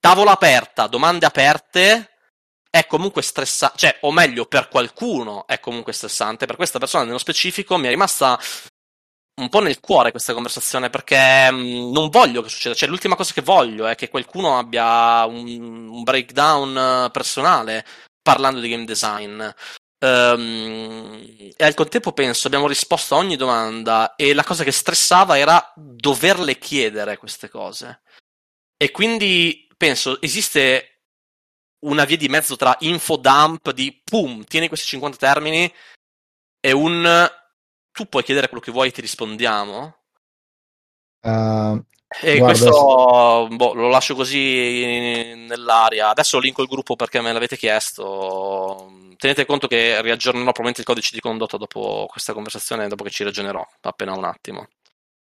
tavola 0.00 0.32
aperta, 0.32 0.86
domande 0.86 1.26
aperte 1.26 2.10
è 2.70 2.86
comunque 2.86 3.22
stressante, 3.22 3.78
cioè, 3.78 3.98
o 4.02 4.12
meglio, 4.12 4.46
per 4.46 4.68
qualcuno 4.68 5.46
è 5.46 5.58
comunque 5.58 5.92
stressante. 5.92 6.46
Per 6.46 6.56
questa 6.56 6.78
persona 6.78 7.04
nello 7.04 7.18
specifico 7.18 7.76
mi 7.78 7.86
è 7.86 7.90
rimasta 7.90 8.38
un 9.38 9.48
po' 9.48 9.60
nel 9.60 9.80
cuore 9.80 10.10
questa 10.10 10.32
conversazione 10.34 10.90
perché 10.90 11.50
mh, 11.50 11.90
non 11.92 12.08
voglio 12.10 12.42
che 12.42 12.48
succeda. 12.48 12.74
Cioè, 12.74 12.88
l'ultima 12.88 13.16
cosa 13.16 13.32
che 13.32 13.40
voglio 13.40 13.86
è 13.86 13.94
che 13.94 14.08
qualcuno 14.08 14.58
abbia 14.58 15.24
un, 15.26 15.88
un 15.88 16.02
breakdown 16.02 17.10
personale 17.10 17.84
parlando 18.22 18.60
di 18.60 18.68
game 18.68 18.84
design. 18.84 19.42
Um, 20.00 21.52
e 21.56 21.64
al 21.64 21.74
contempo 21.74 22.12
penso 22.12 22.46
abbiamo 22.46 22.68
risposto 22.68 23.16
a 23.16 23.18
ogni 23.18 23.34
domanda 23.34 24.14
e 24.14 24.32
la 24.32 24.44
cosa 24.44 24.62
che 24.62 24.70
stressava 24.70 25.36
era 25.38 25.72
doverle 25.74 26.58
chiedere 26.58 27.16
queste 27.16 27.48
cose. 27.48 28.02
E 28.76 28.90
quindi 28.92 29.67
penso 29.78 30.20
esiste 30.20 31.04
una 31.86 32.04
via 32.04 32.16
di 32.16 32.28
mezzo 32.28 32.56
tra 32.56 32.76
infodump 32.80 33.70
di 33.70 33.98
pum, 34.04 34.44
tieni 34.44 34.68
questi 34.68 34.86
50 34.86 35.16
termini 35.16 35.72
e 36.60 36.72
un 36.72 37.30
tu 37.92 38.06
puoi 38.06 38.22
chiedere 38.22 38.48
quello 38.48 38.62
che 38.62 38.72
vuoi 38.72 38.88
e 38.88 38.92
ti 38.92 39.00
rispondiamo? 39.00 39.96
Uh, 41.20 41.82
e 42.20 42.38
guarda, 42.38 42.44
questo 42.44 43.48
boh, 43.50 43.74
lo 43.74 43.88
lascio 43.88 44.14
così 44.14 45.34
nell'aria. 45.48 46.10
Adesso 46.10 46.38
linko 46.38 46.62
il 46.62 46.68
gruppo 46.68 46.96
perché 46.96 47.20
me 47.20 47.32
l'avete 47.32 47.56
chiesto. 47.56 48.92
Tenete 49.16 49.46
conto 49.46 49.66
che 49.66 50.00
riaggiornerò 50.00 50.44
probabilmente 50.44 50.80
il 50.80 50.86
codice 50.86 51.10
di 51.12 51.20
condotta 51.20 51.56
dopo 51.56 52.06
questa 52.08 52.32
conversazione, 52.32 52.88
dopo 52.88 53.04
che 53.04 53.10
ci 53.10 53.24
ragionerò, 53.24 53.66
appena 53.80 54.14
un 54.14 54.24
attimo. 54.24 54.68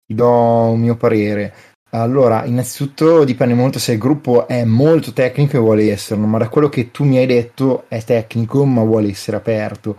Ti 0.05 0.15
do 0.15 0.29
un 0.29 0.79
mio 0.79 0.95
parere. 0.95 1.72
Allora, 1.95 2.43
innanzitutto 2.45 3.23
dipende 3.23 3.53
molto 3.53 3.77
se 3.77 3.91
il 3.91 3.99
gruppo 3.99 4.47
è 4.47 4.63
molto 4.65 5.13
tecnico 5.13 5.57
e 5.57 5.59
vuole 5.59 5.91
esserlo, 5.91 6.25
ma 6.25 6.39
da 6.39 6.49
quello 6.49 6.67
che 6.67 6.89
tu 6.89 7.03
mi 7.03 7.17
hai 7.17 7.27
detto 7.27 7.85
è 7.87 8.03
tecnico 8.03 8.65
ma 8.65 8.83
vuole 8.83 9.09
essere 9.09 9.37
aperto. 9.37 9.95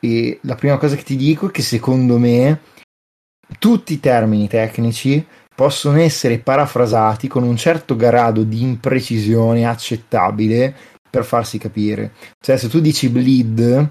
E 0.00 0.40
la 0.42 0.56
prima 0.56 0.76
cosa 0.76 0.96
che 0.96 1.04
ti 1.04 1.14
dico 1.14 1.48
è 1.48 1.50
che 1.52 1.62
secondo 1.62 2.18
me 2.18 2.60
tutti 3.60 3.92
i 3.92 4.00
termini 4.00 4.48
tecnici 4.48 5.24
possono 5.54 6.00
essere 6.00 6.40
parafrasati 6.40 7.28
con 7.28 7.44
un 7.44 7.56
certo 7.56 7.94
grado 7.94 8.42
di 8.42 8.62
imprecisione 8.62 9.64
accettabile 9.64 10.74
per 11.08 11.24
farsi 11.24 11.58
capire. 11.58 12.12
Cioè, 12.40 12.56
se 12.56 12.68
tu 12.68 12.80
dici 12.80 13.08
bleed, 13.08 13.88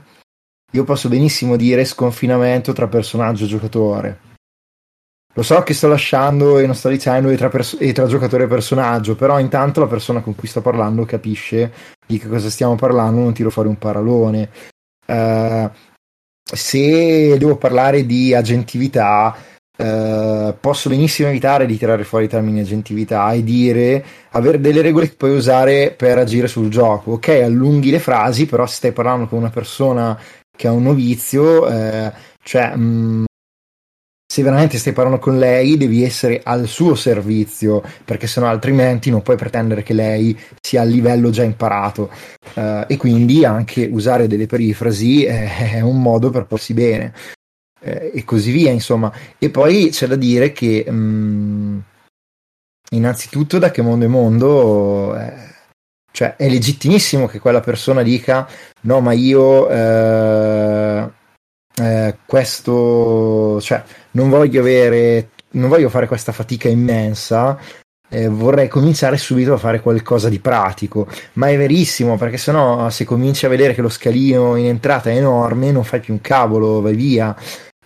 io 0.73 0.83
posso 0.83 1.07
benissimo 1.07 1.55
dire 1.55 1.85
sconfinamento 1.85 2.73
tra 2.73 2.87
personaggio 2.87 3.45
e 3.45 3.47
giocatore. 3.47 4.19
Lo 5.33 5.43
so 5.43 5.61
che 5.61 5.73
sto 5.73 5.87
lasciando 5.87 6.57
e 6.57 6.65
non 6.65 6.75
sto 6.75 6.89
dicendo 6.89 7.29
e 7.29 7.37
tra, 7.37 7.49
pers- 7.49 7.77
e 7.79 7.93
tra 7.93 8.07
giocatore 8.07 8.45
e 8.45 8.47
personaggio, 8.47 9.15
però 9.15 9.39
intanto 9.39 9.79
la 9.79 9.87
persona 9.87 10.21
con 10.21 10.35
cui 10.35 10.47
sto 10.47 10.61
parlando 10.61 11.05
capisce 11.05 11.71
di 12.05 12.17
che 12.17 12.27
cosa 12.27 12.49
stiamo 12.49 12.75
parlando, 12.75 13.21
non 13.21 13.33
tiro 13.33 13.49
fuori 13.49 13.69
un 13.69 13.77
parolone. 13.77 14.49
Uh, 15.05 15.69
se 16.43 17.37
devo 17.37 17.57
parlare 17.57 18.05
di 18.05 18.33
agentività, 18.33 19.35
eh, 19.81 20.55
posso 20.59 20.89
benissimo 20.89 21.29
evitare 21.29 21.65
di 21.65 21.77
tirare 21.77 22.03
fuori 22.03 22.25
i 22.25 22.27
termini 22.27 22.59
agentività 22.59 23.31
e 23.31 23.43
dire 23.45 24.03
avere 24.31 24.59
delle 24.59 24.81
regole 24.81 25.07
che 25.07 25.15
puoi 25.15 25.33
usare 25.33 25.93
per 25.95 26.17
agire 26.17 26.47
sul 26.47 26.69
gioco. 26.69 27.13
Ok, 27.13 27.29
allunghi 27.29 27.89
le 27.89 27.99
frasi, 27.99 28.45
però 28.45 28.65
se 28.65 28.75
stai 28.75 28.91
parlando 28.91 29.27
con 29.27 29.39
una 29.39 29.49
persona 29.49 30.19
che 30.55 30.67
ha 30.67 30.71
un 30.71 30.83
novizio, 30.83 31.69
eh, 31.69 32.11
cioè 32.43 32.75
mh, 32.75 32.81
mm, 32.81 33.23
se 34.31 34.43
veramente 34.43 34.77
stai 34.77 34.93
parlando 34.93 35.17
con 35.17 35.39
lei 35.39 35.75
devi 35.75 36.03
essere 36.03 36.41
al 36.43 36.67
suo 36.67 36.93
servizio 36.93 37.81
perché 38.05 38.27
sennò 38.27 38.45
altrimenti 38.45 39.09
non 39.09 39.23
puoi 39.23 39.37
pretendere 39.37 39.81
che 39.81 39.93
lei 39.93 40.39
sia 40.61 40.81
a 40.81 40.83
livello 40.85 41.31
già 41.31 41.41
imparato. 41.41 42.11
Uh, 42.53 42.83
e 42.87 42.95
quindi 42.97 43.43
anche 43.43 43.89
usare 43.91 44.27
delle 44.27 44.45
perifrasi 44.45 45.25
è, 45.25 45.71
è 45.73 45.81
un 45.81 45.99
modo 45.99 46.29
per 46.29 46.45
porsi 46.45 46.75
bene. 46.75 47.11
Eh, 47.81 48.11
e 48.13 48.23
così 48.23 48.51
via 48.51 48.69
insomma. 48.69 49.11
E 49.39 49.49
poi 49.49 49.89
c'è 49.89 50.05
da 50.05 50.15
dire 50.15 50.51
che 50.51 50.85
mh, 50.87 50.93
mm, 50.93 51.79
innanzitutto 52.91 53.57
da 53.57 53.71
che 53.71 53.81
mondo 53.81 54.05
è 54.05 54.07
mondo 54.07 55.17
eh, 55.17 55.33
cioè 56.11 56.35
è 56.35 56.49
legittimissimo 56.49 57.27
che 57.27 57.39
quella 57.39 57.59
persona 57.59 58.01
dica 58.01 58.47
no 58.81 58.99
ma 58.99 59.11
io 59.13 59.69
eh, 59.69 59.75
eh, 61.79 62.17
questo, 62.25 63.59
cioè, 63.61 63.83
non 64.11 64.29
voglio 64.29 64.59
avere, 64.59 65.29
non 65.51 65.69
voglio 65.69 65.89
fare 65.89 66.07
questa 66.07 66.31
fatica 66.31 66.67
immensa. 66.67 67.57
Eh, 68.11 68.27
vorrei 68.27 68.67
cominciare 68.67 69.17
subito 69.17 69.53
a 69.53 69.57
fare 69.57 69.81
qualcosa 69.81 70.29
di 70.29 70.39
pratico, 70.39 71.07
ma 71.33 71.49
è 71.49 71.57
verissimo 71.57 72.17
perché 72.17 72.37
sennò 72.37 72.89
se 72.89 73.05
cominci 73.05 73.45
a 73.45 73.49
vedere 73.49 73.75
che 73.75 73.81
lo 73.81 73.89
scalino 73.89 74.55
in 74.55 74.65
entrata 74.65 75.11
è 75.11 75.15
enorme, 75.15 75.71
non 75.71 75.83
fai 75.83 75.99
più 75.99 76.13
un 76.13 76.21
cavolo, 76.21 76.81
vai 76.81 76.95
via. 76.95 77.35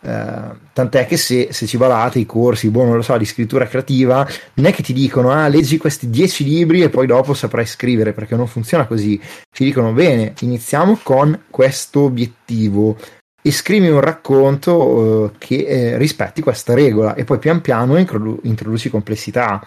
Uh, 0.06 0.58
tant'è 0.74 1.08
che 1.08 1.16
se, 1.16 1.50
se, 1.52 1.66
ci 1.66 1.78
valate 1.78 2.20
i 2.20 2.26
corsi, 2.26 2.70
boh, 2.70 2.84
non 2.84 2.98
lo 2.98 3.02
so, 3.02 3.18
di 3.18 3.24
scrittura 3.24 3.68
creativa, 3.68 4.28
non 4.56 4.66
è 4.66 4.74
che 4.74 4.84
ti 4.84 4.92
dicono, 4.92 5.32
ah, 5.32 5.48
leggi 5.48 5.78
questi 5.78 6.10
dieci 6.10 6.44
libri 6.44 6.82
e 6.82 6.90
poi 6.90 7.08
dopo 7.08 7.34
saprai 7.34 7.66
scrivere, 7.66 8.12
perché 8.12 8.36
non 8.36 8.48
funziona 8.48 8.86
così. 8.86 9.18
Ci 9.50 9.64
dicono, 9.64 9.94
bene, 9.94 10.34
iniziamo 10.42 11.00
con 11.04 11.44
questo 11.50 12.02
obiettivo, 12.02 12.98
e 13.46 13.52
scrivi 13.52 13.90
un 13.90 14.00
racconto 14.00 15.26
eh, 15.26 15.32
che 15.38 15.66
eh, 15.66 15.98
rispetti 15.98 16.42
questa 16.42 16.74
regola 16.74 17.14
e 17.14 17.26
poi 17.26 17.40
pian 17.40 17.60
piano 17.60 17.98
introdu- 17.98 18.40
introduci 18.46 18.90
complessità. 18.90 19.62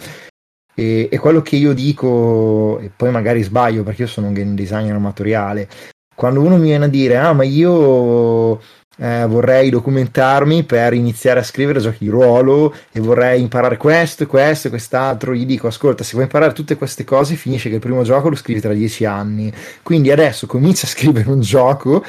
E, 0.75 1.09
e, 1.11 1.19
quello 1.19 1.43
che 1.43 1.57
io 1.57 1.73
dico, 1.73 2.79
e 2.81 2.91
poi 2.95 3.11
magari 3.11 3.43
sbaglio 3.43 3.83
perché 3.83 4.03
io 4.03 4.09
sono 4.09 4.29
un 4.29 4.33
game 4.33 4.55
designer 4.55 4.95
amatoriale, 4.95 5.69
quando 6.15 6.41
uno 6.41 6.57
mi 6.57 6.65
viene 6.65 6.87
a 6.87 6.89
dire, 6.89 7.19
ah 7.19 7.33
ma 7.35 7.45
io 7.45 8.59
eh, 8.99 9.27
vorrei 9.27 9.69
documentarmi 9.71 10.65
per 10.65 10.95
iniziare 10.95 11.41
a 11.41 11.43
scrivere 11.43 11.81
giochi 11.81 12.05
di 12.05 12.11
ruolo 12.11 12.75
e 12.93 13.01
vorrei 13.01 13.41
imparare 13.41 13.77
questo 13.77 14.27
questo 14.27 14.69
e 14.69 14.71
quest'altro, 14.71 15.35
gli 15.35 15.45
dico, 15.45 15.67
ascolta, 15.67 16.03
se 16.03 16.13
vuoi 16.13 16.25
imparare 16.25 16.53
tutte 16.53 16.77
queste 16.77 17.05
cose 17.05 17.35
finisce 17.37 17.69
che 17.69 17.77
il 17.77 17.81
primo 17.81 18.03
gioco 18.03 18.31
lo 18.31 18.37
scrivi 18.37 18.61
tra 18.61 18.73
dieci 18.73 19.05
anni, 19.05 19.53
quindi 19.83 20.11
adesso 20.11 20.47
comincia 20.47 20.87
a 20.87 20.91
scrivere 20.91 21.29
un 21.29 21.41
gioco 21.41 22.03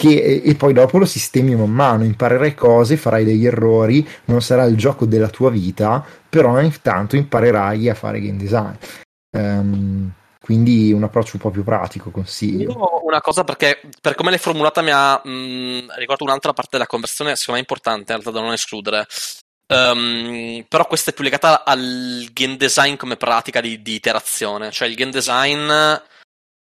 che, 0.00 0.40
e 0.42 0.54
poi 0.54 0.72
dopo 0.72 0.96
lo 0.96 1.04
sistemi 1.04 1.54
man 1.54 1.70
mano, 1.70 2.04
imparerai 2.04 2.54
cose, 2.54 2.96
farai 2.96 3.22
degli 3.22 3.44
errori, 3.44 4.08
non 4.24 4.40
sarà 4.40 4.64
il 4.64 4.74
gioco 4.74 5.04
della 5.04 5.28
tua 5.28 5.50
vita, 5.50 6.02
però 6.26 6.58
intanto 6.58 7.16
imparerai 7.16 7.90
a 7.90 7.94
fare 7.94 8.18
game 8.18 8.38
design. 8.38 8.72
Um, 9.36 10.10
quindi 10.40 10.90
un 10.90 11.02
approccio 11.02 11.32
un 11.34 11.42
po' 11.42 11.50
più 11.50 11.64
pratico 11.64 12.10
consiglio. 12.10 12.70
Io 12.70 13.04
una 13.04 13.20
cosa 13.20 13.44
perché 13.44 13.82
per 14.00 14.14
come 14.14 14.30
l'hai 14.30 14.38
formulata 14.38 14.80
mi 14.80 14.90
ha 14.90 15.20
mh, 15.22 15.98
ricordo 15.98 16.24
un'altra 16.24 16.54
parte 16.54 16.70
della 16.72 16.86
conversione 16.86 17.36
secondo 17.36 17.60
me 17.60 17.66
importante 17.68 18.12
in 18.12 18.20
realtà 18.20 18.30
da 18.30 18.40
non 18.40 18.54
escludere. 18.54 19.06
Um, 19.66 20.64
però 20.66 20.86
questa 20.86 21.10
è 21.10 21.14
più 21.14 21.24
legata 21.24 21.62
al 21.62 22.26
game 22.32 22.56
design 22.56 22.96
come 22.96 23.16
pratica 23.16 23.60
di, 23.60 23.82
di 23.82 23.94
iterazione, 23.94 24.70
cioè 24.70 24.88
il 24.88 24.94
game 24.94 25.12
design 25.12 25.70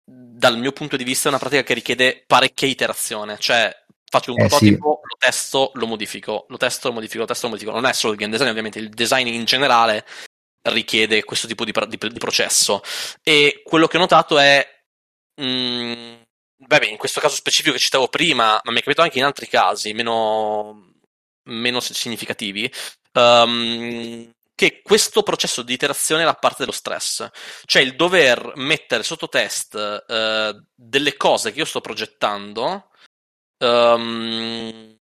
dal 0.05 0.57
mio 0.57 0.71
punto 0.71 0.97
di 0.97 1.03
vista 1.03 1.25
è 1.25 1.29
una 1.29 1.39
pratica 1.39 1.63
che 1.63 1.73
richiede 1.73 2.23
parecchia 2.27 2.67
iterazione, 2.67 3.37
cioè 3.39 3.73
faccio 4.13 4.31
un 4.31 4.41
eh, 4.41 4.47
prototipo, 4.47 4.99
sì. 5.01 5.07
lo 5.09 5.17
testo, 5.17 5.71
lo 5.75 5.87
modifico, 5.87 6.45
lo 6.49 6.57
testo, 6.57 6.89
lo 6.89 6.93
modifico, 6.93 7.19
lo 7.19 7.25
testo, 7.25 7.45
lo 7.45 7.53
modifico. 7.53 7.75
Non 7.75 7.85
è 7.85 7.93
solo 7.93 8.13
il 8.13 8.19
game 8.19 8.31
design, 8.31 8.49
ovviamente 8.49 8.79
il 8.79 8.89
design 8.89 9.27
in 9.27 9.45
generale 9.45 10.05
richiede 10.63 11.23
questo 11.23 11.47
tipo 11.47 11.65
di, 11.65 11.71
di, 11.87 11.97
di 11.97 12.19
processo. 12.19 12.81
E 13.23 13.61
quello 13.63 13.87
che 13.87 13.97
ho 13.97 14.01
notato 14.01 14.37
è... 14.37 14.67
Mh, 15.35 15.45
mm, 15.45 16.13
beh, 16.57 16.85
in 16.85 16.97
questo 16.97 17.19
caso 17.19 17.35
specifico 17.35 17.73
che 17.73 17.79
citavo 17.79 18.07
prima, 18.07 18.59
ma 18.63 18.71
mi 18.71 18.79
è 18.79 18.81
capitato 18.81 19.01
anche 19.01 19.17
in 19.17 19.25
altri 19.25 19.47
casi 19.47 19.93
meno, 19.93 20.93
meno 21.45 21.79
significativi, 21.79 22.71
um, 23.13 24.31
che 24.69 24.81
questo 24.81 25.23
processo 25.23 25.61
di 25.61 25.73
iterazione 25.73 26.21
era 26.21 26.35
parte 26.35 26.57
dello 26.59 26.71
stress, 26.71 27.27
cioè 27.65 27.81
il 27.81 27.95
dover 27.97 28.53
mettere 28.55 29.03
sotto 29.03 29.27
test 29.27 29.73
uh, 29.73 30.65
delle 30.73 31.17
cose 31.17 31.51
che 31.51 31.59
io 31.59 31.65
sto 31.65 31.81
progettando 31.81 32.89
um, 33.57 34.97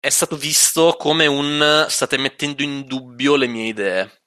è 0.00 0.08
stato 0.08 0.36
visto 0.36 0.96
come 0.98 1.26
un 1.26 1.86
state 1.88 2.16
mettendo 2.18 2.62
in 2.62 2.84
dubbio 2.86 3.36
le 3.36 3.46
mie 3.46 3.66
idee. 3.68 4.22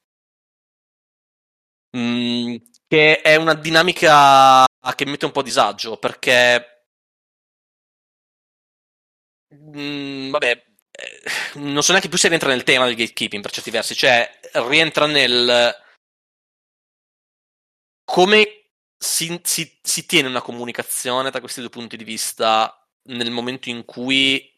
Mm, 1.97 2.55
che 2.87 3.21
è 3.21 3.35
una 3.35 3.55
dinamica 3.55 4.65
che 4.95 5.05
mi 5.05 5.11
mette 5.11 5.25
un 5.25 5.31
po' 5.31 5.39
a 5.41 5.43
disagio 5.43 5.97
perché 5.97 6.85
mm, 9.53 10.29
vabbè 10.31 10.68
non 11.55 11.83
so 11.83 11.91
neanche 11.91 12.09
più 12.09 12.17
se 12.17 12.27
rientra 12.27 12.49
nel 12.49 12.63
tema 12.63 12.85
del 12.85 12.95
gatekeeping 12.95 13.41
per 13.41 13.51
certi 13.51 13.71
versi, 13.71 13.95
cioè 13.95 14.29
rientra 14.67 15.05
nel 15.05 15.75
come 18.03 18.65
si, 18.97 19.39
si, 19.43 19.79
si 19.81 20.05
tiene 20.05 20.27
una 20.27 20.41
comunicazione 20.41 21.29
tra 21.31 21.39
questi 21.39 21.61
due 21.61 21.69
punti 21.69 21.95
di 21.95 22.03
vista 22.03 22.75
nel 23.03 23.31
momento 23.31 23.69
in 23.69 23.85
cui 23.85 24.51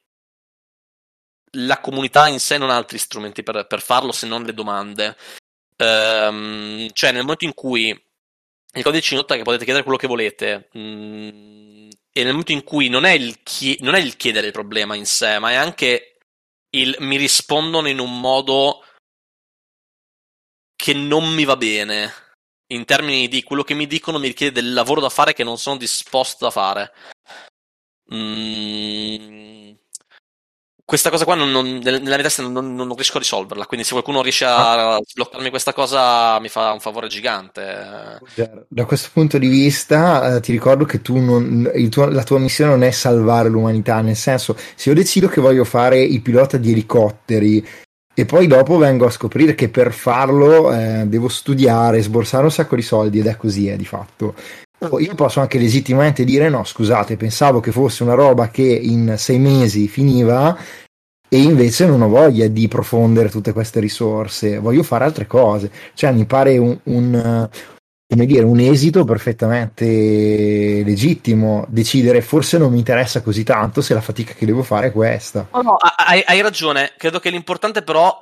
la 1.56 1.80
comunità 1.80 2.28
in 2.28 2.40
sé 2.40 2.58
non 2.58 2.70
ha 2.70 2.76
altri 2.76 2.98
strumenti 2.98 3.44
per, 3.44 3.68
per 3.68 3.82
farlo 3.82 4.12
se 4.12 4.26
non 4.26 4.44
le 4.44 4.54
domande. 4.54 5.18
Um, 5.78 6.88
cioè, 6.94 7.12
nel 7.12 7.24
momento 7.24 7.46
in 7.46 7.54
cui 7.54 7.90
il 8.74 8.84
codice 8.84 9.16
nota 9.16 9.36
che 9.36 9.44
potete 9.44 9.64
chiedere 9.64 9.84
quello 9.84 10.00
che 10.00 10.08
volete, 10.08 10.70
mh, 10.72 10.80
mm, 10.80 11.90
e 12.14 12.24
nel 12.24 12.32
momento 12.32 12.52
in 12.52 12.64
cui 12.64 12.90
non 12.90 13.04
è, 13.06 13.12
il 13.12 13.42
chi- 13.44 13.78
non 13.82 13.96
è 13.96 14.00
il 14.00 14.16
chiedere 14.16 14.48
il 14.48 14.54
problema 14.54 14.96
in 14.96 15.06
sé, 15.06 15.40
ma 15.40 15.52
è 15.52 15.56
anche 15.56 16.11
il 16.72 16.96
mi 17.00 17.18
rispondono 17.18 17.88
in 17.88 18.00
un 18.00 18.20
modo 18.20 18.84
che 20.76 20.94
non 20.94 21.34
mi 21.34 21.44
va 21.44 21.58
bene 21.58 22.14
in 22.72 22.86
termini 22.86 23.28
di 23.28 23.44
quello 23.44 23.64
che 23.64 23.74
mi 23.74 23.86
dicono 23.86 24.18
mi 24.18 24.28
richiede 24.28 24.62
del 24.62 24.74
lavoro 24.74 25.02
da 25.02 25.10
fare 25.10 25.34
che 25.34 25.44
non 25.44 25.58
sono 25.58 25.78
disposto 25.78 26.48
a 26.48 26.52
fare. 26.52 26.94
Mm, 28.14 29.61
questa 30.92 31.10
cosa 31.10 31.24
qua 31.24 31.36
non, 31.36 31.52
non, 31.52 31.80
nella 31.82 32.00
mia 32.02 32.18
testa 32.18 32.42
non, 32.42 32.76
non, 32.76 32.94
riesco 32.96 33.16
a 33.16 33.22
risolverla, 33.22 33.66
quindi 33.66 33.86
se 33.86 33.94
qualcuno 33.94 34.22
riesce 34.22 34.44
a 34.44 35.00
sbloccarmi 35.02 35.50
questa 35.50 35.72
cosa 35.72 36.38
mi 36.42 36.50
fa 36.50 36.74
un 36.74 36.82
favore 36.82 37.08
gigante. 37.08 38.20
Da 38.68 38.84
questo 38.84 39.08
punto 39.14 39.38
di 39.38 39.48
vista 39.48 40.36
eh, 40.36 40.42
ti 40.42 40.52
ricordo 40.52 40.84
che 40.84 41.02
tu 41.02 41.14
tuo, 41.88 42.10
la 42.10 42.24
tua 42.24 42.40
missione 42.40 42.72
non 42.72 42.84
è 42.84 42.92
salvare 42.92 43.48
l'umanità, 43.48 44.02
nel 44.02 44.18
senso 44.18 44.58
se 44.76 44.90
io 44.90 44.96
decido 44.96 45.30
che 45.30 45.40
voglio 45.40 45.64
fare 45.64 46.02
il 46.02 46.22
pilota 46.22 46.58
di 46.58 46.74
elicotteri 46.74 47.66
e 48.14 48.26
poi 48.26 48.48
dopo 48.48 48.76
vengo 48.76 49.06
a 49.06 49.12
scoprire 49.12 49.56
che 49.56 49.70
per 49.70 49.94
farlo 49.94 50.74
eh, 50.74 51.06
devo 51.06 51.30
studiare, 51.30 52.02
sborsare 52.02 52.44
un 52.44 52.52
sacco 52.52 52.76
di 52.76 52.82
soldi 52.82 53.20
ed 53.20 53.28
è 53.28 53.38
così, 53.38 53.70
è 53.70 53.78
di 53.78 53.86
fatto. 53.86 54.36
Io 54.82 55.14
posso 55.14 55.40
anche 55.40 55.60
legittimamente 55.60 56.24
dire 56.24 56.50
no, 56.50 56.64
scusate, 56.64 57.16
pensavo 57.16 57.60
che 57.60 57.72
fosse 57.72 58.02
una 58.02 58.16
roba 58.16 58.50
che 58.50 58.64
in 58.64 59.14
sei 59.16 59.38
mesi 59.38 59.88
finiva 59.88 60.58
e 61.30 61.38
invece 61.38 61.86
non 61.86 62.02
ho 62.02 62.08
voglia 62.08 62.48
di 62.48 62.68
profondere 62.68 63.30
tutte 63.30 63.54
queste 63.54 63.80
risorse, 63.80 64.58
voglio 64.58 64.82
fare 64.82 65.04
altre 65.04 65.28
cose. 65.28 65.72
Cioè 65.94 66.12
mi 66.12 66.26
pare 66.26 66.58
un, 66.58 66.76
un, 66.84 67.50
come 68.08 68.26
dire, 68.26 68.44
un 68.44 68.60
esito 68.60 69.06
perfettamente 69.06 69.86
legittimo 70.84 71.64
decidere 71.70 72.22
forse 72.22 72.58
non 72.58 72.72
mi 72.72 72.80
interessa 72.80 73.22
così 73.22 73.44
tanto 73.44 73.82
se 73.82 73.94
la 73.94 74.02
fatica 74.02 74.34
che 74.34 74.48
devo 74.48 74.64
fare 74.64 74.88
è 74.88 74.92
questa. 74.92 75.48
Oh 75.52 75.62
no, 75.62 75.78
hai, 75.78 76.24
hai 76.26 76.42
ragione, 76.42 76.94
credo 76.98 77.20
che 77.20 77.30
l'importante 77.30 77.84
però 77.84 78.20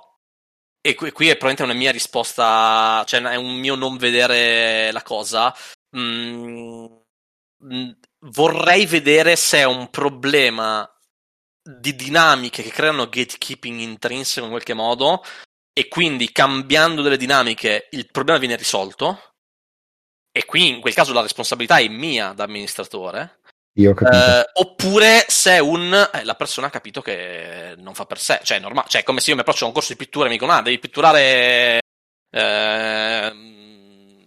e 0.82 0.94
qui, 0.94 1.12
qui, 1.12 1.28
è 1.28 1.38
probabilmente 1.38 1.64
una 1.64 1.74
mia 1.74 1.92
risposta, 1.92 3.04
cioè 3.06 3.22
è 3.22 3.36
un 3.36 3.56
mio 3.56 3.76
non 3.76 3.98
vedere 3.98 4.92
la 4.92 5.02
cosa. 5.04 5.54
Mm, 5.98 6.86
mm, 7.66 7.90
vorrei 8.32 8.86
vedere 8.86 9.36
se 9.36 9.60
è 9.60 9.66
un 9.66 9.90
problema 9.90 10.88
di 11.62 11.96
dinamiche 11.96 12.64
che 12.64 12.70
creano 12.70 13.10
gatekeeping 13.10 13.80
intrinseco 13.80 14.46
in 14.46 14.52
qualche 14.52 14.74
modo 14.74 15.24
e 15.74 15.88
quindi 15.88 16.32
cambiando 16.32 17.02
delle 17.02 17.18
dinamiche 17.18 17.88
il 17.92 18.10
problema 18.12 18.40
viene 18.40 18.56
risolto 18.56 19.34
e 20.32 20.46
qui 20.46 20.70
in 20.70 20.82
quel 20.82 20.94
caso 20.94 21.14
la 21.14 21.22
responsabilità 21.22 21.78
è 21.78 21.88
mia 21.88 22.34
da 22.34 22.44
amministratore. 22.44 23.40
Eh, 24.12 24.50
oppure 24.54 25.26
se 25.28 25.60
un, 25.60 25.94
eh, 26.14 26.24
la 26.24 26.36
persona 26.36 26.68
ha 26.68 26.72
capito 26.72 27.02
che 27.02 27.76
non 27.78 27.94
fa 27.94 28.06
per 28.06 28.20
sé, 28.20 28.40
cioè 28.44 28.58
è 28.58 28.60
normale, 28.60 28.90
cioè 28.90 29.04
come 29.04 29.22
se 29.22 29.30
io 29.30 29.36
mi 29.36 29.42
approccio 29.42 29.64
a 29.64 29.68
un 29.68 29.74
corso 29.74 29.94
di 29.94 29.98
pittura 29.98 30.26
e 30.26 30.30
mi 30.30 30.36
dicono 30.36 30.54
ah 30.54 30.62
devi 30.62 30.80
pitturare 30.80 31.80
eh, 32.30 33.34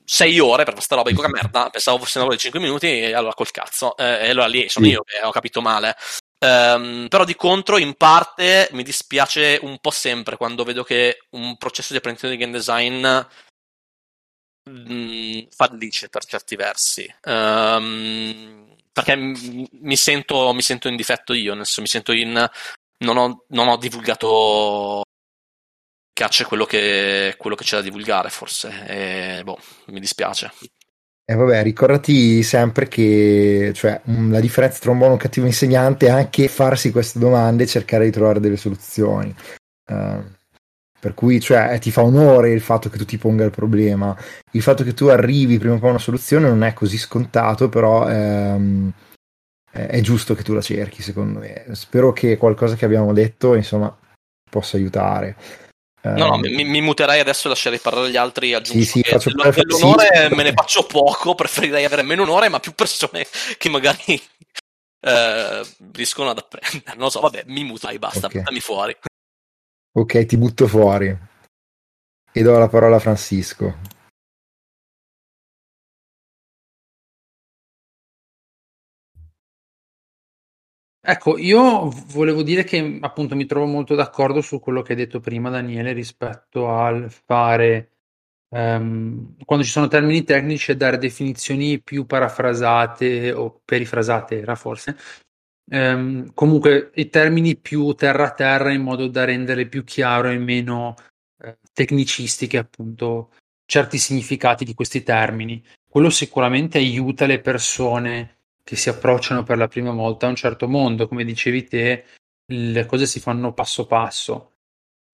sei 0.04 0.38
ore 0.38 0.64
per 0.64 0.74
questa 0.74 0.94
roba, 0.96 1.10
dico 1.10 1.22
che 1.22 1.28
merda, 1.28 1.70
pensavo 1.70 1.98
fosse 1.98 2.18
una 2.18 2.26
roba 2.26 2.36
di 2.36 2.42
5 2.42 2.60
minuti 2.60 2.86
e 2.86 3.12
allora 3.12 3.34
col 3.34 3.50
cazzo, 3.50 3.96
eh, 3.96 4.26
e 4.26 4.30
allora 4.30 4.46
lì 4.46 4.68
sono 4.68 4.86
io 4.86 5.02
che 5.02 5.24
ho 5.24 5.30
capito 5.30 5.60
male. 5.60 5.96
Um, 6.42 7.06
però 7.08 7.24
di 7.24 7.36
contro, 7.36 7.78
in 7.78 7.94
parte, 7.94 8.68
mi 8.72 8.82
dispiace 8.82 9.60
un 9.62 9.78
po' 9.78 9.92
sempre 9.92 10.36
quando 10.36 10.64
vedo 10.64 10.82
che 10.82 11.26
un 11.30 11.56
processo 11.56 11.92
di 11.92 11.98
apprendimento 11.98 12.36
di 12.36 12.42
game 12.42 12.56
design 12.58 13.06
mh, 14.64 14.92
mm, 14.92 15.40
fallisce 15.54 16.08
per 16.08 16.24
certi 16.24 16.56
versi. 16.56 17.14
Um, 17.24 18.74
perché 18.92 19.16
mi 19.16 19.96
sento, 19.96 20.52
mi 20.52 20.62
sento, 20.62 20.88
in 20.88 20.96
difetto 20.96 21.32
io, 21.32 21.54
nel 21.54 21.64
senso, 21.64 21.80
mi 21.80 21.86
sento 21.86 22.12
in. 22.12 22.50
Non 22.98 23.16
ho, 23.16 23.44
non 23.48 23.68
ho 23.68 23.76
divulgato 23.76 25.02
caccia 26.22 26.44
quello 26.44 26.64
che, 26.64 27.34
quello 27.36 27.56
che 27.56 27.64
c'è 27.64 27.76
da 27.76 27.82
divulgare, 27.82 28.30
forse. 28.30 28.86
E, 28.86 29.42
boh, 29.42 29.58
mi 29.86 29.98
dispiace. 29.98 30.52
E 31.24 31.34
vabbè, 31.34 31.62
ricordati 31.64 32.44
sempre 32.44 32.86
che 32.86 33.72
cioè, 33.74 34.00
la 34.04 34.38
differenza 34.38 34.78
tra 34.78 34.92
un 34.92 34.98
buono 34.98 35.12
e 35.12 35.16
un 35.16 35.22
cattivo 35.22 35.46
insegnante 35.46 36.06
è 36.06 36.10
anche 36.10 36.46
farsi 36.46 36.92
queste 36.92 37.18
domande 37.18 37.64
e 37.64 37.66
cercare 37.66 38.04
di 38.04 38.12
trovare 38.12 38.38
delle 38.38 38.56
soluzioni. 38.56 39.34
Uh, 39.90 40.22
per 41.00 41.14
cui 41.14 41.40
cioè, 41.40 41.76
ti 41.80 41.90
fa 41.90 42.02
onore 42.02 42.50
il 42.50 42.60
fatto 42.60 42.88
che 42.88 42.98
tu 42.98 43.04
ti 43.04 43.18
ponga 43.18 43.44
il 43.44 43.50
problema. 43.50 44.16
Il 44.52 44.62
fatto 44.62 44.84
che 44.84 44.94
tu 44.94 45.06
arrivi 45.06 45.58
prima 45.58 45.74
o 45.74 45.78
poi 45.78 45.88
a 45.88 45.92
una 45.92 45.98
soluzione 45.98 46.46
non 46.46 46.62
è 46.62 46.72
così 46.72 46.98
scontato, 46.98 47.68
però 47.68 48.08
ehm, 48.08 48.92
è 49.72 50.00
giusto 50.00 50.34
che 50.34 50.44
tu 50.44 50.52
la 50.54 50.60
cerchi, 50.60 51.02
secondo 51.02 51.40
me. 51.40 51.64
Spero 51.72 52.12
che 52.12 52.36
qualcosa 52.36 52.76
che 52.76 52.84
abbiamo 52.84 53.12
detto, 53.12 53.54
insomma, 53.56 53.96
possa 54.48 54.76
aiutare. 54.76 55.36
No, 56.02 56.26
no, 56.26 56.34
ehm, 56.34 56.54
mi, 56.54 56.64
mi 56.64 56.80
muterei 56.80 57.20
adesso 57.20 57.46
e 57.46 57.50
lascerei 57.50 57.78
parlare 57.78 58.10
gli 58.10 58.16
altri. 58.16 58.54
Aggiungo 58.54 58.82
sì, 58.82 58.88
sì, 58.88 59.02
faccio 59.02 59.30
dell'onore 59.30 60.28
sì. 60.28 60.34
me 60.34 60.42
ne 60.42 60.52
faccio 60.52 60.84
poco, 60.84 61.34
preferirei 61.36 61.84
avere 61.84 62.02
meno 62.02 62.22
onore, 62.22 62.48
ma 62.48 62.58
più 62.58 62.72
persone 62.72 63.26
che 63.56 63.68
magari 63.68 64.20
eh, 65.00 65.62
riescono 65.92 66.30
ad 66.30 66.38
apprendere. 66.38 66.96
Non 66.96 67.10
so, 67.10 67.20
vabbè, 67.20 67.44
mi 67.46 67.64
mutai, 67.64 67.98
basta, 67.98 68.26
okay. 68.26 68.40
buttami 68.40 68.60
fuori. 68.60 68.96
Ok, 69.94 70.26
ti 70.26 70.36
butto 70.36 70.66
fuori. 70.66 71.16
E 72.34 72.42
do 72.42 72.58
la 72.58 72.68
parola 72.68 72.96
a 72.96 73.00
Francisco. 73.00 73.76
Ecco, 81.04 81.36
io 81.36 81.88
volevo 82.12 82.44
dire 82.44 82.62
che 82.62 82.98
appunto 83.00 83.34
mi 83.34 83.44
trovo 83.44 83.66
molto 83.66 83.96
d'accordo 83.96 84.40
su 84.40 84.60
quello 84.60 84.82
che 84.82 84.92
hai 84.92 84.98
detto 84.98 85.18
prima, 85.18 85.50
Daniele, 85.50 85.92
rispetto 85.92 86.68
al 86.68 87.10
fare, 87.10 87.90
um, 88.50 89.34
quando 89.44 89.64
ci 89.64 89.70
sono 89.72 89.88
termini 89.88 90.22
tecnici, 90.22 90.70
e 90.70 90.76
dare 90.76 90.98
definizioni 90.98 91.80
più 91.82 92.06
parafrasate 92.06 93.32
o 93.32 93.62
perifrasate, 93.64 94.38
era 94.40 94.54
forse, 94.54 94.96
ehm, 95.70 96.32
comunque 96.34 96.92
i 96.94 97.08
termini 97.10 97.56
più 97.56 97.92
terra-terra 97.94 98.72
in 98.72 98.82
modo 98.82 99.08
da 99.08 99.24
rendere 99.24 99.66
più 99.66 99.82
chiaro 99.82 100.28
e 100.28 100.38
meno 100.38 100.94
eh, 101.42 101.58
tecnicistiche 101.72 102.58
appunto 102.58 103.32
certi 103.66 103.98
significati 103.98 104.64
di 104.64 104.74
questi 104.74 105.02
termini. 105.02 105.64
Quello 105.90 106.10
sicuramente 106.10 106.78
aiuta 106.78 107.26
le 107.26 107.40
persone 107.40 108.41
che 108.62 108.76
si 108.76 108.88
approcciano 108.88 109.42
per 109.42 109.58
la 109.58 109.68
prima 109.68 109.90
volta 109.92 110.26
a 110.26 110.30
un 110.30 110.36
certo 110.36 110.68
mondo, 110.68 111.08
come 111.08 111.24
dicevi 111.24 111.64
te, 111.64 112.04
le 112.46 112.86
cose 112.86 113.06
si 113.06 113.20
fanno 113.20 113.52
passo 113.52 113.86
passo. 113.86 114.52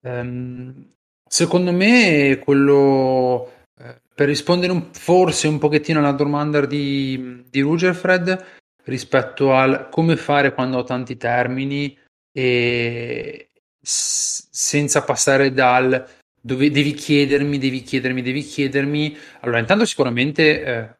Um, 0.00 0.94
secondo 1.28 1.72
me 1.72 2.40
quello 2.42 3.52
eh, 3.80 4.00
per 4.14 4.28
rispondere 4.28 4.72
un, 4.72 4.92
forse 4.92 5.48
un 5.48 5.58
pochettino 5.58 5.98
alla 5.98 6.12
domanda 6.12 6.64
di, 6.64 7.44
di 7.48 7.60
Rugerfred 7.60 8.44
rispetto 8.84 9.52
al 9.54 9.88
come 9.90 10.16
fare 10.16 10.54
quando 10.54 10.78
ho 10.78 10.84
tanti 10.84 11.16
termini 11.16 11.96
e 12.32 13.50
s- 13.80 14.48
senza 14.50 15.02
passare 15.02 15.52
dal 15.52 16.06
dove 16.40 16.70
devi 16.70 16.94
chiedermi, 16.94 17.58
devi 17.58 17.82
chiedermi, 17.82 18.22
devi 18.22 18.42
chiedermi. 18.42 19.16
Allora, 19.40 19.58
intanto 19.58 19.84
sicuramente 19.84 20.64
eh, 20.64 20.96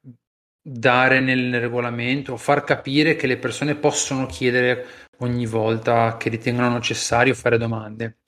dare 0.63 1.21
nel 1.21 1.61
regolamento, 1.61 2.37
far 2.37 2.65
capire 2.65 3.17
che 3.17 3.27
le 3.27 3.39
persone 3.39 3.75
possono 3.75 4.27
chiedere 4.27 4.87
ogni 5.19 5.47
volta 5.47 6.17
che 6.17 6.29
ritengono 6.29 6.71
necessario 6.71 7.35
fare 7.35 7.59
domande, 7.59 8.19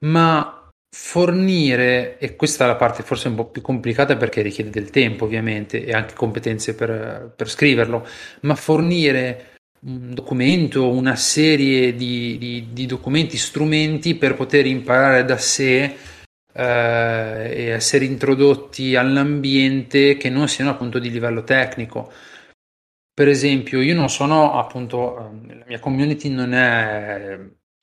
ma 0.00 0.70
fornire, 0.90 2.18
e 2.18 2.34
questa 2.36 2.64
è 2.64 2.66
la 2.66 2.76
parte 2.76 3.02
forse 3.02 3.28
un 3.28 3.34
po' 3.34 3.50
più 3.50 3.62
complicata 3.62 4.16
perché 4.16 4.42
richiede 4.42 4.70
del 4.70 4.90
tempo 4.90 5.24
ovviamente 5.24 5.84
e 5.84 5.92
anche 5.92 6.14
competenze 6.14 6.74
per, 6.74 7.32
per 7.36 7.48
scriverlo, 7.48 8.06
ma 8.42 8.54
fornire 8.54 9.56
un 9.80 10.12
documento, 10.12 10.90
una 10.90 11.14
serie 11.14 11.94
di, 11.94 12.36
di, 12.38 12.68
di 12.72 12.86
documenti, 12.86 13.36
strumenti 13.36 14.16
per 14.16 14.34
poter 14.34 14.66
imparare 14.66 15.24
da 15.24 15.36
sé 15.36 15.94
eh, 16.52 17.70
essere 17.70 18.04
introdotti 18.04 18.96
all'ambiente 18.96 20.16
che 20.16 20.30
non 20.30 20.48
siano 20.48 20.70
appunto 20.70 20.98
di 20.98 21.10
livello 21.10 21.44
tecnico. 21.44 22.12
Per 23.12 23.28
esempio, 23.28 23.80
io 23.80 23.94
non 23.94 24.08
sono 24.08 24.58
appunto, 24.58 25.18
ehm, 25.18 25.58
la 25.58 25.64
mia 25.66 25.80
community 25.80 26.28
non 26.28 26.54
è 26.54 27.38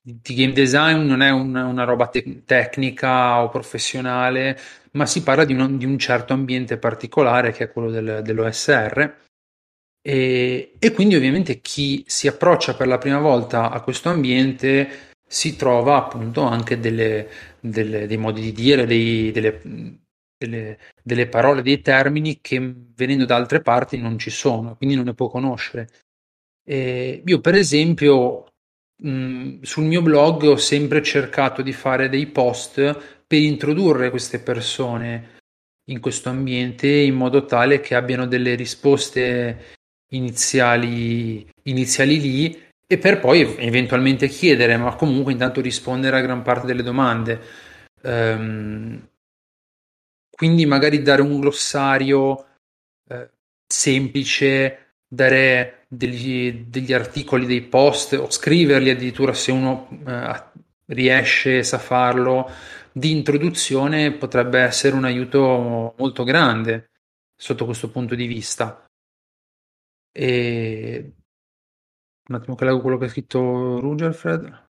di 0.08 0.34
game 0.34 0.52
design 0.52 1.00
non 1.00 1.20
è 1.20 1.30
un, 1.30 1.52
una 1.54 1.82
roba 1.82 2.06
te- 2.06 2.44
tecnica 2.44 3.42
o 3.42 3.48
professionale, 3.48 4.56
ma 4.92 5.04
si 5.04 5.22
parla 5.22 5.44
di 5.44 5.52
un, 5.52 5.76
di 5.76 5.84
un 5.84 5.98
certo 5.98 6.32
ambiente 6.32 6.78
particolare 6.78 7.50
che 7.50 7.64
è 7.64 7.72
quello 7.72 7.90
del, 7.90 8.20
dell'OSR. 8.22 9.24
E, 10.00 10.74
e, 10.78 10.92
quindi 10.92 11.16
ovviamente 11.16 11.60
chi 11.60 12.04
si 12.06 12.28
approccia 12.28 12.74
per 12.74 12.86
la 12.86 12.98
prima 12.98 13.18
volta 13.18 13.70
a 13.70 13.80
questo 13.80 14.08
ambiente 14.08 15.14
si 15.26 15.56
trova 15.56 15.96
appunto 15.96 16.42
anche 16.42 16.78
delle, 16.78 17.28
delle, 17.60 18.06
dei 18.06 18.16
modi 18.16 18.40
di 18.40 18.52
dire, 18.52 18.86
dei, 18.86 19.32
delle, 19.32 19.60
delle, 20.38 20.78
delle, 21.02 21.26
parole, 21.26 21.62
dei 21.62 21.80
termini 21.80 22.38
che 22.40 22.74
venendo 22.94 23.24
da 23.24 23.36
altre 23.36 23.60
parti 23.60 23.98
non 23.98 24.18
ci 24.18 24.30
sono, 24.30 24.76
quindi 24.76 24.94
non 24.94 25.06
ne 25.06 25.14
può 25.14 25.28
conoscere. 25.28 25.88
E 26.64 27.22
io 27.24 27.40
per 27.40 27.54
esempio 27.54 28.46
mh, 29.02 29.60
sul 29.62 29.84
mio 29.84 30.02
blog 30.02 30.44
ho 30.44 30.56
sempre 30.56 31.02
cercato 31.02 31.62
di 31.62 31.72
fare 31.72 32.08
dei 32.08 32.26
post 32.26 33.24
per 33.26 33.38
introdurre 33.40 34.10
queste 34.10 34.38
persone 34.38 35.34
in 35.88 36.00
questo 36.00 36.28
ambiente 36.28 36.88
in 36.88 37.14
modo 37.14 37.44
tale 37.44 37.80
che 37.80 37.94
abbiano 37.94 38.26
delle 38.26 38.54
risposte 38.54 39.74
iniziali, 40.10 41.46
iniziali 41.64 42.20
lì 42.20 42.65
e 42.88 42.98
per 42.98 43.18
poi 43.18 43.56
eventualmente 43.58 44.28
chiedere, 44.28 44.76
ma 44.76 44.94
comunque 44.94 45.32
intanto 45.32 45.60
rispondere 45.60 46.18
a 46.18 46.20
gran 46.20 46.42
parte 46.42 46.66
delle 46.66 46.82
domande. 46.82 47.40
Um, 48.02 49.08
quindi 50.30 50.66
magari 50.66 51.02
dare 51.02 51.22
un 51.22 51.40
glossario 51.40 52.46
eh, 53.08 53.30
semplice, 53.66 54.94
dare 55.08 55.86
degli, 55.88 56.66
degli, 56.68 56.92
articoli, 56.92 57.46
dei 57.46 57.62
post 57.62 58.12
o 58.12 58.30
scriverli 58.30 58.90
addirittura 58.90 59.32
se 59.32 59.50
uno 59.50 59.88
eh, 60.06 60.42
riesce, 60.86 61.62
sa 61.64 61.78
farlo, 61.78 62.48
di 62.92 63.10
introduzione 63.10 64.12
potrebbe 64.12 64.60
essere 64.60 64.94
un 64.94 65.04
aiuto 65.04 65.94
molto 65.96 66.22
grande 66.22 66.90
sotto 67.34 67.64
questo 67.64 67.90
punto 67.90 68.14
di 68.14 68.26
vista. 68.26 68.86
E 70.12 71.12
un 72.28 72.34
attimo 72.34 72.54
che 72.54 72.64
leggo 72.64 72.80
quello 72.80 72.98
che 72.98 73.06
ha 73.06 73.08
scritto 73.08 73.80
Rugerfred. 73.80 74.64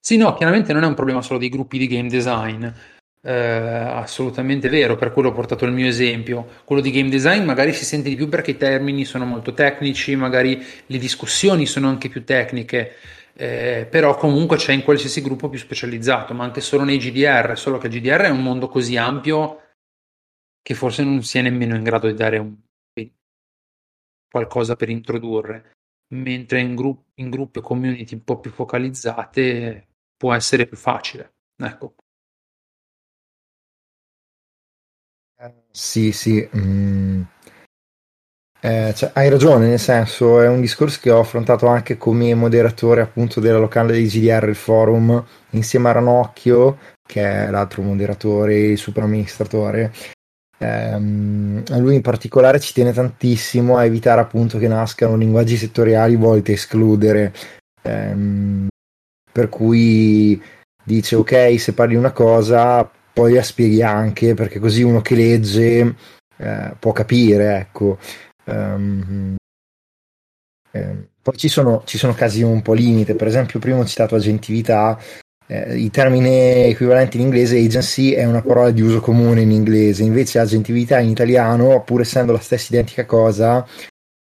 Sì, 0.00 0.16
no, 0.16 0.34
chiaramente 0.34 0.72
non 0.72 0.82
è 0.82 0.86
un 0.86 0.94
problema 0.94 1.22
solo 1.22 1.38
dei 1.38 1.48
gruppi 1.48 1.78
di 1.78 1.86
game 1.86 2.08
design. 2.08 2.66
Eh, 3.24 3.32
assolutamente 3.32 4.68
vero, 4.68 4.96
per 4.96 5.12
quello 5.12 5.28
ho 5.28 5.32
portato 5.32 5.64
il 5.64 5.72
mio 5.72 5.86
esempio. 5.86 6.48
Quello 6.64 6.82
di 6.82 6.90
game 6.90 7.08
design 7.08 7.44
magari 7.44 7.72
si 7.72 7.84
sente 7.84 8.08
di 8.08 8.16
più 8.16 8.28
perché 8.28 8.52
i 8.52 8.56
termini 8.56 9.04
sono 9.04 9.24
molto 9.24 9.54
tecnici, 9.54 10.16
magari 10.16 10.60
le 10.86 10.98
discussioni 10.98 11.66
sono 11.66 11.88
anche 11.88 12.08
più 12.08 12.24
tecniche. 12.24 12.96
Eh, 13.34 13.86
però 13.88 14.16
comunque 14.16 14.56
c'è 14.56 14.72
in 14.72 14.82
qualsiasi 14.82 15.22
gruppo 15.22 15.48
più 15.48 15.58
specializzato, 15.58 16.34
ma 16.34 16.44
anche 16.44 16.60
solo 16.60 16.84
nei 16.84 16.98
GDR, 16.98 17.56
solo 17.56 17.78
che 17.78 17.86
il 17.86 18.00
GDR 18.00 18.22
è 18.22 18.30
un 18.30 18.42
mondo 18.42 18.68
così 18.68 18.96
ampio 18.96 19.60
che 20.60 20.74
forse 20.74 21.02
non 21.02 21.22
si 21.22 21.38
è 21.38 21.42
nemmeno 21.42 21.74
in 21.74 21.82
grado 21.82 22.06
di 22.06 22.14
dare 22.14 22.38
un, 22.38 22.56
qualcosa 24.32 24.76
per 24.76 24.88
introdurre, 24.88 25.72
mentre 26.14 26.60
in, 26.60 26.74
gru- 26.74 27.04
in 27.14 27.30
gruppi 27.30 27.58
o 27.58 27.62
community 27.62 28.14
un 28.14 28.24
po' 28.24 28.40
più 28.40 28.50
focalizzate 28.50 29.88
può 30.16 30.32
essere 30.34 30.66
più 30.66 30.76
facile. 30.76 31.34
Ecco. 31.56 31.94
Sì, 35.70 36.12
sì. 36.12 36.48
Mm. 36.56 37.22
Eh, 38.64 38.92
cioè, 38.94 39.10
hai 39.14 39.28
ragione, 39.28 39.66
nel 39.66 39.78
senso 39.80 40.40
è 40.40 40.46
un 40.46 40.60
discorso 40.60 41.00
che 41.02 41.10
ho 41.10 41.18
affrontato 41.18 41.66
anche 41.66 41.96
come 41.96 42.32
moderatore 42.34 43.00
appunto 43.00 43.40
della 43.40 43.58
locale 43.58 43.92
di 43.94 44.06
GDR, 44.06 44.48
il 44.48 44.54
forum, 44.54 45.24
insieme 45.50 45.88
a 45.88 45.92
Ranocchio, 45.92 46.78
che 47.02 47.22
è 47.46 47.50
l'altro 47.50 47.82
moderatore, 47.82 48.56
il 48.56 48.78
super 48.78 49.02
amministratore, 49.02 49.92
Ehm, 50.58 51.62
lui 51.78 51.96
in 51.96 52.02
particolare 52.02 52.60
ci 52.60 52.72
tiene 52.72 52.92
tantissimo 52.92 53.76
a 53.76 53.84
evitare 53.84 54.20
appunto 54.20 54.58
che 54.58 54.68
nascano 54.68 55.16
linguaggi 55.16 55.56
settoriali 55.56 56.16
volti 56.16 56.52
a 56.52 56.54
escludere. 56.54 57.32
Ehm, 57.82 58.68
per 59.32 59.48
cui 59.48 60.40
dice 60.84 61.16
ok, 61.16 61.58
se 61.58 61.72
parli 61.72 61.94
una 61.94 62.12
cosa, 62.12 62.88
poi 63.12 63.34
la 63.34 63.42
spieghi 63.42 63.82
anche, 63.82 64.34
perché 64.34 64.58
così 64.58 64.82
uno 64.82 65.00
che 65.00 65.14
legge 65.14 65.94
eh, 66.36 66.74
può 66.78 66.92
capire, 66.92 67.56
ecco. 67.56 67.98
Um, 68.44 69.36
eh, 70.70 71.08
poi 71.22 71.36
ci 71.36 71.48
sono, 71.48 71.82
ci 71.84 71.98
sono, 71.98 72.14
casi 72.14 72.42
un 72.42 72.62
po' 72.62 72.72
limite, 72.72 73.14
per 73.14 73.28
esempio 73.28 73.58
prima 73.60 73.78
ho 73.78 73.84
citato 73.84 74.16
agentività, 74.16 74.98
eh, 75.46 75.76
il 75.76 75.90
termine 75.90 76.66
equivalente 76.66 77.16
in 77.16 77.24
inglese 77.24 77.58
agency 77.58 78.10
è 78.10 78.24
una 78.24 78.42
parola 78.42 78.70
di 78.70 78.80
uso 78.80 79.00
comune 79.00 79.42
in 79.42 79.50
inglese, 79.50 80.02
invece 80.02 80.38
agentività 80.38 80.98
in 80.98 81.08
italiano, 81.08 81.82
pur 81.82 82.00
essendo 82.00 82.32
la 82.32 82.40
stessa 82.40 82.68
identica 82.70 83.04
cosa, 83.04 83.66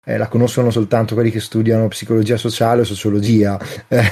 eh, 0.04 0.16
la 0.16 0.28
conoscono 0.28 0.70
soltanto 0.70 1.14
quelli 1.14 1.30
che 1.30 1.40
studiano 1.40 1.88
psicologia 1.88 2.36
sociale 2.36 2.82
o 2.82 2.84
sociologia. 2.84 3.58
Eh, 3.88 4.02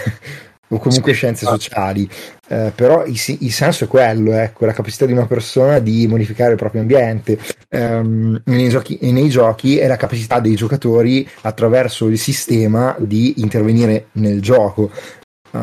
o 0.69 0.78
comunque 0.78 1.12
sì, 1.12 1.19
scienze 1.19 1.47
sociali, 1.47 2.09
eh, 2.49 2.73
però 2.74 3.05
il, 3.05 3.16
il, 3.41 3.53
senso 3.53 3.85
è 3.85 3.87
quello, 3.87 4.33
ecco, 4.33 4.66
la 4.66 4.73
capacità 4.73 5.07
di 5.07 5.12
una 5.12 5.27
persona 5.27 5.78
di 5.78 6.09
modificare 6.09 6.53
il 6.53 6.57
proprio 6.57 6.81
ambiente. 6.81 7.39
Um, 7.70 8.41
nei, 8.47 8.69
giochi, 8.69 8.99
nei 9.03 9.28
giochi 9.28 9.78
è 9.78 9.87
la 9.87 9.97
capacità 9.97 10.41
dei 10.41 10.57
giocatori 10.57 11.28
attraverso 11.43 12.09
il 12.09 12.19
sistema 12.19 12.97
di 12.99 13.41
intervenire 13.41 14.09
nel 14.12 14.41
gioco 14.41 14.91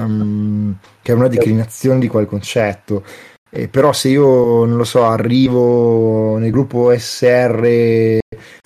um, 0.01 0.77
che 1.01 1.11
è 1.11 1.15
una 1.15 1.27
declinazione 1.27 1.99
di 1.99 2.07
quel 2.07 2.25
concetto. 2.25 3.03
Eh, 3.49 3.67
però 3.67 3.93
se 3.93 4.09
io, 4.09 4.65
non 4.65 4.77
lo 4.77 4.83
so, 4.83 5.05
arrivo 5.05 6.37
nel 6.37 6.49
gruppo 6.49 6.91
SR 6.97 8.19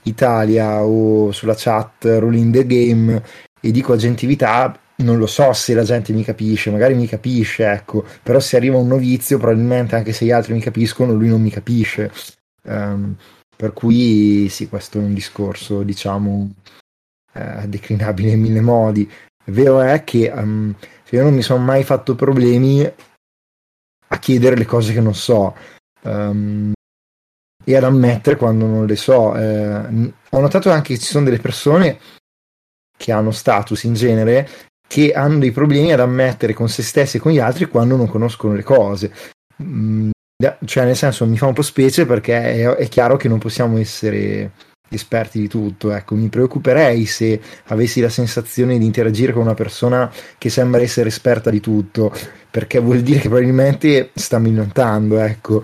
Italia 0.03 0.83
o 0.83 1.31
sulla 1.31 1.55
chat 1.57 2.05
Rolling 2.05 2.53
the 2.53 2.65
Game 2.65 3.23
e 3.59 3.71
dico 3.71 3.93
agentività, 3.93 4.79
non 4.97 5.17
lo 5.17 5.27
so 5.27 5.53
se 5.53 5.73
la 5.73 5.83
gente 5.83 6.13
mi 6.13 6.23
capisce, 6.23 6.71
magari 6.71 6.95
mi 6.95 7.07
capisce, 7.07 7.69
ecco, 7.69 8.05
però 8.23 8.39
se 8.39 8.55
arriva 8.55 8.77
un 8.77 8.87
novizio, 8.87 9.37
probabilmente 9.37 9.95
anche 9.95 10.13
se 10.13 10.25
gli 10.25 10.31
altri 10.31 10.53
mi 10.53 10.61
capiscono, 10.61 11.13
lui 11.13 11.27
non 11.27 11.41
mi 11.41 11.49
capisce. 11.49 12.11
Um, 12.63 13.15
per 13.55 13.73
cui 13.73 14.47
sì, 14.49 14.69
questo 14.69 14.99
è 14.99 15.03
un 15.03 15.13
discorso, 15.13 15.83
diciamo, 15.83 16.53
eh, 17.33 17.67
declinabile 17.67 18.31
in 18.31 18.41
mille 18.41 18.61
modi. 18.61 19.09
Vero 19.45 19.81
è 19.81 20.03
che 20.03 20.31
um, 20.33 20.73
io 21.11 21.23
non 21.23 21.33
mi 21.33 21.41
sono 21.41 21.63
mai 21.63 21.83
fatto 21.83 22.15
problemi 22.15 22.83
a 24.09 24.19
chiedere 24.19 24.55
le 24.55 24.65
cose 24.65 24.93
che 24.93 25.01
non 25.01 25.15
so 25.15 25.55
um, 26.03 26.73
e 27.63 27.75
ad 27.75 27.83
ammettere 27.83 28.37
quando 28.37 28.65
non 28.65 28.85
le 28.85 28.95
so. 28.95 29.35
Eh, 29.35 30.13
ho 30.29 30.39
notato 30.39 30.71
anche 30.71 30.93
che 30.93 30.99
ci 30.99 31.07
sono 31.07 31.25
delle 31.25 31.39
persone 31.39 31.99
che 32.97 33.11
hanno 33.11 33.31
status 33.31 33.83
in 33.83 33.93
genere 33.93 34.49
che 34.87 35.11
hanno 35.11 35.39
dei 35.39 35.51
problemi 35.51 35.91
ad 35.91 35.99
ammettere 35.99 36.53
con 36.53 36.69
se 36.69 36.81
stessi 36.81 37.17
e 37.17 37.19
con 37.19 37.33
gli 37.33 37.39
altri 37.39 37.65
quando 37.65 37.97
non 37.97 38.07
conoscono 38.07 38.53
le 38.53 38.63
cose. 38.63 39.11
Mm, 39.61 40.11
cioè, 40.65 40.85
nel 40.85 40.95
senso, 40.95 41.25
mi 41.25 41.37
fa 41.37 41.47
un 41.47 41.53
po' 41.53 41.61
specie 41.61 42.05
perché 42.05 42.35
è, 42.35 42.67
è 42.67 42.87
chiaro 42.87 43.17
che 43.17 43.27
non 43.27 43.39
possiamo 43.39 43.77
essere 43.77 44.51
esperti 44.89 45.39
di 45.39 45.47
tutto. 45.47 45.91
Ecco, 45.91 46.15
mi 46.15 46.29
preoccuperei 46.29 47.05
se 47.05 47.39
avessi 47.65 48.01
la 48.01 48.09
sensazione 48.09 48.77
di 48.77 48.85
interagire 48.85 49.33
con 49.33 49.41
una 49.43 49.53
persona 49.53 50.11
che 50.37 50.49
sembra 50.49 50.81
essere 50.81 51.09
esperta 51.09 51.49
di 51.49 51.59
tutto, 51.59 52.13
perché 52.49 52.79
vuol 52.79 53.01
dire 53.01 53.19
che 53.19 53.29
probabilmente 53.29 54.11
sta 54.13 54.39
millontando, 54.39 55.19
ecco. 55.19 55.63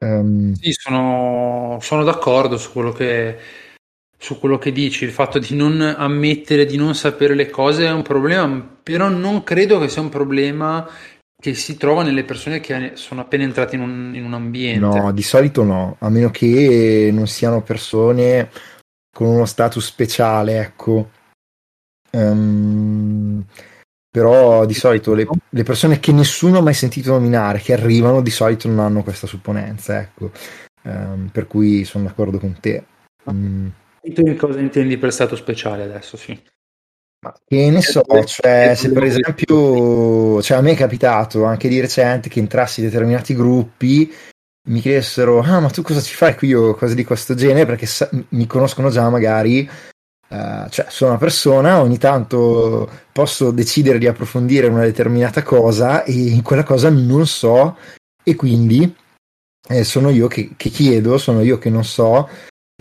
um... 0.00 0.52
Sì, 0.54 0.72
sono, 0.72 1.78
sono 1.80 2.04
d'accordo 2.04 2.56
su 2.56 2.72
quello 2.72 2.92
che 2.92 3.38
su 4.18 4.38
quello 4.38 4.58
che 4.58 4.72
dici, 4.72 5.04
il 5.04 5.10
fatto 5.10 5.38
di 5.38 5.54
non 5.54 5.80
ammettere 5.80 6.64
di 6.64 6.76
non 6.76 6.94
sapere 6.94 7.34
le 7.34 7.50
cose 7.50 7.86
è 7.86 7.92
un 7.92 8.02
problema, 8.02 8.58
però 8.82 9.08
non 9.08 9.42
credo 9.44 9.78
che 9.78 9.88
sia 9.88 10.00
un 10.02 10.08
problema 10.08 10.88
che 11.46 11.54
si 11.54 11.76
trova 11.76 12.02
nelle 12.02 12.24
persone 12.24 12.58
che 12.58 12.92
sono 12.94 13.20
appena 13.20 13.44
entrate 13.44 13.76
in 13.76 13.82
un, 13.82 14.12
in 14.16 14.24
un 14.24 14.34
ambiente. 14.34 14.80
No, 14.80 15.12
di 15.12 15.22
solito 15.22 15.62
no, 15.62 15.96
a 16.00 16.08
meno 16.08 16.30
che 16.30 17.10
non 17.12 17.28
siano 17.28 17.62
persone 17.62 18.50
con 19.12 19.28
uno 19.28 19.44
status 19.44 19.84
speciale, 19.84 20.58
ecco. 20.58 21.10
Um, 22.10 23.44
però 24.10 24.64
di 24.66 24.74
solito 24.74 25.14
le, 25.14 25.28
le, 25.50 25.62
persone 25.62 26.00
che 26.00 26.10
nessuno 26.10 26.58
ha 26.58 26.62
mai 26.62 26.74
sentito 26.74 27.12
nominare, 27.12 27.60
che 27.60 27.74
arrivano, 27.74 28.22
di 28.22 28.30
solito 28.30 28.66
non 28.66 28.80
hanno 28.80 29.04
questa 29.04 29.28
supponenza, 29.28 30.00
ecco. 30.00 30.32
Um, 30.82 31.28
per 31.30 31.46
cui 31.46 31.84
sono 31.84 32.04
d'accordo 32.06 32.38
con 32.40 32.58
te. 32.58 32.84
Um, 33.24 33.70
tu 34.12 34.34
cosa 34.34 34.58
intendi 34.58 34.98
per 34.98 35.12
stato 35.12 35.36
speciale 35.36 35.84
adesso, 35.84 36.16
sì? 36.16 36.36
Che 37.46 37.70
ne 37.70 37.82
so, 37.82 38.02
cioè, 38.24 38.74
se 38.76 38.90
per 38.92 39.04
esempio, 39.04 40.42
cioè, 40.42 40.58
a 40.58 40.60
me 40.60 40.72
è 40.72 40.76
capitato 40.76 41.44
anche 41.44 41.68
di 41.68 41.80
recente 41.80 42.28
che 42.28 42.40
entrassi 42.40 42.80
in 42.80 42.86
determinati 42.86 43.34
gruppi, 43.34 44.12
mi 44.68 44.80
chiedessero, 44.80 45.40
ah, 45.40 45.60
ma 45.60 45.68
tu 45.68 45.82
cosa 45.82 46.00
ci 46.00 46.14
fai 46.14 46.34
qui 46.34 46.52
o 46.54 46.74
cose 46.74 46.94
di 46.94 47.04
questo 47.04 47.34
genere, 47.34 47.66
perché 47.66 47.86
sa- 47.86 48.10
mi 48.30 48.46
conoscono 48.46 48.90
già 48.90 49.08
magari 49.08 49.68
Uh, 50.28 50.68
cioè, 50.70 50.86
sono 50.88 51.10
una 51.10 51.20
persona, 51.20 51.80
ogni 51.80 51.98
tanto 51.98 52.90
posso 53.12 53.52
decidere 53.52 53.98
di 53.98 54.08
approfondire 54.08 54.66
una 54.66 54.82
determinata 54.82 55.44
cosa 55.44 56.02
e 56.02 56.12
in 56.14 56.42
quella 56.42 56.64
cosa 56.64 56.90
non 56.90 57.28
so 57.28 57.76
e 58.24 58.34
quindi 58.34 58.92
eh, 59.68 59.84
sono 59.84 60.10
io 60.10 60.26
che, 60.26 60.54
che, 60.56 60.70
chiedo, 60.70 61.16
sono 61.16 61.42
io 61.42 61.58
che 61.58 61.70
non 61.70 61.84
so 61.84 62.28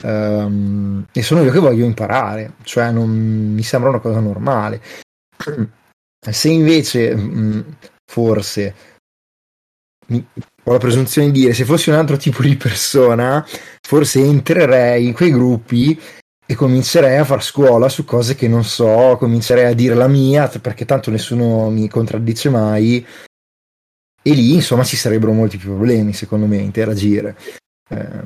um, 0.03 1.05
e 1.11 1.21
sono 1.21 1.43
io 1.43 1.51
che 1.51 1.59
voglio 1.59 1.85
imparare, 1.85 2.53
cioè 2.63 2.91
non 2.91 3.09
mi 3.09 3.63
sembra 3.63 3.89
una 3.89 3.99
cosa 3.99 4.19
normale. 4.19 4.81
Se 6.19 6.49
invece, 6.49 7.15
mh, 7.15 7.77
forse, 8.05 8.75
mi, 10.07 10.25
ho 10.63 10.71
la 10.71 10.79
presunzione 10.79 11.31
di 11.31 11.41
dire, 11.41 11.53
se 11.53 11.65
fossi 11.65 11.89
un 11.89 11.95
altro 11.95 12.17
tipo 12.17 12.41
di 12.41 12.55
persona, 12.55 13.45
forse 13.81 14.19
entrerei 14.19 15.05
in 15.05 15.13
quei 15.13 15.31
gruppi 15.31 15.99
e 16.47 16.55
comincerei 16.55 17.17
a 17.17 17.25
far 17.25 17.43
scuola 17.43 17.89
su 17.89 18.05
cose 18.05 18.35
che 18.35 18.47
non 18.47 18.63
so, 18.63 19.15
comincerei 19.17 19.65
a 19.65 19.73
dire 19.73 19.95
la 19.95 20.07
mia, 20.07 20.47
perché 20.47 20.85
tanto 20.85 21.09
nessuno 21.09 21.69
mi 21.69 21.87
contraddice 21.89 22.49
mai. 22.49 23.05
E 24.27 24.31
lì, 24.31 24.53
insomma, 24.53 24.83
ci 24.83 24.95
sarebbero 24.95 25.31
molti 25.31 25.57
più 25.57 25.69
problemi, 25.69 26.13
secondo 26.13 26.47
me, 26.47 26.57
interagire. 26.57 27.37
Eh, 27.89 28.23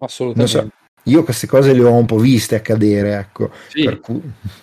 Assolutamente. 0.00 0.58
So, 0.58 0.70
io 1.08 1.24
queste 1.24 1.46
cose 1.46 1.72
le 1.72 1.82
ho 1.82 1.92
un 1.92 2.06
po' 2.06 2.18
viste 2.18 2.54
accadere, 2.54 3.16
ecco. 3.16 3.50
Sì. 3.68 3.98
Cui... 4.00 4.20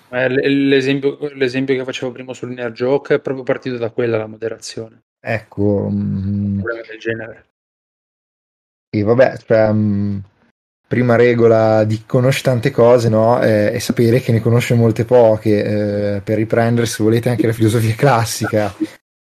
Eh, 0.09 0.29
l'esempio, 0.29 1.17
l'esempio, 1.33 1.75
che 1.75 1.83
facevo 1.83 2.11
prima 2.11 2.33
sull'inner 2.33 2.71
joke 2.71 3.15
è 3.15 3.19
proprio 3.19 3.43
partito 3.43 3.77
da 3.77 3.89
quella, 3.89 4.17
la 4.17 4.27
moderazione. 4.27 5.03
Ecco. 5.19 5.87
Un 5.89 6.57
mm. 6.57 6.59
problema 6.59 6.87
del 6.87 6.99
genere. 6.99 7.45
E 8.89 9.03
vabbè, 9.03 9.37
cioè, 9.45 9.71
mm, 9.71 10.17
prima 10.87 11.15
regola 11.15 11.83
di 11.83 12.03
conoscere 12.05 12.51
tante 12.51 12.71
cose 12.71 13.09
no? 13.09 13.41
eh, 13.41 13.71
è 13.71 13.79
sapere 13.79 14.21
che 14.21 14.31
ne 14.31 14.39
conosce 14.39 14.75
molte 14.75 15.03
poche, 15.03 15.63
eh, 16.15 16.21
per 16.21 16.37
riprendere 16.37 16.85
se 16.85 17.03
volete 17.03 17.29
anche 17.29 17.47
la 17.47 17.53
filosofia 17.53 17.95
classica, 17.95 18.73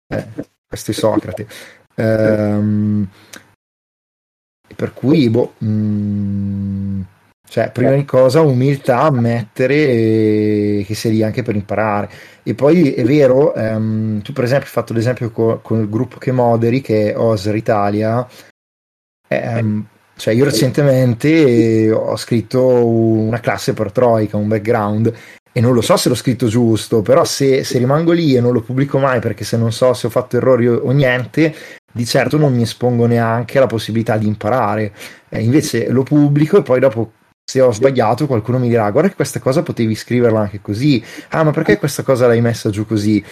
eh, 0.08 0.28
questo 0.68 0.92
è 0.92 0.94
Socrate. 0.94 1.48
Ehm, 1.96 3.08
per 4.82 4.94
cui, 4.96 5.30
boh, 5.30 5.54
mh, 5.60 5.68
mm, 5.68 7.02
cioè, 7.48 7.70
prima 7.70 7.92
di 7.92 8.04
cosa, 8.04 8.42
umiltà, 8.42 9.02
ammettere 9.02 10.84
che 10.84 10.96
sei 10.96 11.12
lì 11.12 11.22
anche 11.22 11.44
per 11.44 11.56
imparare. 11.56 12.10
E 12.42 12.56
poi 12.56 12.94
è 12.94 13.04
vero, 13.04 13.54
ehm, 13.54 14.22
tu 14.24 14.34
per 14.34 14.46
esempio 14.46 14.66
hai 14.66 14.72
fatto 14.72 14.94
l'esempio 14.94 15.30
con, 15.30 15.60
con 15.62 15.82
il 15.82 15.88
gruppo 15.90 16.18
che 16.18 16.32
moderi, 16.32 16.82
che 16.82 17.12
è 17.12 17.18
Oser 17.18 17.56
Italia, 17.56 18.28
ehm, 19.28 19.86
cioè, 20.16 20.34
io 20.34 20.46
recentemente 20.46 21.92
ho 21.92 22.16
scritto 22.18 22.88
una 22.88 23.40
classe 23.40 23.74
per 23.74 23.92
Troika, 23.92 24.38
un 24.38 24.48
background, 24.48 25.14
e 25.52 25.62
non 25.62 25.74
lo 25.74 25.82
so 25.82 25.98
se 25.98 26.10
l'ho 26.10 26.16
scritto 26.16 26.48
giusto, 26.48 27.02
però 27.04 27.24
se, 27.24 27.64
se, 27.64 27.78
rimango 27.78 28.14
lì 28.14 28.36
e 28.36 28.42
non 28.42 28.54
lo 28.54 28.62
pubblico 28.62 28.98
mai 28.98 29.20
perché 29.20 29.44
se 29.44 29.58
non 29.58 29.72
so 29.72 29.94
se 29.94 30.08
ho 30.08 30.10
fatto 30.10 30.38
errori 30.38 30.68
o, 30.68 30.78
o 30.78 30.92
niente, 30.92 31.54
di 31.92 32.06
certo 32.06 32.38
non 32.38 32.54
mi 32.54 32.64
espongo 32.64 33.06
neanche 33.06 33.58
alla 33.58 33.68
possibilità 33.68 34.18
di 34.18 34.28
imparare. 34.28 34.94
Eh, 35.30 35.42
invece 35.42 35.90
lo 35.90 36.04
pubblico 36.04 36.58
e 36.58 36.64
poi 36.64 36.80
dopo 36.80 37.14
se 37.44 37.60
ho 37.62 37.72
sbagliato 37.72 38.28
qualcuno 38.28 38.60
mi 38.60 38.70
dirà 38.70 38.90
guarda 38.92 39.10
che 39.10 39.16
questa 39.16 39.40
cosa 39.40 39.62
potevi 39.64 39.96
scriverla 39.96 40.40
anche 40.40 40.62
così, 40.62 41.04
ah 41.30 41.44
ma 41.44 41.52
perché 41.52 41.78
questa 41.78 42.04
cosa 42.04 42.28
l'hai 42.28 42.42
messa 42.42 42.70
giù 42.70 42.86
così? 42.86 43.24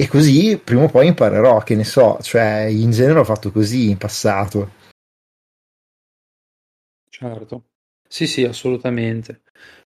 E 0.00 0.06
così 0.08 0.60
prima 0.62 0.84
o 0.84 0.88
poi 0.88 1.08
imparerò, 1.08 1.58
che 1.62 1.74
ne 1.74 1.84
so, 1.84 2.18
cioè 2.22 2.66
in 2.70 2.90
genere 2.92 3.18
ho 3.18 3.24
fatto 3.24 3.50
così 3.50 3.90
in 3.90 3.98
passato. 3.98 4.70
Certo. 7.10 7.64
Sì, 8.06 8.26
sì, 8.26 8.44
assolutamente. 8.44 9.42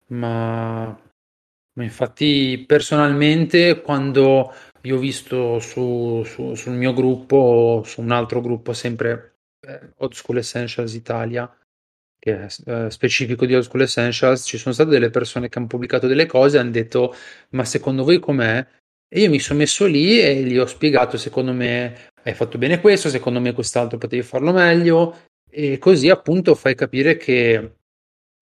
Ma, 0.08 0.86
ma 0.86 1.82
infatti 1.82 2.64
personalmente 2.66 3.80
quando 3.82 4.54
io 4.82 4.96
ho 4.96 4.98
visto 4.98 5.58
su, 5.58 6.22
su- 6.24 6.54
sul 6.54 6.72
mio 6.72 6.92
gruppo, 6.92 7.82
su 7.84 8.00
un 8.00 8.10
altro 8.10 8.40
gruppo 8.40 8.72
sempre 8.72 9.36
eh, 9.66 9.92
Old 9.98 10.12
School 10.12 10.38
Essentials 10.38 10.94
Italia, 10.94 11.50
che 12.18 12.46
è 12.46 12.46
eh, 12.66 12.90
specifico 12.90 13.46
di 13.46 13.54
Old 13.54 13.64
School 13.64 13.82
Essentials, 13.82 14.44
ci 14.44 14.58
sono 14.58 14.74
state 14.74 14.90
delle 14.90 15.10
persone 15.10 15.48
che 15.48 15.58
hanno 15.58 15.66
pubblicato 15.66 16.06
delle 16.06 16.26
cose 16.26 16.56
e 16.56 16.60
hanno 16.60 16.70
detto 16.70 17.14
ma 17.50 17.64
secondo 17.64 18.04
voi 18.04 18.18
com'è? 18.18 18.66
E 19.08 19.20
io 19.20 19.30
mi 19.30 19.38
sono 19.38 19.60
messo 19.60 19.86
lì 19.86 20.20
e 20.20 20.42
gli 20.42 20.58
ho 20.58 20.66
spiegato 20.66 21.16
secondo 21.16 21.52
me 21.52 22.10
hai 22.22 22.34
fatto 22.34 22.58
bene 22.58 22.80
questo, 22.80 23.08
secondo 23.08 23.40
me 23.40 23.52
quest'altro 23.52 23.98
potevi 23.98 24.22
farlo 24.22 24.52
meglio 24.52 25.28
e 25.48 25.78
così 25.78 26.10
appunto 26.10 26.54
fai 26.54 26.74
capire 26.74 27.16
che 27.16 27.76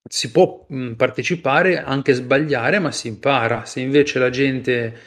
si 0.08 0.30
può 0.30 0.66
mh, 0.68 0.92
partecipare, 0.92 1.82
anche 1.82 2.12
sbagliare, 2.12 2.78
ma 2.78 2.90
si 2.92 3.08
impara. 3.08 3.64
Se 3.64 3.80
invece 3.80 4.18
la 4.18 4.30
gente, 4.30 4.98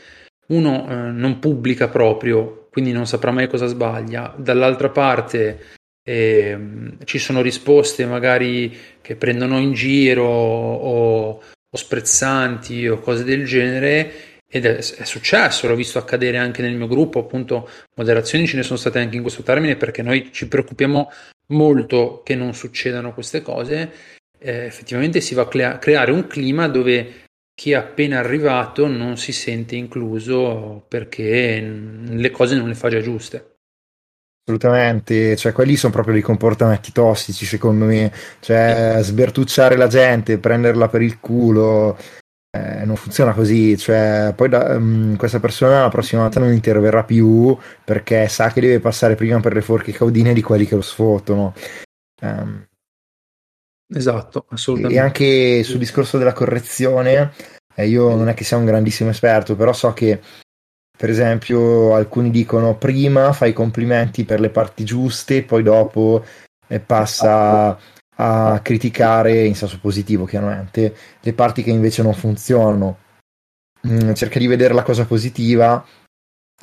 uno, 0.47 0.87
eh, 0.89 1.11
non 1.11 1.39
pubblica 1.39 1.87
proprio, 1.87 2.67
quindi 2.71 2.91
non 2.91 3.07
saprà 3.07 3.31
mai 3.31 3.47
cosa 3.47 3.65
sbaglia, 3.67 4.33
dall'altra 4.37 4.89
parte 4.89 5.75
eh, 6.07 6.57
ci 7.03 7.19
sono 7.19 7.41
risposte 7.41 8.05
magari 8.05 8.75
che 9.01 9.15
prendono 9.15 9.59
in 9.59 9.73
giro 9.73 10.23
o, 10.23 11.29
o 11.33 11.77
sprezzanti 11.77 12.87
o 12.87 12.99
cose 12.99 13.25
del 13.25 13.45
genere 13.45 14.37
ed 14.49 14.65
è, 14.65 14.77
è, 14.77 15.03
successo, 15.03 15.67
l'ho 15.67 15.75
visto 15.75 15.97
accadere 15.97 16.37
anche 16.37 16.61
nel 16.61 16.75
mio 16.75 16.87
gruppo, 16.87 17.19
appunto 17.19 17.69
moderazioni 17.95 18.47
ce 18.47 18.55
ne 18.55 18.63
sono 18.63 18.77
state 18.77 18.99
anche 18.99 19.17
in 19.17 19.21
questo 19.21 19.43
termine 19.43 19.75
perché 19.75 20.01
noi 20.01 20.29
ci 20.31 20.47
preoccupiamo 20.47 21.11
molto 21.47 22.21
che 22.23 22.35
non 22.35 22.53
succedano 22.53 23.13
queste 23.13 23.41
cose, 23.41 23.91
eh, 24.39 24.65
effettivamente 24.65 25.19
si 25.19 25.35
va 25.35 25.41
a 25.41 25.47
crea- 25.47 25.77
creare 25.77 26.11
un 26.11 26.25
clima 26.27 26.69
dove 26.69 27.25
chi 27.59 27.71
è 27.71 27.73
appena 27.73 28.19
arrivato 28.19 28.85
non 28.85 29.17
si 29.17 29.31
sente 29.31 29.75
incluso 29.75 30.85
perché 30.87 31.59
le 31.59 32.29
cose 32.29 32.55
non 32.55 32.67
le 32.67 32.75
fa 32.75 32.87
già 32.87 33.01
giuste. 33.01 33.55
Assolutamente, 34.43 35.35
cioè 35.35 35.53
quelli 35.53 35.75
sono 35.75 35.91
proprio 35.91 36.13
dei 36.13 36.21
comportamenti 36.21 36.91
tossici 36.91 37.47
secondo 37.47 37.85
me, 37.85 38.13
cioè 38.41 38.99
sbertucciare 39.01 39.75
la 39.75 39.87
gente, 39.87 40.37
prenderla 40.37 40.87
per 40.87 41.01
il 41.01 41.19
culo, 41.19 41.97
eh, 42.51 42.85
non 42.85 42.95
funziona 42.95 43.33
così, 43.33 43.75
cioè 43.75 44.33
poi 44.35 44.49
da, 44.49 44.75
um, 44.75 45.15
questa 45.15 45.39
persona 45.39 45.81
la 45.81 45.89
prossima 45.89 46.21
volta 46.21 46.39
non 46.39 46.53
interverrà 46.53 47.03
più 47.03 47.57
perché 47.83 48.27
sa 48.27 48.51
che 48.51 48.61
deve 48.61 48.79
passare 48.79 49.15
prima 49.15 49.39
per 49.39 49.53
le 49.53 49.61
forche 49.61 49.91
caudine 49.91 50.31
di 50.33 50.43
quelli 50.43 50.67
che 50.67 50.75
lo 50.75 50.81
sfottono. 50.81 51.55
Um, 52.21 52.67
esatto, 53.89 54.45
assolutamente. 54.49 54.99
E 54.99 55.03
anche 55.03 55.63
sul 55.63 55.79
discorso 55.79 56.17
della 56.17 56.33
correzione, 56.33 57.33
eh, 57.75 57.87
io 57.87 58.15
non 58.15 58.29
è 58.29 58.33
che 58.33 58.43
sia 58.43 58.57
un 58.57 58.65
grandissimo 58.65 59.09
esperto, 59.09 59.55
però 59.55 59.73
so 59.73 59.93
che 59.93 60.19
per 60.97 61.09
esempio 61.09 61.93
alcuni 61.93 62.31
dicono 62.31 62.75
prima 62.75 63.31
fai 63.31 63.51
i 63.51 63.53
complimenti 63.53 64.25
per 64.25 64.39
le 64.39 64.49
parti 64.49 64.83
giuste, 64.83 65.43
poi 65.43 65.61
dopo 65.61 66.25
eh, 66.67 66.79
passa 66.79 67.77
a 68.19 68.59
criticare 68.63 69.45
in 69.45 69.55
senso 69.55 69.79
positivo 69.79 70.25
chiaramente 70.25 70.95
le 71.21 71.33
parti 71.33 71.61
che 71.61 71.69
invece 71.69 72.01
non 72.01 72.15
funzionano 72.15 72.97
mm, 73.87 74.13
cerca 74.13 74.39
di 74.39 74.47
vedere 74.47 74.73
la 74.73 74.81
cosa 74.81 75.05
positiva 75.05 75.85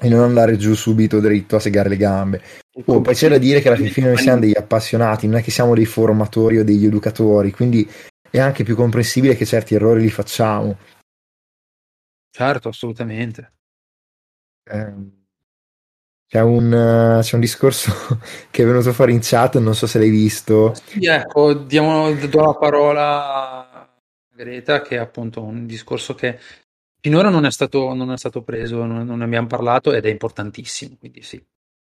e 0.00 0.08
non 0.08 0.20
andare 0.20 0.56
giù 0.56 0.74
subito 0.74 1.20
dritto 1.20 1.56
a 1.56 1.60
segare 1.60 1.88
le 1.88 1.96
gambe. 1.96 2.42
Oh, 2.86 3.00
poi 3.00 3.14
c'è 3.14 3.28
da 3.28 3.38
dire 3.38 3.60
che 3.60 3.68
alla 3.68 3.76
fine 3.76 4.08
noi 4.08 4.18
siamo 4.18 4.40
degli 4.40 4.56
appassionati 4.56 5.28
non 5.28 5.38
è 5.38 5.42
che 5.42 5.52
siamo 5.52 5.74
dei 5.74 5.86
formatori 5.86 6.58
o 6.58 6.64
degli 6.64 6.84
educatori 6.84 7.52
quindi 7.52 7.88
è 8.28 8.40
anche 8.40 8.64
più 8.64 8.74
comprensibile 8.74 9.36
che 9.36 9.46
certi 9.46 9.76
errori 9.76 10.00
li 10.00 10.10
facciamo. 10.10 10.76
Certo 12.30 12.68
assolutamente. 12.68 13.52
Eh, 14.64 14.92
c'è 16.26 16.40
un, 16.40 17.20
c'è 17.22 17.34
un, 17.34 17.40
discorso 17.40 17.92
che 18.50 18.64
è 18.64 18.66
venuto 18.66 18.92
fuori 18.92 19.12
in 19.12 19.20
chat, 19.22 19.58
non 19.58 19.76
so 19.76 19.86
se 19.86 20.00
l'hai 20.00 20.10
visto. 20.10 20.74
Sì, 20.74 21.06
ecco, 21.06 21.54
diamo, 21.54 22.12
do 22.12 22.40
la 22.40 22.54
parola 22.54 23.70
a 23.70 23.88
Greta, 24.34 24.82
che 24.82 24.96
è 24.96 24.98
appunto 24.98 25.44
un 25.44 25.64
discorso 25.64 26.16
che 26.16 26.40
finora 27.04 27.28
non 27.28 27.44
è 27.44 27.50
stato, 27.50 27.92
non 27.92 28.12
è 28.12 28.16
stato 28.16 28.40
preso, 28.40 28.82
non, 28.86 29.04
non, 29.04 29.18
ne 29.18 29.24
abbiamo 29.24 29.46
parlato 29.46 29.92
ed 29.92 30.06
è 30.06 30.08
importantissimo, 30.08 30.96
quindi 30.98 31.20
sì. 31.20 31.42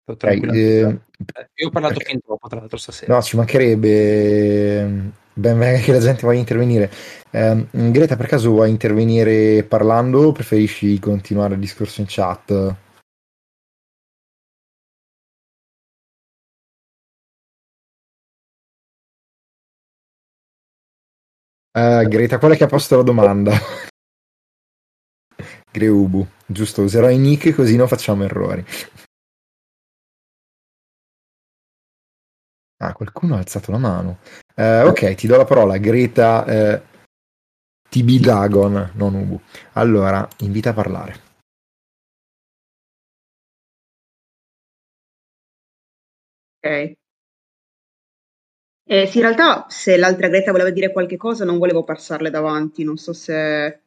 Okay, 0.05 0.39
eh, 0.41 0.81
eh, 0.81 1.51
io 1.55 1.69
ho 1.69 1.71
parlato 1.71 1.95
okay. 1.95 2.13
fin 2.13 2.21
troppo, 2.21 2.47
tra 2.49 2.61
l'altro, 2.61 2.77
stasera. 2.77 3.15
No, 3.15 3.23
ci 3.23 3.37
mancherebbe. 3.37 5.13
Ben 5.33 5.59
venga 5.59 5.79
che 5.79 5.93
la 5.93 5.99
gente 5.99 6.27
voglia 6.27 6.39
intervenire. 6.41 6.91
Eh, 7.31 7.67
Greta, 7.71 8.17
per 8.17 8.27
caso 8.27 8.51
vuoi 8.51 8.69
intervenire 8.69 9.65
parlando 9.65 10.27
o 10.27 10.33
preferisci 10.33 10.99
continuare 10.99 11.55
il 11.55 11.61
discorso 11.61 12.01
in 12.03 12.07
chat? 12.09 12.77
Uh, 21.73 22.03
Greta, 22.09 22.39
qual 22.39 22.53
è 22.53 22.57
che 22.57 22.65
ha 22.65 22.67
posto 22.67 22.97
la 22.97 23.03
domanda? 23.03 23.53
Greubu, 25.79 26.27
giusto, 26.45 26.83
userò 26.83 27.09
i 27.09 27.19
nick 27.19 27.55
così 27.55 27.77
non 27.77 27.87
facciamo 27.87 28.25
errori. 28.25 28.65
Ah, 32.81 32.93
qualcuno 32.93 33.35
ha 33.35 33.39
alzato 33.39 33.71
la 33.71 33.79
mano. 33.79 34.19
Uh, 34.57 34.87
ok, 34.87 35.15
ti 35.15 35.27
do 35.27 35.37
la 35.37 35.45
parola, 35.45 35.77
Greta. 35.79 36.45
Uh, 36.47 36.81
TB 37.89 38.21
Dagon, 38.21 38.93
non 38.95 39.15
Ubu. 39.15 39.41
Allora, 39.73 40.29
invita 40.39 40.71
a 40.71 40.75
parlare. 40.75 41.21
Ok. 46.63 46.97
Eh, 48.91 49.07
sì, 49.07 49.19
in 49.19 49.23
realtà 49.23 49.67
se 49.69 49.97
l'altra 49.97 50.29
Greta 50.29 50.51
voleva 50.51 50.71
dire 50.71 50.93
qualche 50.93 51.17
cosa 51.17 51.45
non 51.45 51.59
volevo 51.59 51.85
passarle 51.85 52.31
davanti, 52.31 52.85
non 52.85 52.97
so 52.97 53.13
se 53.13 53.81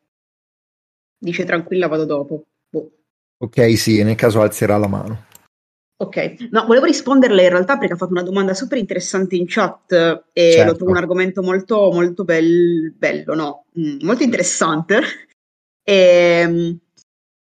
dice 1.21 1.45
tranquilla 1.45 1.87
vado 1.87 2.05
dopo. 2.05 2.45
Boh. 2.69 2.91
Ok, 3.37 3.77
sì, 3.77 4.03
nel 4.03 4.15
caso 4.15 4.41
alzerà 4.41 4.77
la 4.77 4.87
mano. 4.87 5.25
Ok, 6.01 6.47
no, 6.49 6.65
volevo 6.65 6.85
risponderle 6.85 7.43
in 7.43 7.49
realtà 7.49 7.77
perché 7.77 7.93
ha 7.93 7.97
fatto 7.97 8.11
una 8.11 8.23
domanda 8.23 8.55
super 8.55 8.79
interessante 8.79 9.35
in 9.35 9.45
chat 9.47 9.91
e 10.33 10.51
Certo. 10.51 10.71
lo 10.71 10.75
trovo 10.75 10.91
un 10.91 10.97
argomento 10.97 11.43
molto, 11.43 11.91
molto 11.91 12.23
bel- 12.23 12.91
bello, 12.97 13.35
no? 13.35 13.65
Mm, 13.79 13.99
molto 14.01 14.23
interessante. 14.23 14.99
E, 15.83 16.45
mm, 16.47 16.71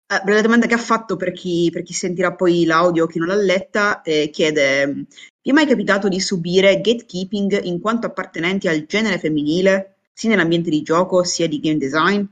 eh, 0.07 0.33
la 0.33 0.41
domanda 0.41 0.67
che 0.67 0.75
ha 0.75 0.79
fatto 0.79 1.17
per 1.17 1.33
chi, 1.33 1.71
per 1.73 1.83
chi 1.83 1.93
sentirà 1.93 2.33
poi 2.35 2.65
l'audio, 2.65 3.09
chi 3.09 3.19
non 3.19 3.27
l'ha 3.27 3.35
letta, 3.35 4.01
eh, 4.03 4.31
chiede: 4.31 4.87
mm, 4.87 5.03
Vi 5.43 5.51
è 5.51 5.53
mai 5.53 5.67
capitato 5.67 6.07
di 6.07 6.21
subire 6.21 6.81
gatekeeping 6.81 7.65
in 7.65 7.81
quanto 7.81 8.07
appartenenti 8.07 8.69
al 8.69 8.87
genere 8.87 9.19
femminile, 9.19 9.97
sia 10.13 10.31
nell'ambiente 10.31 10.71
di 10.71 10.83
gioco 10.83 11.25
sia 11.25 11.49
di 11.49 11.59
game 11.59 11.79
design? 11.79 12.25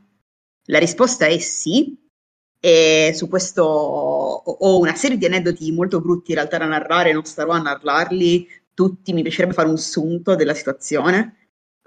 La 0.66 0.78
risposta 0.78 1.26
è 1.26 1.38
sì. 1.38 1.96
E 2.58 3.12
su 3.14 3.28
questo 3.28 3.62
ho 3.62 4.78
una 4.78 4.94
serie 4.94 5.18
di 5.18 5.26
aneddoti 5.26 5.70
molto 5.72 6.00
brutti 6.00 6.30
in 6.30 6.38
realtà 6.38 6.58
da 6.58 6.66
narrare, 6.66 7.12
non 7.12 7.24
starò 7.24 7.52
a 7.52 7.60
narrarli 7.60 8.48
tutti, 8.74 9.12
mi 9.12 9.22
piacerebbe 9.22 9.54
fare 9.54 9.68
un 9.68 9.78
sunto 9.78 10.34
della 10.34 10.54
situazione. 10.54 11.36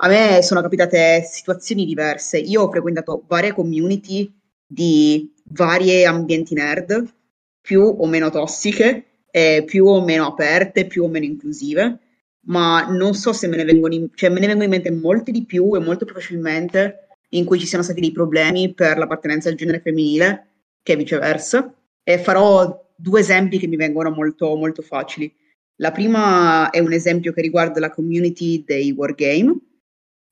A 0.01 0.07
me 0.07 0.41
sono 0.41 0.61
capitate 0.61 1.23
situazioni 1.23 1.85
diverse. 1.85 2.37
Io 2.37 2.61
ho 2.63 2.71
frequentato 2.71 3.25
varie 3.27 3.53
community 3.53 4.31
di 4.65 5.33
varie 5.51 6.05
ambienti 6.05 6.53
nerd, 6.53 7.13
più 7.59 7.81
o 7.81 8.05
meno 8.07 8.29
tossiche, 8.29 9.25
eh, 9.31 9.63
più 9.65 9.85
o 9.85 10.01
meno 10.03 10.27
aperte, 10.27 10.87
più 10.87 11.03
o 11.03 11.07
meno 11.07 11.25
inclusive, 11.25 11.99
ma 12.45 12.87
non 12.87 13.13
so 13.13 13.33
se 13.33 13.47
me 13.47 13.57
ne 13.57 13.65
vengono 13.65 13.93
in, 13.93 14.09
cioè 14.13 14.29
me 14.29 14.39
ne 14.39 14.47
vengono 14.47 14.65
in 14.65 14.69
mente 14.69 14.91
molte 14.91 15.31
di 15.31 15.45
più 15.45 15.75
e 15.75 15.79
molto 15.79 16.05
più 16.05 16.13
facilmente 16.13 17.08
in 17.29 17.45
cui 17.45 17.59
ci 17.59 17.65
siano 17.65 17.83
stati 17.83 18.01
dei 18.01 18.11
problemi 18.11 18.73
per 18.73 18.97
l'appartenenza 18.97 19.49
al 19.49 19.55
genere 19.55 19.81
femminile 19.81 20.47
che 20.81 20.95
viceversa. 20.95 21.73
E 22.03 22.17
farò 22.17 22.87
due 22.95 23.19
esempi 23.19 23.59
che 23.59 23.67
mi 23.67 23.75
vengono 23.75 24.09
molto, 24.09 24.55
molto 24.55 24.81
facili. 24.81 25.33
La 25.75 25.91
prima 25.91 26.69
è 26.71 26.79
un 26.79 26.91
esempio 26.91 27.31
che 27.31 27.41
riguarda 27.41 27.79
la 27.79 27.91
community 27.91 28.63
dei 28.65 28.91
wargame, 28.91 29.55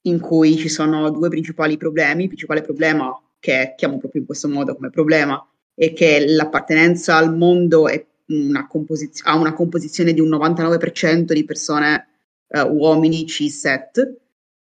in 0.02 0.20
cui 0.20 0.58
ci 0.58 0.70
sono 0.70 1.10
due 1.10 1.30
principali 1.30 1.78
problemi. 1.78 2.24
Il 2.24 2.28
principale 2.28 2.62
problema, 2.62 3.14
che 3.40 3.76
chiamo 3.78 3.98
proprio 3.98 4.22
in 4.22 4.28
questo 4.28 4.50
modo 4.50 4.76
come 4.76 4.90
problema, 4.90 5.42
è 5.74 5.94
che 5.94 6.26
l'appartenenza 6.28 7.16
al 7.16 7.36
mondo 7.36 7.88
una 8.28 8.68
composiz- 8.68 9.22
ha 9.24 9.38
una 9.38 9.54
composizione 9.54 10.14
di 10.14 10.20
un 10.20 10.30
99% 10.30 11.34
di 11.34 11.46
persone 11.46 12.08
eh, 12.50 12.62
uomini 12.62 13.26
cis-het 13.26 14.18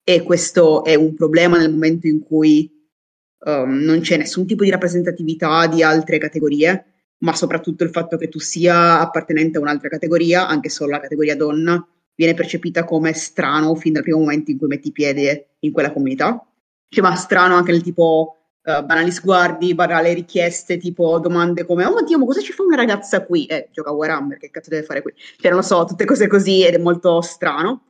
e 0.09 0.23
questo 0.23 0.83
è 0.83 0.95
un 0.95 1.13
problema 1.13 1.59
nel 1.59 1.69
momento 1.69 2.07
in 2.07 2.23
cui 2.23 2.67
um, 3.45 3.77
non 3.77 3.99
c'è 3.99 4.17
nessun 4.17 4.47
tipo 4.47 4.63
di 4.63 4.71
rappresentatività 4.71 5.67
di 5.67 5.83
altre 5.83 6.17
categorie, 6.17 6.85
ma 7.19 7.35
soprattutto 7.35 7.83
il 7.83 7.91
fatto 7.91 8.17
che 8.17 8.27
tu 8.27 8.39
sia 8.39 8.99
appartenente 8.99 9.59
a 9.59 9.61
un'altra 9.61 9.87
categoria, 9.87 10.47
anche 10.47 10.69
solo 10.69 10.89
la 10.89 10.99
categoria 10.99 11.35
donna, 11.35 11.87
viene 12.15 12.33
percepita 12.33 12.85
come 12.85 13.13
strano 13.13 13.75
fin 13.75 13.93
dal 13.93 14.01
primo 14.01 14.17
momento 14.17 14.49
in 14.49 14.57
cui 14.57 14.65
metti 14.65 14.91
piede 14.91 15.49
in 15.59 15.71
quella 15.71 15.93
comunità. 15.93 16.43
Cioè, 16.89 17.03
ma 17.03 17.13
strano 17.13 17.53
anche 17.53 17.71
nel 17.71 17.83
tipo 17.83 18.37
uh, 18.63 18.83
banali 18.83 19.11
sguardi, 19.11 19.75
banali 19.75 20.15
richieste, 20.15 20.77
tipo 20.77 21.19
domande 21.19 21.67
come 21.67 21.85
oh 21.85 21.93
mio 21.93 22.03
Dio, 22.03 22.17
ma 22.17 22.25
cosa 22.25 22.41
ci 22.41 22.51
fa 22.51 22.63
una 22.63 22.77
ragazza 22.77 23.23
qui? 23.23 23.45
Eh, 23.45 23.69
gioca 23.71 23.91
a 23.91 23.93
Warhammer, 23.93 24.39
che 24.39 24.49
cazzo 24.49 24.71
deve 24.71 24.87
fare 24.87 25.03
qui? 25.03 25.13
Cioè, 25.37 25.51
non 25.51 25.59
lo 25.59 25.65
so, 25.65 25.85
tutte 25.85 26.05
cose 26.05 26.25
così 26.25 26.65
ed 26.65 26.73
è 26.73 26.79
molto 26.79 27.21
strano. 27.21 27.83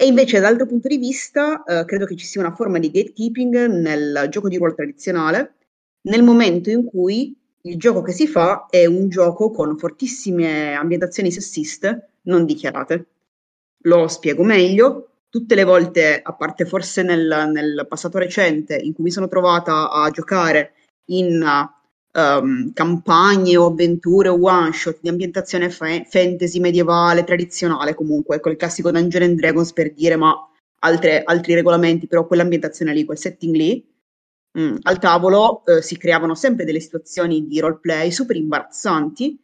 E 0.00 0.06
invece, 0.06 0.38
dall'altro 0.38 0.66
punto 0.66 0.86
di 0.86 0.96
vista, 0.96 1.64
eh, 1.64 1.84
credo 1.84 2.06
che 2.06 2.14
ci 2.14 2.24
sia 2.24 2.40
una 2.40 2.54
forma 2.54 2.78
di 2.78 2.88
gatekeeping 2.88 3.66
nel 3.66 4.28
gioco 4.30 4.48
di 4.48 4.56
ruolo 4.56 4.74
tradizionale, 4.74 5.54
nel 6.02 6.22
momento 6.22 6.70
in 6.70 6.84
cui 6.84 7.36
il 7.62 7.76
gioco 7.76 8.02
che 8.02 8.12
si 8.12 8.28
fa 8.28 8.66
è 8.70 8.86
un 8.86 9.08
gioco 9.08 9.50
con 9.50 9.76
fortissime 9.76 10.74
ambientazioni 10.74 11.32
sessiste 11.32 12.10
non 12.22 12.44
dichiarate. 12.44 13.06
Lo 13.82 14.06
spiego 14.06 14.44
meglio. 14.44 15.08
Tutte 15.28 15.56
le 15.56 15.64
volte, 15.64 16.20
a 16.22 16.32
parte 16.32 16.64
forse 16.64 17.02
nel, 17.02 17.50
nel 17.52 17.84
passato 17.88 18.18
recente, 18.18 18.76
in 18.76 18.92
cui 18.92 19.02
mi 19.02 19.10
sono 19.10 19.26
trovata 19.26 19.90
a 19.90 20.08
giocare 20.10 20.74
in 21.06 21.42
um, 22.12 22.72
campagne 22.72 23.56
o 23.56 23.66
avventure 23.66 24.28
o 24.28 24.38
one 24.40 24.72
shot 24.72 24.98
di 25.00 25.08
ambientazione 25.08 25.70
fa- 25.70 26.04
fantasy 26.04 26.60
medievale 26.60 27.24
tradizionale 27.24 27.94
comunque 27.94 28.40
col 28.40 28.56
classico 28.56 28.90
Dungeon 28.90 29.22
and 29.22 29.38
Dragons 29.38 29.72
per 29.72 29.92
dire 29.92 30.16
ma 30.16 30.34
altre, 30.80 31.22
altri 31.24 31.54
regolamenti 31.54 32.06
però 32.06 32.26
quell'ambientazione 32.26 32.92
lì 32.92 33.04
quel 33.04 33.18
setting 33.18 33.54
lì 33.54 33.86
mm, 34.58 34.76
al 34.82 34.98
tavolo 34.98 35.64
eh, 35.66 35.82
si 35.82 35.96
creavano 35.96 36.34
sempre 36.34 36.64
delle 36.64 36.80
situazioni 36.80 37.46
di 37.46 37.60
roleplay 37.60 38.10
super 38.10 38.36
imbarazzanti 38.36 39.42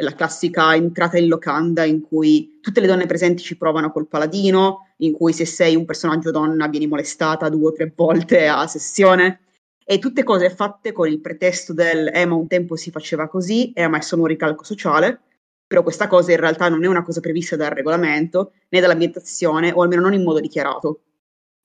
la 0.00 0.14
classica 0.14 0.74
entrata 0.74 1.18
in 1.18 1.28
locanda 1.28 1.84
in 1.84 2.00
cui 2.00 2.58
tutte 2.62 2.80
le 2.80 2.86
donne 2.86 3.04
presenti 3.04 3.42
ci 3.42 3.58
provano 3.58 3.92
col 3.92 4.08
paladino 4.08 4.94
in 4.98 5.12
cui 5.12 5.34
se 5.34 5.44
sei 5.44 5.76
un 5.76 5.84
personaggio 5.84 6.30
donna 6.30 6.68
vieni 6.68 6.86
molestata 6.86 7.50
due 7.50 7.68
o 7.68 7.72
tre 7.72 7.92
volte 7.94 8.46
a 8.46 8.66
sessione 8.66 9.40
e 9.84 9.98
tutte 9.98 10.22
cose 10.22 10.50
fatte 10.50 10.92
con 10.92 11.08
il 11.08 11.20
pretesto 11.20 11.72
del 11.72 12.10
eh 12.12 12.24
ma 12.26 12.34
un 12.34 12.46
tempo 12.46 12.76
si 12.76 12.90
faceva 12.90 13.28
così, 13.28 13.72
eh 13.72 13.88
ma 13.88 13.98
è 13.98 14.00
solo 14.02 14.22
un 14.22 14.28
ricalco 14.28 14.64
sociale, 14.64 15.20
però 15.66 15.82
questa 15.82 16.06
cosa 16.08 16.32
in 16.32 16.38
realtà 16.38 16.68
non 16.68 16.84
è 16.84 16.86
una 16.86 17.02
cosa 17.02 17.20
prevista 17.20 17.56
dal 17.56 17.70
regolamento 17.70 18.52
né 18.68 18.80
dall'ambientazione 18.80 19.72
o 19.72 19.82
almeno 19.82 20.02
non 20.02 20.14
in 20.14 20.22
modo 20.22 20.40
dichiarato. 20.40 21.02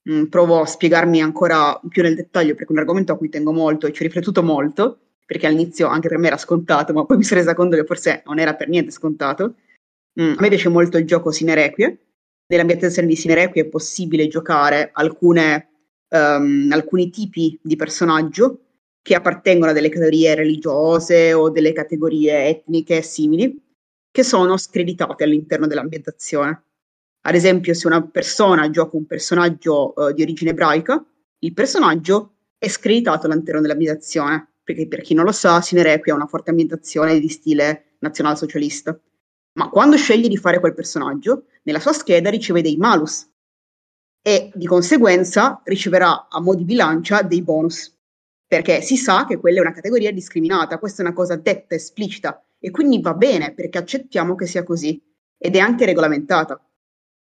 Mm, 0.09 0.25
provo 0.25 0.61
a 0.61 0.65
spiegarmi 0.65 1.21
ancora 1.21 1.79
più 1.89 2.03
nel 2.03 2.13
dettaglio 2.13 2.53
perché 2.53 2.69
è 2.69 2.73
un 2.73 2.79
argomento 2.79 3.11
a 3.11 3.17
cui 3.17 3.29
tengo 3.29 3.51
molto 3.51 3.87
e 3.87 3.91
ci 3.91 4.03
ho 4.03 4.05
riflettuto 4.05 4.43
molto 4.43 4.99
perché 5.25 5.47
all'inizio 5.47 5.87
anche 5.87 6.07
per 6.07 6.19
me 6.19 6.27
era 6.27 6.37
scontato 6.37 6.93
ma 6.93 7.05
poi 7.05 7.17
mi 7.17 7.23
sono 7.23 7.39
resa 7.39 7.55
conto 7.55 7.75
che 7.75 7.85
forse 7.85 8.21
non 8.27 8.37
era 8.37 8.53
per 8.53 8.69
niente 8.69 8.91
scontato. 8.91 9.55
Mm, 10.21 10.33
a 10.37 10.41
me 10.41 10.49
piace 10.49 10.69
molto 10.69 10.97
il 10.97 11.05
gioco 11.05 11.31
Sinerequie. 11.31 11.99
Nell'ambientazione 12.47 13.07
di 13.07 13.15
Sinerequie 13.15 13.63
è 13.63 13.67
possibile 13.67 14.27
giocare 14.27 14.91
alcune 14.93 15.74
um, 16.09 16.69
alcuni 16.71 17.09
tipi 17.09 17.59
di 17.61 17.75
personaggio 17.75 18.59
che 19.01 19.15
appartengono 19.15 19.71
a 19.71 19.73
delle 19.73 19.89
categorie 19.89 20.33
religiose 20.33 21.33
o 21.33 21.49
delle 21.49 21.73
categorie 21.73 22.47
etniche 22.47 23.01
simili, 23.01 23.61
che 24.11 24.23
sono 24.23 24.57
screditate 24.57 25.23
all'interno 25.23 25.67
dell'ambientazione. 25.67 26.63
Ad 27.21 27.35
esempio, 27.35 27.73
se 27.73 27.87
una 27.87 28.01
persona 28.01 28.69
gioca 28.69 28.97
un 28.97 29.05
personaggio 29.05 29.93
uh, 29.95 30.11
di 30.11 30.21
origine 30.21 30.51
ebraica, 30.51 31.03
il 31.39 31.53
personaggio 31.53 32.35
è 32.57 32.67
screditato 32.67 33.27
all'interno 33.27 33.61
dell'ambientazione, 33.61 34.47
perché 34.63 34.87
per 34.87 35.01
chi 35.01 35.13
non 35.13 35.25
lo 35.25 35.31
sa, 35.31 35.61
Sinerequi 35.61 36.11
ha 36.11 36.15
una 36.15 36.25
forte 36.25 36.49
ambientazione 36.49 37.19
di 37.19 37.29
stile 37.29 37.97
nazionalsocialista. 37.99 38.99
Ma 39.53 39.69
quando 39.69 39.97
sceglie 39.97 40.27
di 40.27 40.37
fare 40.37 40.59
quel 40.59 40.73
personaggio, 40.73 41.45
nella 41.63 41.79
sua 41.79 41.93
scheda 41.93 42.29
riceve 42.29 42.61
dei 42.61 42.77
malus, 42.77 43.27
e 44.27 44.49
di 44.55 44.65
conseguenza 44.65 45.61
riceverà 45.65 46.29
a 46.29 46.41
mo' 46.41 46.55
di 46.55 46.63
bilancia 46.63 47.21
dei 47.21 47.43
bonus, 47.43 47.95
perché 48.47 48.81
si 48.81 48.97
sa 48.97 49.27
che 49.27 49.37
quella 49.37 49.59
è 49.59 49.61
una 49.61 49.71
categoria 49.71 50.11
discriminata, 50.11 50.79
questa 50.79 51.03
è 51.03 51.05
una 51.05 51.13
cosa 51.13 51.35
detta, 51.35 51.75
esplicita, 51.75 52.43
e 52.57 52.71
quindi 52.71 52.99
va 52.99 53.13
bene 53.13 53.53
perché 53.53 53.77
accettiamo 53.77 54.33
che 54.33 54.47
sia 54.47 54.63
così, 54.63 54.99
ed 55.37 55.55
è 55.55 55.59
anche 55.59 55.85
regolamentata. 55.85 56.59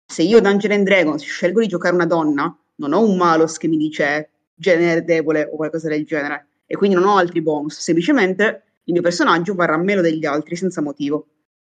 Se 0.07 0.23
io 0.23 0.41
Dungeon 0.41 0.75
and 0.75 0.85
Dragons 0.85 1.25
scelgo 1.25 1.59
di 1.59 1.67
giocare 1.67 1.93
una 1.93 2.07
donna, 2.07 2.57
non 2.77 2.93
ho 2.93 3.05
un 3.05 3.17
malus 3.17 3.57
che 3.57 3.67
mi 3.67 3.79
dice 3.79 4.31
genere 4.55 5.03
debole 5.03 5.49
o 5.51 5.57
qualcosa 5.57 5.89
del 5.89 6.05
genere, 6.07 6.61
e 6.67 6.77
quindi 6.77 6.95
non 6.95 7.07
ho 7.07 7.17
altri 7.17 7.43
bonus, 7.43 7.81
semplicemente 7.81 8.63
il 8.85 8.93
mio 8.93 9.03
personaggio 9.03 9.55
varrà 9.55 9.77
meno 9.77 10.03
degli 10.03 10.25
altri 10.25 10.55
senza 10.55 10.81
motivo, 10.81 11.27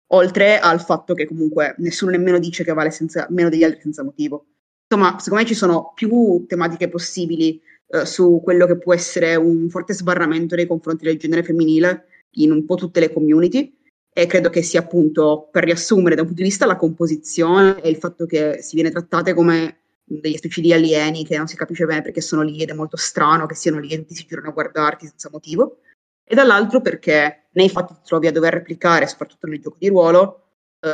oltre 0.09 0.59
al 0.59 0.83
fatto 0.83 1.15
che 1.15 1.25
comunque 1.25 1.75
nessuno 1.79 2.11
nemmeno 2.11 2.39
dice 2.39 2.65
che 2.65 2.75
vale 2.75 2.91
senza, 2.91 3.27
meno 3.31 3.49
degli 3.49 3.65
altri 3.65 3.81
senza 3.81 4.05
motivo 4.05 4.49
insomma, 4.94 5.19
secondo 5.19 5.43
me 5.43 5.48
ci 5.48 5.55
sono 5.55 5.93
più 5.94 6.44
tematiche 6.47 6.89
possibili 6.89 7.60
eh, 7.89 8.05
su 8.05 8.40
quello 8.43 8.66
che 8.66 8.78
può 8.78 8.94
essere 8.94 9.36
un 9.36 9.69
forte 9.70 9.94
sbarramento 9.94 10.55
nei 10.55 10.66
confronti 10.66 11.05
del 11.05 11.19
genere 11.19 11.43
femminile 11.43 12.06
in 12.36 12.52
un 12.52 12.64
po' 12.64 12.77
tutte 12.77 13.01
le 13.01 13.12
community 13.12 13.77
e 14.14 14.27
credo 14.27 14.51
che 14.51 14.62
sia 14.62 14.81
appunto, 14.81 15.48
per 15.51 15.64
riassumere 15.64 16.14
da 16.14 16.20
un 16.20 16.27
punto 16.27 16.43
di 16.43 16.48
vista 16.48 16.66
la 16.66 16.77
composizione 16.77 17.81
e 17.81 17.89
il 17.89 17.97
fatto 17.97 18.27
che 18.27 18.60
si 18.60 18.74
viene 18.74 18.90
trattate 18.90 19.32
come 19.32 19.78
degli 20.05 20.36
specie 20.36 20.74
alieni 20.74 21.24
che 21.24 21.39
non 21.39 21.47
si 21.47 21.56
capisce 21.56 21.86
bene 21.86 22.02
perché 22.02 22.20
sono 22.20 22.43
lì 22.43 22.60
ed 22.60 22.69
è 22.69 22.74
molto 22.74 22.98
strano 22.98 23.47
che 23.47 23.55
siano 23.55 23.78
lì 23.78 23.89
e 23.89 23.98
tutti 23.98 24.14
si 24.14 24.27
girano 24.27 24.48
a 24.48 24.52
guardarti 24.52 25.06
senza 25.06 25.31
motivo 25.32 25.78
e 26.24 26.35
dall'altro 26.35 26.82
perché 26.82 27.48
nei 27.52 27.70
fatti 27.70 27.94
ti 27.94 28.01
trovi 28.05 28.27
a 28.27 28.32
dover 28.32 28.52
replicare, 28.52 29.06
soprattutto 29.06 29.47
nel 29.47 29.60
gioco 29.60 29.77
di 29.78 29.89
ruolo, 29.89 30.43
eh, 30.81 30.89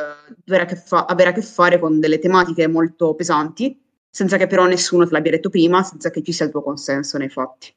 avere, 0.47 0.71
a 0.71 0.77
fa- 0.77 1.07
avere 1.07 1.31
a 1.31 1.33
che 1.33 1.43
fare 1.43 1.79
con 1.79 1.99
delle 1.99 2.19
tematiche 2.19 2.67
molto 2.67 3.15
pesanti 3.15 3.81
senza 4.19 4.37
che 4.37 4.49
però 4.49 4.67
nessuno 4.67 5.07
te 5.07 5.13
l'abbia 5.13 5.31
detto 5.31 5.49
prima, 5.49 5.85
senza 5.85 6.11
che 6.11 6.25
ci 6.25 6.33
sia 6.33 6.45
il 6.45 6.51
tuo 6.51 6.61
consenso 6.61 7.19
nei 7.19 7.29
fatti. 7.29 7.73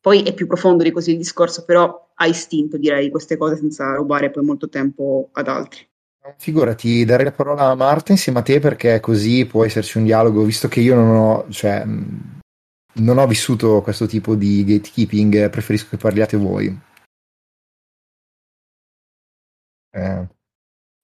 Poi 0.00 0.24
è 0.24 0.34
più 0.34 0.48
profondo 0.48 0.82
di 0.82 0.90
così 0.90 1.12
il 1.12 1.16
discorso, 1.16 1.64
però 1.64 2.10
ha 2.12 2.26
istinto 2.26 2.76
direi 2.76 3.08
queste 3.08 3.36
cose 3.36 3.56
senza 3.56 3.94
rubare 3.94 4.32
poi 4.32 4.42
molto 4.42 4.68
tempo 4.68 5.28
ad 5.30 5.46
altri. 5.46 5.88
Figurati, 6.38 7.04
dare 7.04 7.22
la 7.22 7.30
parola 7.30 7.66
a 7.66 7.76
Marta 7.76 8.10
insieme 8.10 8.40
a 8.40 8.42
te 8.42 8.58
perché 8.58 8.98
così 8.98 9.46
può 9.46 9.64
esserci 9.64 9.98
un 9.98 10.04
dialogo, 10.04 10.42
visto 10.42 10.66
che 10.66 10.80
io 10.80 10.96
non 10.96 11.14
ho, 11.14 11.46
cioè, 11.50 11.84
non 11.84 13.18
ho 13.18 13.26
vissuto 13.28 13.80
questo 13.80 14.06
tipo 14.06 14.34
di 14.34 14.64
gatekeeping, 14.64 15.50
preferisco 15.50 15.90
che 15.90 15.98
parliate 15.98 16.36
voi. 16.36 16.76
Eh, 19.92 20.26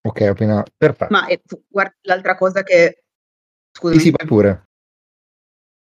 ok, 0.08 0.20
appena... 0.22 0.64
Perfetto. 0.76 1.12
Ma 1.12 1.28
eh, 1.28 1.40
guarda, 1.68 1.94
l'altra 2.00 2.34
cosa 2.34 2.64
che... 2.64 3.04
Scusami. 3.70 4.00
Sì, 4.00 4.06
sì, 4.06 4.10
vai 4.10 4.26
pure. 4.26 4.66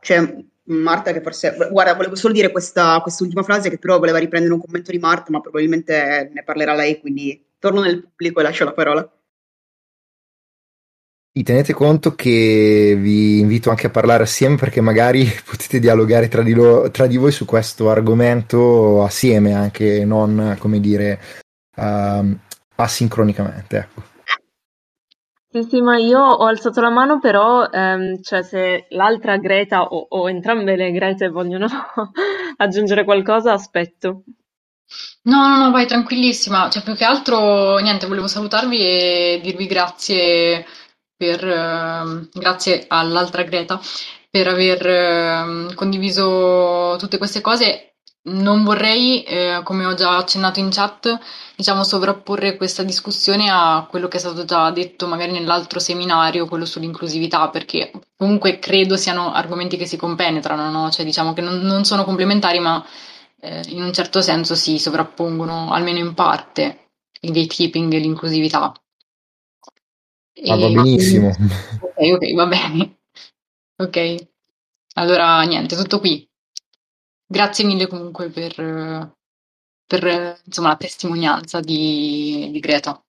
C'è 0.01 0.37
Marta 0.65 1.13
che 1.13 1.23
forse... 1.23 1.57
Guarda, 1.71 1.95
volevo 1.95 2.15
solo 2.15 2.35
dire 2.35 2.51
questa 2.51 3.01
quest'ultima 3.01 3.43
frase 3.43 3.71
che 3.71 3.79
però 3.79 3.99
voleva 3.99 4.19
riprendere 4.19 4.53
un 4.53 4.61
commento 4.61 4.91
di 4.91 4.99
Marta, 4.99 5.31
ma 5.31 5.41
probabilmente 5.41 6.31
ne 6.33 6.43
parlerà 6.45 6.75
lei, 6.75 7.01
quindi 7.01 7.43
torno 7.59 7.81
nel 7.81 8.03
pubblico 8.03 8.41
e 8.41 8.43
lascio 8.43 8.65
la 8.65 8.73
parola. 8.73 9.13
Tenete 11.43 11.73
conto 11.73 12.17
che 12.17 12.97
vi 12.99 13.39
invito 13.39 13.71
anche 13.71 13.87
a 13.87 13.91
parlare 13.91 14.25
assieme 14.25 14.57
perché 14.57 14.81
magari 14.81 15.25
potete 15.47 15.79
dialogare 15.79 16.27
tra 16.27 16.43
di, 16.43 16.53
lo, 16.53 16.91
tra 16.91 17.07
di 17.07 17.17
voi 17.17 17.31
su 17.31 17.45
questo 17.45 17.91
argomento 17.91 19.05
assieme, 19.05 19.55
anche 19.55 20.05
non, 20.05 20.57
come 20.59 20.81
dire, 20.81 21.21
uh, 21.77 22.37
asincronicamente. 22.75 23.77
Ecco. 23.77 24.03
Sì, 25.51 25.63
sì, 25.69 25.81
ma 25.83 25.97
io 25.99 26.21
ho 26.21 26.47
alzato 26.47 26.81
la 26.81 26.89
mano, 26.91 27.19
però 27.19 27.69
ehm, 27.69 28.23
cioè, 28.23 28.43
se 28.43 28.87
l'altra 28.91 29.37
Greta 29.37 29.83
o, 29.83 30.07
o 30.09 30.29
entrambe 30.31 30.77
le 30.77 30.91
Grete 30.93 31.29
vogliono 31.29 31.67
aggiungere 32.57 33.05
qualcosa, 33.05 33.53
aspetto. 33.53 34.23
No, 35.25 35.49
no, 35.49 35.57
no, 35.65 35.71
vai 35.71 35.87
tranquillissima. 35.87 36.69
Cioè, 36.71 36.83
più 36.83 36.95
che 36.95 37.05
altro, 37.05 37.77
niente, 37.79 38.07
volevo 38.07 38.27
salutarvi 38.27 38.79
e 38.81 39.41
dirvi 39.43 39.67
grazie 39.67 40.65
per, 41.17 41.45
eh, 41.47 42.29
grazie 42.33 42.85
all'altra 42.89 43.43
Greta 43.43 43.81
per 44.31 44.49
aver 44.49 44.87
eh, 44.87 45.75
condiviso 45.75 46.97
tutte 46.99 47.19
queste 47.19 47.41
cose. 47.41 47.88
Non 48.29 48.65
vorrei, 48.65 49.23
eh, 49.23 49.61
come 49.65 49.85
ho 49.87 49.95
già 49.95 50.17
accennato 50.17 50.61
in 50.61 50.69
chat, 50.71 51.19
diciamo, 51.57 51.83
sovrapporre 51.83 52.57
questa 52.57 52.83
discussione 52.83 53.49
a 53.51 53.87
quello 53.89 54.09
che 54.09 54.19
è 54.19 54.21
stato 54.21 54.45
già 54.45 54.71
detto 54.71 55.07
magari 55.07 55.33
nell'altro 55.33 55.79
seminario, 55.81 56.47
quello 56.47 56.65
sull'inclusività, 56.65 57.49
perché 57.49 57.91
comunque 58.17 58.59
credo 58.59 58.97
siano 58.97 59.33
argomenti 59.33 59.77
che 59.77 59.87
si 59.87 59.97
compenetrano, 59.97 60.71
no? 60.71 60.91
Cioè 60.91 61.05
diciamo 61.05 61.33
che 61.33 61.41
non, 61.41 61.61
non 61.61 61.85
sono 61.85 62.05
complementari, 62.05 62.59
ma 62.59 62.85
eh, 63.41 63.63
in 63.69 63.83
un 63.83 63.93
certo 63.93 64.21
senso 64.21 64.55
si 64.55 64.79
sovrappongono, 64.79 65.73
almeno 65.73 65.99
in 65.99 66.15
parte, 66.15 66.91
il 67.21 67.33
gatekeeping 67.33 67.93
e 67.95 67.99
l'inclusività. 67.99 68.73
Ah, 70.47 70.57
va 70.57 70.69
benissimo. 70.69 71.29
Ok, 71.29 72.13
ok, 72.13 72.35
va 72.35 72.47
bene. 72.47 72.99
Ok, 73.77 74.15
allora 74.95 75.43
niente, 75.43 75.77
tutto 75.77 75.99
qui. 75.99 76.28
Grazie 77.31 77.67
mille 77.67 77.87
comunque 77.87 78.31
per, 78.31 78.55
per 79.87 80.41
insomma, 80.47 80.69
la 80.69 80.77
testimonianza 80.77 81.61
di, 81.61 82.49
di 82.51 82.59
Greta. 82.59 83.03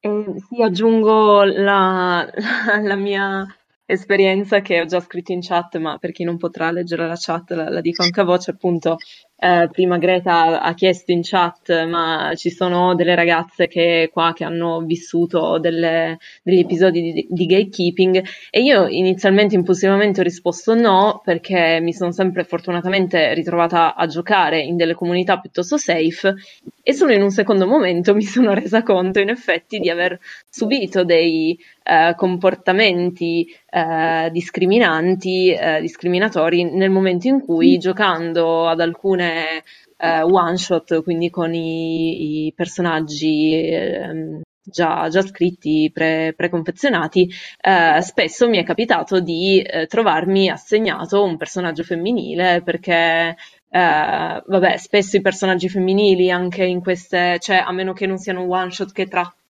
Eh, 0.00 0.34
sì, 0.46 0.62
aggiungo 0.62 1.42
la, 1.44 2.30
la, 2.82 2.94
mia 2.96 3.46
esperienza 3.86 4.60
che 4.60 4.82
ho 4.82 4.84
già 4.84 5.00
scritto 5.00 5.32
in 5.32 5.40
chat, 5.40 5.78
ma 5.78 5.96
per 5.96 6.12
chi 6.12 6.22
non 6.22 6.36
potrà 6.36 6.70
leggere 6.70 7.06
la 7.06 7.16
chat 7.18 7.50
la, 7.52 7.70
la 7.70 7.80
dico 7.80 8.02
anche 8.02 8.20
a 8.20 8.24
voce, 8.24 8.50
appunto, 8.50 8.98
eh, 9.38 9.68
prima 9.70 9.98
Greta 9.98 10.62
ha 10.62 10.74
chiesto 10.74 11.12
in 11.12 11.20
chat, 11.22 11.84
ma 11.84 12.32
ci 12.36 12.50
sono 12.50 12.94
delle 12.94 13.14
ragazze 13.14 13.66
che 13.66 14.08
qua 14.10 14.32
che 14.34 14.44
hanno 14.44 14.80
vissuto 14.80 15.58
delle, 15.58 16.18
degli 16.42 16.60
episodi 16.60 17.12
di, 17.12 17.26
di, 17.28 17.46
gatekeeping? 17.46 18.24
E 18.50 18.62
io 18.62 18.86
inizialmente 18.88 19.54
impulsivamente 19.54 20.20
ho 20.20 20.24
risposto 20.24 20.74
no 20.74 21.20
perché 21.22 21.80
mi 21.82 21.92
sono 21.92 22.12
sempre 22.12 22.44
fortunatamente 22.44 23.34
ritrovata 23.34 23.94
a 23.94 24.06
giocare 24.06 24.60
in 24.60 24.76
delle 24.76 24.94
comunità 24.94 25.38
piuttosto 25.38 25.76
safe 25.76 26.34
e 26.82 26.92
solo 26.94 27.12
in 27.12 27.22
un 27.22 27.30
secondo 27.30 27.66
momento 27.66 28.14
mi 28.16 28.22
sono 28.22 28.54
resa 28.54 28.82
conto 28.82 29.20
in 29.20 29.28
effetti 29.28 29.78
di 29.78 29.90
aver 29.90 30.18
subito 30.48 31.04
dei 31.04 31.58
eh, 31.86 32.14
comportamenti 32.16 33.46
eh, 33.70 34.28
discriminanti, 34.32 35.52
eh, 35.52 35.80
discriminatori 35.80 36.64
nel 36.64 36.90
momento 36.90 37.28
in 37.28 37.40
cui 37.40 37.78
giocando 37.78 38.66
ad 38.66 38.80
alcune 38.80 39.62
eh, 39.96 40.22
one 40.22 40.56
shot, 40.56 41.02
quindi 41.02 41.30
con 41.30 41.54
i, 41.54 42.46
i 42.46 42.52
personaggi 42.54 43.52
ehm, 43.54 44.40
Già, 44.68 45.06
già, 45.08 45.22
scritti, 45.22 45.92
pre, 45.94 46.34
preconfezionati, 46.36 47.30
eh, 47.60 48.02
spesso 48.02 48.48
mi 48.48 48.58
è 48.58 48.64
capitato 48.64 49.20
di 49.20 49.60
eh, 49.62 49.86
trovarmi 49.86 50.48
assegnato 50.50 51.22
un 51.22 51.36
personaggio 51.36 51.84
femminile 51.84 52.62
perché, 52.64 53.36
eh, 53.70 54.42
vabbè, 54.44 54.76
spesso 54.76 55.16
i 55.16 55.20
personaggi 55.20 55.68
femminili 55.68 56.32
anche 56.32 56.64
in 56.64 56.80
queste, 56.80 57.38
cioè 57.38 57.58
a 57.58 57.70
meno 57.70 57.92
che 57.92 58.06
non 58.06 58.18
siano 58.18 58.42
one 58.48 58.72
shot 58.72 58.90
che 58.90 59.06
trattano 59.06 59.45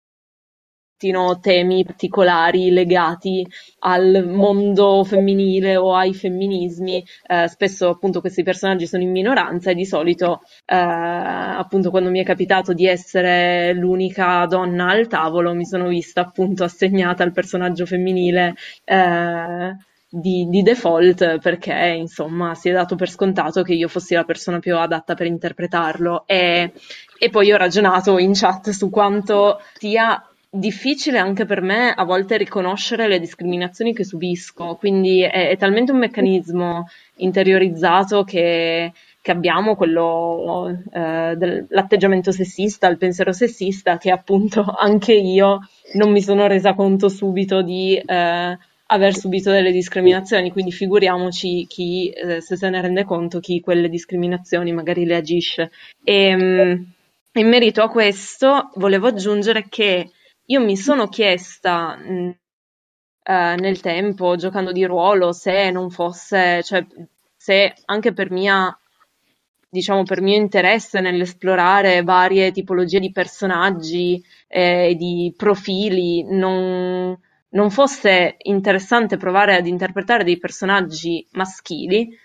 temi 0.98 1.84
particolari 1.84 2.72
legati 2.72 3.46
al 3.80 4.26
mondo 4.28 5.04
femminile 5.04 5.76
o 5.76 5.96
ai 5.96 6.14
femminismi. 6.14 7.04
Eh, 7.28 7.48
spesso 7.48 7.90
appunto 7.90 8.22
questi 8.22 8.44
personaggi 8.44 8.88
sono 8.88 9.04
in 9.04 9.12
minoranza 9.12 9.72
e 9.72 9.76
di 9.76 9.86
solito 9.86 10.42
eh, 10.66 10.76
appunto 10.76 11.90
quando 11.90 12.10
mi 12.10 12.20
è 12.20 12.24
capitato 12.24 12.74
di 12.74 12.88
essere 12.88 13.74
l'unica 13.74 14.46
donna 14.48 14.90
al 14.90 15.08
tavolo 15.08 15.54
mi 15.54 15.66
sono 15.66 15.88
vista 15.88 16.22
appunto 16.22 16.64
assegnata 16.64 17.24
al 17.24 17.32
personaggio 17.32 17.86
femminile. 17.86 18.56
Eh, 18.84 19.76
di, 20.08 20.48
di, 20.50 20.62
default 20.62 21.40
perché 21.40 21.96
insomma 21.98 22.56
si 22.56 22.70
è 22.70 22.72
dato 22.72 22.96
per 22.96 23.10
scontato 23.10 23.64
che 23.64 23.74
io 23.74 23.90
fossi 23.90 24.14
la 24.14 24.24
persona 24.24 24.60
più 24.60 24.78
adatta 24.78 25.14
per 25.14 25.26
interpretarlo 25.26 26.26
e, 26.26 26.72
e 27.20 27.30
poi 27.30 27.52
ho 27.52 27.58
ragionato 27.58 28.18
in 28.18 28.32
chat 28.34 28.70
su 28.70 28.90
quanto 28.90 29.60
sia 29.74 30.24
difficile 30.58 31.18
anche 31.18 31.46
per 31.46 31.62
me 31.62 31.92
a 31.94 32.04
volte 32.04 32.38
riconoscere 32.38 33.08
le 33.08 33.20
discriminazioni 33.20 33.94
che 33.94 34.04
subisco, 34.04 34.76
quindi 34.76 35.22
è, 35.22 35.50
è 35.50 35.58
talmente 35.58 35.92
un 35.92 36.00
meccanismo 36.00 36.88
interiorizzato 37.18 38.24
che, 38.24 38.92
che 39.22 39.32
abbiamo, 39.32 39.76
quello 39.76 40.82
eh, 40.92 41.34
dell'atteggiamento 41.38 42.32
sessista, 42.32 42.88
il 42.88 42.98
pensiero 42.98 43.32
sessista, 43.32 43.98
che 43.98 44.12
appunto 44.12 44.64
anche 44.78 45.14
io 45.14 45.60
non 45.94 46.12
mi 46.12 46.22
sono 46.22 46.48
resa 46.48 46.74
conto 46.74 47.10
subito 47.10 47.62
di 47.62 47.96
eh, 47.96 48.58
aver 48.88 49.16
subito 49.16 49.52
delle 49.52 49.72
discriminazioni, 49.72 50.52
quindi 50.52 50.72
figuriamoci 50.72 51.66
chi, 51.68 52.10
eh, 52.10 52.42
se 52.42 52.56
se 52.56 52.70
ne 52.70 52.82
rende 52.82 53.04
conto, 53.04 53.40
chi 53.40 53.60
quelle 53.60 53.90
discriminazioni 53.90 54.72
magari 54.72 55.06
le 55.06 55.16
agisce. 55.16 55.72
E, 56.04 56.14
ehm, 56.14 56.86
in 57.38 57.50
merito 57.50 57.82
a 57.82 57.90
questo 57.90 58.72
volevo 58.76 59.08
aggiungere 59.08 59.66
che 59.68 60.10
io 60.48 60.62
mi 60.62 60.78
sono 60.78 61.08
chiesta 61.08 61.96
mh, 61.96 62.14
mm, 62.14 62.30
eh, 63.24 63.56
nel 63.58 63.80
tempo, 63.82 64.36
giocando 64.36 64.72
di 64.72 64.86
ruolo, 64.86 65.32
se 65.32 65.72
non 65.72 65.90
fosse, 65.90 66.62
cioè, 66.64 66.86
se 67.36 67.74
anche 67.86 68.14
per 68.14 68.32
mia, 68.32 68.78
diciamo, 69.70 70.04
per 70.04 70.22
mio 70.22 70.36
interesse 70.36 71.00
nell'esplorare 71.02 72.04
varie 72.04 72.52
tipologie 72.52 73.00
di 73.00 73.12
personaggi 73.12 74.24
e 74.48 74.90
eh, 74.92 74.96
di 74.96 75.34
profili, 75.36 76.24
non, 76.24 77.18
non 77.50 77.72
fosse 77.72 78.36
interessante 78.44 79.18
provare 79.18 79.56
ad 79.56 79.66
interpretare 79.66 80.24
dei 80.24 80.38
personaggi 80.38 81.26
maschili. 81.32 82.16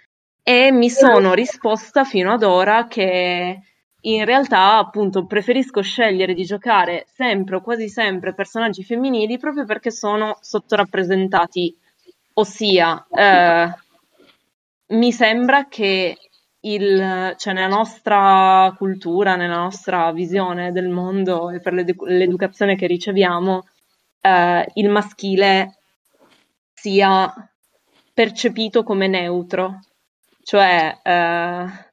E 0.43 0.73
mi 0.73 0.91
sono 0.91 1.33
risposta 1.35 2.05
fino 2.05 2.33
ad 2.33 2.43
ora 2.43 2.87
che 2.89 3.61
in 4.03 4.25
realtà 4.25 4.79
appunto 4.79 5.27
preferisco 5.27 5.83
scegliere 5.83 6.35
di 6.35 6.45
giocare 6.45 7.07
sempre 7.13 7.57
o 7.57 7.61
quasi 7.61 7.89
sempre 7.89 8.35
personaggi 8.35 8.83
femminili 8.83 9.39
proprio 9.39 9.65
perché 9.65 9.91
sono 9.91 10.39
sottorappresentati, 10.41 11.77
ossia 12.35 13.07
eh, 13.11 13.75
mi 14.89 15.13
sembra 15.13 15.69
che 15.69 16.17
il, 16.61 17.35
cioè 17.37 17.53
nella 17.55 17.69
nostra 17.69 18.75
cultura, 18.77 19.37
nella 19.37 19.57
nostra 19.57 20.13
visione 20.13 20.73
del 20.73 20.89
mondo 20.89 21.51
e 21.51 21.61
per 21.61 21.73
l'edu- 21.73 22.07
l'educazione 22.07 22.77
che 22.77 22.87
riceviamo, 22.87 23.67
eh, 24.21 24.67
il 24.75 24.89
maschile 24.89 25.79
sia 26.73 27.33
percepito 28.13 28.83
come 28.83 29.07
neutro, 29.07 29.81
cioè 30.43 30.99
eh, 31.03 31.90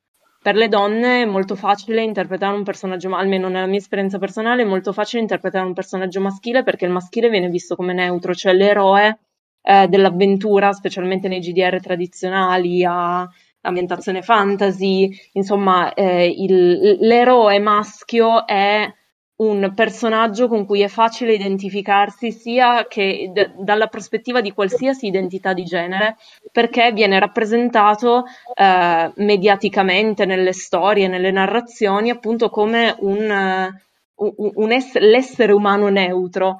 per 0.47 0.55
le 0.55 0.69
donne 0.69 1.23
è 1.23 1.25
molto 1.25 1.55
facile 1.55 2.03
interpretare 2.03 2.55
un 2.55 2.63
personaggio, 2.63 3.13
almeno 3.13 3.49
nella 3.49 3.65
mia 3.65 3.79
esperienza 3.79 4.17
personale, 4.17 4.61
è 4.61 4.65
molto 4.65 4.93
facile 4.93 5.21
interpretare 5.21 5.65
un 5.65 5.73
personaggio 5.73 6.21
maschile 6.21 6.63
perché 6.63 6.85
il 6.85 6.91
maschile 6.91 7.29
viene 7.29 7.49
visto 7.49 7.75
come 7.75 7.91
neutro, 7.91 8.33
cioè 8.33 8.53
l'eroe 8.53 9.19
eh, 9.61 9.87
dell'avventura, 9.89 10.71
specialmente 10.71 11.27
nei 11.27 11.41
GDR 11.41 11.81
tradizionali, 11.81 12.85
a 12.85 13.29
ambientazione 13.59 14.21
fantasy, 14.21 15.13
insomma, 15.33 15.93
eh, 15.93 16.27
il, 16.29 16.95
l'eroe 17.01 17.59
maschio 17.59 18.47
è 18.47 18.89
un 19.37 19.71
personaggio 19.75 20.47
con 20.47 20.65
cui 20.65 20.81
è 20.81 20.87
facile 20.87 21.33
identificarsi 21.33 22.31
sia 22.31 22.87
che 22.87 23.29
d- 23.31 23.53
dalla 23.63 23.87
prospettiva 23.87 24.41
di 24.41 24.51
qualsiasi 24.51 25.07
identità 25.07 25.53
di 25.53 25.63
genere, 25.63 26.17
perché 26.51 26.91
viene 26.91 27.19
rappresentato 27.19 28.25
eh, 28.55 29.11
mediaticamente 29.15 30.25
nelle 30.25 30.53
storie, 30.53 31.07
nelle 31.07 31.31
narrazioni, 31.31 32.09
appunto 32.09 32.49
come 32.49 32.95
un, 32.99 33.71
uh, 34.15 34.33
un 34.55 34.71
ess- 34.71 34.97
l'essere 34.97 35.51
umano 35.51 35.89
neutro, 35.89 36.57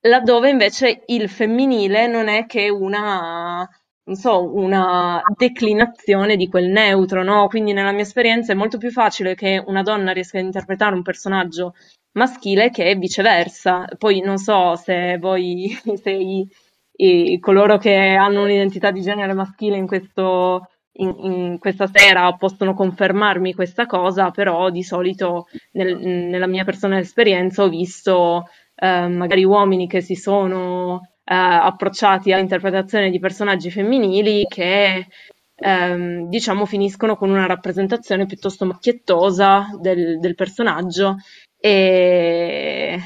laddove 0.00 0.50
invece 0.50 1.02
il 1.06 1.28
femminile 1.28 2.06
non 2.06 2.28
è 2.28 2.46
che 2.46 2.68
una 2.68 3.68
non 4.08 4.16
so, 4.16 4.54
una 4.54 5.22
declinazione 5.36 6.36
di 6.36 6.48
quel 6.48 6.68
neutro, 6.70 7.22
no? 7.22 7.46
Quindi 7.46 7.74
nella 7.74 7.92
mia 7.92 8.02
esperienza 8.02 8.52
è 8.52 8.56
molto 8.56 8.78
più 8.78 8.90
facile 8.90 9.34
che 9.34 9.62
una 9.66 9.82
donna 9.82 10.12
riesca 10.12 10.38
a 10.38 10.40
interpretare 10.40 10.94
un 10.94 11.02
personaggio 11.02 11.74
maschile 12.12 12.70
che 12.70 12.94
viceversa. 12.96 13.86
Poi 13.98 14.20
non 14.20 14.38
so 14.38 14.76
se 14.76 15.18
voi, 15.18 15.78
se 16.02 16.10
i, 16.10 17.38
coloro 17.38 17.76
che 17.76 17.94
hanno 17.94 18.42
un'identità 18.44 18.90
di 18.90 19.02
genere 19.02 19.34
maschile 19.34 19.76
in 19.76 19.86
questo 19.86 20.68
in, 21.00 21.14
in, 21.20 21.58
questa 21.58 21.86
sera 21.86 22.32
possono 22.32 22.74
confermarmi 22.74 23.52
questa 23.54 23.86
cosa, 23.86 24.30
però 24.30 24.70
di 24.70 24.82
solito 24.82 25.46
nel, 25.72 25.96
nella 25.98 26.48
mia 26.48 26.64
personale 26.64 27.02
esperienza 27.02 27.62
ho 27.62 27.68
visto 27.68 28.48
eh, 28.74 29.06
magari 29.06 29.44
uomini 29.44 29.86
che 29.86 30.00
si 30.00 30.16
sono 30.16 31.02
approcciati 31.30 32.32
all'interpretazione 32.32 33.10
di 33.10 33.18
personaggi 33.18 33.70
femminili 33.70 34.46
che 34.48 35.06
ehm, 35.54 36.28
diciamo 36.28 36.64
finiscono 36.64 37.16
con 37.16 37.30
una 37.30 37.46
rappresentazione 37.46 38.26
piuttosto 38.26 38.64
macchiettosa 38.64 39.68
del, 39.80 40.18
del 40.18 40.34
personaggio 40.34 41.16
e, 41.58 42.98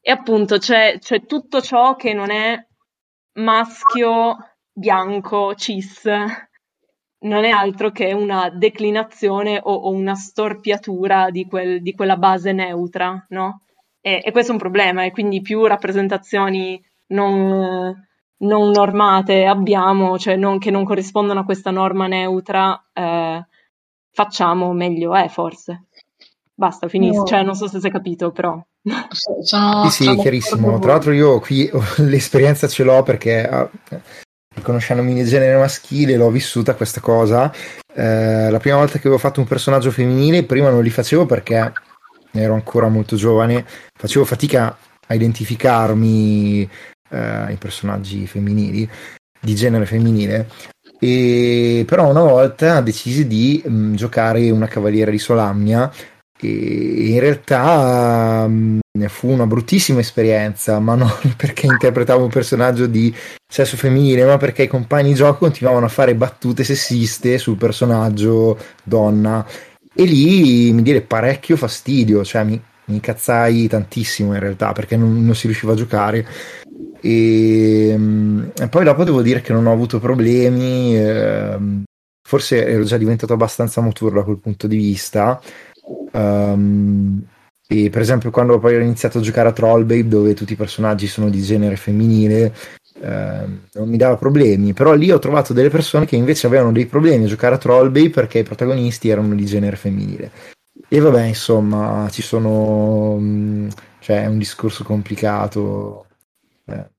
e 0.00 0.10
appunto 0.10 0.58
c'è, 0.58 0.98
c'è 0.98 1.24
tutto 1.26 1.60
ciò 1.60 1.94
che 1.94 2.12
non 2.12 2.30
è 2.30 2.58
maschio 3.34 4.36
bianco 4.72 5.54
cis 5.54 6.08
non 7.18 7.44
è 7.44 7.50
altro 7.50 7.90
che 7.90 8.12
una 8.12 8.50
declinazione 8.50 9.58
o, 9.62 9.72
o 9.72 9.90
una 9.90 10.14
storpiatura 10.14 11.30
di, 11.30 11.46
quel, 11.46 11.80
di, 11.82 11.92
quella 11.94 12.16
base 12.16 12.52
neutra, 12.52 13.24
no? 13.30 13.62
E, 14.00 14.20
e, 14.22 14.30
questo 14.30 14.50
è 14.50 14.54
un 14.54 14.60
problema, 14.60 15.04
e 15.04 15.10
quindi 15.10 15.40
più 15.40 15.64
rappresentazioni 15.66 16.80
non, 17.08 18.06
non 18.38 18.70
normate 18.70 19.46
abbiamo, 19.46 20.18
cioè 20.18 20.36
non, 20.36 20.58
che 20.58 20.70
non 20.70 20.84
corrispondono 20.84 21.40
a 21.40 21.44
questa 21.44 21.70
norma 21.70 22.06
neutra, 22.06 22.88
eh, 22.92 23.46
facciamo 24.10 24.72
meglio 24.72 25.14
è 25.14 25.28
forse. 25.28 25.84
Basta, 26.54 26.88
finisco. 26.88 27.18
No. 27.18 27.26
Cioè, 27.26 27.42
non 27.42 27.54
so 27.54 27.68
se 27.68 27.80
si 27.80 27.86
è 27.86 27.90
capito, 27.90 28.32
però. 28.32 28.58
Sono, 29.10 29.90
sì, 29.90 30.04
sì, 30.04 30.16
chiarissimo. 30.16 30.78
Tra 30.78 30.92
l'altro, 30.92 31.12
io 31.12 31.38
qui 31.38 31.70
l'esperienza 31.98 32.66
ce 32.66 32.82
l'ho 32.82 33.02
perché, 33.02 33.68
conoscendomi 34.62 35.18
il 35.18 35.28
genere 35.28 35.58
maschile, 35.58 36.16
l'ho 36.16 36.30
vissuta 36.30 36.74
questa 36.74 37.00
cosa. 37.00 37.52
Uh, 37.94 38.50
la 38.50 38.58
prima 38.58 38.76
volta 38.76 38.92
che 38.92 39.06
avevo 39.06 39.18
fatto 39.18 39.40
un 39.40 39.46
personaggio 39.46 39.90
femminile, 39.90 40.44
prima 40.44 40.70
non 40.70 40.82
li 40.82 40.90
facevo 40.90 41.26
perché 41.26 41.72
ero 42.32 42.54
ancora 42.54 42.88
molto 42.88 43.16
giovane, 43.16 43.66
facevo 43.94 44.24
fatica 44.24 44.76
a 45.06 45.14
identificarmi 45.14 46.68
eh, 47.16 47.52
i 47.52 47.56
personaggi 47.56 48.26
femminili, 48.26 48.88
di 49.40 49.54
genere 49.54 49.86
femminile. 49.86 50.48
E 50.98 51.84
però 51.86 52.08
una 52.08 52.22
volta 52.22 52.80
decisi 52.80 53.26
di 53.26 53.62
mh, 53.64 53.70
mm, 53.70 53.94
giocare 53.94 54.50
una 54.50 54.66
cavaliera 54.66 55.10
di 55.10 55.18
Solamnia 55.18 55.92
e 56.38 56.48
in 56.48 57.20
realtà 57.20 58.46
mh, 58.46 58.78
mm, 58.98 59.04
fu 59.06 59.28
una 59.28 59.46
bruttissima 59.46 60.00
esperienza, 60.00 60.78
ma 60.78 60.94
non 60.94 61.10
perché 61.36 61.66
interpretavo 61.66 62.24
un 62.24 62.30
personaggio 62.30 62.86
di 62.86 63.14
sesso 63.46 63.76
femminile, 63.76 64.24
ma 64.24 64.36
perché 64.36 64.64
i 64.64 64.68
compagni 64.68 65.10
di 65.10 65.14
gioco 65.14 65.38
continuavano 65.38 65.86
a 65.86 65.90
fare 65.90 66.14
battute 66.14 66.64
sessiste 66.64 67.38
sul 67.38 67.56
personaggio 67.56 68.58
donna 68.82 69.46
e 69.98 70.04
lì 70.04 70.72
mi 70.72 70.82
diede 70.82 71.00
parecchio 71.00 71.56
fastidio, 71.56 72.22
cioè 72.22 72.44
mi, 72.44 72.60
mi 72.86 72.94
incazzai 72.94 73.68
tantissimo 73.68 74.34
in 74.34 74.40
realtà 74.40 74.72
perché 74.72 74.96
non, 74.96 75.24
non 75.24 75.34
si 75.34 75.46
riusciva 75.46 75.72
a 75.72 75.76
giocare 75.76 76.26
e, 77.06 77.88
ehm, 77.90 78.52
e, 78.58 78.68
poi 78.68 78.84
dopo 78.84 79.04
devo 79.04 79.22
dire 79.22 79.40
che 79.40 79.52
non 79.52 79.66
ho 79.66 79.72
avuto 79.72 80.00
problemi, 80.00 80.96
eh, 80.96 81.56
forse 82.26 82.66
ero 82.66 82.82
già 82.84 82.96
diventato 82.96 83.32
abbastanza 83.32 83.80
maturo 83.80 84.16
da 84.16 84.24
quel 84.24 84.38
punto 84.38 84.66
di 84.66 84.76
vista. 84.76 85.40
Um, 86.12 87.22
e 87.68 87.90
per 87.90 88.00
esempio, 88.00 88.30
quando 88.30 88.58
poi 88.58 88.76
ho 88.76 88.80
iniziato 88.80 89.18
a 89.18 89.20
giocare 89.20 89.48
a 89.48 89.52
Trollbabe, 89.52 90.08
dove 90.08 90.34
tutti 90.34 90.54
i 90.54 90.56
personaggi 90.56 91.06
sono 91.06 91.28
di 91.30 91.42
genere 91.42 91.76
femminile, 91.76 92.54
eh, 93.00 93.44
non 93.72 93.88
mi 93.88 93.96
dava 93.96 94.16
problemi. 94.16 94.72
Però 94.72 94.92
lì 94.94 95.10
ho 95.10 95.18
trovato 95.18 95.52
delle 95.52 95.70
persone 95.70 96.06
che 96.06 96.16
invece 96.16 96.46
avevano 96.46 96.72
dei 96.72 96.86
problemi 96.86 97.24
a 97.24 97.28
giocare 97.28 97.54
a 97.56 97.58
Trollbabe 97.58 98.10
perché 98.10 98.40
i 98.40 98.44
protagonisti 98.44 99.08
erano 99.08 99.34
di 99.34 99.44
genere 99.44 99.76
femminile. 99.76 100.55
E 100.88 101.00
vabbè, 101.00 101.22
insomma, 101.24 102.08
ci 102.10 102.22
sono. 102.22 103.16
Mm, 103.18 103.68
cioè, 104.00 104.22
è 104.22 104.26
un 104.26 104.38
discorso 104.38 104.84
complicato. 104.84 106.06
Eh, 106.66 106.90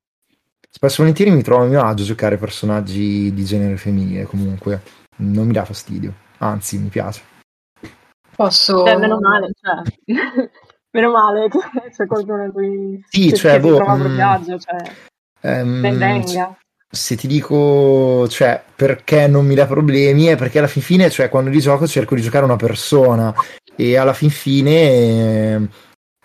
Spesso 0.77 1.01
e 1.01 1.05
volentieri 1.05 1.31
mi 1.31 1.41
trovo 1.41 1.63
a 1.63 1.67
mio 1.67 1.81
agio 1.81 2.03
a 2.03 2.05
giocare 2.05 2.37
personaggi 2.37 3.33
di 3.33 3.43
genere 3.43 3.77
femminile, 3.77 4.25
comunque 4.25 4.81
non 5.17 5.47
mi 5.47 5.53
dà 5.53 5.65
fastidio, 5.65 6.13
anzi 6.37 6.77
mi 6.77 6.89
piace. 6.89 7.23
Posso... 8.35 8.85
Eh, 8.85 8.95
meno 8.95 9.17
male, 9.19 9.49
cioè... 9.59 9.81
meno 10.91 11.09
male 11.09 11.47
che 11.49 11.57
c'è 11.89 12.05
qualcuno 12.05 12.43
in 12.43 12.51
cui 12.51 13.03
sì, 13.09 13.33
cioè, 13.33 13.53
che 13.53 13.59
boh, 13.61 13.77
trova 13.77 13.95
proprio 13.95 14.13
mm, 14.13 14.19
agio, 14.19 14.59
cioè... 14.59 14.91
Um, 15.41 15.81
ben 15.81 15.97
venga. 15.97 16.55
Se 16.87 17.15
ti 17.15 17.25
dico, 17.25 18.27
cioè, 18.27 18.63
perché 18.75 19.25
non 19.25 19.47
mi 19.47 19.55
dà 19.55 19.65
problemi 19.65 20.25
è 20.25 20.37
perché 20.37 20.59
alla 20.59 20.67
fin 20.67 20.83
fine, 20.83 21.09
cioè, 21.09 21.29
quando 21.29 21.49
li 21.49 21.59
gioco 21.59 21.87
cerco 21.87 22.13
di 22.13 22.21
giocare 22.21 22.45
una 22.45 22.55
persona 22.55 23.33
e 23.77 23.95
alla 23.95 24.13
fin 24.13 24.29
fine, 24.29 25.69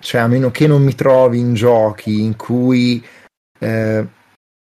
cioè, 0.00 0.22
a 0.22 0.26
meno 0.26 0.50
che 0.50 0.66
non 0.66 0.82
mi 0.82 0.94
trovi 0.94 1.38
in 1.38 1.54
giochi 1.54 2.22
in 2.22 2.34
cui... 2.34 3.04
Eh, 3.58 4.06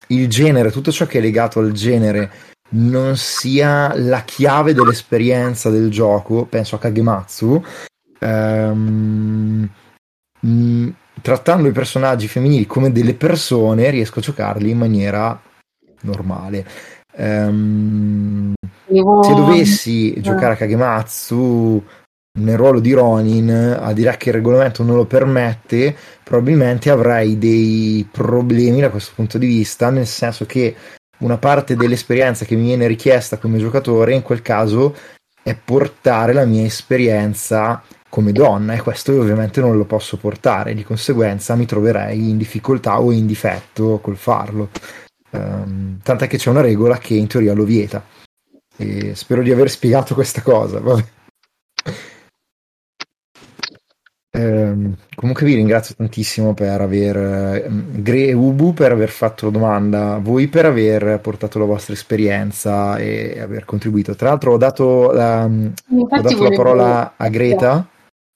il 0.08 0.28
genere, 0.28 0.70
tutto 0.70 0.92
ciò 0.92 1.06
che 1.06 1.18
è 1.18 1.20
legato 1.20 1.60
al 1.60 1.72
genere 1.72 2.30
non 2.70 3.16
sia 3.16 3.94
la 3.96 4.22
chiave 4.22 4.72
dell'esperienza 4.72 5.70
del 5.70 5.90
gioco, 5.90 6.44
penso 6.46 6.76
a 6.76 6.78
Kagematsu, 6.78 7.64
ehm, 8.18 9.68
mh, 10.40 10.48
mm, 10.48 10.88
trattando 11.20 11.68
i 11.68 11.72
personaggi 11.72 12.28
femminili 12.28 12.66
come 12.66 12.90
delle 12.90 13.14
persone, 13.14 13.90
riesco 13.90 14.20
a 14.20 14.22
giocarli 14.22 14.70
in 14.70 14.78
maniera 14.78 15.38
normale. 16.02 16.66
Um, 17.14 18.54
se 18.86 19.34
dovessi 19.34 20.18
giocare 20.22 20.54
a 20.54 20.56
Kagematsu 20.56 21.84
nel 22.34 22.56
ruolo 22.56 22.80
di 22.80 22.92
Ronin, 22.92 23.50
a 23.78 23.92
dire 23.92 24.16
che 24.16 24.30
il 24.30 24.36
regolamento 24.36 24.82
non 24.82 24.96
lo 24.96 25.04
permette, 25.04 25.94
probabilmente 26.22 26.90
avrei 26.90 27.36
dei 27.36 28.06
problemi 28.10 28.80
da 28.80 28.90
questo 28.90 29.12
punto 29.14 29.38
di 29.38 29.46
vista, 29.46 29.90
nel 29.90 30.06
senso 30.06 30.46
che 30.46 30.74
una 31.18 31.36
parte 31.36 31.76
dell'esperienza 31.76 32.44
che 32.44 32.56
mi 32.56 32.64
viene 32.64 32.86
richiesta 32.86 33.36
come 33.36 33.58
giocatore 33.58 34.14
in 34.14 34.22
quel 34.22 34.42
caso 34.42 34.96
è 35.42 35.54
portare 35.54 36.32
la 36.32 36.44
mia 36.44 36.64
esperienza 36.64 37.82
come 38.08 38.32
donna 38.32 38.74
e 38.74 38.82
questo 38.82 39.12
ovviamente 39.12 39.60
non 39.60 39.76
lo 39.76 39.84
posso 39.84 40.16
portare, 40.16 40.74
di 40.74 40.84
conseguenza 40.84 41.54
mi 41.54 41.66
troverei 41.66 42.30
in 42.30 42.38
difficoltà 42.38 43.00
o 43.00 43.12
in 43.12 43.26
difetto 43.26 43.98
col 44.00 44.16
farlo. 44.16 44.70
Um, 45.30 45.98
tant'è 46.02 46.26
che 46.26 46.36
c'è 46.36 46.50
una 46.50 46.60
regola 46.60 46.98
che 46.98 47.14
in 47.14 47.26
teoria 47.26 47.54
lo 47.54 47.64
vieta. 47.64 48.04
E 48.76 49.14
spero 49.14 49.42
di 49.42 49.50
aver 49.50 49.70
spiegato 49.70 50.14
questa 50.14 50.42
cosa. 50.42 50.80
Vabbè. 50.80 51.04
Eh, 54.34 54.94
comunque 55.14 55.44
vi 55.44 55.56
ringrazio 55.56 55.94
tantissimo 55.94 56.54
per 56.54 56.80
aver 56.80 57.16
eh, 57.18 57.68
Gre 57.68 58.28
e 58.28 58.32
Ubu 58.32 58.72
per 58.72 58.90
aver 58.90 59.10
fatto 59.10 59.44
la 59.44 59.50
domanda, 59.52 60.16
voi 60.22 60.48
per 60.48 60.64
aver 60.64 61.20
portato 61.20 61.58
la 61.58 61.66
vostra 61.66 61.92
esperienza 61.92 62.96
e 62.96 63.38
aver 63.38 63.66
contribuito. 63.66 64.14
Tra 64.14 64.30
l'altro 64.30 64.54
ho 64.54 64.56
dato 64.56 65.10
la, 65.12 65.44
ho 65.44 66.06
dato 66.08 66.42
la 66.42 66.56
parola 66.56 67.14
a 67.18 67.28
Greta, 67.28 67.86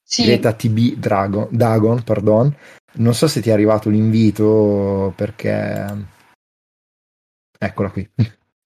sì. 0.03 0.25
Greta 0.25 0.53
TB 0.53 0.77
Dragon, 0.97 1.47
Dagon, 1.49 2.03
pardon. 2.03 2.55
Non 2.99 3.15
so 3.15 3.27
se 3.27 3.41
ti 3.41 3.49
è 3.49 3.53
arrivato 3.53 3.89
l'invito 3.89 5.13
perché 5.15 5.83
eccola 7.57 7.89
qui. 7.89 8.07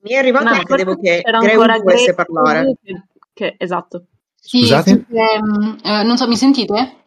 Mi 0.04 0.12
è 0.12 0.16
arrivato, 0.16 0.44
ma 0.44 0.64
credevo 0.64 0.98
che 0.98 1.22
Greta 1.24 1.80
volesse 1.82 2.14
parlare. 2.14 2.76
Che, 2.84 3.04
che, 3.32 3.56
esatto. 3.58 4.08
Sì, 4.36 4.62
Scusate? 4.62 5.06
sì, 5.08 5.16
ehm, 5.16 5.78
eh, 5.82 6.04
non 6.04 6.18
so, 6.18 6.28
mi 6.28 6.36
sentite? 6.36 7.01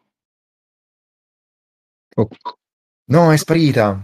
Oh. 2.14 2.28
No, 3.06 3.32
è 3.32 3.36
sparita. 3.36 4.02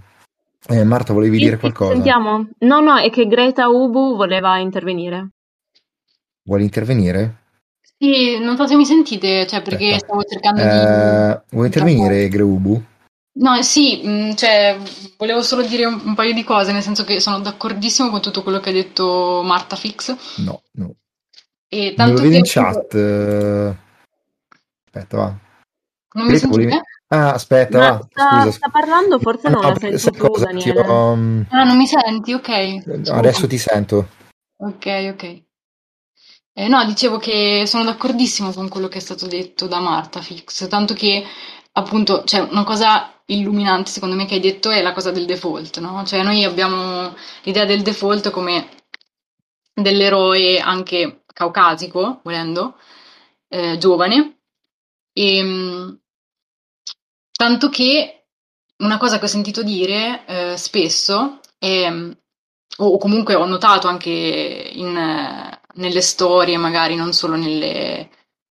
Eh, 0.68 0.84
Marta, 0.84 1.12
volevi 1.12 1.38
Sì, 1.38 1.44
dire 1.44 1.58
qualcosa? 1.58 1.92
sentiamo. 1.94 2.48
No, 2.58 2.80
no, 2.80 2.96
è 2.98 3.10
che 3.10 3.26
Greta 3.26 3.68
Ubu 3.68 4.16
voleva 4.16 4.58
intervenire. 4.58 5.30
Vuoi 6.42 6.62
intervenire? 6.62 7.36
Sì, 7.98 8.38
non 8.38 8.56
so 8.56 8.66
se 8.66 8.76
mi 8.76 8.84
sentite, 8.84 9.46
cioè 9.46 9.62
perché 9.62 9.94
Aspetta. 9.94 10.04
stavo 10.06 10.22
cercando 10.24 10.62
di... 10.62 10.68
Eh, 10.68 11.42
vuoi 11.50 11.66
intervenire, 11.66 12.28
Greubu? 12.28 12.82
No, 13.32 13.54
eh, 13.54 13.62
sì, 13.62 14.00
mh, 14.06 14.34
cioè, 14.34 14.76
volevo 15.16 15.42
solo 15.42 15.62
dire 15.62 15.84
un, 15.84 16.00
un 16.04 16.14
paio 16.14 16.32
di 16.32 16.42
cose, 16.44 16.72
nel 16.72 16.82
senso 16.82 17.04
che 17.04 17.20
sono 17.20 17.40
d'accordissimo 17.40 18.10
con 18.10 18.20
tutto 18.20 18.42
quello 18.42 18.58
che 18.58 18.70
ha 18.70 18.72
detto 18.72 19.42
Marta 19.44 19.76
Fix. 19.76 20.38
No, 20.44 20.62
no. 20.72 20.94
E 21.68 21.94
tanto 21.96 22.14
lo 22.14 22.20
vedo 22.20 22.30
che 22.32 22.36
in 22.38 22.42
chat. 22.44 22.94
eh. 22.94 23.76
Aspetta, 24.86 25.16
va. 25.16 25.34
Non 26.14 26.24
mi 26.26 26.30
Greta, 26.32 26.48
volevi- 26.48 26.70
sentite? 26.70 26.89
Ah, 27.12 27.32
aspetta, 27.32 27.78
Ma 27.78 27.90
va. 27.90 28.06
sta, 28.08 28.40
Scusa. 28.40 28.50
sta 28.52 28.68
parlando, 28.70 29.18
forse 29.18 29.48
non 29.48 29.60
No, 29.62 29.68
la 29.68 29.72
perché 29.74 29.98
senti 29.98 29.98
sai 29.98 30.12
tu, 30.12 30.28
cosa? 30.30 30.44
Daniele. 30.44 30.80
ho- 30.80 31.16
mm, 31.16 31.40
Ah, 31.50 31.64
non 31.64 31.76
mi 31.76 31.86
senti? 31.86 32.32
Ok. 32.32 33.08
Adesso 33.10 33.46
ti 33.48 33.58
sento. 33.58 34.08
Ok, 34.58 34.86
ok. 35.12 35.42
Eh, 36.52 36.68
no, 36.68 36.84
dicevo 36.84 37.16
che 37.18 37.64
sono 37.66 37.84
d'accordissimo 37.84 38.52
con 38.52 38.68
quello 38.68 38.88
che 38.88 38.98
è 38.98 39.00
stato 39.00 39.26
detto 39.26 39.66
da 39.66 39.80
Marta 39.80 40.20
Fix, 40.20 40.68
tanto 40.68 40.94
che 40.94 41.24
appunto, 41.72 42.22
cioè, 42.24 42.40
una 42.40 42.64
cosa 42.64 43.12
illuminante 43.26 43.90
secondo 43.90 44.14
me 44.16 44.26
che 44.26 44.34
hai 44.34 44.40
detto 44.40 44.70
è 44.70 44.82
la 44.82 44.92
cosa 44.92 45.10
del 45.10 45.24
default, 45.26 45.78
no? 45.78 46.04
Cioè 46.04 46.22
noi 46.22 46.44
abbiamo 46.44 47.14
l'idea 47.44 47.64
del 47.64 47.82
default 47.82 48.30
come 48.30 48.68
dell'eroe 49.72 50.58
anche 50.60 51.22
caucasico, 51.32 52.20
volendo, 52.22 52.76
eh, 53.48 53.78
giovane, 53.78 54.40
e, 55.12 55.42
mh, 55.42 56.00
tanto 57.40 57.70
che 57.70 58.26
una 58.82 58.98
cosa 58.98 59.18
che 59.18 59.24
ho 59.24 59.28
sentito 59.28 59.62
dire 59.62 60.26
eh, 60.26 60.56
spesso 60.58 61.40
è, 61.58 61.90
o 61.90 62.86
o 62.86 62.98
comunque 62.98 63.34
ho 63.34 63.46
notato 63.46 63.88
anche 63.88 64.10
in, 64.10 64.94
eh, 64.94 65.60
nelle 65.76 66.02
storie, 66.02 66.58
magari 66.58 66.96
non 66.96 67.14
solo 67.14 67.36
nelle, 67.36 68.10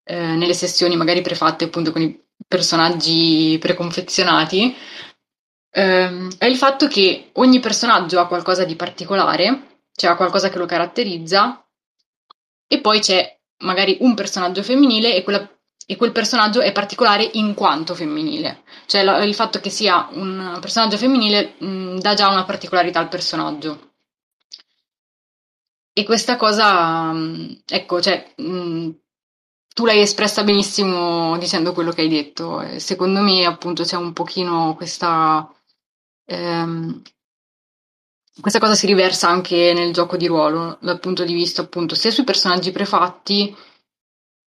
eh, 0.03 0.35
nelle 0.35 0.55
sessioni 0.55 0.97
magari 0.97 1.21
prefatte 1.21 1.65
appunto 1.65 1.93
con 1.93 2.01
i 2.01 2.19
personaggi 2.49 3.59
preconfezionati, 3.61 4.75
ehm, 5.73 6.39
è 6.39 6.47
il 6.47 6.57
fatto 6.57 6.89
che 6.89 7.33
ogni 7.35 7.61
personaggio 7.61 8.19
ha 8.19 8.27
qualcosa 8.27 8.65
di 8.65 8.77
particolare, 8.77 9.81
cioè 9.95 10.13
ha 10.13 10.17
qualcosa 10.17 10.49
che 10.49 10.57
lo 10.57 10.65
caratterizza, 10.65 11.63
e 12.67 12.81
poi 12.81 13.01
c'è 13.01 13.39
magari 13.59 13.99
un 14.01 14.15
personaggio 14.15 14.63
femminile 14.63 15.15
e, 15.15 15.23
quella- 15.23 15.47
e 15.91 15.97
quel 15.97 16.13
personaggio 16.13 16.61
è 16.61 16.71
particolare 16.71 17.29
in 17.33 17.53
quanto 17.55 17.97
femminile. 17.97 18.63
Cioè 18.87 19.03
la- 19.03 19.25
il 19.25 19.35
fatto 19.35 19.59
che 19.59 19.71
sia 19.71 20.09
un 20.13 20.57
personaggio 20.61 20.97
femminile 20.97 21.55
mh, 21.59 21.99
dà 21.99 22.15
già 22.15 22.29
una 22.29 22.45
particolarità 22.45 23.01
al 23.01 23.09
personaggio. 23.09 23.91
E 25.93 26.05
questa 26.05 26.37
cosa, 26.37 27.13
mh, 27.13 27.63
ecco, 27.67 28.01
cioè, 28.01 28.33
mh, 28.37 28.91
tu 29.75 29.85
l'hai 29.85 30.01
espressa 30.01 30.43
benissimo 30.45 31.37
dicendo 31.39 31.73
quello 31.73 31.91
che 31.93 32.03
hai 32.03 32.09
detto. 32.09 32.63
Secondo 32.79 33.21
me, 33.21 33.45
appunto, 33.45 33.83
c'è 33.85 33.97
un 33.97 34.13
pochino 34.13 34.75
questa, 34.77 35.49
ehm, 36.27 37.03
questa 38.41 38.59
cosa 38.59 38.75
si 38.75 38.87
riversa 38.87 39.29
anche 39.29 39.73
nel 39.75 39.93
gioco 39.93 40.17
di 40.17 40.27
ruolo, 40.27 40.79
dal 40.81 40.99
punto 41.01 41.25
di 41.25 41.33
vista, 41.35 41.63
appunto, 41.63 41.95
sia 41.95 42.11
sui 42.11 42.25
personaggi 42.25 42.73
prefatti, 42.73 43.55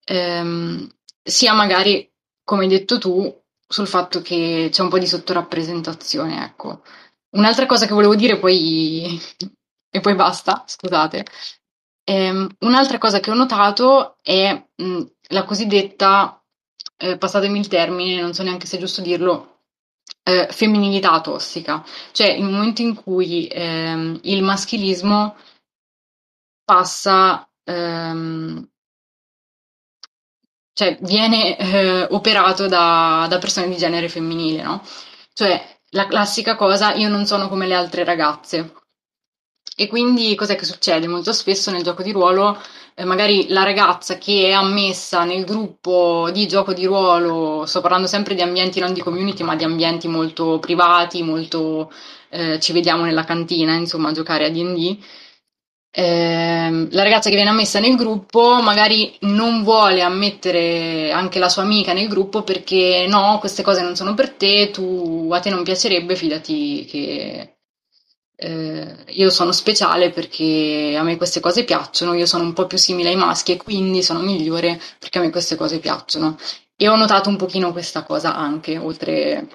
ehm, 0.06 0.88
sia 1.24 1.54
magari, 1.54 2.10
come 2.44 2.64
hai 2.64 2.70
detto 2.70 2.98
tu, 2.98 3.42
sul 3.68 3.88
fatto 3.88 4.22
che 4.22 4.70
c'è 4.72 4.82
un 4.82 4.90
po' 4.90 5.00
di 5.00 5.08
sottorappresentazione, 5.08 6.44
ecco. 6.44 6.84
Un'altra 7.32 7.66
cosa 7.66 7.88
che 7.88 7.94
volevo 7.94 8.16
dire 8.16 8.38
poi, 8.38 9.20
e 9.90 10.00
poi 10.00 10.16
basta, 10.16 10.64
scusate. 10.68 11.26
Ehm, 12.06 12.48
un'altra 12.60 12.98
cosa 12.98 13.20
che 13.20 13.32
ho 13.32 13.34
notato 13.34 14.18
è 14.22 14.54
mh, 14.76 15.02
la 15.30 15.44
cosiddetta, 15.46 16.42
eh, 16.98 17.18
passatemi 17.18 17.60
il 17.60 17.68
termine, 17.68 18.22
non 18.22 18.34
so 18.34 18.44
neanche 18.44 18.68
se 18.68 18.78
è 18.78 18.80
giusto 18.80 19.02
dirlo, 19.02 19.62
eh, 20.24 20.48
femminilità 20.52 21.22
tossica. 21.22 21.84
Cioè 22.12 22.28
il 22.28 22.44
momento 22.44 22.82
in 22.82 22.94
cui 22.96 23.48
ehm, 23.48 24.20
il 24.24 24.44
maschilismo 24.44 25.36
passa, 26.66 27.48
ehm, 27.64 28.68
cioè 30.74 30.98
viene 31.02 31.58
eh, 31.58 32.08
operato 32.12 32.68
da, 32.68 33.26
da 33.30 33.38
persone 33.40 33.70
di 33.70 33.78
genere 33.78 34.10
femminile, 34.10 34.64
no? 34.64 34.82
Cioè 35.34 35.62
la 35.92 36.08
classica 36.08 36.56
cosa, 36.56 36.94
io 36.94 37.10
non 37.10 37.26
sono 37.26 37.48
come 37.50 37.68
le 37.68 37.76
altre 37.76 38.04
ragazze. 38.04 38.74
E 39.76 39.88
quindi 39.88 40.36
cos'è 40.36 40.56
che 40.56 40.66
succede? 40.66 41.08
Molto 41.08 41.34
spesso 41.34 41.72
nel 41.72 41.82
gioco 41.84 42.04
di 42.04 42.12
ruolo, 42.12 42.60
eh, 42.96 43.06
magari 43.06 43.48
la 43.50 43.64
ragazza 43.64 44.18
che 44.20 44.48
è 44.48 44.52
ammessa 44.52 45.24
nel 45.24 45.46
gruppo 45.46 46.30
di 46.32 46.48
gioco 46.48 46.74
di 46.74 46.86
ruolo, 46.86 47.66
sto 47.66 47.82
parlando 47.82 48.08
sempre 48.08 48.36
di 48.36 48.42
ambienti 48.42 48.80
non 48.80 48.94
di 48.94 49.02
community, 49.02 49.44
ma 49.44 49.56
di 49.56 49.64
ambienti 49.64 50.08
molto 50.08 50.60
privati, 50.60 51.24
molto 51.24 51.92
eh, 52.30 52.60
ci 52.60 52.72
vediamo 52.74 53.04
nella 53.04 53.24
cantina, 53.24 53.74
insomma, 53.74 54.10
a 54.10 54.12
giocare 54.12 54.46
a 54.46 54.50
D&D. 54.50 54.98
Ehm, 55.96 56.88
la 56.92 57.04
ragazza 57.04 57.30
che 57.30 57.36
viene 57.36 57.52
ammessa 57.52 57.80
nel 57.80 57.96
gruppo 57.96 58.60
magari 58.64 59.16
non 59.22 59.62
vuole 59.64 60.02
ammettere 60.02 61.12
anche 61.12 61.38
la 61.38 61.50
sua 61.50 61.62
amica 61.62 61.94
nel 61.94 62.08
gruppo 62.08 62.42
perché 62.44 63.06
no, 63.08 63.38
queste 63.40 63.62
cose 63.62 63.82
non 63.84 63.96
sono 63.96 64.16
per 64.16 64.32
te, 64.32 64.72
tu, 64.72 65.30
a 65.32 65.40
te 65.40 65.52
non 65.52 65.62
piacerebbe, 65.64 66.16
fidati 66.16 66.86
che 66.90 67.58
eh, 68.36 68.96
io 69.10 69.30
sono 69.30 69.52
speciale 69.52 70.10
perché 70.10 70.96
a 70.98 71.04
me 71.04 71.16
queste 71.18 71.40
cose 71.40 71.64
piacciono, 71.64 72.14
io 72.16 72.26
sono 72.26 72.44
un 72.44 72.54
po' 72.54 72.66
più 72.66 72.78
simile 72.80 73.10
ai 73.10 73.16
maschi 73.16 73.52
e 73.54 73.58
quindi 73.58 74.02
sono 74.02 74.20
migliore 74.20 74.80
perché 75.00 75.20
a 75.20 75.22
me 75.22 75.30
queste 75.30 75.56
cose 75.56 75.80
piacciono. 75.80 76.38
E 76.76 76.88
ho 76.90 76.96
notato 76.96 77.30
un 77.30 77.38
pochino 77.38 77.72
questa 77.72 78.04
cosa 78.04 78.36
anche, 78.36 78.78
oltre 78.80 79.48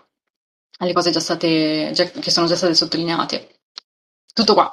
alle 0.79 0.93
cose 0.93 1.11
già 1.11 1.19
state, 1.21 1.91
già- 1.93 2.05
che 2.09 2.31
sono 2.31 2.47
già 2.47 2.55
state 2.57 2.75
sottolineate. 2.75 3.57
Tutto 4.33 4.55
qua. 4.55 4.73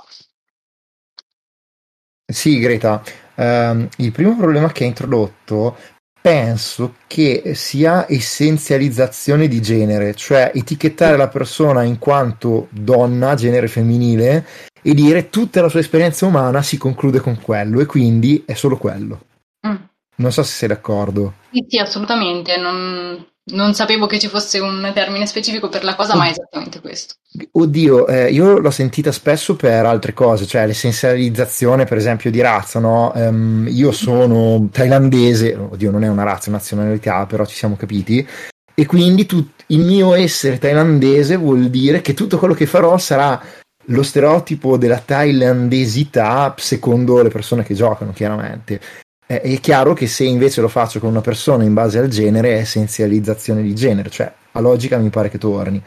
Sì, 2.26 2.60
Greta, 2.60 3.04
ehm, 3.36 3.88
il 3.98 4.12
primo 4.12 4.36
problema 4.36 4.72
che 4.72 4.84
hai 4.84 4.90
introdotto 4.90 5.78
penso 6.20 6.96
che 7.06 7.54
sia 7.54 8.08
essenzializzazione 8.10 9.48
di 9.48 9.62
genere, 9.62 10.16
cioè 10.16 10.52
etichettare 10.56 11.18
la 11.18 11.28
persona 11.28 11.84
in 11.84 12.00
quanto 12.00 12.68
donna, 12.72 13.36
genere 13.36 13.68
femminile, 13.68 14.44
e 14.82 14.94
dire 14.94 15.30
tutta 15.30 15.62
la 15.62 15.70
sua 15.70 15.82
esperienza 15.82 16.26
umana 16.26 16.64
si 16.64 16.78
conclude 16.78 17.20
con 17.20 17.40
quello 17.40 17.80
e 17.80 17.86
quindi 17.86 18.44
è 18.46 18.54
solo 18.54 18.78
quello. 18.78 19.20
Mm. 19.68 19.76
Non 20.18 20.32
so 20.32 20.42
se 20.42 20.52
sei 20.52 20.68
d'accordo. 20.70 21.34
Sì, 21.52 21.66
sì, 21.68 21.78
assolutamente. 21.78 22.58
Non, 22.58 23.24
non 23.52 23.74
sapevo 23.74 24.08
che 24.08 24.18
ci 24.18 24.28
fosse 24.28 24.60
un 24.60 24.92
termine 24.94 25.28
specifico 25.28 25.70
per 25.70 25.84
la 25.84 25.96
cosa, 25.96 26.16
ma 26.16 26.28
è 26.28 26.32
esattamente 26.32 26.82
questo. 26.82 27.16
Oddio, 27.52 28.08
eh, 28.08 28.32
io 28.32 28.58
l'ho 28.58 28.72
sentita 28.72 29.12
spesso 29.12 29.56
per 29.56 29.86
altre 29.86 30.14
cose, 30.14 30.46
cioè 30.48 30.66
l'essenzializzazione 30.66 31.86
per 31.86 31.98
esempio 31.98 32.32
di 32.32 32.42
razza, 32.42 32.80
no? 32.80 33.14
Ehm, 33.14 33.68
io 33.70 33.92
sono 33.92 34.68
thailandese, 34.72 35.56
oddio 35.56 35.92
non 35.92 36.04
è 36.04 36.08
una 36.08 36.24
razza, 36.24 36.46
è 36.46 36.50
una 36.50 36.58
nazionalità, 36.58 37.26
però 37.26 37.46
ci 37.46 37.56
siamo 37.56 37.76
capiti, 37.76 38.26
e 38.74 38.86
quindi 38.86 39.26
tut- 39.26 39.64
il 39.68 39.80
mio 39.80 40.14
essere 40.16 40.58
thailandese 40.58 41.36
vuol 41.36 41.70
dire 41.70 42.02
che 42.02 42.14
tutto 42.14 42.38
quello 42.38 42.54
che 42.54 42.66
farò 42.66 42.98
sarà 42.98 43.42
lo 43.90 44.04
stereotipo 44.04 44.78
della 44.78 44.98
thailandesità 44.98 46.56
secondo 46.58 47.22
le 47.22 47.30
persone 47.30 47.64
che 47.64 47.76
giocano, 47.76 48.12
chiaramente. 48.12 48.82
Eh, 49.28 49.42
È 49.42 49.60
chiaro 49.60 49.94
che 49.94 50.08
se 50.08 50.24
invece 50.24 50.62
lo 50.62 50.68
faccio 50.68 51.00
con 51.00 51.10
una 51.10 51.22
persona 51.22 51.64
in 51.64 51.74
base 51.74 51.98
al 52.00 52.08
genere 52.10 52.56
è 52.56 52.60
essenzializzazione 52.60 53.62
di 53.64 53.74
genere, 53.74 54.10
cioè 54.10 54.32
a 54.52 54.60
logica 54.60 54.98
mi 54.98 55.10
pare 55.10 55.30
che 55.30 55.38
torni. 55.38 55.82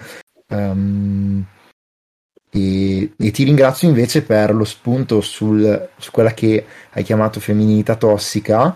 Ehm, 0.49 1.45
e, 2.51 3.13
e 3.17 3.31
ti 3.31 3.45
ringrazio 3.45 3.89
invece 3.89 4.23
per 4.23 4.55
lo 4.55 4.65
spunto 4.65 5.21
sul- 5.21 5.89
su 5.97 6.11
quella 6.11 6.33
che 6.33 6.65
hai 6.91 7.03
chiamato 7.03 7.41
femminilità 7.41 7.95
tossica, 7.97 8.75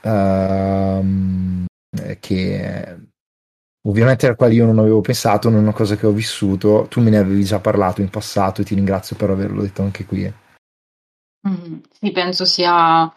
eh, 0.00 1.02
che 2.20 2.96
ovviamente 3.86 4.26
alla 4.26 4.36
quale 4.36 4.54
io 4.54 4.66
non 4.66 4.78
avevo 4.78 5.00
pensato, 5.00 5.48
non 5.48 5.58
è 5.60 5.62
una 5.62 5.72
cosa 5.72 5.96
che 5.96 6.06
ho 6.06 6.12
vissuto. 6.12 6.86
Tu 6.88 7.00
me 7.00 7.10
ne 7.10 7.18
avevi 7.18 7.44
già 7.44 7.58
parlato 7.58 8.00
in 8.00 8.08
passato 8.10 8.60
e 8.60 8.64
ti 8.64 8.74
ringrazio 8.74 9.16
per 9.16 9.30
averlo 9.30 9.62
detto 9.62 9.82
anche 9.82 10.04
qui. 10.06 10.32
Mm, 11.48 11.78
Sì, 12.00 12.10
penso 12.12 12.44
sia 12.44 13.12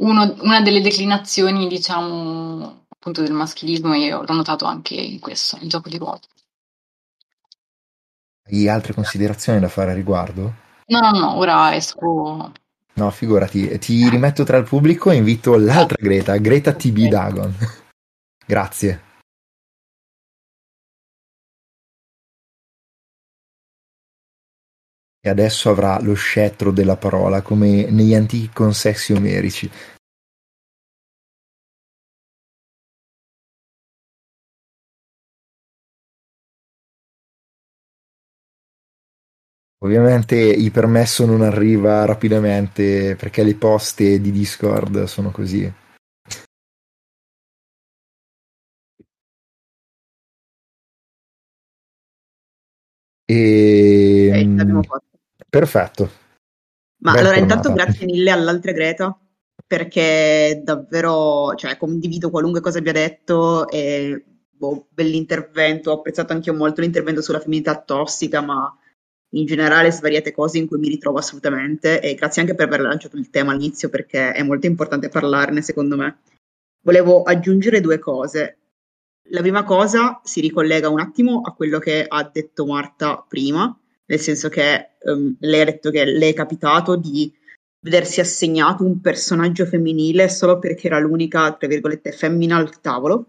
uno- 0.00 0.36
una 0.40 0.60
delle 0.60 0.80
declinazioni, 0.80 1.68
diciamo, 1.68 2.86
appunto 2.88 3.22
del 3.22 3.32
maschilismo 3.32 3.94
e 3.94 4.10
l'ho 4.10 4.32
notato 4.32 4.64
anche 4.64 4.94
in 4.94 5.20
questo, 5.20 5.56
nel 5.58 5.68
gioco 5.68 5.88
di 5.88 5.98
ruolo. 5.98 6.20
Hai 8.50 8.68
altre 8.68 8.94
considerazioni 8.94 9.60
da 9.60 9.68
fare 9.68 9.90
a 9.90 9.94
riguardo? 9.94 10.54
No, 10.86 11.00
no, 11.00 11.10
no, 11.10 11.36
ora 11.36 11.74
esco 11.74 12.52
No, 12.94 13.10
figurati, 13.10 13.78
ti 13.78 14.08
rimetto 14.08 14.42
tra 14.42 14.56
il 14.56 14.64
pubblico 14.64 15.10
e 15.10 15.16
invito 15.16 15.56
l'altra 15.56 15.96
Greta, 16.00 16.36
Greta 16.36 16.72
TB 16.72 17.08
Dagon. 17.08 17.54
Grazie. 18.44 19.02
Adesso 25.28 25.70
avrà 25.70 26.00
lo 26.00 26.14
scettro 26.14 26.70
della 26.70 26.96
parola, 26.96 27.42
come 27.42 27.90
negli 27.90 28.14
antichi 28.14 28.50
consessi 28.52 29.12
omerici. 29.12 29.70
Ovviamente 39.80 40.34
il 40.36 40.72
permesso 40.72 41.24
non 41.24 41.40
arriva 41.42 42.04
rapidamente 42.04 43.14
perché 43.14 43.44
le 43.44 43.54
poste 43.54 44.20
di 44.20 44.32
Discord 44.32 45.04
sono 45.04 45.30
così. 45.30 45.72
E... 53.30 54.30
Ok, 54.32 54.56
l'abbiamo 54.56 54.82
fatto. 54.82 55.17
Perfetto. 55.48 56.10
Ma 57.00 57.12
Ben 57.12 57.20
allora, 57.20 57.36
formata. 57.36 57.54
intanto 57.56 57.72
grazie 57.72 58.06
mille 58.06 58.30
all'altra 58.30 58.72
Greta, 58.72 59.18
perché 59.66 60.60
davvero, 60.64 61.54
cioè, 61.54 61.76
condivido 61.76 62.30
qualunque 62.30 62.60
cosa 62.60 62.78
abbia 62.78 62.92
detto 62.92 63.68
e 63.68 64.24
boh, 64.50 64.88
bell'intervento. 64.90 65.90
Ho 65.90 65.94
apprezzato 65.98 66.32
anche 66.32 66.50
io 66.50 66.56
molto 66.56 66.80
l'intervento 66.80 67.22
sulla 67.22 67.38
femminilità 67.40 67.80
tossica, 67.80 68.40
ma 68.40 68.76
in 69.32 69.44
generale 69.46 69.92
svariate 69.92 70.32
cose 70.32 70.58
in 70.58 70.66
cui 70.66 70.78
mi 70.78 70.88
ritrovo 70.88 71.18
assolutamente. 71.18 72.00
E 72.00 72.14
grazie 72.14 72.42
anche 72.42 72.54
per 72.54 72.66
aver 72.66 72.80
lanciato 72.80 73.16
il 73.16 73.30
tema 73.30 73.52
all'inizio, 73.52 73.88
perché 73.88 74.32
è 74.32 74.42
molto 74.42 74.66
importante 74.66 75.08
parlarne, 75.08 75.62
secondo 75.62 75.96
me. 75.96 76.20
Volevo 76.82 77.22
aggiungere 77.22 77.80
due 77.80 77.98
cose. 77.98 78.58
La 79.30 79.40
prima 79.40 79.62
cosa 79.62 80.20
si 80.24 80.40
ricollega 80.40 80.88
un 80.88 81.00
attimo 81.00 81.42
a 81.44 81.52
quello 81.52 81.78
che 81.78 82.04
ha 82.08 82.28
detto 82.32 82.64
Marta 82.64 83.24
prima, 83.28 83.78
nel 84.08 84.20
senso 84.20 84.48
che 84.48 84.90
ehm, 84.98 85.36
lei 85.40 85.60
ha 85.60 85.64
detto 85.66 85.90
che 85.90 86.04
le 86.04 86.28
è 86.28 86.34
capitato 86.34 86.96
di 86.96 87.32
vedersi 87.80 88.20
assegnato 88.20 88.84
un 88.84 89.00
personaggio 89.00 89.66
femminile 89.66 90.28
solo 90.28 90.58
perché 90.58 90.86
era 90.88 90.98
l'unica, 90.98 91.52
tra 91.54 91.68
virgolette, 91.68 92.12
femmina 92.12 92.56
al 92.56 92.80
tavolo. 92.80 93.28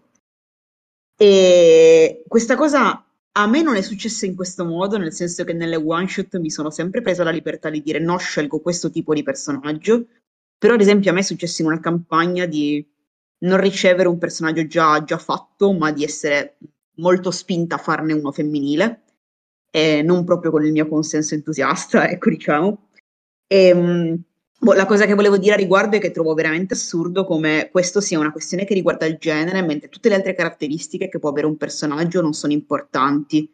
E 1.16 2.24
questa 2.26 2.56
cosa 2.56 3.04
a 3.32 3.46
me 3.46 3.62
non 3.62 3.76
è 3.76 3.82
successa 3.82 4.26
in 4.26 4.34
questo 4.34 4.64
modo, 4.64 4.96
nel 4.96 5.12
senso 5.12 5.44
che 5.44 5.52
nelle 5.52 5.76
one 5.76 6.08
shot 6.08 6.38
mi 6.38 6.50
sono 6.50 6.70
sempre 6.70 7.02
presa 7.02 7.24
la 7.24 7.30
libertà 7.30 7.70
di 7.70 7.82
dire 7.82 7.98
no, 7.98 8.16
scelgo 8.16 8.60
questo 8.60 8.90
tipo 8.90 9.14
di 9.14 9.22
personaggio. 9.22 10.06
Però, 10.58 10.74
ad 10.74 10.80
esempio, 10.80 11.10
a 11.10 11.14
me 11.14 11.20
è 11.20 11.22
successo 11.22 11.62
in 11.62 11.68
una 11.68 11.80
campagna 11.80 12.46
di 12.46 12.84
non 13.42 13.60
ricevere 13.60 14.08
un 14.08 14.18
personaggio 14.18 14.66
già, 14.66 15.02
già 15.04 15.18
fatto, 15.18 15.72
ma 15.72 15.92
di 15.92 16.04
essere 16.04 16.56
molto 16.96 17.30
spinta 17.30 17.76
a 17.76 17.78
farne 17.78 18.12
uno 18.12 18.32
femminile, 18.32 19.04
e 19.70 20.02
non 20.02 20.24
proprio 20.24 20.50
con 20.50 20.64
il 20.64 20.72
mio 20.72 20.88
consenso 20.88 21.34
entusiasta, 21.34 22.08
ecco 22.10 22.30
diciamo. 22.30 22.88
E, 23.46 23.74
mh, 23.74 24.22
boh, 24.58 24.72
la 24.74 24.86
cosa 24.86 25.06
che 25.06 25.14
volevo 25.14 25.38
dire 25.38 25.54
a 25.54 25.56
riguardo 25.56 25.96
è 25.96 26.00
che 26.00 26.10
trovo 26.10 26.34
veramente 26.34 26.74
assurdo 26.74 27.24
come 27.24 27.68
questo 27.70 28.00
sia 28.00 28.18
una 28.18 28.32
questione 28.32 28.64
che 28.64 28.74
riguarda 28.74 29.06
il 29.06 29.16
genere, 29.18 29.62
mentre 29.62 29.88
tutte 29.88 30.08
le 30.08 30.16
altre 30.16 30.34
caratteristiche 30.34 31.08
che 31.08 31.18
può 31.18 31.30
avere 31.30 31.46
un 31.46 31.56
personaggio 31.56 32.20
non 32.20 32.32
sono 32.32 32.52
importanti. 32.52 33.50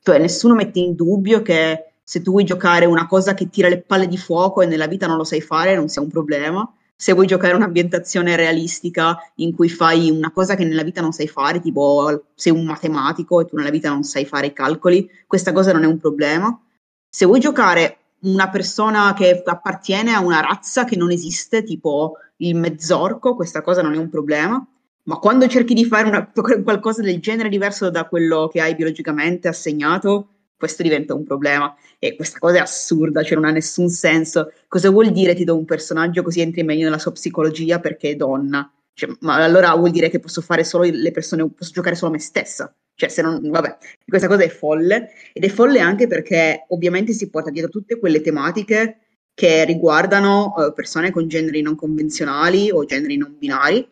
Cioè, 0.00 0.18
nessuno 0.18 0.54
mette 0.54 0.78
in 0.78 0.94
dubbio 0.94 1.42
che 1.42 1.92
se 2.02 2.22
tu 2.22 2.30
vuoi 2.30 2.44
giocare 2.44 2.86
una 2.86 3.06
cosa 3.06 3.34
che 3.34 3.50
tira 3.50 3.68
le 3.68 3.82
palle 3.82 4.08
di 4.08 4.16
fuoco 4.16 4.62
e 4.62 4.66
nella 4.66 4.86
vita 4.86 5.06
non 5.06 5.18
lo 5.18 5.24
sai 5.24 5.42
fare, 5.42 5.74
non 5.74 5.88
sia 5.88 6.00
un 6.00 6.08
problema. 6.08 6.72
Se 7.00 7.12
vuoi 7.12 7.28
giocare 7.28 7.54
un'ambientazione 7.54 8.34
realistica 8.34 9.16
in 9.36 9.54
cui 9.54 9.68
fai 9.68 10.10
una 10.10 10.32
cosa 10.32 10.56
che 10.56 10.64
nella 10.64 10.82
vita 10.82 11.00
non 11.00 11.12
sai 11.12 11.28
fare, 11.28 11.60
tipo 11.60 12.24
sei 12.34 12.52
un 12.52 12.64
matematico 12.64 13.40
e 13.40 13.44
tu 13.44 13.54
nella 13.54 13.70
vita 13.70 13.88
non 13.88 14.02
sai 14.02 14.24
fare 14.24 14.48
i 14.48 14.52
calcoli, 14.52 15.08
questa 15.24 15.52
cosa 15.52 15.72
non 15.72 15.84
è 15.84 15.86
un 15.86 15.98
problema. 15.98 16.60
Se 17.08 17.24
vuoi 17.24 17.38
giocare 17.38 17.98
una 18.22 18.48
persona 18.48 19.14
che 19.14 19.44
appartiene 19.46 20.12
a 20.12 20.18
una 20.18 20.40
razza 20.40 20.84
che 20.84 20.96
non 20.96 21.12
esiste, 21.12 21.62
tipo 21.62 22.14
il 22.38 22.56
mezzorco, 22.56 23.36
questa 23.36 23.62
cosa 23.62 23.80
non 23.80 23.94
è 23.94 23.96
un 23.96 24.08
problema. 24.10 24.66
Ma 25.04 25.18
quando 25.18 25.46
cerchi 25.46 25.74
di 25.74 25.84
fare 25.84 26.08
una- 26.08 26.28
qualcosa 26.64 27.00
del 27.02 27.20
genere 27.20 27.48
diverso 27.48 27.90
da 27.90 28.06
quello 28.08 28.48
che 28.48 28.60
hai 28.60 28.74
biologicamente 28.74 29.46
assegnato, 29.46 30.37
questo 30.58 30.82
diventa 30.82 31.14
un 31.14 31.24
problema. 31.24 31.74
E 31.98 32.16
questa 32.16 32.38
cosa 32.38 32.56
è 32.56 32.60
assurda, 32.60 33.22
cioè 33.22 33.36
non 33.36 33.46
ha 33.46 33.52
nessun 33.52 33.88
senso. 33.88 34.52
Cosa 34.66 34.90
vuol 34.90 35.12
dire 35.12 35.34
ti 35.34 35.44
do 35.44 35.56
un 35.56 35.64
personaggio 35.64 36.22
così 36.22 36.40
entri 36.40 36.64
meglio 36.64 36.84
nella 36.84 36.98
sua 36.98 37.12
psicologia 37.12 37.78
perché 37.78 38.10
è 38.10 38.16
donna? 38.16 38.70
Cioè, 38.92 39.10
ma 39.20 39.36
allora 39.36 39.72
vuol 39.76 39.92
dire 39.92 40.10
che 40.10 40.18
posso 40.18 40.40
fare 40.40 40.64
solo 40.64 40.84
le 40.90 41.10
persone, 41.12 41.48
posso 41.50 41.70
giocare 41.72 41.94
solo 41.94 42.10
me 42.10 42.18
stessa. 42.18 42.74
Cioè, 42.94 43.08
se 43.08 43.22
non, 43.22 43.40
vabbè, 43.48 43.78
questa 44.04 44.26
cosa 44.26 44.42
è 44.42 44.48
folle. 44.48 45.10
Ed 45.32 45.44
è 45.44 45.48
folle 45.48 45.78
anche 45.78 46.08
perché 46.08 46.64
ovviamente 46.68 47.12
si 47.12 47.30
porta 47.30 47.50
dietro 47.50 47.70
tutte 47.70 47.98
quelle 48.00 48.20
tematiche 48.20 48.98
che 49.34 49.64
riguardano 49.64 50.52
eh, 50.56 50.72
persone 50.72 51.12
con 51.12 51.28
generi 51.28 51.62
non 51.62 51.76
convenzionali 51.76 52.72
o 52.72 52.84
generi 52.84 53.16
non 53.16 53.36
binari. 53.38 53.88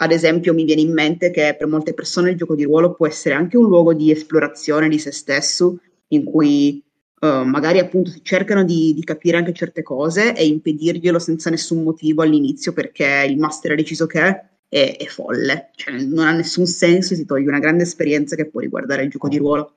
Ad 0.00 0.12
esempio, 0.12 0.54
mi 0.54 0.64
viene 0.64 0.80
in 0.80 0.94
mente 0.94 1.30
che 1.30 1.54
per 1.58 1.66
molte 1.66 1.92
persone 1.92 2.30
il 2.30 2.36
gioco 2.38 2.54
di 2.54 2.64
ruolo 2.64 2.94
può 2.94 3.06
essere 3.06 3.34
anche 3.34 3.58
un 3.58 3.66
luogo 3.66 3.92
di 3.92 4.10
esplorazione 4.10 4.88
di 4.88 4.98
se 4.98 5.12
stesso, 5.12 5.80
in 6.08 6.24
cui 6.24 6.82
eh, 7.20 7.42
magari 7.44 7.78
appunto 7.78 8.10
si 8.10 8.20
cercano 8.22 8.64
di, 8.64 8.94
di 8.94 9.02
capire 9.02 9.38
anche 9.38 9.52
certe 9.52 9.82
cose 9.82 10.34
e 10.34 10.46
impedirglielo 10.46 11.18
senza 11.18 11.50
nessun 11.50 11.82
motivo 11.82 12.22
all'inizio 12.22 12.72
perché 12.72 13.26
il 13.28 13.38
master 13.38 13.72
ha 13.72 13.74
deciso 13.76 14.06
che 14.06 14.20
è, 14.68 14.96
è 14.96 15.04
folle, 15.06 15.70
cioè 15.74 16.00
non 16.02 16.26
ha 16.26 16.32
nessun 16.32 16.66
senso 16.66 17.14
e 17.14 17.16
si 17.16 17.24
toglie 17.24 17.48
una 17.48 17.58
grande 17.58 17.82
esperienza 17.82 18.36
che 18.36 18.46
può 18.46 18.60
riguardare 18.60 19.02
il 19.02 19.10
gioco 19.10 19.28
di 19.28 19.38
ruolo. 19.38 19.72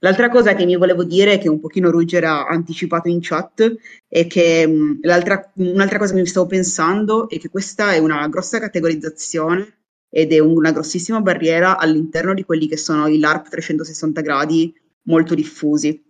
L'altra 0.00 0.28
cosa 0.30 0.54
che 0.54 0.64
mi 0.64 0.76
volevo 0.76 1.02
dire, 1.02 1.38
che 1.38 1.48
un 1.48 1.58
pochino 1.58 1.90
Ruger 1.90 2.24
ha 2.24 2.46
anticipato 2.46 3.08
in 3.08 3.18
chat, 3.20 3.74
è 4.06 4.28
che 4.28 4.64
mh, 4.66 5.00
l'altra, 5.02 5.50
un'altra 5.56 5.98
cosa 5.98 6.14
che 6.14 6.20
mi 6.20 6.26
stavo 6.26 6.46
pensando 6.46 7.28
è 7.28 7.38
che 7.38 7.48
questa 7.48 7.92
è 7.92 7.98
una 7.98 8.26
grossa 8.28 8.60
categorizzazione 8.60 9.78
ed 10.08 10.32
è 10.32 10.38
una 10.38 10.70
grossissima 10.70 11.20
barriera 11.20 11.76
all'interno 11.76 12.32
di 12.32 12.44
quelli 12.44 12.68
che 12.68 12.76
sono 12.76 13.08
i 13.08 13.18
LARP 13.18 13.48
360 13.48 14.20
gradi 14.20 14.72
molto 15.08 15.34
diffusi. 15.34 16.02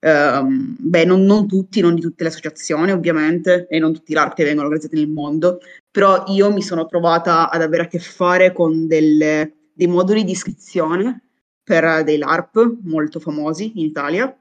Ehm, 0.00 0.76
beh, 0.78 1.04
non, 1.04 1.22
non 1.22 1.46
tutti, 1.46 1.80
non 1.80 1.94
di 1.94 2.00
tutte 2.00 2.22
le 2.24 2.28
associazioni 2.30 2.92
ovviamente, 2.92 3.66
e 3.68 3.78
non 3.78 3.92
tutti 3.92 4.14
che 4.14 4.44
vengono 4.44 4.66
organizzati 4.66 4.96
nel 4.96 5.08
mondo, 5.08 5.60
però 5.90 6.24
io 6.28 6.52
mi 6.52 6.62
sono 6.62 6.86
trovata 6.86 7.50
ad 7.50 7.62
avere 7.62 7.84
a 7.84 7.86
che 7.86 7.98
fare 7.98 8.52
con 8.52 8.86
delle- 8.86 9.70
dei 9.72 9.86
moduli 9.86 10.24
di 10.24 10.32
iscrizione 10.32 11.22
per 11.62 12.04
dei 12.04 12.18
LARP 12.18 12.78
molto 12.82 13.20
famosi 13.20 13.72
in 13.76 13.84
Italia 13.86 14.36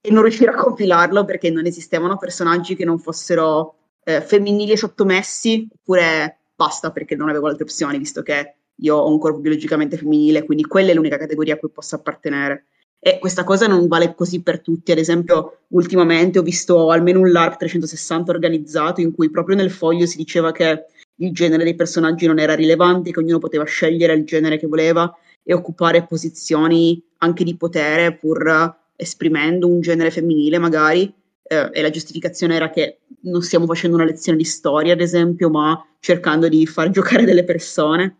e 0.00 0.10
non 0.10 0.22
riuscire 0.22 0.50
a 0.50 0.54
compilarlo 0.54 1.24
perché 1.24 1.50
non 1.50 1.66
esistevano 1.66 2.16
personaggi 2.16 2.74
che 2.76 2.84
non 2.84 2.98
fossero 2.98 3.74
eh, 4.04 4.20
femminili 4.22 4.72
e 4.72 4.76
sottomessi, 4.76 5.68
oppure 5.72 6.38
basta 6.54 6.90
perché 6.90 7.14
non 7.14 7.28
avevo 7.28 7.46
altre 7.48 7.64
opzioni, 7.64 7.98
visto 7.98 8.22
che 8.22 8.54
io 8.74 8.96
ho 8.96 9.10
un 9.10 9.18
corpo 9.18 9.38
biologicamente 9.38 9.96
femminile, 9.96 10.44
quindi 10.44 10.64
quella 10.64 10.90
è 10.90 10.94
l'unica 10.94 11.18
categoria 11.18 11.54
a 11.54 11.58
cui 11.58 11.70
posso 11.70 11.96
appartenere. 11.96 12.66
E 13.00 13.18
questa 13.18 13.44
cosa 13.44 13.66
non 13.66 13.86
vale 13.86 14.14
così 14.14 14.42
per 14.42 14.60
tutti. 14.60 14.90
Ad 14.90 14.98
esempio, 14.98 15.60
ultimamente 15.68 16.38
ho 16.38 16.42
visto 16.42 16.90
almeno 16.90 17.20
un 17.20 17.30
LARP 17.30 17.58
360 17.58 18.30
organizzato 18.32 19.00
in 19.00 19.12
cui 19.12 19.30
proprio 19.30 19.56
nel 19.56 19.70
foglio 19.70 20.06
si 20.06 20.16
diceva 20.16 20.50
che 20.52 20.86
il 21.20 21.32
genere 21.32 21.64
dei 21.64 21.74
personaggi 21.74 22.26
non 22.26 22.38
era 22.38 22.54
rilevante, 22.54 23.10
che 23.10 23.20
ognuno 23.20 23.38
poteva 23.38 23.64
scegliere 23.64 24.14
il 24.14 24.24
genere 24.24 24.58
che 24.58 24.66
voleva 24.66 25.12
e 25.42 25.54
occupare 25.54 26.06
posizioni 26.06 27.02
anche 27.18 27.44
di 27.44 27.56
potere 27.56 28.16
pur 28.16 28.76
esprimendo 28.96 29.68
un 29.68 29.80
genere 29.80 30.10
femminile 30.10 30.58
magari. 30.58 31.12
Eh, 31.42 31.70
e 31.72 31.80
la 31.80 31.90
giustificazione 31.90 32.56
era 32.56 32.68
che 32.68 32.98
non 33.22 33.42
stiamo 33.42 33.64
facendo 33.64 33.96
una 33.96 34.04
lezione 34.04 34.36
di 34.36 34.44
storia, 34.44 34.92
ad 34.92 35.00
esempio, 35.00 35.48
ma 35.48 35.82
cercando 36.00 36.48
di 36.48 36.66
far 36.66 36.90
giocare 36.92 37.24
delle 37.24 37.44
persone. 37.44 38.18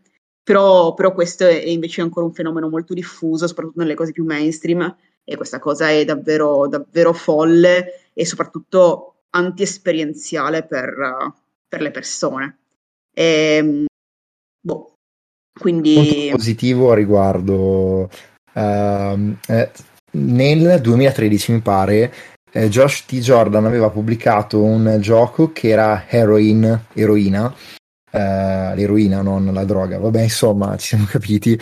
Però, 0.49 0.95
però 0.95 1.13
questo 1.13 1.47
è 1.47 1.67
invece 1.67 2.01
ancora 2.01 2.25
un 2.25 2.33
fenomeno 2.33 2.71
molto 2.71 2.95
diffuso, 2.95 3.47
soprattutto 3.47 3.81
nelle 3.81 3.95
cose 3.95 4.13
più 4.13 4.25
mainstream, 4.25 4.97
e 5.23 5.37
questa 5.37 5.59
cosa 5.59 5.91
è 5.91 6.07
davvero, 6.07 6.67
davvero 6.69 7.13
folle 7.13 8.09
e 8.15 8.25
soprattutto 8.25 9.17
anti-esperienziale 9.29 10.63
per, 10.63 10.89
uh, 10.89 11.31
per 11.69 11.83
le 11.83 11.91
persone. 11.91 12.61
E, 13.13 13.85
boh, 14.59 14.95
quindi... 15.53 15.95
Punto 15.97 16.37
positivo 16.37 16.93
a 16.93 16.95
riguardo. 16.95 18.09
ehm, 18.55 19.39
eh, 19.49 19.71
nel 20.13 20.81
2013, 20.81 21.53
mi 21.53 21.61
pare, 21.61 22.15
eh, 22.53 22.71
Josh 22.71 23.05
T. 23.05 23.17
Jordan 23.17 23.67
aveva 23.67 23.91
pubblicato 23.91 24.63
un 24.63 24.97
gioco 24.99 25.53
che 25.53 25.69
era 25.69 26.07
Heroin, 26.09 26.87
eroina, 26.95 27.55
eh, 28.11 28.75
l'eroina, 28.75 29.23
non 29.23 29.51
la 29.53 29.65
droga. 29.65 29.99
Vabbè, 29.99 30.23
insomma, 30.23 30.77
ci 30.77 30.89
siamo 30.89 31.05
capiti. 31.05 31.59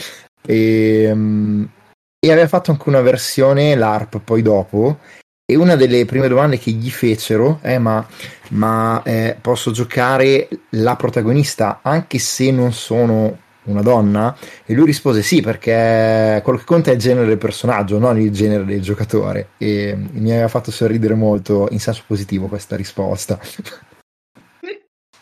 E, 0.47 1.11
mm, 1.13 1.65
e 2.19 2.33
aveva 2.33 2.49
fatto 2.49 2.71
anche 2.71 2.89
una 2.89 3.01
versione 3.01 3.75
LARP 3.75 4.21
poi 4.21 4.43
dopo. 4.43 4.99
E 5.49 5.55
una 5.55 5.77
delle 5.77 6.05
prime 6.07 6.27
domande 6.27 6.59
che 6.59 6.73
gli 6.73 6.91
fecero 6.91 7.59
è: 7.63 7.79
Ma, 7.79 8.05
ma 8.51 9.03
eh, 9.05 9.37
posso 9.41 9.71
giocare 9.71 10.49
la 10.71 10.97
protagonista 10.97 11.81
anche 11.83 12.19
se 12.19 12.51
non 12.51 12.73
sono 12.73 13.39
una 13.65 13.83
donna? 13.83 14.37
E 14.65 14.75
lui 14.75 14.87
rispose: 14.87 15.23
Sì, 15.23 15.41
perché 15.43 16.41
quello 16.43 16.59
che 16.59 16.65
conta 16.65 16.91
è 16.91 16.95
il 16.95 16.99
genere 16.99 17.27
del 17.27 17.39
personaggio, 17.39 17.99
non 17.99 18.21
il 18.21 18.33
genere 18.33 18.65
del 18.65 18.83
giocatore. 18.83 19.51
E 19.59 19.97
mi 19.97 20.33
aveva 20.33 20.49
fatto 20.49 20.73
sorridere 20.73 21.15
molto 21.15 21.69
in 21.71 21.79
senso 21.79 22.03
positivo 22.07 22.49
questa 22.49 22.75
risposta. 22.75 23.39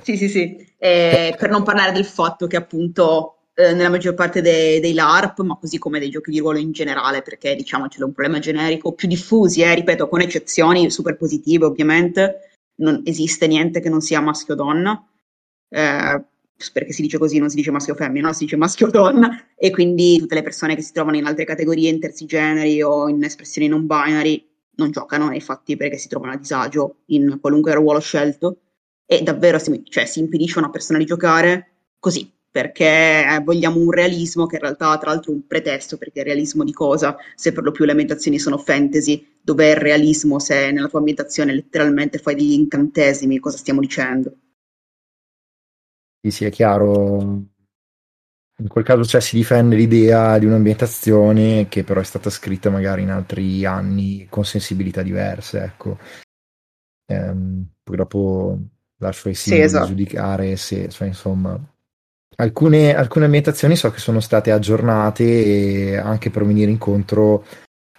Sì, 0.05 0.17
sì, 0.19 0.29
sì. 0.29 0.74
Eh, 0.85 1.35
per 1.39 1.49
non 1.49 1.63
parlare 1.63 1.93
del 1.93 2.05
fatto 2.05 2.47
che 2.47 2.57
appunto 2.57 3.47
eh, 3.55 3.73
nella 3.73 3.89
maggior 3.89 4.13
parte 4.13 4.43
dei, 4.43 4.81
dei 4.81 4.93
LARP, 4.93 5.41
ma 5.41 5.57
così 5.57 5.79
come 5.79 5.99
dei 5.99 6.11
giochi 6.11 6.31
di 6.31 6.41
ruolo 6.41 6.59
in 6.59 6.73
generale, 6.73 7.23
perché 7.23 7.55
diciamo 7.55 7.89
c'è 7.89 8.03
un 8.03 8.13
problema 8.13 8.39
generico, 8.39 8.93
più 8.93 9.09
diffusi, 9.09 9.63
eh, 9.63 9.75
ripeto, 9.75 10.09
con 10.09 10.21
eccezioni 10.21 10.91
super 10.91 11.17
positive 11.17 11.65
ovviamente, 11.65 12.59
non 12.81 13.01
esiste 13.07 13.47
niente 13.47 13.81
che 13.81 13.89
non 13.89 14.03
sia 14.03 14.21
maschio 14.21 14.53
o 14.53 14.57
donna, 14.59 15.09
eh, 15.71 16.23
perché 16.71 16.93
si 16.93 17.01
dice 17.01 17.17
così, 17.17 17.39
non 17.39 17.49
si 17.49 17.57
dice 17.57 17.71
maschio 17.71 17.95
o 17.95 17.97
femmina, 17.97 18.27
no? 18.27 18.35
si 18.35 18.45
dice 18.45 18.57
maschio 18.57 18.89
o 18.89 18.91
donna, 18.91 19.55
e 19.57 19.71
quindi 19.71 20.19
tutte 20.19 20.35
le 20.35 20.43
persone 20.43 20.75
che 20.75 20.83
si 20.83 20.93
trovano 20.93 21.17
in 21.17 21.25
altre 21.25 21.47
categorie 21.47 21.89
intersigeneri 21.89 22.83
o 22.83 23.09
in 23.09 23.25
espressioni 23.25 23.69
non 23.69 23.87
binary 23.87 24.47
non 24.77 24.91
giocano, 24.91 25.33
infatti 25.33 25.79
perché 25.79 25.97
si 25.97 26.09
trovano 26.09 26.33
a 26.33 26.37
disagio 26.37 26.97
in 27.07 27.39
qualunque 27.41 27.73
ruolo 27.73 28.01
scelto, 28.01 28.59
e 29.07 29.23
davvero 29.23 29.59
si, 29.59 29.83
cioè, 29.85 30.07
si 30.07 30.21
impedisce 30.21 30.59
a 30.59 30.63
una 30.63 30.71
persona 30.71 30.99
di 30.99 31.05
giocare 31.05 31.69
così, 31.99 32.31
perché 32.51 33.27
eh, 33.27 33.41
vogliamo 33.43 33.81
un 33.81 33.91
realismo 33.91 34.47
che 34.47 34.57
in 34.57 34.63
realtà 34.63 34.97
tra 34.99 35.11
l'altro 35.11 35.33
è 35.33 35.35
un 35.35 35.47
pretesto, 35.47 35.99
perché 35.99 36.21
il 36.21 36.27
realismo 36.27 36.63
di 36.65 36.73
cosa? 36.73 37.17
Se 37.35 37.53
per 37.53 37.65
lo 37.65 37.73
più 37.73 37.85
le 37.85 37.91
ambientazioni 37.91 38.39
sono 38.39 38.59
fantasy, 38.59 39.39
dov'è 39.43 39.71
il 39.71 39.77
realismo 39.77 40.39
se 40.39 40.71
nella 40.71 40.89
tua 40.89 41.01
ambientazione 41.01 41.53
letteralmente 41.53 42.19
fai 42.19 42.35
degli 42.35 42.53
incantesimi, 42.53 43.41
cosa 43.41 43.57
stiamo 43.57 43.81
dicendo? 43.81 44.37
Sì, 46.23 46.31
sì, 46.31 46.45
è 46.45 46.51
chiaro. 46.51 47.43
In 48.57 48.69
quel 48.69 48.85
caso 48.85 49.05
cioè, 49.05 49.21
si 49.21 49.35
difende 49.35 49.75
l'idea 49.75 50.39
di 50.39 50.47
un'ambientazione 50.47 51.67
che 51.67 51.83
però 51.83 52.01
è 52.01 52.05
stata 52.05 52.31
scritta 52.31 52.71
magari 52.71 53.03
in 53.03 53.11
altri 53.11 53.65
anni 53.65 54.29
con 54.31 54.45
sensibilità 54.45 55.03
diverse, 55.03 55.61
ecco. 55.61 55.99
Ehm, 57.07 57.67
dopo 57.83 58.59
lascio 59.05 59.29
ai 59.29 59.35
singoli 59.35 59.63
sì, 59.63 59.75
esatto. 59.75 59.87
giudicare 59.89 60.57
se, 60.57 60.89
cioè, 60.89 61.07
insomma, 61.07 61.59
Alcune, 62.37 62.95
alcune, 62.95 63.27
ambientazioni 63.27 63.77
so 63.77 63.93
che 63.93 64.01
sono 64.01 64.19
state 64.19 64.51
aggiornate 64.51 65.97
anche 65.97 66.31
per 66.31 66.45
venire 66.45 66.71
incontro 66.71 67.45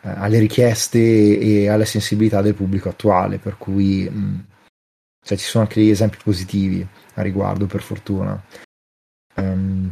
eh, 0.02 0.10
alle 0.10 0.40
richieste 0.40 1.00
e 1.00 1.70
alle 1.70 1.86
sensibilità 1.86 2.42
del 2.42 2.54
pubblico 2.54 2.90
attuale, 2.90 3.38
per 3.38 3.58
cui 3.58 4.10
mh, 4.10 4.18
mm, 4.18 4.40
cioè, 5.26 5.38
ci 5.38 5.46
sono 5.46 5.64
anche 5.64 5.80
degli 5.80 5.90
esempi 5.90 6.18
positivi 6.22 6.86
a 7.14 7.22
riguardo, 7.22 7.66
per 7.66 7.82
fortuna. 7.82 8.44
Um, 9.36 9.92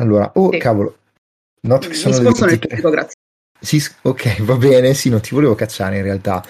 allora, 0.00 0.32
oh 0.34 0.50
sì. 0.52 0.58
cavolo, 0.58 0.98
noto 1.62 1.88
che 1.88 1.94
sono 1.94 2.16
le 2.16 2.22
23. 2.22 2.80
grazie. 2.90 3.16
Sì, 3.60 3.82
ok, 4.02 4.42
va 4.42 4.56
bene, 4.56 4.94
sì, 4.94 5.10
non 5.10 5.20
ti 5.20 5.34
volevo 5.34 5.54
cacciare 5.54 5.98
in 5.98 6.02
realtà. 6.02 6.42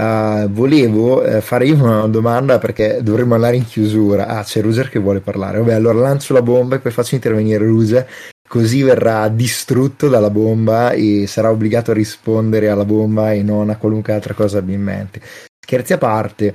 Uh, 0.00 0.46
volevo 0.50 1.20
uh, 1.22 1.40
fare 1.40 1.66
io 1.66 1.74
una 1.74 2.06
domanda 2.06 2.58
perché 2.58 3.00
dovremmo 3.02 3.34
andare 3.34 3.56
in 3.56 3.64
chiusura. 3.64 4.28
Ah, 4.28 4.44
c'è 4.44 4.60
Ruger 4.60 4.90
che 4.90 5.00
vuole 5.00 5.18
parlare. 5.18 5.58
Vabbè, 5.58 5.72
allora 5.72 5.98
lancio 5.98 6.32
la 6.34 6.42
bomba 6.42 6.76
e 6.76 6.78
poi 6.78 6.92
faccio 6.92 7.16
intervenire 7.16 7.66
Ruger, 7.66 8.08
così 8.48 8.82
verrà 8.82 9.26
distrutto 9.28 10.08
dalla 10.08 10.30
bomba 10.30 10.92
e 10.92 11.26
sarà 11.26 11.50
obbligato 11.50 11.90
a 11.90 11.94
rispondere 11.94 12.68
alla 12.68 12.84
bomba 12.84 13.32
e 13.32 13.42
non 13.42 13.70
a 13.70 13.76
qualunque 13.76 14.12
altra 14.12 14.34
cosa 14.34 14.58
abbia 14.58 14.76
in 14.76 14.82
mente. 14.82 15.20
Scherzi 15.58 15.94
a 15.94 15.98
parte, 15.98 16.54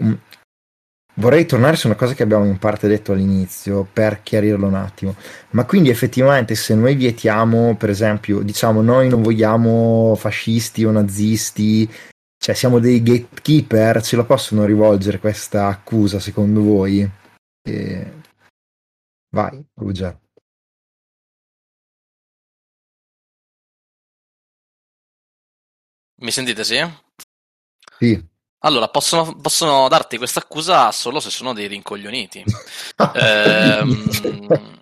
um, 0.00 0.18
vorrei 1.14 1.46
tornare 1.46 1.76
su 1.76 1.86
una 1.86 1.96
cosa 1.96 2.12
che 2.12 2.22
abbiamo 2.22 2.44
in 2.44 2.58
parte 2.58 2.88
detto 2.88 3.12
all'inizio 3.12 3.88
per 3.90 4.20
chiarirlo 4.22 4.66
un 4.66 4.74
attimo. 4.74 5.14
Ma 5.52 5.64
quindi 5.64 5.88
effettivamente 5.88 6.54
se 6.54 6.74
noi 6.74 6.94
vietiamo, 6.94 7.74
per 7.74 7.88
esempio, 7.88 8.40
diciamo 8.40 8.82
noi 8.82 9.08
non 9.08 9.22
vogliamo 9.22 10.14
fascisti 10.14 10.84
o 10.84 10.90
nazisti 10.90 11.90
cioè, 12.42 12.56
siamo 12.56 12.80
dei 12.80 13.00
gatekeeper, 13.04 14.02
ce 14.02 14.16
la 14.16 14.24
possono 14.24 14.64
rivolgere 14.64 15.20
questa 15.20 15.68
accusa 15.68 16.18
secondo 16.18 16.60
voi? 16.60 17.08
E... 17.62 18.12
Vai, 19.30 19.64
Rugia. 19.74 20.20
Mi 26.16 26.32
sentite, 26.32 26.64
sì? 26.64 26.84
Sì. 28.00 28.28
Allora, 28.64 28.88
possono, 28.88 29.36
possono 29.36 29.86
darti 29.86 30.16
questa 30.16 30.40
accusa 30.40 30.90
solo 30.90 31.20
se 31.20 31.30
sono 31.30 31.52
dei 31.52 31.68
rincoglioniti. 31.68 32.42
ehm, 33.14 34.08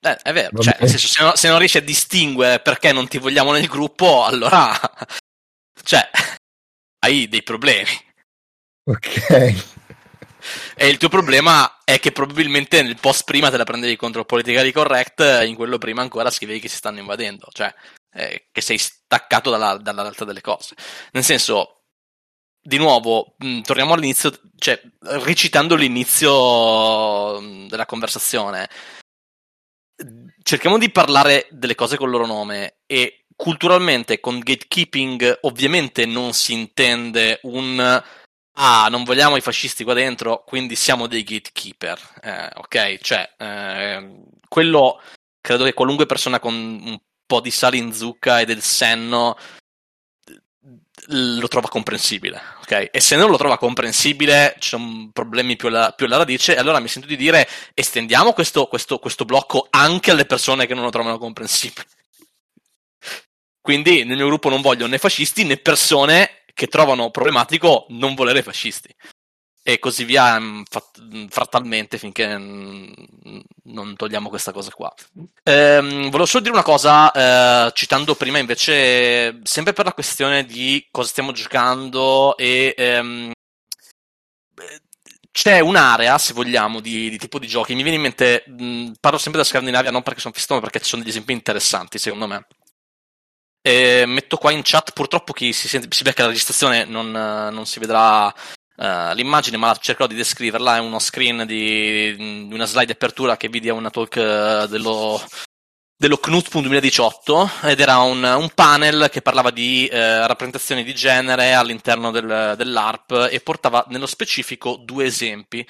eh, 0.00 0.16
è 0.16 0.32
vero, 0.34 0.62
cioè, 0.62 0.76
nel 0.78 0.88
senso, 0.90 1.06
se, 1.06 1.22
no, 1.22 1.34
se 1.34 1.48
non 1.48 1.58
riesci 1.58 1.78
a 1.78 1.82
distinguere 1.82 2.60
perché 2.60 2.92
non 2.92 3.08
ti 3.08 3.16
vogliamo 3.16 3.52
nel 3.52 3.68
gruppo, 3.68 4.22
allora... 4.22 4.78
cioè, 5.82 6.10
hai 7.00 7.28
dei 7.28 7.42
problemi. 7.42 7.90
Ok. 8.84 9.78
E 10.74 10.88
il 10.88 10.96
tuo 10.96 11.08
problema 11.08 11.80
è 11.84 11.98
che 12.00 12.12
probabilmente 12.12 12.82
nel 12.82 12.98
post 12.98 13.24
prima 13.24 13.50
te 13.50 13.58
la 13.58 13.64
prendevi 13.64 13.96
contro 13.96 14.24
politically 14.24 14.72
correct, 14.72 15.20
in 15.44 15.54
quello 15.54 15.78
prima 15.78 16.00
ancora 16.00 16.30
scrivevi 16.30 16.60
che 16.60 16.68
si 16.68 16.76
stanno 16.76 16.98
invadendo, 16.98 17.48
cioè 17.52 17.72
eh, 18.12 18.48
che 18.50 18.60
sei 18.60 18.78
staccato 18.78 19.50
dalla, 19.50 19.78
realtà 19.82 20.24
delle 20.24 20.40
cose. 20.40 20.74
Nel 21.12 21.24
senso, 21.24 21.82
di 22.60 22.78
nuovo, 22.78 23.34
mh, 23.38 23.48
mm, 23.48 23.60
torniamo 23.62 23.94
all'inizio, 23.94 24.32
cioè 24.56 24.80
recitando 25.00 25.74
l'inizio 25.74 27.40
mm, 27.40 27.68
della 27.68 27.86
conversazione, 27.86 28.68
cerchiamo 30.42 30.78
di 30.78 30.90
parlare 30.90 31.46
delle 31.50 31.74
cose 31.74 31.96
col 31.96 32.10
loro 32.10 32.26
nome 32.26 32.78
e 32.86 33.19
culturalmente 33.40 34.20
con 34.20 34.38
gatekeeping 34.38 35.38
ovviamente 35.42 36.04
non 36.04 36.34
si 36.34 36.52
intende 36.52 37.40
un 37.44 38.02
ah, 38.52 38.88
non 38.90 39.02
vogliamo 39.04 39.36
i 39.36 39.40
fascisti 39.40 39.82
qua 39.82 39.94
dentro, 39.94 40.44
quindi 40.44 40.76
siamo 40.76 41.06
dei 41.06 41.22
gatekeeper. 41.22 41.98
Eh, 42.22 42.50
ok, 42.56 42.98
cioè, 43.00 43.32
eh, 43.38 44.10
quello 44.46 45.00
credo 45.40 45.64
che 45.64 45.72
qualunque 45.72 46.04
persona 46.04 46.38
con 46.38 46.54
un 46.54 46.98
po' 47.24 47.40
di 47.40 47.50
sale 47.50 47.78
in 47.78 47.94
zucca 47.94 48.40
e 48.40 48.44
del 48.44 48.60
senno 48.60 49.38
lo 51.06 51.48
trova 51.48 51.68
comprensibile, 51.68 52.38
ok? 52.60 52.90
E 52.92 53.00
se 53.00 53.16
non 53.16 53.30
lo 53.30 53.38
trova 53.38 53.56
comprensibile, 53.56 54.56
ci 54.58 54.68
sono 54.68 55.08
problemi 55.14 55.56
più 55.56 55.68
alla, 55.68 55.92
più 55.92 56.04
alla 56.04 56.18
radice, 56.18 56.56
allora 56.56 56.78
mi 56.78 56.88
sento 56.88 57.08
di 57.08 57.16
dire 57.16 57.48
estendiamo 57.72 58.34
questo, 58.34 58.66
questo, 58.66 58.98
questo 58.98 59.24
blocco 59.24 59.66
anche 59.70 60.10
alle 60.10 60.26
persone 60.26 60.66
che 60.66 60.74
non 60.74 60.84
lo 60.84 60.90
trovano 60.90 61.16
comprensibile. 61.16 61.86
Quindi 63.60 64.04
nel 64.04 64.16
mio 64.16 64.26
gruppo 64.26 64.48
non 64.48 64.62
voglio 64.62 64.86
né 64.86 64.98
fascisti 64.98 65.44
né 65.44 65.56
persone 65.56 66.42
che 66.54 66.66
trovano 66.66 67.10
problematico 67.10 67.86
non 67.90 68.14
volere 68.14 68.42
fascisti. 68.42 68.94
E 69.62 69.78
così 69.78 70.04
via 70.04 70.38
mm, 70.40 70.62
mm, 71.02 71.26
frattalmente 71.26 71.98
finché 71.98 72.36
mm, 72.36 72.92
non 73.64 73.94
togliamo 73.96 74.28
questa 74.28 74.52
cosa 74.52 74.70
qua. 74.70 74.92
Ehm, 75.42 76.04
volevo 76.04 76.26
solo 76.26 76.42
dire 76.42 76.54
una 76.54 76.62
cosa, 76.62 77.12
eh, 77.66 77.72
citando 77.74 78.14
prima 78.14 78.38
invece, 78.38 79.40
sempre 79.42 79.72
per 79.74 79.84
la 79.84 79.92
questione 79.92 80.44
di 80.46 80.86
cosa 80.90 81.08
stiamo 81.08 81.32
giocando 81.32 82.36
e 82.38 82.74
ehm, 82.76 83.32
c'è 85.32 85.60
un'area, 85.60 86.18
se 86.18 86.32
vogliamo, 86.32 86.80
di, 86.80 87.08
di, 87.10 87.18
tipo 87.18 87.38
di 87.38 87.46
giochi. 87.46 87.74
Mi 87.74 87.82
viene 87.82 87.96
in 87.96 88.02
mente, 88.02 88.44
mh, 88.46 88.92
parlo 89.00 89.18
sempre 89.18 89.40
della 89.40 89.44
Scandinavia, 89.52 89.90
non 89.90 90.02
perché 90.02 90.20
sono 90.20 90.34
fistone, 90.34 90.60
ma 90.60 90.66
perché 90.66 90.82
ci 90.82 90.90
sono 90.90 91.02
degli 91.02 91.10
esempi 91.10 91.32
interessanti, 91.32 91.98
secondo 91.98 92.26
me. 92.26 92.46
E 93.62 94.04
metto 94.06 94.36
qua 94.36 94.52
in 94.52 94.62
chat, 94.62 94.92
purtroppo 94.92 95.32
chi 95.32 95.52
si, 95.52 95.68
sente, 95.68 95.88
si 95.90 96.02
becca 96.02 96.22
la 96.22 96.28
registrazione 96.28 96.84
non, 96.84 97.10
non 97.10 97.66
si 97.66 97.78
vedrà 97.78 98.26
uh, 98.26 99.14
l'immagine, 99.14 99.56
ma 99.56 99.76
cercherò 99.76 100.06
di 100.06 100.14
descriverla. 100.14 100.76
È 100.76 100.80
uno 100.80 100.98
screen 100.98 101.44
di, 101.46 102.16
di 102.16 102.54
una 102.54 102.66
slide 102.66 102.92
apertura 102.92 103.36
che 103.36 103.48
vidi 103.48 103.68
a 103.68 103.74
una 103.74 103.90
talk 103.90 104.14
uh, 104.16 104.66
dello, 104.66 105.20
dello 106.00 106.16
Knutpunkt 106.16 106.66
2018 106.68 107.50
ed 107.64 107.78
era 107.78 107.98
un, 107.98 108.22
un, 108.22 108.50
panel 108.54 109.08
che 109.10 109.20
parlava 109.20 109.50
di 109.50 109.86
eh, 109.86 110.26
rappresentazioni 110.26 110.82
di 110.82 110.94
genere 110.94 111.52
all'interno 111.52 112.10
del, 112.10 112.54
dell'ARP 112.56 113.28
e 113.30 113.40
portava 113.40 113.84
nello 113.88 114.06
specifico 114.06 114.76
due 114.82 115.04
esempi 115.04 115.66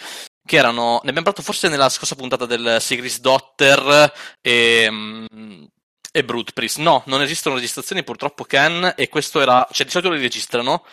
che 0.46 0.56
erano, 0.56 1.00
ne 1.02 1.10
abbiamo 1.10 1.22
parlato 1.22 1.42
forse 1.42 1.68
nella 1.68 1.88
scorsa 1.88 2.14
puntata 2.14 2.46
del 2.46 2.76
Sigris 2.80 3.18
Dotter 3.18 4.12
e, 4.40 4.88
mm, 4.88 5.64
e 6.12 6.24
Brute 6.24 6.52
Priest. 6.52 6.78
No, 6.78 7.02
non 7.06 7.22
esistono 7.22 7.54
registrazioni 7.56 8.02
purtroppo 8.04 8.44
Ken 8.44 8.94
e 8.96 9.08
questo 9.08 9.40
era, 9.40 9.66
cioè 9.72 9.84
di 9.86 9.92
solito 9.92 10.10
li 10.10 10.20
registrano. 10.20 10.84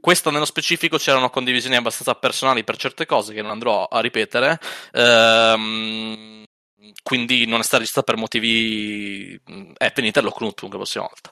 Questo 0.00 0.30
nello 0.30 0.44
specifico 0.44 0.98
c'erano 0.98 1.30
condivisioni 1.30 1.74
abbastanza 1.76 2.14
personali 2.14 2.62
per 2.64 2.76
certe 2.76 3.06
cose 3.06 3.32
che 3.34 3.42
non 3.42 3.50
andrò 3.50 3.86
a 3.86 4.00
ripetere. 4.00 4.58
Ehm, 4.92 6.44
quindi 7.02 7.46
non 7.46 7.60
è 7.60 7.62
stata 7.62 7.78
registrata 7.78 8.12
per 8.12 8.20
motivi. 8.20 9.40
È 9.76 9.92
finita 9.94 10.20
lo 10.20 10.30
Knut 10.30 10.62
la 10.62 10.68
prossima 10.68 11.04
volta. 11.08 11.30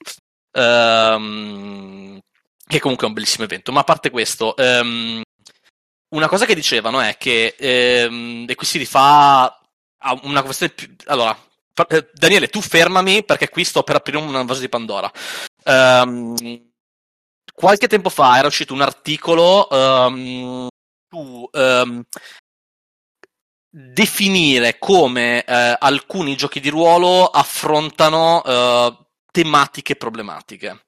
ehm, 0.53 2.19
che 2.67 2.81
comunque 2.81 3.07
è 3.07 3.09
un 3.09 3.15
bellissimo 3.15 3.45
evento. 3.45 3.73
Ma 3.73 3.81
a 3.81 3.85
parte 3.85 4.11
questo, 4.11 4.57
ehm, 4.57 5.23
una 6.11 6.29
cosa 6.29 6.47
che 6.47 6.55
dicevano 6.55 7.01
è 7.01 7.17
che, 7.19 7.55
ehm, 7.59 8.47
e 8.49 8.55
qui 8.55 8.67
si 8.67 8.79
rifà 8.79 9.45
a 9.99 10.21
una 10.25 10.43
questione 10.43 10.73
più... 10.73 10.95
Allora, 11.07 11.37
eh, 11.89 12.09
Daniele, 12.13 12.49
tu 12.49 12.61
fermami 12.61 13.25
perché 13.25 13.49
qui 13.49 13.65
sto 13.65 13.83
per 13.83 13.97
aprire 13.97 14.19
un 14.19 14.47
vaso 14.47 14.61
di 14.61 14.69
Pandora. 14.69 15.11
Um, 15.65 16.35
qualche 17.53 17.89
tempo 17.89 18.11
fa 18.11 18.39
era 18.39 18.47
uscito 18.47 18.75
un 18.75 18.83
articolo 18.83 19.69
um, 19.71 20.69
su 21.09 21.49
um, 21.51 22.03
definire 23.71 24.79
come 24.79 25.45
uh, 25.47 25.77
alcuni 25.79 26.37
giochi 26.37 26.61
di 26.61 26.69
ruolo 26.69 27.27
affrontano 27.27 28.41
uh, 28.41 29.07
tematiche 29.33 29.97
problematiche. 29.97 30.87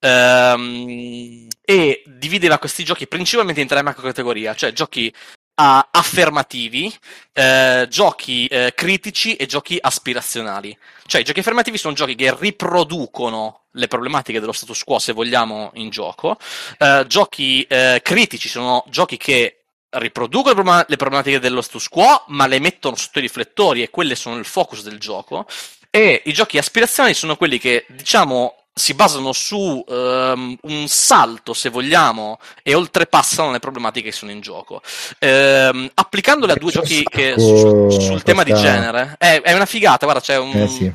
Um, 0.00 1.48
e 1.60 2.02
divideva 2.06 2.58
questi 2.58 2.84
giochi 2.84 3.08
principalmente 3.08 3.60
in 3.60 3.66
tre 3.66 3.82
macro 3.82 4.02
categorie, 4.02 4.54
cioè 4.54 4.72
giochi 4.72 5.12
uh, 5.58 5.88
affermativi, 5.90 6.86
uh, 7.34 7.86
giochi 7.88 8.48
uh, 8.50 8.68
critici 8.74 9.34
e 9.34 9.46
giochi 9.46 9.76
aspirazionali. 9.80 10.76
Cioè, 11.04 11.20
i 11.20 11.24
giochi 11.24 11.40
affermativi 11.40 11.78
sono 11.78 11.94
giochi 11.94 12.14
che 12.14 12.34
riproducono 12.38 13.62
le 13.72 13.88
problematiche 13.88 14.40
dello 14.40 14.52
status 14.52 14.84
quo, 14.84 14.98
se 14.98 15.12
vogliamo, 15.12 15.70
in 15.74 15.90
gioco. 15.90 16.36
Eh, 16.76 17.04
giochi 17.06 17.66
critici 17.66 18.48
sono 18.48 18.84
giochi 18.88 19.16
che 19.16 19.62
riproducono 19.90 20.84
le 20.86 20.96
problematiche 20.96 21.38
dello 21.38 21.62
status 21.62 21.88
quo, 21.88 22.24
ma 22.28 22.46
le 22.46 22.58
mettono 22.58 22.96
sotto 22.96 23.20
i 23.20 23.22
riflettori 23.22 23.82
e 23.82 23.90
quelle 23.90 24.16
sono 24.16 24.36
il 24.36 24.44
focus 24.44 24.82
del 24.82 24.98
gioco. 24.98 25.46
E 25.90 26.22
i 26.26 26.32
giochi 26.32 26.58
aspirazionali 26.58 27.14
sono 27.14 27.36
quelli 27.36 27.58
che, 27.58 27.86
diciamo, 27.88 28.67
si 28.78 28.94
basano 28.94 29.32
su 29.32 29.84
um, 29.86 30.56
un 30.62 30.88
salto, 30.88 31.52
se 31.52 31.68
vogliamo, 31.68 32.38
e 32.62 32.74
oltrepassano 32.74 33.50
le 33.50 33.58
problematiche 33.58 34.10
che 34.10 34.14
sono 34.14 34.30
in 34.30 34.40
gioco. 34.40 34.80
Um, 35.20 35.90
applicandole 35.94 36.52
a 36.52 36.56
due 36.56 36.70
giochi 36.70 37.02
che, 37.02 37.34
su, 37.36 37.90
sul 37.90 38.22
tema 38.22 38.44
di 38.44 38.54
genere, 38.54 39.16
è, 39.18 39.40
è, 39.42 39.52
una 39.52 39.66
figata, 39.66 40.04
guarda, 40.06 40.22
c'è 40.22 40.38
un... 40.38 40.52
Eh 40.56 40.68
sì. 40.68 40.92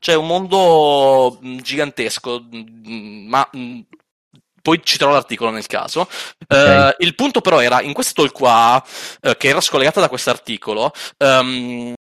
C'è 0.00 0.14
un 0.14 0.28
mondo 0.28 1.40
gigantesco, 1.42 2.44
ma 2.84 3.48
poi 4.62 4.80
citerò 4.84 5.10
l'articolo 5.10 5.50
nel 5.50 5.66
caso. 5.66 6.08
Okay. 6.46 6.90
Uh, 6.90 6.94
il 6.98 7.14
punto 7.14 7.40
però 7.40 7.60
era, 7.60 7.80
in 7.80 7.92
questo 7.92 8.22
talk 8.22 8.32
qua, 8.32 8.84
uh, 9.22 9.32
che 9.36 9.48
era 9.48 9.60
scollegata 9.60 10.00
da 10.00 10.08
questo 10.08 10.30
articolo, 10.30 10.92
um, 11.18 11.94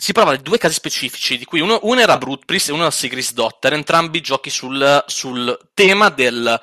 si 0.00 0.12
di 0.34 0.42
due 0.42 0.56
casi 0.56 0.74
specifici, 0.74 1.36
di 1.36 1.44
cui 1.44 1.60
uno, 1.60 1.78
uno 1.82 2.00
era 2.00 2.16
Brutpris 2.16 2.68
e 2.68 2.72
uno 2.72 2.82
era 2.82 2.90
Sigris 2.90 3.34
Dotter, 3.34 3.74
entrambi 3.74 4.22
giochi 4.22 4.48
sul, 4.48 5.04
sul 5.06 5.68
tema 5.74 6.08
del 6.08 6.60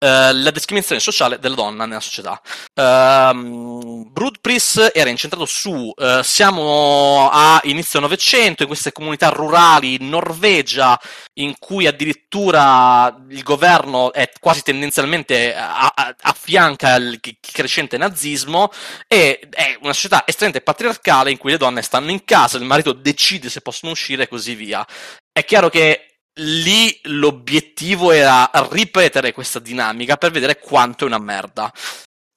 Uh, 0.00 0.30
la 0.32 0.52
discriminazione 0.52 1.00
sociale 1.00 1.40
della 1.40 1.56
donna 1.56 1.84
nella 1.84 1.98
società. 1.98 2.40
Uh, 2.72 4.08
Broodpris 4.08 4.92
era 4.94 5.10
incentrato 5.10 5.44
su 5.44 5.92
uh, 5.92 6.22
siamo 6.22 7.28
a 7.32 7.60
inizio 7.64 7.98
Novecento 7.98 8.62
in 8.62 8.68
queste 8.68 8.92
comunità 8.92 9.30
rurali 9.30 9.96
in 10.00 10.08
Norvegia 10.08 10.96
in 11.40 11.54
cui 11.58 11.88
addirittura 11.88 13.12
il 13.28 13.42
governo 13.42 14.12
è 14.12 14.30
quasi 14.38 14.62
tendenzialmente 14.62 15.52
a, 15.56 15.92
affianca 16.20 16.94
il 16.94 17.18
crescente 17.40 17.96
nazismo 17.96 18.70
e 19.08 19.48
è 19.50 19.78
una 19.82 19.92
società 19.92 20.22
estremamente 20.24 20.62
patriarcale 20.62 21.32
in 21.32 21.38
cui 21.38 21.50
le 21.50 21.56
donne 21.56 21.82
stanno 21.82 22.12
in 22.12 22.24
casa, 22.24 22.56
il 22.56 22.62
marito 22.62 22.92
decide 22.92 23.50
se 23.50 23.62
possono 23.62 23.90
uscire 23.90 24.22
e 24.22 24.28
così 24.28 24.54
via. 24.54 24.86
È 25.32 25.44
chiaro 25.44 25.68
che 25.68 26.07
lì 26.38 26.98
l'obiettivo 27.04 28.12
era 28.12 28.50
ripetere 28.70 29.32
questa 29.32 29.58
dinamica 29.58 30.16
per 30.16 30.30
vedere 30.30 30.58
quanto 30.58 31.04
è 31.04 31.06
una 31.06 31.18
merda. 31.18 31.72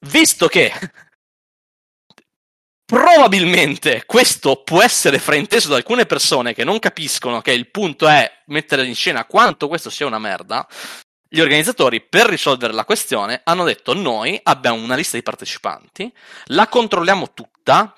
Visto 0.07 0.47
che 0.47 0.73
probabilmente 2.85 4.03
questo 4.05 4.63
può 4.63 4.81
essere 4.81 5.19
frainteso 5.19 5.69
da 5.69 5.75
alcune 5.75 6.05
persone 6.05 6.53
che 6.53 6.63
non 6.63 6.79
capiscono 6.79 7.41
che 7.41 7.51
il 7.51 7.69
punto 7.69 8.07
è 8.07 8.29
mettere 8.47 8.85
in 8.85 8.95
scena 8.95 9.25
quanto 9.25 9.67
questo 9.67 9.89
sia 9.89 10.05
una 10.05 10.19
merda, 10.19 10.67
gli 11.33 11.39
organizzatori, 11.39 12.01
per 12.01 12.25
risolvere 12.25 12.73
la 12.73 12.83
questione, 12.83 13.39
hanno 13.45 13.63
detto 13.63 13.93
noi 13.93 14.37
abbiamo 14.43 14.83
una 14.83 14.95
lista 14.95 15.15
di 15.15 15.23
partecipanti, 15.23 16.11
la 16.47 16.67
controlliamo 16.67 17.31
tutta, 17.33 17.50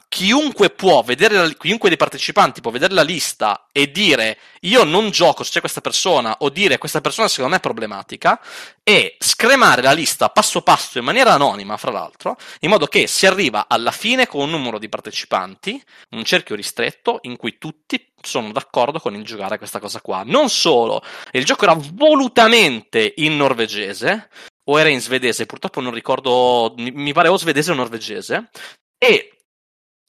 chiunque 0.07 0.69
può 0.69 1.01
vedere, 1.01 1.35
la, 1.35 1.49
chiunque 1.49 1.89
dei 1.89 1.97
partecipanti 1.97 2.61
può 2.61 2.71
vedere 2.71 2.93
la 2.93 3.01
lista 3.01 3.67
e 3.71 3.91
dire 3.91 4.37
io 4.61 4.83
non 4.83 5.09
gioco 5.09 5.43
se 5.43 5.51
c'è 5.51 5.59
questa 5.59 5.81
persona 5.81 6.35
o 6.39 6.49
dire 6.49 6.77
questa 6.77 7.01
persona 7.01 7.27
secondo 7.27 7.51
me 7.51 7.57
è 7.57 7.61
problematica 7.61 8.39
e 8.83 9.15
scremare 9.19 9.81
la 9.81 9.93
lista 9.93 10.29
passo 10.29 10.61
passo 10.61 10.99
in 10.99 11.05
maniera 11.05 11.33
anonima, 11.33 11.77
fra 11.77 11.91
l'altro, 11.91 12.35
in 12.59 12.69
modo 12.69 12.87
che 12.87 13.07
si 13.07 13.25
arriva 13.25 13.65
alla 13.67 13.91
fine 13.91 14.27
con 14.27 14.41
un 14.41 14.49
numero 14.49 14.77
di 14.77 14.89
partecipanti, 14.89 15.81
un 16.11 16.23
cerchio 16.23 16.55
ristretto 16.55 17.19
in 17.23 17.37
cui 17.37 17.57
tutti 17.57 18.11
sono 18.21 18.51
d'accordo 18.51 18.99
con 18.99 19.15
il 19.15 19.23
giocare 19.23 19.55
a 19.55 19.57
questa 19.57 19.79
cosa 19.79 20.01
qua. 20.01 20.23
Non 20.25 20.49
solo, 20.49 21.01
il 21.31 21.45
gioco 21.45 21.63
era 21.63 21.75
volutamente 21.77 23.13
in 23.17 23.35
norvegese, 23.37 24.29
o 24.65 24.79
era 24.79 24.89
in 24.89 25.01
svedese, 25.01 25.45
purtroppo 25.45 25.81
non 25.81 25.93
ricordo, 25.93 26.73
mi 26.77 27.13
pare 27.13 27.27
o 27.27 27.37
svedese 27.37 27.71
o 27.71 27.75
norvegese, 27.75 28.49
e 28.97 29.32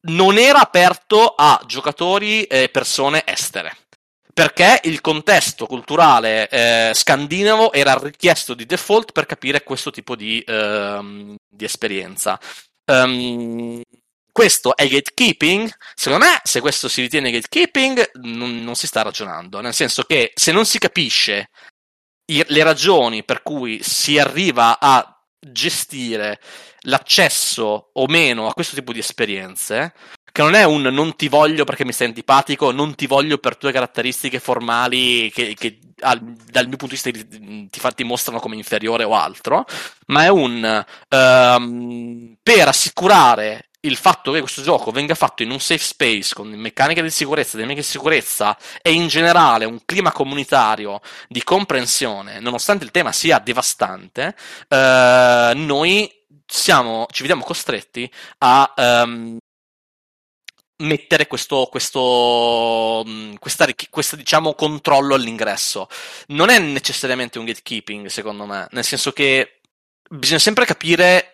non 0.06 0.38
era 0.38 0.60
aperto 0.60 1.34
a 1.36 1.62
giocatori 1.66 2.44
e 2.44 2.68
persone 2.68 3.22
estere. 3.26 3.76
Perché 4.32 4.80
il 4.84 5.00
contesto 5.00 5.66
culturale 5.66 6.48
eh, 6.48 6.90
scandinavo 6.92 7.72
era 7.72 7.96
richiesto 7.96 8.54
di 8.54 8.66
default 8.66 9.12
per 9.12 9.26
capire 9.26 9.62
questo 9.62 9.92
tipo 9.92 10.16
di, 10.16 10.42
ehm, 10.44 11.36
di 11.48 11.64
esperienza. 11.64 12.38
Um, 12.86 13.80
questo 14.32 14.74
è 14.74 14.88
gatekeeping? 14.88 15.72
Secondo 15.94 16.24
me, 16.24 16.40
se 16.42 16.60
questo 16.60 16.88
si 16.88 17.02
ritiene 17.02 17.30
gatekeeping, 17.30 18.10
non, 18.22 18.64
non 18.64 18.74
si 18.74 18.88
sta 18.88 19.02
ragionando. 19.02 19.60
Nel 19.60 19.72
senso 19.72 20.02
che 20.02 20.32
se 20.34 20.50
non 20.50 20.66
si 20.66 20.80
capisce 20.80 21.50
i, 22.32 22.44
le 22.48 22.62
ragioni 22.64 23.22
per 23.22 23.42
cui 23.42 23.80
si 23.84 24.18
arriva 24.18 24.80
a 24.80 25.13
gestire 25.52 26.40
l'accesso 26.80 27.90
o 27.92 28.06
meno 28.06 28.46
a 28.46 28.54
questo 28.54 28.74
tipo 28.74 28.92
di 28.92 28.98
esperienze, 28.98 29.92
che 30.30 30.42
non 30.42 30.54
è 30.54 30.64
un 30.64 30.82
non 30.82 31.14
ti 31.14 31.28
voglio 31.28 31.64
perché 31.64 31.84
mi 31.84 31.92
stai 31.92 32.08
antipatico, 32.08 32.72
non 32.72 32.94
ti 32.94 33.06
voglio 33.06 33.38
per 33.38 33.56
tue 33.56 33.72
caratteristiche 33.72 34.40
formali 34.40 35.30
che, 35.30 35.54
che 35.54 35.78
al, 36.00 36.20
dal 36.20 36.66
mio 36.66 36.76
punto 36.76 36.94
di 36.94 37.00
vista 37.00 37.10
ti, 37.10 37.68
ti, 37.68 37.80
ti, 37.94 38.04
mostrano 38.04 38.40
come 38.40 38.56
inferiore 38.56 39.04
o 39.04 39.14
altro, 39.14 39.64
ma 40.06 40.24
è 40.24 40.28
un 40.28 40.84
um, 41.10 42.36
per 42.42 42.68
assicurare 42.68 43.68
il 43.84 43.96
fatto 43.96 44.32
che 44.32 44.40
questo 44.40 44.62
gioco 44.62 44.90
venga 44.90 45.14
fatto 45.14 45.42
in 45.42 45.50
un 45.50 45.60
safe 45.60 45.82
space 45.82 46.34
con 46.34 46.48
meccaniche 46.48 47.02
di 47.02 47.10
sicurezza, 47.10 47.56
dinamiche 47.56 47.80
di 47.80 47.86
sicurezza 47.86 48.56
e 48.82 48.92
in 48.92 49.08
generale 49.08 49.64
un 49.64 49.80
clima 49.84 50.12
comunitario 50.12 51.00
di 51.28 51.42
comprensione, 51.42 52.40
nonostante 52.40 52.84
il 52.84 52.90
tema 52.90 53.12
sia 53.12 53.38
devastante, 53.38 54.34
eh, 54.68 55.52
noi 55.54 56.10
siamo, 56.46 57.06
ci 57.10 57.22
vediamo 57.22 57.44
costretti 57.44 58.10
a 58.38 58.72
um, 58.76 59.38
mettere 60.78 61.26
questo, 61.26 61.68
questo 61.70 63.02
mm, 63.06 63.34
questa, 63.38 63.66
questa, 63.90 64.16
diciamo, 64.16 64.54
controllo 64.54 65.14
all'ingresso. 65.14 65.88
Non 66.28 66.50
è 66.50 66.58
necessariamente 66.58 67.38
un 67.38 67.44
gatekeeping, 67.44 68.06
secondo 68.06 68.46
me, 68.46 68.66
nel 68.70 68.84
senso 68.84 69.12
che 69.12 69.60
bisogna 70.08 70.38
sempre 70.38 70.64
capire 70.64 71.32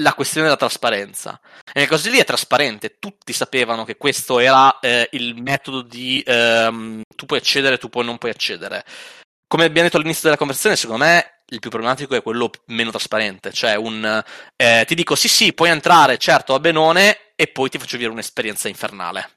la 0.00 0.14
questione 0.14 0.46
della 0.46 0.58
trasparenza. 0.58 1.40
E 1.66 1.80
nel 1.80 1.88
caso 1.88 2.10
lì 2.10 2.18
è 2.18 2.24
trasparente, 2.24 2.98
tutti 2.98 3.32
sapevano 3.32 3.84
che 3.84 3.96
questo 3.96 4.38
era 4.38 4.78
eh, 4.80 5.08
il 5.12 5.40
metodo 5.40 5.82
di 5.82 6.22
ehm, 6.24 7.02
tu 7.14 7.26
puoi 7.26 7.38
accedere, 7.38 7.78
tu 7.78 7.88
puoi 7.88 8.04
non 8.04 8.18
puoi 8.18 8.30
accedere. 8.30 8.84
Come 9.46 9.64
abbiamo 9.64 9.84
detto 9.84 9.96
all'inizio 9.96 10.24
della 10.24 10.36
conversazione, 10.36 10.76
secondo 10.76 11.04
me 11.04 11.42
il 11.50 11.60
più 11.60 11.70
problematico 11.70 12.16
è 12.16 12.22
quello 12.22 12.50
meno 12.66 12.90
trasparente, 12.90 13.52
cioè 13.52 13.76
un 13.76 14.22
eh, 14.56 14.84
ti 14.86 14.94
dico 14.94 15.14
sì 15.14 15.28
sì, 15.28 15.52
puoi 15.52 15.70
entrare, 15.70 16.18
certo, 16.18 16.54
a 16.54 16.60
benone 16.60 17.32
e 17.36 17.46
poi 17.46 17.68
ti 17.68 17.78
faccio 17.78 17.96
vivere 17.96 18.14
un'esperienza 18.14 18.68
infernale. 18.68 19.30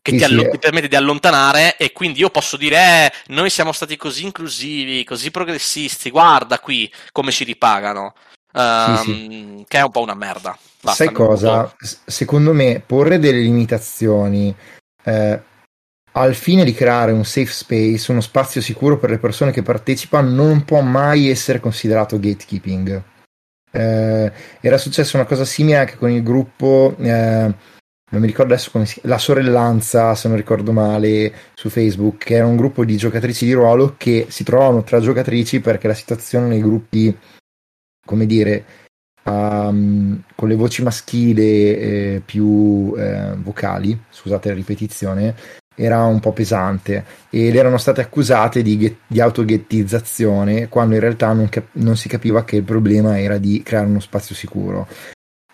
Che 0.00 0.12
sì, 0.12 0.18
ti, 0.18 0.24
allo- 0.24 0.44
sì. 0.44 0.50
ti, 0.50 0.58
permette 0.58 0.86
di 0.86 0.94
allontanare 0.94 1.76
e 1.76 1.90
quindi 1.90 2.20
io 2.20 2.30
posso 2.30 2.56
dire 2.56 2.76
eh, 2.76 3.12
noi 3.32 3.50
siamo 3.50 3.72
stati 3.72 3.96
così 3.96 4.22
inclusivi, 4.22 5.02
così 5.02 5.32
progressisti, 5.32 6.10
guarda 6.10 6.60
qui 6.60 6.90
come 7.10 7.32
ci 7.32 7.42
ripagano. 7.42 8.14
Um, 8.56 8.96
sì, 9.02 9.26
ehm, 9.30 9.64
che 9.68 9.78
è 9.78 9.82
un 9.82 9.90
po' 9.90 10.02
una 10.02 10.14
merda. 10.14 10.56
Basta, 10.80 11.04
Sai 11.04 11.12
cosa? 11.12 11.74
Secondo 11.78 12.52
me 12.52 12.82
porre 12.84 13.18
delle 13.18 13.40
limitazioni 13.40 14.54
eh, 15.04 15.42
al 16.12 16.34
fine 16.34 16.64
di 16.64 16.72
creare 16.72 17.12
un 17.12 17.24
safe 17.24 17.52
space, 17.52 18.10
uno 18.10 18.20
spazio 18.20 18.60
sicuro 18.60 18.98
per 18.98 19.10
le 19.10 19.18
persone 19.18 19.50
che 19.50 19.62
partecipano, 19.62 20.30
non 20.30 20.64
può 20.64 20.80
mai 20.80 21.28
essere 21.28 21.60
considerato 21.60 22.18
gatekeeping. 22.18 23.02
Eh, 23.70 24.32
era 24.60 24.78
successa 24.78 25.18
una 25.18 25.26
cosa 25.26 25.44
simile 25.44 25.76
anche 25.76 25.96
con 25.96 26.10
il 26.10 26.22
gruppo 26.22 26.94
eh, 26.98 27.54
non 28.08 28.20
mi 28.20 28.28
ricordo 28.28 28.54
adesso 28.54 28.70
come 28.70 28.86
si 28.86 29.00
la 29.02 29.18
sorellanza, 29.18 30.14
se 30.14 30.28
non 30.28 30.36
ricordo 30.36 30.70
male, 30.70 31.32
su 31.54 31.68
Facebook, 31.68 32.24
che 32.24 32.36
era 32.36 32.46
un 32.46 32.56
gruppo 32.56 32.84
di 32.84 32.96
giocatrici 32.96 33.44
di 33.44 33.52
ruolo 33.52 33.96
che 33.96 34.26
si 34.28 34.44
trovavano 34.44 34.84
tra 34.84 35.00
giocatrici 35.00 35.60
perché 35.60 35.88
la 35.88 35.94
situazione 35.94 36.46
nei 36.46 36.60
gruppi, 36.60 37.16
come 38.06 38.24
dire, 38.24 38.64
um, 39.24 40.22
con 40.34 40.48
le 40.48 40.54
voci 40.54 40.82
maschili 40.82 41.42
eh, 41.42 42.22
più 42.24 42.94
eh, 42.96 43.34
vocali, 43.36 43.98
scusate 44.08 44.48
la 44.48 44.54
ripetizione, 44.54 45.34
era 45.78 46.04
un 46.04 46.20
po' 46.20 46.32
pesante 46.32 47.04
ed 47.28 47.54
erano 47.54 47.76
state 47.76 48.00
accusate 48.00 48.62
di, 48.62 48.96
di 49.06 49.20
autoghettizzazione 49.20 50.68
quando 50.68 50.94
in 50.94 51.00
realtà 51.00 51.32
non, 51.34 51.50
cap- 51.50 51.68
non, 51.72 51.98
si 51.98 52.08
capiva 52.08 52.44
che 52.44 52.56
il 52.56 52.62
problema 52.62 53.20
era 53.20 53.36
di 53.36 53.62
creare 53.62 53.86
uno 53.86 54.00
spazio 54.00 54.34
sicuro. 54.34 54.88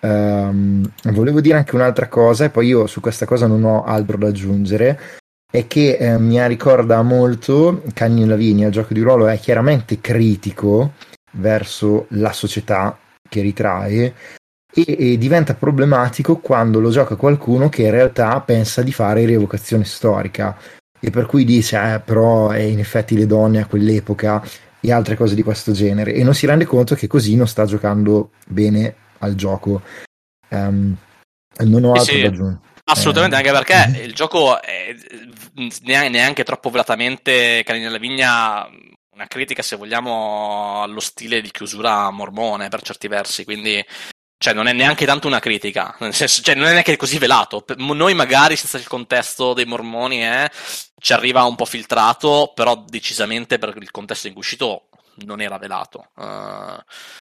Um, 0.01 0.89
volevo 1.05 1.41
dire 1.41 1.57
anche 1.57 1.75
un'altra 1.75 2.09
cosa, 2.09 2.45
e 2.45 2.51
poi 2.51 2.69
io 2.69 2.87
su 2.87 3.01
questa 3.01 3.27
cosa 3.27 3.47
non 3.47 3.65
ho 3.65 3.85
altro 3.85 4.17
da 4.17 4.29
aggiungere, 4.29 4.99
è 5.51 5.67
che 5.67 5.97
eh, 5.97 6.19
mi 6.19 6.45
ricorda 6.49 7.03
molto 7.03 7.83
Cagni 7.93 8.25
Lavinia, 8.25 8.67
il 8.67 8.73
gioco 8.73 8.95
di 8.95 9.01
ruolo 9.01 9.29
è 9.29 9.39
chiaramente 9.39 10.01
critico 10.01 10.93
verso 11.33 12.07
la 12.11 12.33
società 12.33 12.99
che 13.29 13.41
ritrae, 13.41 14.15
e, 14.75 14.97
e, 14.99 15.19
diventa 15.19 15.55
problematico 15.55 16.39
quando 16.39 16.81
lo 16.81 16.91
gioca 16.91 17.17
qualcuno 17.17 17.69
che 17.69 17.83
in 17.83 17.91
realtà 17.91 18.41
pensa 18.41 18.83
di 18.83 18.93
fare 18.93 19.25
rievocazione 19.25 19.85
storica. 19.85 20.57
E 20.99 21.11
per 21.11 21.27
cui 21.27 21.45
dice 21.45 21.95
eh, 21.95 22.01
però 22.01 22.53
eh, 22.53 22.69
in 22.69 22.79
effetti 22.79 23.17
le 23.17 23.27
donne 23.27 23.61
a 23.61 23.67
quell'epoca 23.67 24.43
e 24.81 24.93
altre 24.93 25.17
cose 25.17 25.35
di 25.35 25.43
questo 25.43 25.73
genere. 25.73 26.15
E 26.15 26.23
non 26.25 26.35
si 26.35 26.47
rende 26.47 26.65
conto 26.65 26.95
che 26.95 27.07
così 27.07 27.37
non 27.37 27.49
sta 27.49 27.65
giocando 27.67 28.31
bene 28.47 28.95
al 29.19 29.35
gioco. 29.35 29.83
Um, 30.49 30.97
non 31.59 31.85
ho 31.85 31.93
altro 31.93 32.15
sì, 32.15 32.23
da 32.23 32.29
aggiungere. 32.29 32.61
Assolutamente, 32.85 33.37
eh, 33.37 33.39
anche 33.39 33.53
perché 33.53 34.01
il 34.03 34.15
gioco 34.15 34.61
è 34.61 34.95
neanche 36.09 36.45
troppo 36.45 36.71
velatamente 36.71 37.63
Canina 37.65 37.87
della 37.87 37.99
Vigna 37.99 38.67
una 39.23 39.27
critica, 39.29 39.63
se 39.63 39.77
vogliamo, 39.77 40.83
allo 40.83 41.01
stile 41.01 41.41
di 41.41 41.51
chiusura 41.51 42.11
mormone 42.11 42.69
per 42.69 42.83
certi 42.83 43.09
versi, 43.09 43.45
quindi 43.45 43.85
cioè 44.37 44.53
non 44.53 44.67
è 44.67 44.73
neanche 44.73 45.07
tanto 45.07 45.29
una 45.29 45.39
critica, 45.39 45.95
nel 46.01 46.13
senso, 46.13 46.43
cioè 46.43 46.57
non 46.57 46.67
è 46.67 46.73
neanche 46.73 46.97
così 46.97 47.19
velato. 47.19 47.65
Noi 47.77 48.15
magari 48.15 48.57
senza 48.57 48.79
il 48.79 48.89
contesto 48.89 49.55
dei 49.55 49.67
mormoni 49.67 50.25
eh, 50.25 50.51
ci 50.99 51.13
arriva 51.13 51.45
un 51.45 51.55
po' 51.55 51.65
filtrato, 51.65 52.51
però 52.53 52.85
decisamente 52.85 53.59
per 53.59 53.77
il 53.81 53.93
contesto 53.93 54.27
in 54.27 54.33
cui 54.33 54.43
è 54.43 54.45
uscito 54.45 54.89
non 55.25 55.41
era 55.41 55.59
velato. 55.59 56.11
Uh, 56.17 56.81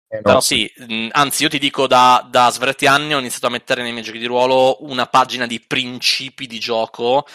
eh 0.08 0.18
no. 0.18 0.22
Però 0.22 0.42
sì, 0.42 0.70
anzi 1.12 1.44
io 1.44 1.50
ti 1.50 1.58
dico 1.58 1.88
da, 1.88 2.28
da 2.30 2.50
svariati 2.50 2.86
anni 2.86 3.16
ho 3.16 3.20
iniziato 3.20 3.48
a 3.48 3.52
mettere 3.52 3.82
nei 3.82 3.94
miei 3.94 4.04
giochi 4.04 4.20
di 4.20 4.26
ruolo 4.26 4.84
una 4.84 5.08
pagina 5.08 5.48
di 5.48 5.62
principi 5.62 6.48
di 6.48 6.60
gioco 6.60 7.26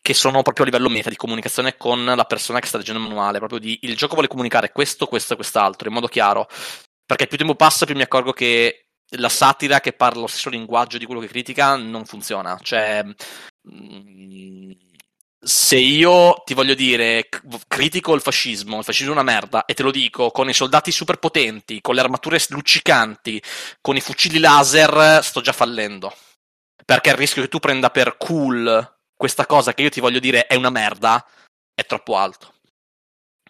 che 0.00 0.14
sono 0.14 0.42
proprio 0.42 0.64
a 0.64 0.68
livello 0.68 0.88
meta 0.88 1.10
di 1.10 1.16
comunicazione 1.16 1.76
con 1.76 2.04
la 2.04 2.24
persona 2.24 2.60
che 2.60 2.66
sta 2.66 2.78
leggendo 2.78 3.02
il 3.02 3.08
manuale, 3.08 3.38
proprio 3.38 3.58
di 3.58 3.78
il 3.82 3.96
gioco 3.96 4.14
vuole 4.14 4.28
comunicare 4.28 4.72
questo, 4.72 5.06
questo 5.06 5.34
e 5.34 5.36
quest'altro 5.36 5.88
in 5.88 5.94
modo 5.94 6.06
chiaro. 6.08 6.48
Perché 7.04 7.26
più 7.26 7.38
tempo 7.38 7.54
passa, 7.54 7.86
più 7.86 7.94
mi 7.94 8.02
accorgo 8.02 8.32
che 8.32 8.88
la 9.12 9.28
satira 9.28 9.80
che 9.80 9.92
parla 9.92 10.20
lo 10.20 10.26
stesso 10.26 10.50
linguaggio 10.50 10.98
di 10.98 11.06
quello 11.06 11.20
che 11.20 11.28
critica 11.28 11.76
non 11.76 12.04
funziona. 12.04 12.58
Cioè, 12.60 13.02
mm, 13.70 14.72
se 15.40 15.76
io 15.76 16.42
ti 16.44 16.54
voglio 16.54 16.74
dire 16.74 17.28
critico 17.66 18.14
il 18.14 18.20
fascismo, 18.20 18.78
il 18.78 18.84
fascismo 18.84 19.10
è 19.12 19.14
una 19.14 19.22
merda, 19.22 19.64
e 19.64 19.74
te 19.74 19.82
lo 19.82 19.90
dico 19.90 20.30
con 20.30 20.48
i 20.48 20.54
soldati 20.54 20.90
super 20.90 21.18
potenti, 21.18 21.80
con 21.80 21.94
le 21.94 22.00
armature 22.00 22.38
luccicanti, 22.48 23.42
con 23.80 23.96
i 23.96 24.00
fucili 24.00 24.38
laser, 24.38 25.22
sto 25.22 25.40
già 25.40 25.52
fallendo. 25.52 26.14
Perché 26.84 27.10
il 27.10 27.16
rischio 27.16 27.42
che 27.42 27.48
tu 27.48 27.58
prenda 27.58 27.90
per 27.90 28.16
cool 28.16 28.97
questa 29.18 29.46
cosa 29.46 29.74
che 29.74 29.82
io 29.82 29.90
ti 29.90 30.00
voglio 30.00 30.20
dire 30.20 30.46
è 30.46 30.54
una 30.54 30.70
merda 30.70 31.26
è 31.74 31.84
troppo 31.84 32.16
alto. 32.16 32.52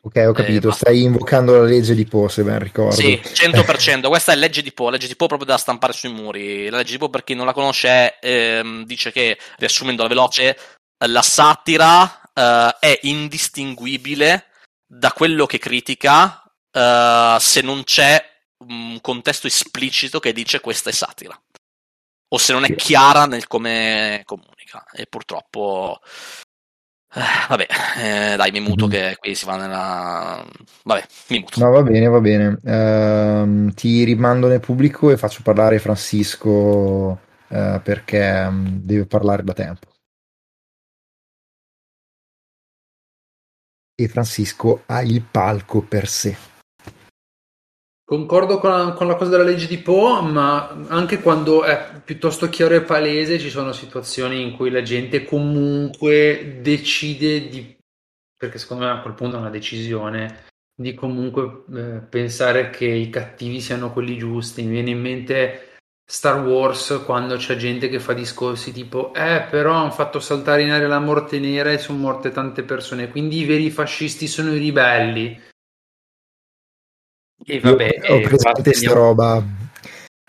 Ok, 0.00 0.24
ho 0.26 0.32
capito, 0.32 0.70
eh, 0.70 0.72
stai 0.72 1.02
invocando 1.02 1.58
la 1.58 1.64
legge 1.64 1.94
di 1.94 2.06
Po, 2.06 2.28
se 2.28 2.42
ben 2.42 2.58
ricordo. 2.58 2.94
Sì, 2.94 3.20
100%. 3.22 4.08
Questa 4.08 4.32
è 4.32 4.36
legge 4.36 4.62
di 4.62 4.72
Po, 4.72 4.88
legge 4.88 5.06
di 5.06 5.16
Po 5.16 5.26
proprio 5.26 5.46
da 5.46 5.58
stampare 5.58 5.92
sui 5.92 6.10
muri. 6.10 6.70
La 6.70 6.78
legge 6.78 6.92
di 6.92 6.98
Po, 6.98 7.10
per 7.10 7.24
chi 7.24 7.34
non 7.34 7.44
la 7.44 7.52
conosce, 7.52 8.18
ehm, 8.18 8.84
dice 8.84 9.12
che, 9.12 9.38
riassumendola 9.58 10.08
veloce, 10.08 10.56
la 11.06 11.22
satira 11.22 12.22
eh, 12.32 12.76
è 12.80 12.98
indistinguibile 13.02 14.46
da 14.86 15.12
quello 15.12 15.44
che 15.44 15.58
critica 15.58 16.42
eh, 16.72 17.36
se 17.38 17.60
non 17.60 17.84
c'è 17.84 18.24
un 18.64 18.98
contesto 19.02 19.46
esplicito 19.46 20.18
che 20.18 20.32
dice 20.32 20.60
questa 20.60 20.88
è 20.88 20.92
satira. 20.94 21.38
O 22.30 22.38
se 22.38 22.52
non 22.52 22.64
è 22.64 22.74
chiara 22.74 23.26
nel 23.26 23.46
come 23.46 24.22
comunica. 24.68 24.84
E 24.92 25.06
purtroppo 25.08 26.00
eh, 27.14 27.46
vabbè, 27.48 27.66
eh, 27.96 28.36
dai, 28.36 28.50
mi 28.50 28.60
muto 28.60 28.86
mm. 28.86 28.90
che 28.90 29.16
qui 29.18 29.34
si 29.34 29.46
va 29.46 29.56
nella... 29.56 30.44
Vabbè, 30.84 31.06
mi 31.28 31.38
muto. 31.40 31.60
No, 31.60 31.70
va 31.70 31.82
bene, 31.82 32.06
va 32.06 32.20
bene. 32.20 32.58
Uh, 32.62 33.70
ti 33.72 34.04
rimando 34.04 34.46
nel 34.46 34.60
pubblico 34.60 35.10
e 35.10 35.16
faccio 35.16 35.40
parlare 35.42 35.78
Francisco 35.78 36.50
uh, 36.50 37.80
perché 37.82 38.46
um, 38.46 38.80
deve 38.82 39.06
parlare 39.06 39.42
da 39.42 39.54
tempo. 39.54 39.86
E 44.00 44.06
Francisco 44.06 44.82
ha 44.86 45.02
il 45.02 45.22
palco 45.22 45.80
per 45.80 46.06
sé. 46.06 46.36
Concordo 48.08 48.56
con 48.58 48.70
la, 48.70 48.92
con 48.92 49.06
la, 49.06 49.16
cosa 49.16 49.28
della 49.28 49.42
legge 49.42 49.66
di 49.66 49.76
Poe, 49.76 50.22
ma 50.22 50.66
anche 50.88 51.20
quando 51.20 51.62
è 51.62 52.00
piuttosto 52.02 52.48
chiaro 52.48 52.74
e 52.74 52.80
palese 52.80 53.38
ci 53.38 53.50
sono 53.50 53.72
situazioni 53.72 54.40
in 54.40 54.56
cui 54.56 54.70
la 54.70 54.80
gente 54.80 55.24
comunque 55.24 56.60
decide 56.62 57.48
di, 57.48 57.76
perché 58.34 58.56
secondo 58.56 58.86
me 58.86 58.92
a 58.92 59.02
quel 59.02 59.12
punto 59.12 59.36
è 59.36 59.40
una 59.40 59.50
decisione, 59.50 60.46
di 60.74 60.94
comunque 60.94 61.64
eh, 61.74 62.00
pensare 62.08 62.70
che 62.70 62.86
i 62.86 63.10
cattivi 63.10 63.60
siano 63.60 63.92
quelli 63.92 64.16
giusti. 64.16 64.62
Mi 64.62 64.70
viene 64.70 64.90
in 64.92 65.00
mente 65.02 65.76
Star 66.02 66.42
Wars 66.42 67.02
quando 67.04 67.36
c'è 67.36 67.56
gente 67.56 67.90
che 67.90 68.00
fa 68.00 68.14
discorsi 68.14 68.72
tipo 68.72 69.12
eh 69.12 69.44
però 69.50 69.74
hanno 69.74 69.90
fatto 69.90 70.18
saltare 70.18 70.62
in 70.62 70.70
aria 70.70 70.88
la 70.88 70.98
morte 70.98 71.38
nera 71.38 71.72
e 71.72 71.76
sono 71.76 71.98
morte 71.98 72.30
tante 72.30 72.62
persone, 72.62 73.10
quindi 73.10 73.40
i 73.40 73.44
veri 73.44 73.68
fascisti 73.68 74.26
sono 74.26 74.54
i 74.54 74.58
ribelli 74.58 75.38
e 77.44 77.60
vabbè, 77.60 77.98
ho 78.08 78.20
presente 78.20 78.62
questa 78.62 78.92
roba. 78.92 79.42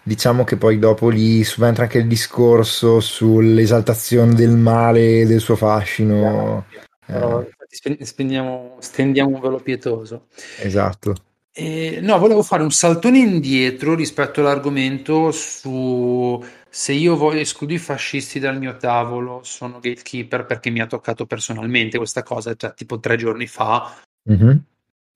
Diciamo 0.02 0.44
che 0.44 0.58
poi 0.58 0.80
dopo 0.80 1.10
lì 1.10 1.44
subentra 1.44 1.84
anche 1.84 2.00
il 2.00 2.08
discorso 2.08 3.00
sull'esaltazione 3.00 4.34
del 4.34 4.56
male 4.56 5.22
e 5.22 5.26
del 5.26 5.40
suo 5.40 5.56
fascino. 5.56 6.66
Però, 7.06 7.42
eh. 7.42 8.06
spendiamo, 8.06 8.78
stendiamo 8.80 9.36
un 9.36 9.40
velo 9.42 9.60
pietoso. 9.60 10.28
Esatto. 10.62 11.16
Eh, 11.52 12.00
no, 12.02 12.18
volevo 12.18 12.42
fare 12.42 12.64
un 12.64 12.72
saltone 12.72 13.20
indietro 13.20 13.94
rispetto 13.94 14.40
all'argomento 14.40 15.32
su 15.32 16.42
se 16.72 16.94
io 16.94 17.18
voglio 17.18 17.40
escludo 17.40 17.74
i 17.74 17.80
fascisti 17.80 18.40
dal 18.40 18.60
mio 18.60 18.78
tavolo, 18.78 19.42
sono 19.44 19.80
gatekeeper 19.80 20.46
perché 20.46 20.70
mi 20.70 20.82
ha 20.82 20.86
toccato 20.86 21.26
personalmente 21.26 21.98
questa 21.98 22.22
cosa, 22.22 22.54
cioè, 22.56 22.74
tipo 22.76 23.00
tre 23.00 23.18
giorni 23.18 23.48
fa, 23.48 23.96
mm-hmm. 24.32 24.58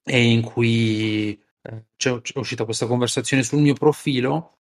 e 0.04 0.22
in 0.22 0.42
cui 0.42 1.40
c'è, 1.96 2.20
c'è 2.20 2.38
uscita 2.38 2.64
questa 2.64 2.86
conversazione 2.86 3.42
sul 3.42 3.60
mio 3.60 3.74
profilo 3.74 4.58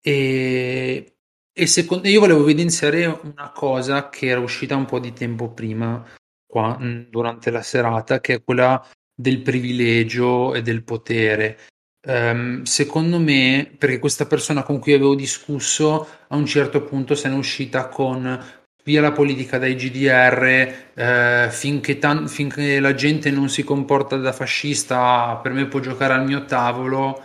e, 0.00 1.16
e 1.52 1.66
secondo, 1.66 2.08
io 2.08 2.20
volevo 2.20 2.42
evidenziare 2.42 3.06
una 3.06 3.50
cosa 3.52 4.08
che 4.08 4.26
era 4.26 4.40
uscita 4.40 4.76
un 4.76 4.84
po' 4.84 4.98
di 4.98 5.12
tempo 5.12 5.50
prima 5.52 6.04
qua, 6.46 6.78
durante 7.08 7.50
la 7.50 7.62
serata, 7.62 8.20
che 8.20 8.34
è 8.34 8.42
quella 8.42 8.86
del 9.14 9.40
privilegio 9.40 10.54
e 10.54 10.62
del 10.62 10.82
potere. 10.82 11.58
Um, 12.04 12.64
secondo 12.64 13.18
me, 13.20 13.74
perché 13.78 13.98
questa 13.98 14.26
persona 14.26 14.62
con 14.64 14.80
cui 14.80 14.92
avevo 14.92 15.14
discusso 15.14 16.06
a 16.28 16.36
un 16.36 16.44
certo 16.44 16.82
punto 16.82 17.14
se 17.14 17.28
ne 17.28 17.36
è 17.36 17.38
uscita 17.38 17.88
con 17.88 18.61
via 18.84 19.00
la 19.00 19.12
politica 19.12 19.58
dai 19.58 19.74
GDR, 19.74 20.92
eh, 20.94 21.48
finché, 21.50 21.98
tan- 21.98 22.28
finché, 22.28 22.80
la 22.80 22.94
gente 22.94 23.30
non 23.30 23.48
si 23.48 23.62
comporta 23.62 24.16
da 24.16 24.32
fascista, 24.32 25.38
per 25.42 25.52
me 25.52 25.66
può 25.66 25.80
giocare 25.80 26.14
al 26.14 26.24
mio 26.24 26.44
tavolo 26.44 27.22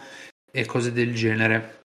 e 0.51 0.65
cose 0.65 0.91
del 0.91 1.13
genere. 1.13 1.81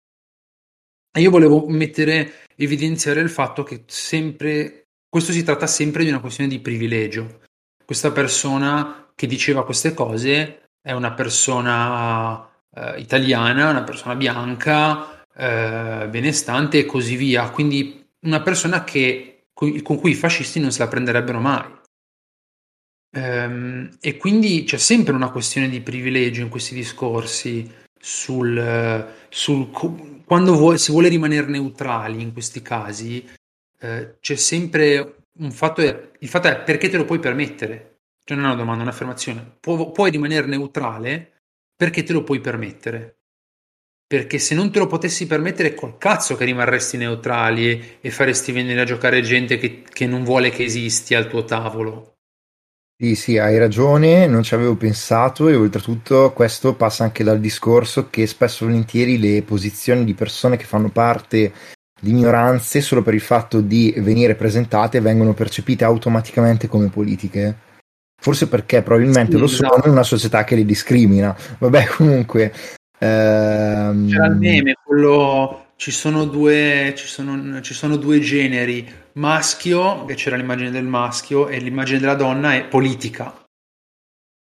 E 1.12 1.22
io 1.22 1.30
volevo 1.32 1.68
mettere, 1.68 2.46
evidenziare 2.56 3.22
il 3.22 3.30
fatto 3.30 3.64
che 3.64 3.84
sempre, 3.88 4.88
questo 5.10 5.32
si 5.32 5.44
tratta 5.44 5.68
sempre 5.68 6.04
di 6.04 6.10
una 6.10 6.20
questione 6.20 6.50
di 6.50 6.60
privilegio. 6.60 7.42
Questa 7.84 8.12
persona 8.12 9.12
che 9.16 9.28
diceva 9.28 9.66
queste 9.66 9.94
cose 9.94 10.70
è 10.82 10.92
una 10.92 11.14
persona 11.14 12.48
eh, 12.74 13.00
italiana, 13.00 13.70
una 13.70 13.84
persona 13.84 14.16
bianca, 14.16 15.26
eh, 15.36 16.08
benestante 16.10 16.80
e 16.80 16.86
così 16.86 17.16
via. 17.16 17.50
Quindi 17.50 18.06
una 18.22 18.42
persona 18.42 18.84
che 18.84 19.27
con 19.82 19.98
cui 19.98 20.12
i 20.12 20.16
fascisti 20.16 20.60
non 20.60 20.72
se 20.72 20.80
la 20.80 20.88
prenderebbero 20.88 21.40
mai. 21.40 21.66
Ehm, 23.16 23.98
e 24.00 24.18
quindi 24.18 24.64
c'è 24.64 24.78
sempre 24.78 25.14
una 25.14 25.32
questione 25.32 25.70
di 25.70 25.82
privilegio 25.82 26.42
in 26.42 26.50
questi 26.50 26.76
discorsi 26.76 27.70
sul, 28.00 29.14
sul 29.30 29.70
quando 30.26 30.56
vuole, 30.56 30.78
si 30.78 30.92
vuole 30.92 31.08
rimanere 31.08 31.48
neutrali 31.48 32.22
in 32.22 32.34
questi 32.34 32.62
casi. 32.62 33.28
eh, 33.80 34.18
c'è 34.20 34.36
sempre 34.36 35.24
un 35.40 35.52
fatto, 35.52 35.82
è, 35.82 36.12
il 36.20 36.28
fatto 36.28 36.48
è 36.48 36.64
perché 36.64 36.90
te 36.90 36.98
lo 36.98 37.06
puoi 37.06 37.20
permettere? 37.20 38.00
Cioè 38.24 38.36
non 38.38 38.46
è 38.48 38.50
una 38.50 38.58
domanda, 38.58 38.82
è 38.82 38.86
un'affermazione. 38.88 39.58
Pu- 39.60 39.92
puoi 39.92 40.12
rimanere 40.12 40.48
neutrale 40.48 41.42
perché 41.76 42.04
te 42.04 42.14
lo 42.14 42.24
puoi 42.24 42.40
permettere. 42.42 43.17
Perché 44.08 44.40
se 44.40 44.56
non 44.56 44.72
te 44.72 44.80
lo 44.80 44.88
potessi 44.88 45.28
permettere, 45.28 45.74
col 45.74 45.98
cazzo 45.98 46.38
che 46.38 46.46
rimarresti 46.46 46.96
neutrali 46.96 47.70
e, 47.70 47.98
e 48.00 48.10
faresti 48.10 48.54
venire 48.54 48.80
a 48.80 48.86
giocare 48.86 49.22
gente 49.22 49.58
che, 49.58 49.84
che 49.84 50.08
non 50.08 50.24
vuole 50.24 50.50
che 50.50 50.64
esisti 50.64 51.14
al 51.14 51.28
tuo 51.28 51.44
tavolo. 51.44 52.14
Sì, 53.00 53.16
sì, 53.16 53.38
hai 53.38 53.60
ragione, 53.60 54.26
non 54.26 54.42
ci 54.42 54.56
avevo 54.56 54.76
pensato 54.76 55.50
e 55.50 55.56
oltretutto 55.56 56.32
questo 56.34 56.74
passa 56.74 57.04
anche 57.04 57.24
dal 57.24 57.40
discorso 57.40 58.10
che 58.10 58.26
spesso 58.26 58.64
e 58.64 58.68
volentieri 58.68 59.20
le 59.20 59.44
posizioni 59.44 60.04
di 60.04 60.16
persone 60.16 60.58
che 60.58 60.64
fanno 60.64 60.90
parte 60.90 61.52
di 62.00 62.14
minoranze 62.14 62.82
solo 62.82 63.04
per 63.04 63.14
il 63.14 63.22
fatto 63.22 63.62
di 63.62 63.94
venire 63.98 64.34
presentate 64.34 65.00
vengono 65.00 65.34
percepite 65.34 65.84
automaticamente 65.84 66.68
come 66.68 66.90
politiche. 66.90 67.58
Forse 68.20 68.48
perché 68.48 68.82
probabilmente 68.82 69.34
sì, 69.34 69.38
lo 69.38 69.48
sono 69.48 69.70
esatto. 69.70 69.88
in 69.88 69.94
una 69.94 70.04
società 70.04 70.44
che 70.44 70.56
li 70.56 70.66
discrimina. 70.66 71.38
Vabbè, 71.60 71.86
comunque. 71.96 72.52
Ehm... 73.00 74.10
C'era 74.10 74.28
il 74.28 74.36
meme, 74.36 74.76
quello 74.84 75.66
ci 75.78 75.92
sono 75.92 76.26
due, 76.26 76.94
ci 76.98 77.08
sono, 77.08 77.62
ci 77.62 77.74
sono 77.74 77.98
due 77.98 78.20
generi, 78.20 78.88
maschio, 79.14 80.06
che 80.06 80.16
c'era 80.16 80.36
l'immagine 80.36 80.72
del 80.72 80.86
maschio, 80.86 81.48
e 81.48 81.60
l'immagine 81.60 82.00
della 82.00 82.16
donna 82.16 82.56
è 82.56 82.66
politica. 82.66 83.46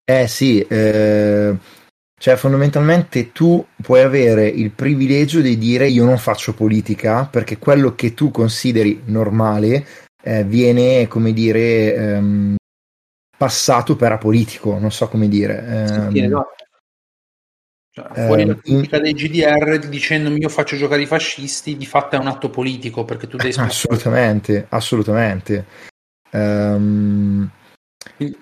Eh 0.06 0.28
sì, 0.28 0.60
eh, 0.60 1.56
cioè 2.20 2.36
fondamentalmente 2.36 3.32
tu 3.32 3.64
puoi 3.82 4.02
avere 4.02 4.47
il 4.47 4.70
privilegio 4.70 5.40
di 5.40 5.56
dire 5.56 5.89
io 5.89 6.05
non 6.05 6.18
faccio 6.18 6.52
politica 6.52 7.24
perché 7.24 7.56
quello 7.56 7.94
che 7.94 8.12
tu 8.12 8.31
consideri 8.31 9.00
normale 9.06 9.86
eh, 10.23 10.44
viene, 10.44 11.08
come 11.08 11.32
dire, 11.32 11.94
ehm, 11.94 12.56
passato 13.36 13.97
per 13.97 14.12
apolitico, 14.12 14.78
non 14.78 14.92
so 14.92 15.08
come 15.08 15.28
dire. 15.28 15.64
Ehm, 15.66 16.10
sì, 16.10 16.18
esatto. 16.23 16.64
Cioè, 17.97 18.26
fuori 18.26 18.42
eh, 18.42 18.47
la 18.47 18.56
critica 18.56 18.97
in... 18.97 19.02
dei 19.02 19.12
GDR 19.12 19.78
dicendomi 19.78 20.40
io 20.40 20.48
faccio 20.48 20.74
giocare 20.74 21.02
i 21.02 21.06
fascisti, 21.06 21.76
di 21.76 21.86
fatto 21.86 22.16
è 22.16 22.18
un 22.18 22.26
atto 22.26 22.50
politico 22.50 23.05
perché 23.05 23.28
tu 23.28 23.36
devi 23.36 23.55
Assolutamente, 23.56 24.66
assolutamente. 24.70 25.64
Um, 26.32 27.48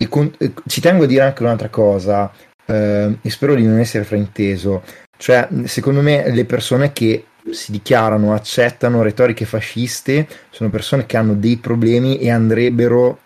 con... 0.08 0.34
ci 0.66 0.80
tengo 0.80 1.04
a 1.04 1.06
dire 1.06 1.24
anche 1.24 1.42
un'altra 1.42 1.68
cosa, 1.68 2.32
uh, 2.64 2.72
e 2.72 3.28
spero 3.28 3.54
di 3.54 3.66
non 3.66 3.78
essere 3.78 4.04
frainteso. 4.04 4.82
Cioè, 5.18 5.46
secondo 5.64 6.00
me 6.00 6.32
le 6.32 6.46
persone 6.46 6.92
che 6.92 7.26
si 7.50 7.72
dichiarano, 7.72 8.32
accettano 8.32 9.02
retoriche 9.02 9.44
fasciste, 9.44 10.26
sono 10.48 10.70
persone 10.70 11.04
che 11.04 11.18
hanno 11.18 11.34
dei 11.34 11.58
problemi 11.58 12.18
e 12.18 12.30
andrebbero 12.30 13.18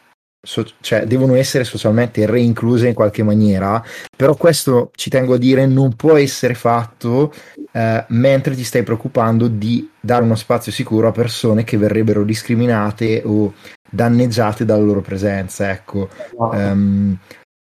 so, 0.47 0.65
cioè, 0.81 1.07
devono 1.07 1.35
essere 1.35 1.65
socialmente 1.65 2.25
reincluse 2.25 2.87
in 2.87 2.95
qualche 2.95 3.25
maniera, 3.25 3.83
però 4.17 4.37
questo 4.37 4.91
ci 4.95 5.11
tengo 5.11 5.35
a 5.35 5.39
dire 5.39 5.67
non 5.67 5.97
può 5.97 6.17
essere 6.17 6.55
fatto 6.55 7.33
eh, 7.73 8.05
mentre 8.09 8.55
ti 8.55 8.63
stai 8.63 8.85
preoccupando 8.85 9.49
di 9.49 9.91
dare 10.01 10.23
uno 10.23 10.37
spazio 10.37 10.71
sicuro 10.71 11.09
a 11.09 11.13
persone 11.13 11.65
che 11.65 11.77
verrebbero 11.77 12.23
discriminate 12.23 13.23
o 13.25 13.55
danneggiate 13.91 14.65
dalla 14.65 14.85
loro 14.85 15.01
presenza. 15.01 15.69
Ecco, 15.71 16.09
wow. 16.35 16.55
um, 16.55 17.19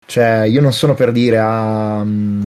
cioè, 0.08 0.46
io 0.46 0.60
non 0.60 0.74
sono 0.74 0.96
per 0.96 1.12
dire 1.12 1.38
a 1.38 2.02
um, 2.02 2.42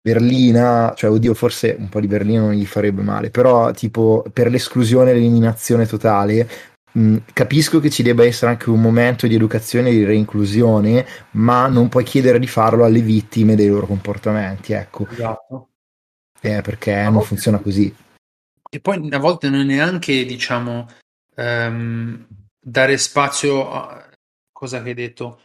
Berlina, 0.00 0.92
cioè 0.94 1.10
oddio, 1.10 1.34
forse 1.34 1.74
un 1.76 1.88
po' 1.88 1.98
di 1.98 2.06
Berlino 2.06 2.42
non 2.42 2.52
gli 2.52 2.66
farebbe 2.66 3.02
male, 3.02 3.30
però 3.30 3.72
tipo 3.72 4.24
per 4.32 4.50
l'esclusione 4.50 5.10
e 5.10 5.14
l'eliminazione 5.14 5.84
totale 5.84 6.48
Mm, 6.96 7.16
capisco 7.32 7.80
che 7.80 7.90
ci 7.90 8.04
debba 8.04 8.24
essere 8.24 8.52
anche 8.52 8.70
un 8.70 8.80
momento 8.80 9.26
di 9.26 9.34
educazione 9.34 9.88
e 9.88 9.92
di 9.92 10.04
reinclusione, 10.04 11.04
ma 11.32 11.66
non 11.66 11.88
puoi 11.88 12.04
chiedere 12.04 12.38
di 12.38 12.46
farlo 12.46 12.84
alle 12.84 13.00
vittime 13.00 13.56
dei 13.56 13.68
loro 13.68 13.86
comportamenti, 13.86 14.72
ecco. 14.72 15.08
Esatto. 15.08 15.70
Eh, 16.40 16.60
perché 16.60 16.94
a 16.94 17.10
non 17.10 17.22
funziona 17.22 17.58
così. 17.58 17.92
E 18.70 18.80
poi 18.80 19.08
a 19.10 19.18
volte 19.18 19.48
non 19.48 19.60
è 19.60 19.64
neanche, 19.64 20.24
diciamo, 20.24 20.86
um, 21.36 22.26
dare 22.60 22.96
spazio 22.96 23.72
a 23.72 24.08
cosa 24.52 24.82
che 24.82 24.90
hai 24.90 24.94
detto, 24.94 25.40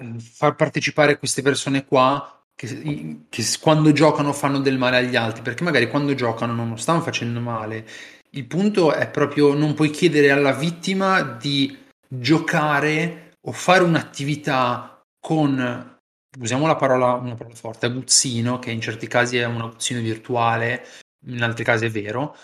ehm, 0.00 0.18
far 0.18 0.54
partecipare 0.54 1.18
queste 1.18 1.42
persone 1.42 1.84
qua 1.84 2.44
che, 2.54 3.24
che 3.28 3.44
quando 3.60 3.92
giocano 3.92 4.32
fanno 4.32 4.60
del 4.60 4.78
male 4.78 4.96
agli 4.96 5.16
altri, 5.16 5.42
perché 5.42 5.64
magari 5.64 5.88
quando 5.88 6.14
giocano 6.14 6.54
non 6.54 6.70
lo 6.70 6.76
stanno 6.76 7.02
facendo 7.02 7.40
male 7.40 7.86
il 8.30 8.46
punto 8.46 8.92
è 8.92 9.08
proprio 9.08 9.54
non 9.54 9.74
puoi 9.74 9.90
chiedere 9.90 10.30
alla 10.30 10.52
vittima 10.52 11.22
di 11.22 11.76
giocare 12.06 13.36
o 13.42 13.52
fare 13.52 13.82
un'attività 13.82 15.02
con, 15.18 15.98
usiamo 16.38 16.66
la 16.66 16.76
parola, 16.76 17.14
una 17.14 17.34
parola 17.34 17.54
forte, 17.54 17.86
aguzzino, 17.86 18.58
che 18.58 18.70
in 18.70 18.80
certi 18.80 19.06
casi 19.06 19.38
è 19.38 19.44
un 19.44 19.60
aguzzino 19.60 20.00
virtuale, 20.00 20.86
in 21.26 21.42
altri 21.42 21.64
casi 21.64 21.86
è 21.86 21.90
vero. 21.90 22.36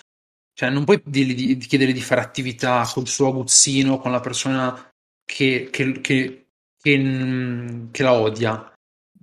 Cioè 0.53 0.71
non 0.71 0.85
puoi 0.85 1.03
di, 1.05 1.35
di, 1.35 1.57
di 1.57 1.67
chiedere 1.67 1.93
di 1.93 2.01
fare 2.01 2.21
attività 2.21 2.89
col 2.93 3.09
suo 3.09 3.29
aguzzino, 3.29 3.99
con 3.99 4.13
la 4.13 4.21
persona 4.21 4.91
che, 5.25 5.69
che, 5.71 6.01
che, 6.01 6.47
che 6.81 8.03
la 8.03 8.13
odia 8.13 8.74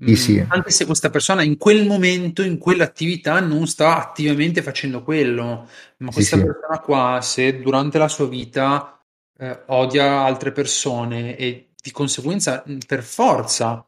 sì, 0.03 0.15
sì. 0.15 0.41
Mm, 0.41 0.45
anche 0.49 0.71
se 0.71 0.85
questa 0.85 1.09
persona 1.09 1.43
in 1.43 1.57
quel 1.57 1.85
momento, 1.85 2.41
in 2.41 2.57
quell'attività, 2.57 3.39
non 3.39 3.67
sta 3.67 3.97
attivamente 3.97 4.61
facendo 4.61 5.03
quello, 5.03 5.67
ma 5.97 6.11
questa 6.11 6.37
sì, 6.37 6.43
persona 6.43 6.79
qua, 6.79 7.19
se 7.21 7.59
durante 7.61 7.97
la 7.97 8.07
sua 8.07 8.27
vita 8.27 8.99
eh, 9.37 9.63
odia 9.67 10.21
altre 10.23 10.51
persone 10.51 11.35
e 11.37 11.69
di 11.81 11.91
conseguenza 11.91 12.63
mm, 12.67 12.79
per 12.87 13.03
forza 13.03 13.85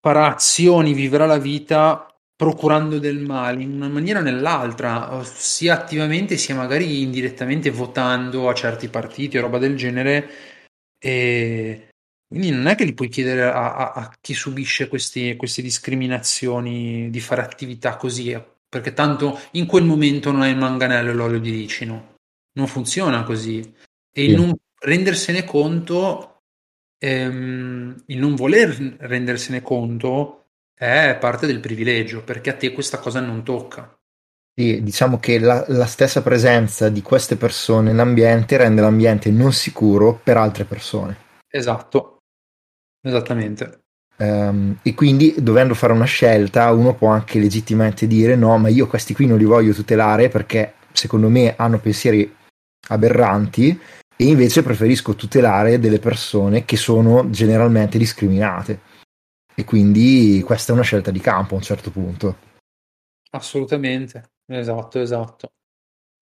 farà 0.00 0.32
azioni, 0.32 0.94
vivrà 0.94 1.26
la 1.26 1.38
vita 1.38 2.06
procurando 2.34 2.98
del 2.98 3.20
male 3.20 3.62
in 3.62 3.72
una 3.72 3.88
maniera 3.88 4.18
o 4.18 4.22
nell'altra, 4.22 5.22
sia 5.22 5.74
attivamente 5.74 6.36
sia 6.36 6.56
magari 6.56 7.02
indirettamente 7.02 7.70
votando 7.70 8.48
a 8.48 8.54
certi 8.54 8.88
partiti 8.88 9.38
o 9.38 9.42
roba 9.42 9.58
del 9.58 9.76
genere. 9.76 10.28
E 10.98 11.91
quindi 12.32 12.50
non 12.50 12.66
è 12.66 12.74
che 12.74 12.84
li 12.84 12.94
puoi 12.94 13.08
chiedere 13.08 13.42
a, 13.42 13.74
a, 13.74 13.92
a 13.92 14.12
chi 14.18 14.32
subisce 14.32 14.88
questi, 14.88 15.36
queste 15.36 15.60
discriminazioni 15.60 17.10
di 17.10 17.20
fare 17.20 17.42
attività 17.42 17.96
così, 17.96 18.34
perché 18.66 18.94
tanto 18.94 19.38
in 19.50 19.66
quel 19.66 19.84
momento 19.84 20.32
non 20.32 20.40
hai 20.40 20.52
il 20.52 20.56
manganello 20.56 21.10
e 21.10 21.12
l'olio 21.12 21.38
di 21.38 21.50
ricino. 21.50 22.14
Non 22.54 22.66
funziona 22.66 23.22
così. 23.22 23.60
E 24.10 24.24
il 24.24 24.34
non 24.34 24.54
rendersene 24.80 25.44
conto, 25.44 26.38
ehm, 26.98 28.02
il 28.06 28.18
non 28.18 28.34
voler 28.34 28.96
rendersene 29.00 29.60
conto 29.60 30.46
è 30.74 31.18
parte 31.20 31.46
del 31.46 31.60
privilegio, 31.60 32.24
perché 32.24 32.48
a 32.48 32.56
te 32.56 32.72
questa 32.72 32.96
cosa 32.96 33.20
non 33.20 33.44
tocca. 33.44 33.94
Sì, 34.54 34.82
diciamo 34.82 35.18
che 35.18 35.38
la, 35.38 35.66
la 35.68 35.86
stessa 35.86 36.22
presenza 36.22 36.88
di 36.88 37.02
queste 37.02 37.36
persone 37.36 37.90
nell'ambiente 37.90 38.56
rende 38.56 38.80
l'ambiente 38.80 39.30
non 39.30 39.52
sicuro 39.52 40.18
per 40.22 40.38
altre 40.38 40.64
persone. 40.64 41.16
Esatto, 41.46 42.21
Esattamente. 43.02 43.80
Um, 44.16 44.78
e 44.82 44.94
quindi 44.94 45.34
dovendo 45.38 45.74
fare 45.74 45.92
una 45.92 46.04
scelta 46.04 46.70
uno 46.70 46.94
può 46.94 47.08
anche 47.08 47.40
legittimamente 47.40 48.06
dire 48.06 48.36
no 48.36 48.56
ma 48.58 48.68
io 48.68 48.86
questi 48.86 49.14
qui 49.14 49.26
non 49.26 49.38
li 49.38 49.44
voglio 49.44 49.72
tutelare 49.72 50.28
perché 50.28 50.74
secondo 50.92 51.30
me 51.30 51.56
hanno 51.56 51.80
pensieri 51.80 52.32
aberranti 52.88 53.76
e 54.16 54.24
invece 54.24 54.62
preferisco 54.62 55.14
tutelare 55.14 55.78
delle 55.78 55.98
persone 55.98 56.64
che 56.64 56.76
sono 56.76 57.28
generalmente 57.30 57.98
discriminate. 57.98 58.80
E 59.54 59.64
quindi 59.64 60.42
questa 60.44 60.72
è 60.72 60.74
una 60.74 60.84
scelta 60.84 61.10
di 61.10 61.18
campo 61.18 61.54
a 61.54 61.56
un 61.56 61.62
certo 61.62 61.90
punto. 61.90 62.36
Assolutamente. 63.30 64.30
Esatto 64.46 65.00
esatto. 65.00 65.52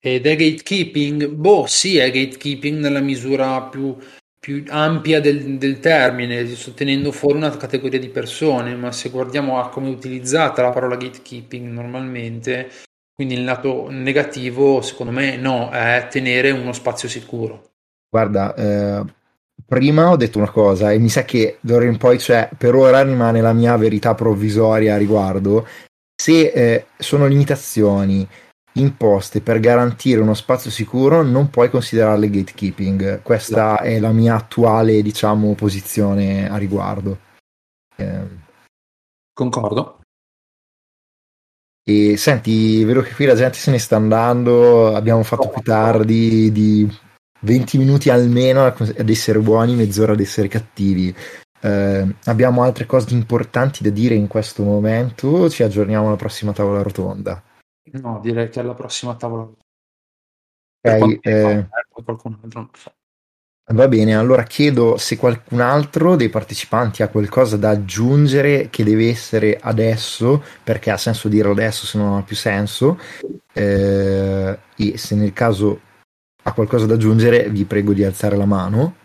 Ed 0.03 0.27
è 0.27 0.37
gatekeeping? 0.37 1.27
Boh 1.27 1.67
sì 1.67 1.99
è 1.99 2.11
gatekeeping 2.11 2.79
nella 2.79 3.01
misura 3.01 3.63
più 3.65 3.97
più 4.41 4.65
ampia 4.69 5.21
del, 5.21 5.59
del 5.59 5.81
termine, 5.81 6.51
tenendo 6.75 7.13
fuori 7.13 7.37
una 7.37 7.55
categoria 7.55 7.99
di 7.99 8.09
persone, 8.09 8.75
ma 8.75 8.91
se 8.91 9.11
guardiamo 9.11 9.61
a 9.61 9.69
come 9.69 9.89
è 9.89 9.93
utilizzata 9.93 10.63
la 10.63 10.71
parola 10.71 10.97
gatekeeping 10.97 11.71
normalmente, 11.71 12.71
quindi 13.15 13.35
il 13.35 13.45
lato 13.45 13.89
negativo, 13.91 14.81
secondo 14.81 15.13
me 15.13 15.37
no, 15.37 15.69
è 15.69 16.09
tenere 16.11 16.53
uno 16.53 16.73
spazio 16.73 17.07
sicuro. 17.07 17.73
Guarda, 18.09 18.55
eh, 18.55 19.05
prima 19.67 20.11
ho 20.11 20.17
detto 20.17 20.39
una 20.39 20.51
cosa 20.51 20.91
e 20.91 20.99
mi 20.99 21.11
sa 21.11 21.25
che 21.25 21.59
d'ora 21.61 21.85
in 21.85 21.99
poi, 21.99 22.19
cioè, 22.19 22.49
per 22.57 22.75
ora 22.75 23.03
rimane 23.03 23.43
la 23.43 23.53
mia 23.53 23.77
verità 23.77 24.15
provvisoria 24.15 24.95
a 24.95 24.99
riguardo. 24.99 25.67
Se 26.15 26.49
eh, 26.49 26.87
sono 26.97 27.27
limitazioni 27.27 28.27
imposte 28.75 29.41
per 29.41 29.59
garantire 29.59 30.21
uno 30.21 30.35
spazio 30.35 30.71
sicuro 30.71 31.23
non 31.23 31.51
puoi 31.51 31.71
considerarle 31.71 32.31
gatekeeping. 32.31 33.23
Questa 33.23 33.71
no. 33.71 33.77
è 33.79 33.99
la 33.99 34.13
mia 34.13 34.37
attuale, 34.37 35.03
diciamo, 35.03 35.55
posizione 35.55 36.49
a 36.49 36.57
riguardo. 36.57 37.19
Eh. 37.97 38.39
Concordo. 39.33 40.01
E 41.83 42.17
senti, 42.17 42.85
vedo 42.85 43.01
che 43.01 43.15
qui 43.15 43.25
la 43.25 43.35
gente 43.35 43.59
se 43.59 43.71
ne 43.71 43.79
sta 43.79 43.97
andando, 43.97 44.95
abbiamo 44.95 45.23
fatto 45.23 45.49
più 45.49 45.63
tardi 45.63 46.53
di 46.53 46.99
20 47.41 47.79
minuti 47.79 48.11
almeno 48.11 48.65
ad 48.65 49.09
essere 49.09 49.39
buoni, 49.39 49.75
mezz'ora 49.75 50.13
ad 50.13 50.21
essere 50.21 50.47
cattivi. 50.47 51.15
Eh, 51.63 52.15
abbiamo 52.25 52.63
altre 52.63 52.87
cose 52.87 53.13
importanti 53.15 53.83
da 53.83 53.91
dire 53.91 54.15
in 54.15 54.29
questo 54.29 54.63
momento, 54.63 55.49
ci 55.49 55.63
aggiorniamo 55.63 56.07
alla 56.07 56.17
prossima 56.17 56.53
tavola 56.53 56.83
rotonda. 56.83 57.43
No, 57.93 58.21
direi 58.21 58.49
che 58.49 58.61
alla 58.61 58.75
prossima 58.75 59.17
tavola. 59.17 59.51
Ok, 60.83 61.19
eh, 61.23 61.69
qualcun 62.05 62.39
altro 62.43 62.61
non. 62.61 62.71
Va 63.73 63.87
bene, 63.87 64.17
allora 64.17 64.43
chiedo 64.43 64.97
se 64.97 65.17
qualcun 65.17 65.61
altro 65.61 66.17
dei 66.17 66.29
partecipanti 66.29 67.05
ha 67.05 67.09
qualcosa 67.09 67.57
da 67.57 67.71
aggiungere 67.71 68.69
che 68.69 68.83
deve 68.83 69.09
essere 69.09 69.59
adesso, 69.61 70.43
perché 70.65 70.91
ha 70.91 70.97
senso 70.97 71.29
dirlo 71.29 71.53
adesso 71.53 71.87
se 71.87 71.97
non 71.97 72.19
ha 72.19 72.23
più 72.25 72.35
senso, 72.35 72.99
eh, 73.53 74.59
e 74.77 74.99
se 74.99 75.15
nel 75.15 75.33
caso 75.33 75.81
ha 76.43 76.53
qualcosa 76.53 76.87
da 76.87 76.95
aggiungere 76.95 77.49
vi 77.49 77.65
prego 77.65 77.93
di 77.93 78.03
alzare 78.03 78.37
la 78.37 78.47
mano. 78.47 78.97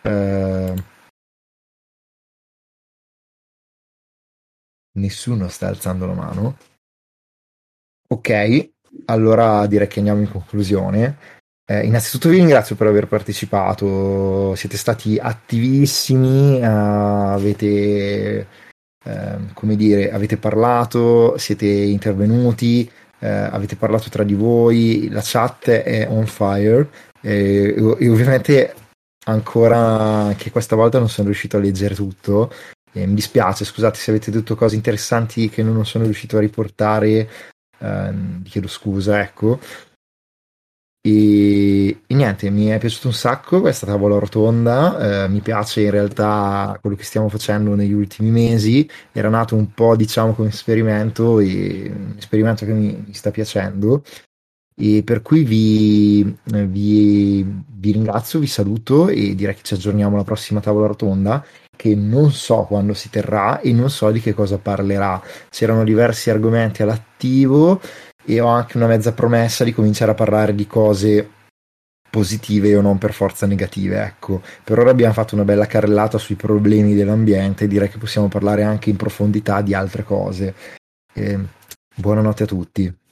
Eh, 0.00 0.74
nessuno 4.92 5.48
sta 5.48 5.68
alzando 5.68 6.06
la 6.06 6.14
mano. 6.14 6.56
Ok, 8.14 8.70
allora 9.06 9.66
direi 9.66 9.88
che 9.88 9.98
andiamo 9.98 10.20
in 10.20 10.30
conclusione. 10.30 11.16
Eh, 11.66 11.84
innanzitutto 11.84 12.28
vi 12.28 12.36
ringrazio 12.36 12.76
per 12.76 12.86
aver 12.86 13.08
partecipato, 13.08 14.54
siete 14.54 14.76
stati 14.76 15.18
attivissimi, 15.18 16.60
eh, 16.60 16.64
avete, 16.64 18.46
eh, 19.04 19.38
come 19.52 19.74
dire, 19.74 20.12
avete 20.12 20.36
parlato, 20.36 21.36
siete 21.38 21.66
intervenuti, 21.66 22.88
eh, 23.18 23.28
avete 23.28 23.74
parlato 23.74 24.08
tra 24.10 24.22
di 24.22 24.34
voi, 24.34 25.08
la 25.10 25.22
chat 25.24 25.70
è 25.70 26.06
on 26.08 26.26
fire 26.26 26.88
e, 27.20 27.74
e 27.76 28.08
ovviamente 28.08 28.74
ancora 29.26 29.76
anche 29.76 30.52
questa 30.52 30.76
volta 30.76 30.98
non 31.00 31.08
sono 31.08 31.26
riuscito 31.26 31.56
a 31.56 31.60
leggere 31.60 31.96
tutto. 31.96 32.52
E 32.92 33.06
mi 33.06 33.14
dispiace, 33.14 33.64
scusate 33.64 33.98
se 33.98 34.10
avete 34.12 34.30
detto 34.30 34.54
cose 34.54 34.76
interessanti 34.76 35.48
che 35.48 35.64
non 35.64 35.84
sono 35.84 36.04
riuscito 36.04 36.36
a 36.36 36.40
riportare, 36.40 37.28
ehm, 37.84 38.42
chiedo 38.44 38.68
scusa, 38.68 39.20
ecco. 39.20 39.60
E, 41.06 42.00
e, 42.06 42.14
niente, 42.14 42.48
mi 42.48 42.66
è 42.68 42.78
piaciuto 42.78 43.08
un 43.08 43.12
sacco 43.12 43.60
questa 43.60 43.84
tavola 43.84 44.18
rotonda, 44.18 45.24
eh, 45.24 45.28
mi 45.28 45.40
piace 45.40 45.82
in 45.82 45.90
realtà 45.90 46.78
quello 46.80 46.96
che 46.96 47.02
stiamo 47.02 47.28
facendo 47.28 47.74
negli 47.74 47.92
ultimi 47.92 48.30
mesi, 48.30 48.88
era 49.12 49.28
nato 49.28 49.54
un 49.54 49.74
po' 49.74 49.96
diciamo 49.96 50.32
come 50.32 50.48
esperimento, 50.48 51.40
e, 51.40 51.92
un 51.94 52.14
esperimento 52.16 52.64
che 52.64 52.72
mi, 52.72 53.04
mi 53.06 53.12
sta 53.12 53.30
piacendo. 53.30 54.02
E 54.76 55.02
per 55.04 55.22
cui 55.22 55.44
vi, 55.44 56.36
vi, 56.44 57.44
vi, 57.44 57.92
ringrazio, 57.92 58.40
vi 58.40 58.46
saluto 58.48 59.08
e 59.08 59.34
direi 59.34 59.54
che 59.54 59.62
ci 59.62 59.74
aggiorniamo 59.74 60.14
alla 60.16 60.24
prossima 60.24 60.60
tavola 60.60 60.88
rotonda 60.88 61.44
che 61.76 61.94
non 61.94 62.32
so 62.32 62.64
quando 62.64 62.94
si 62.94 63.10
terrà 63.10 63.60
e 63.60 63.72
non 63.72 63.90
so 63.90 64.10
di 64.10 64.20
che 64.20 64.34
cosa 64.34 64.58
parlerà. 64.58 65.20
C'erano 65.50 65.84
diversi 65.84 66.30
argomenti 66.30 66.82
all'attivo 66.82 67.80
e 68.24 68.40
ho 68.40 68.46
anche 68.46 68.76
una 68.76 68.86
mezza 68.86 69.12
promessa 69.12 69.64
di 69.64 69.72
cominciare 69.72 70.12
a 70.12 70.14
parlare 70.14 70.54
di 70.54 70.66
cose 70.66 71.28
positive 72.14 72.76
o 72.76 72.80
non 72.80 72.96
per 72.96 73.12
forza 73.12 73.44
negative, 73.44 74.00
ecco. 74.02 74.40
Per 74.62 74.78
ora 74.78 74.90
abbiamo 74.90 75.12
fatto 75.12 75.34
una 75.34 75.44
bella 75.44 75.66
carrellata 75.66 76.16
sui 76.16 76.36
problemi 76.36 76.94
dell'ambiente 76.94 77.64
e 77.64 77.68
direi 77.68 77.88
che 77.88 77.98
possiamo 77.98 78.28
parlare 78.28 78.62
anche 78.62 78.88
in 78.88 78.96
profondità 78.96 79.60
di 79.62 79.74
altre 79.74 80.04
cose. 80.04 80.54
E 81.12 81.38
buonanotte 81.96 82.44
a 82.44 82.46
tutti. 82.46 83.03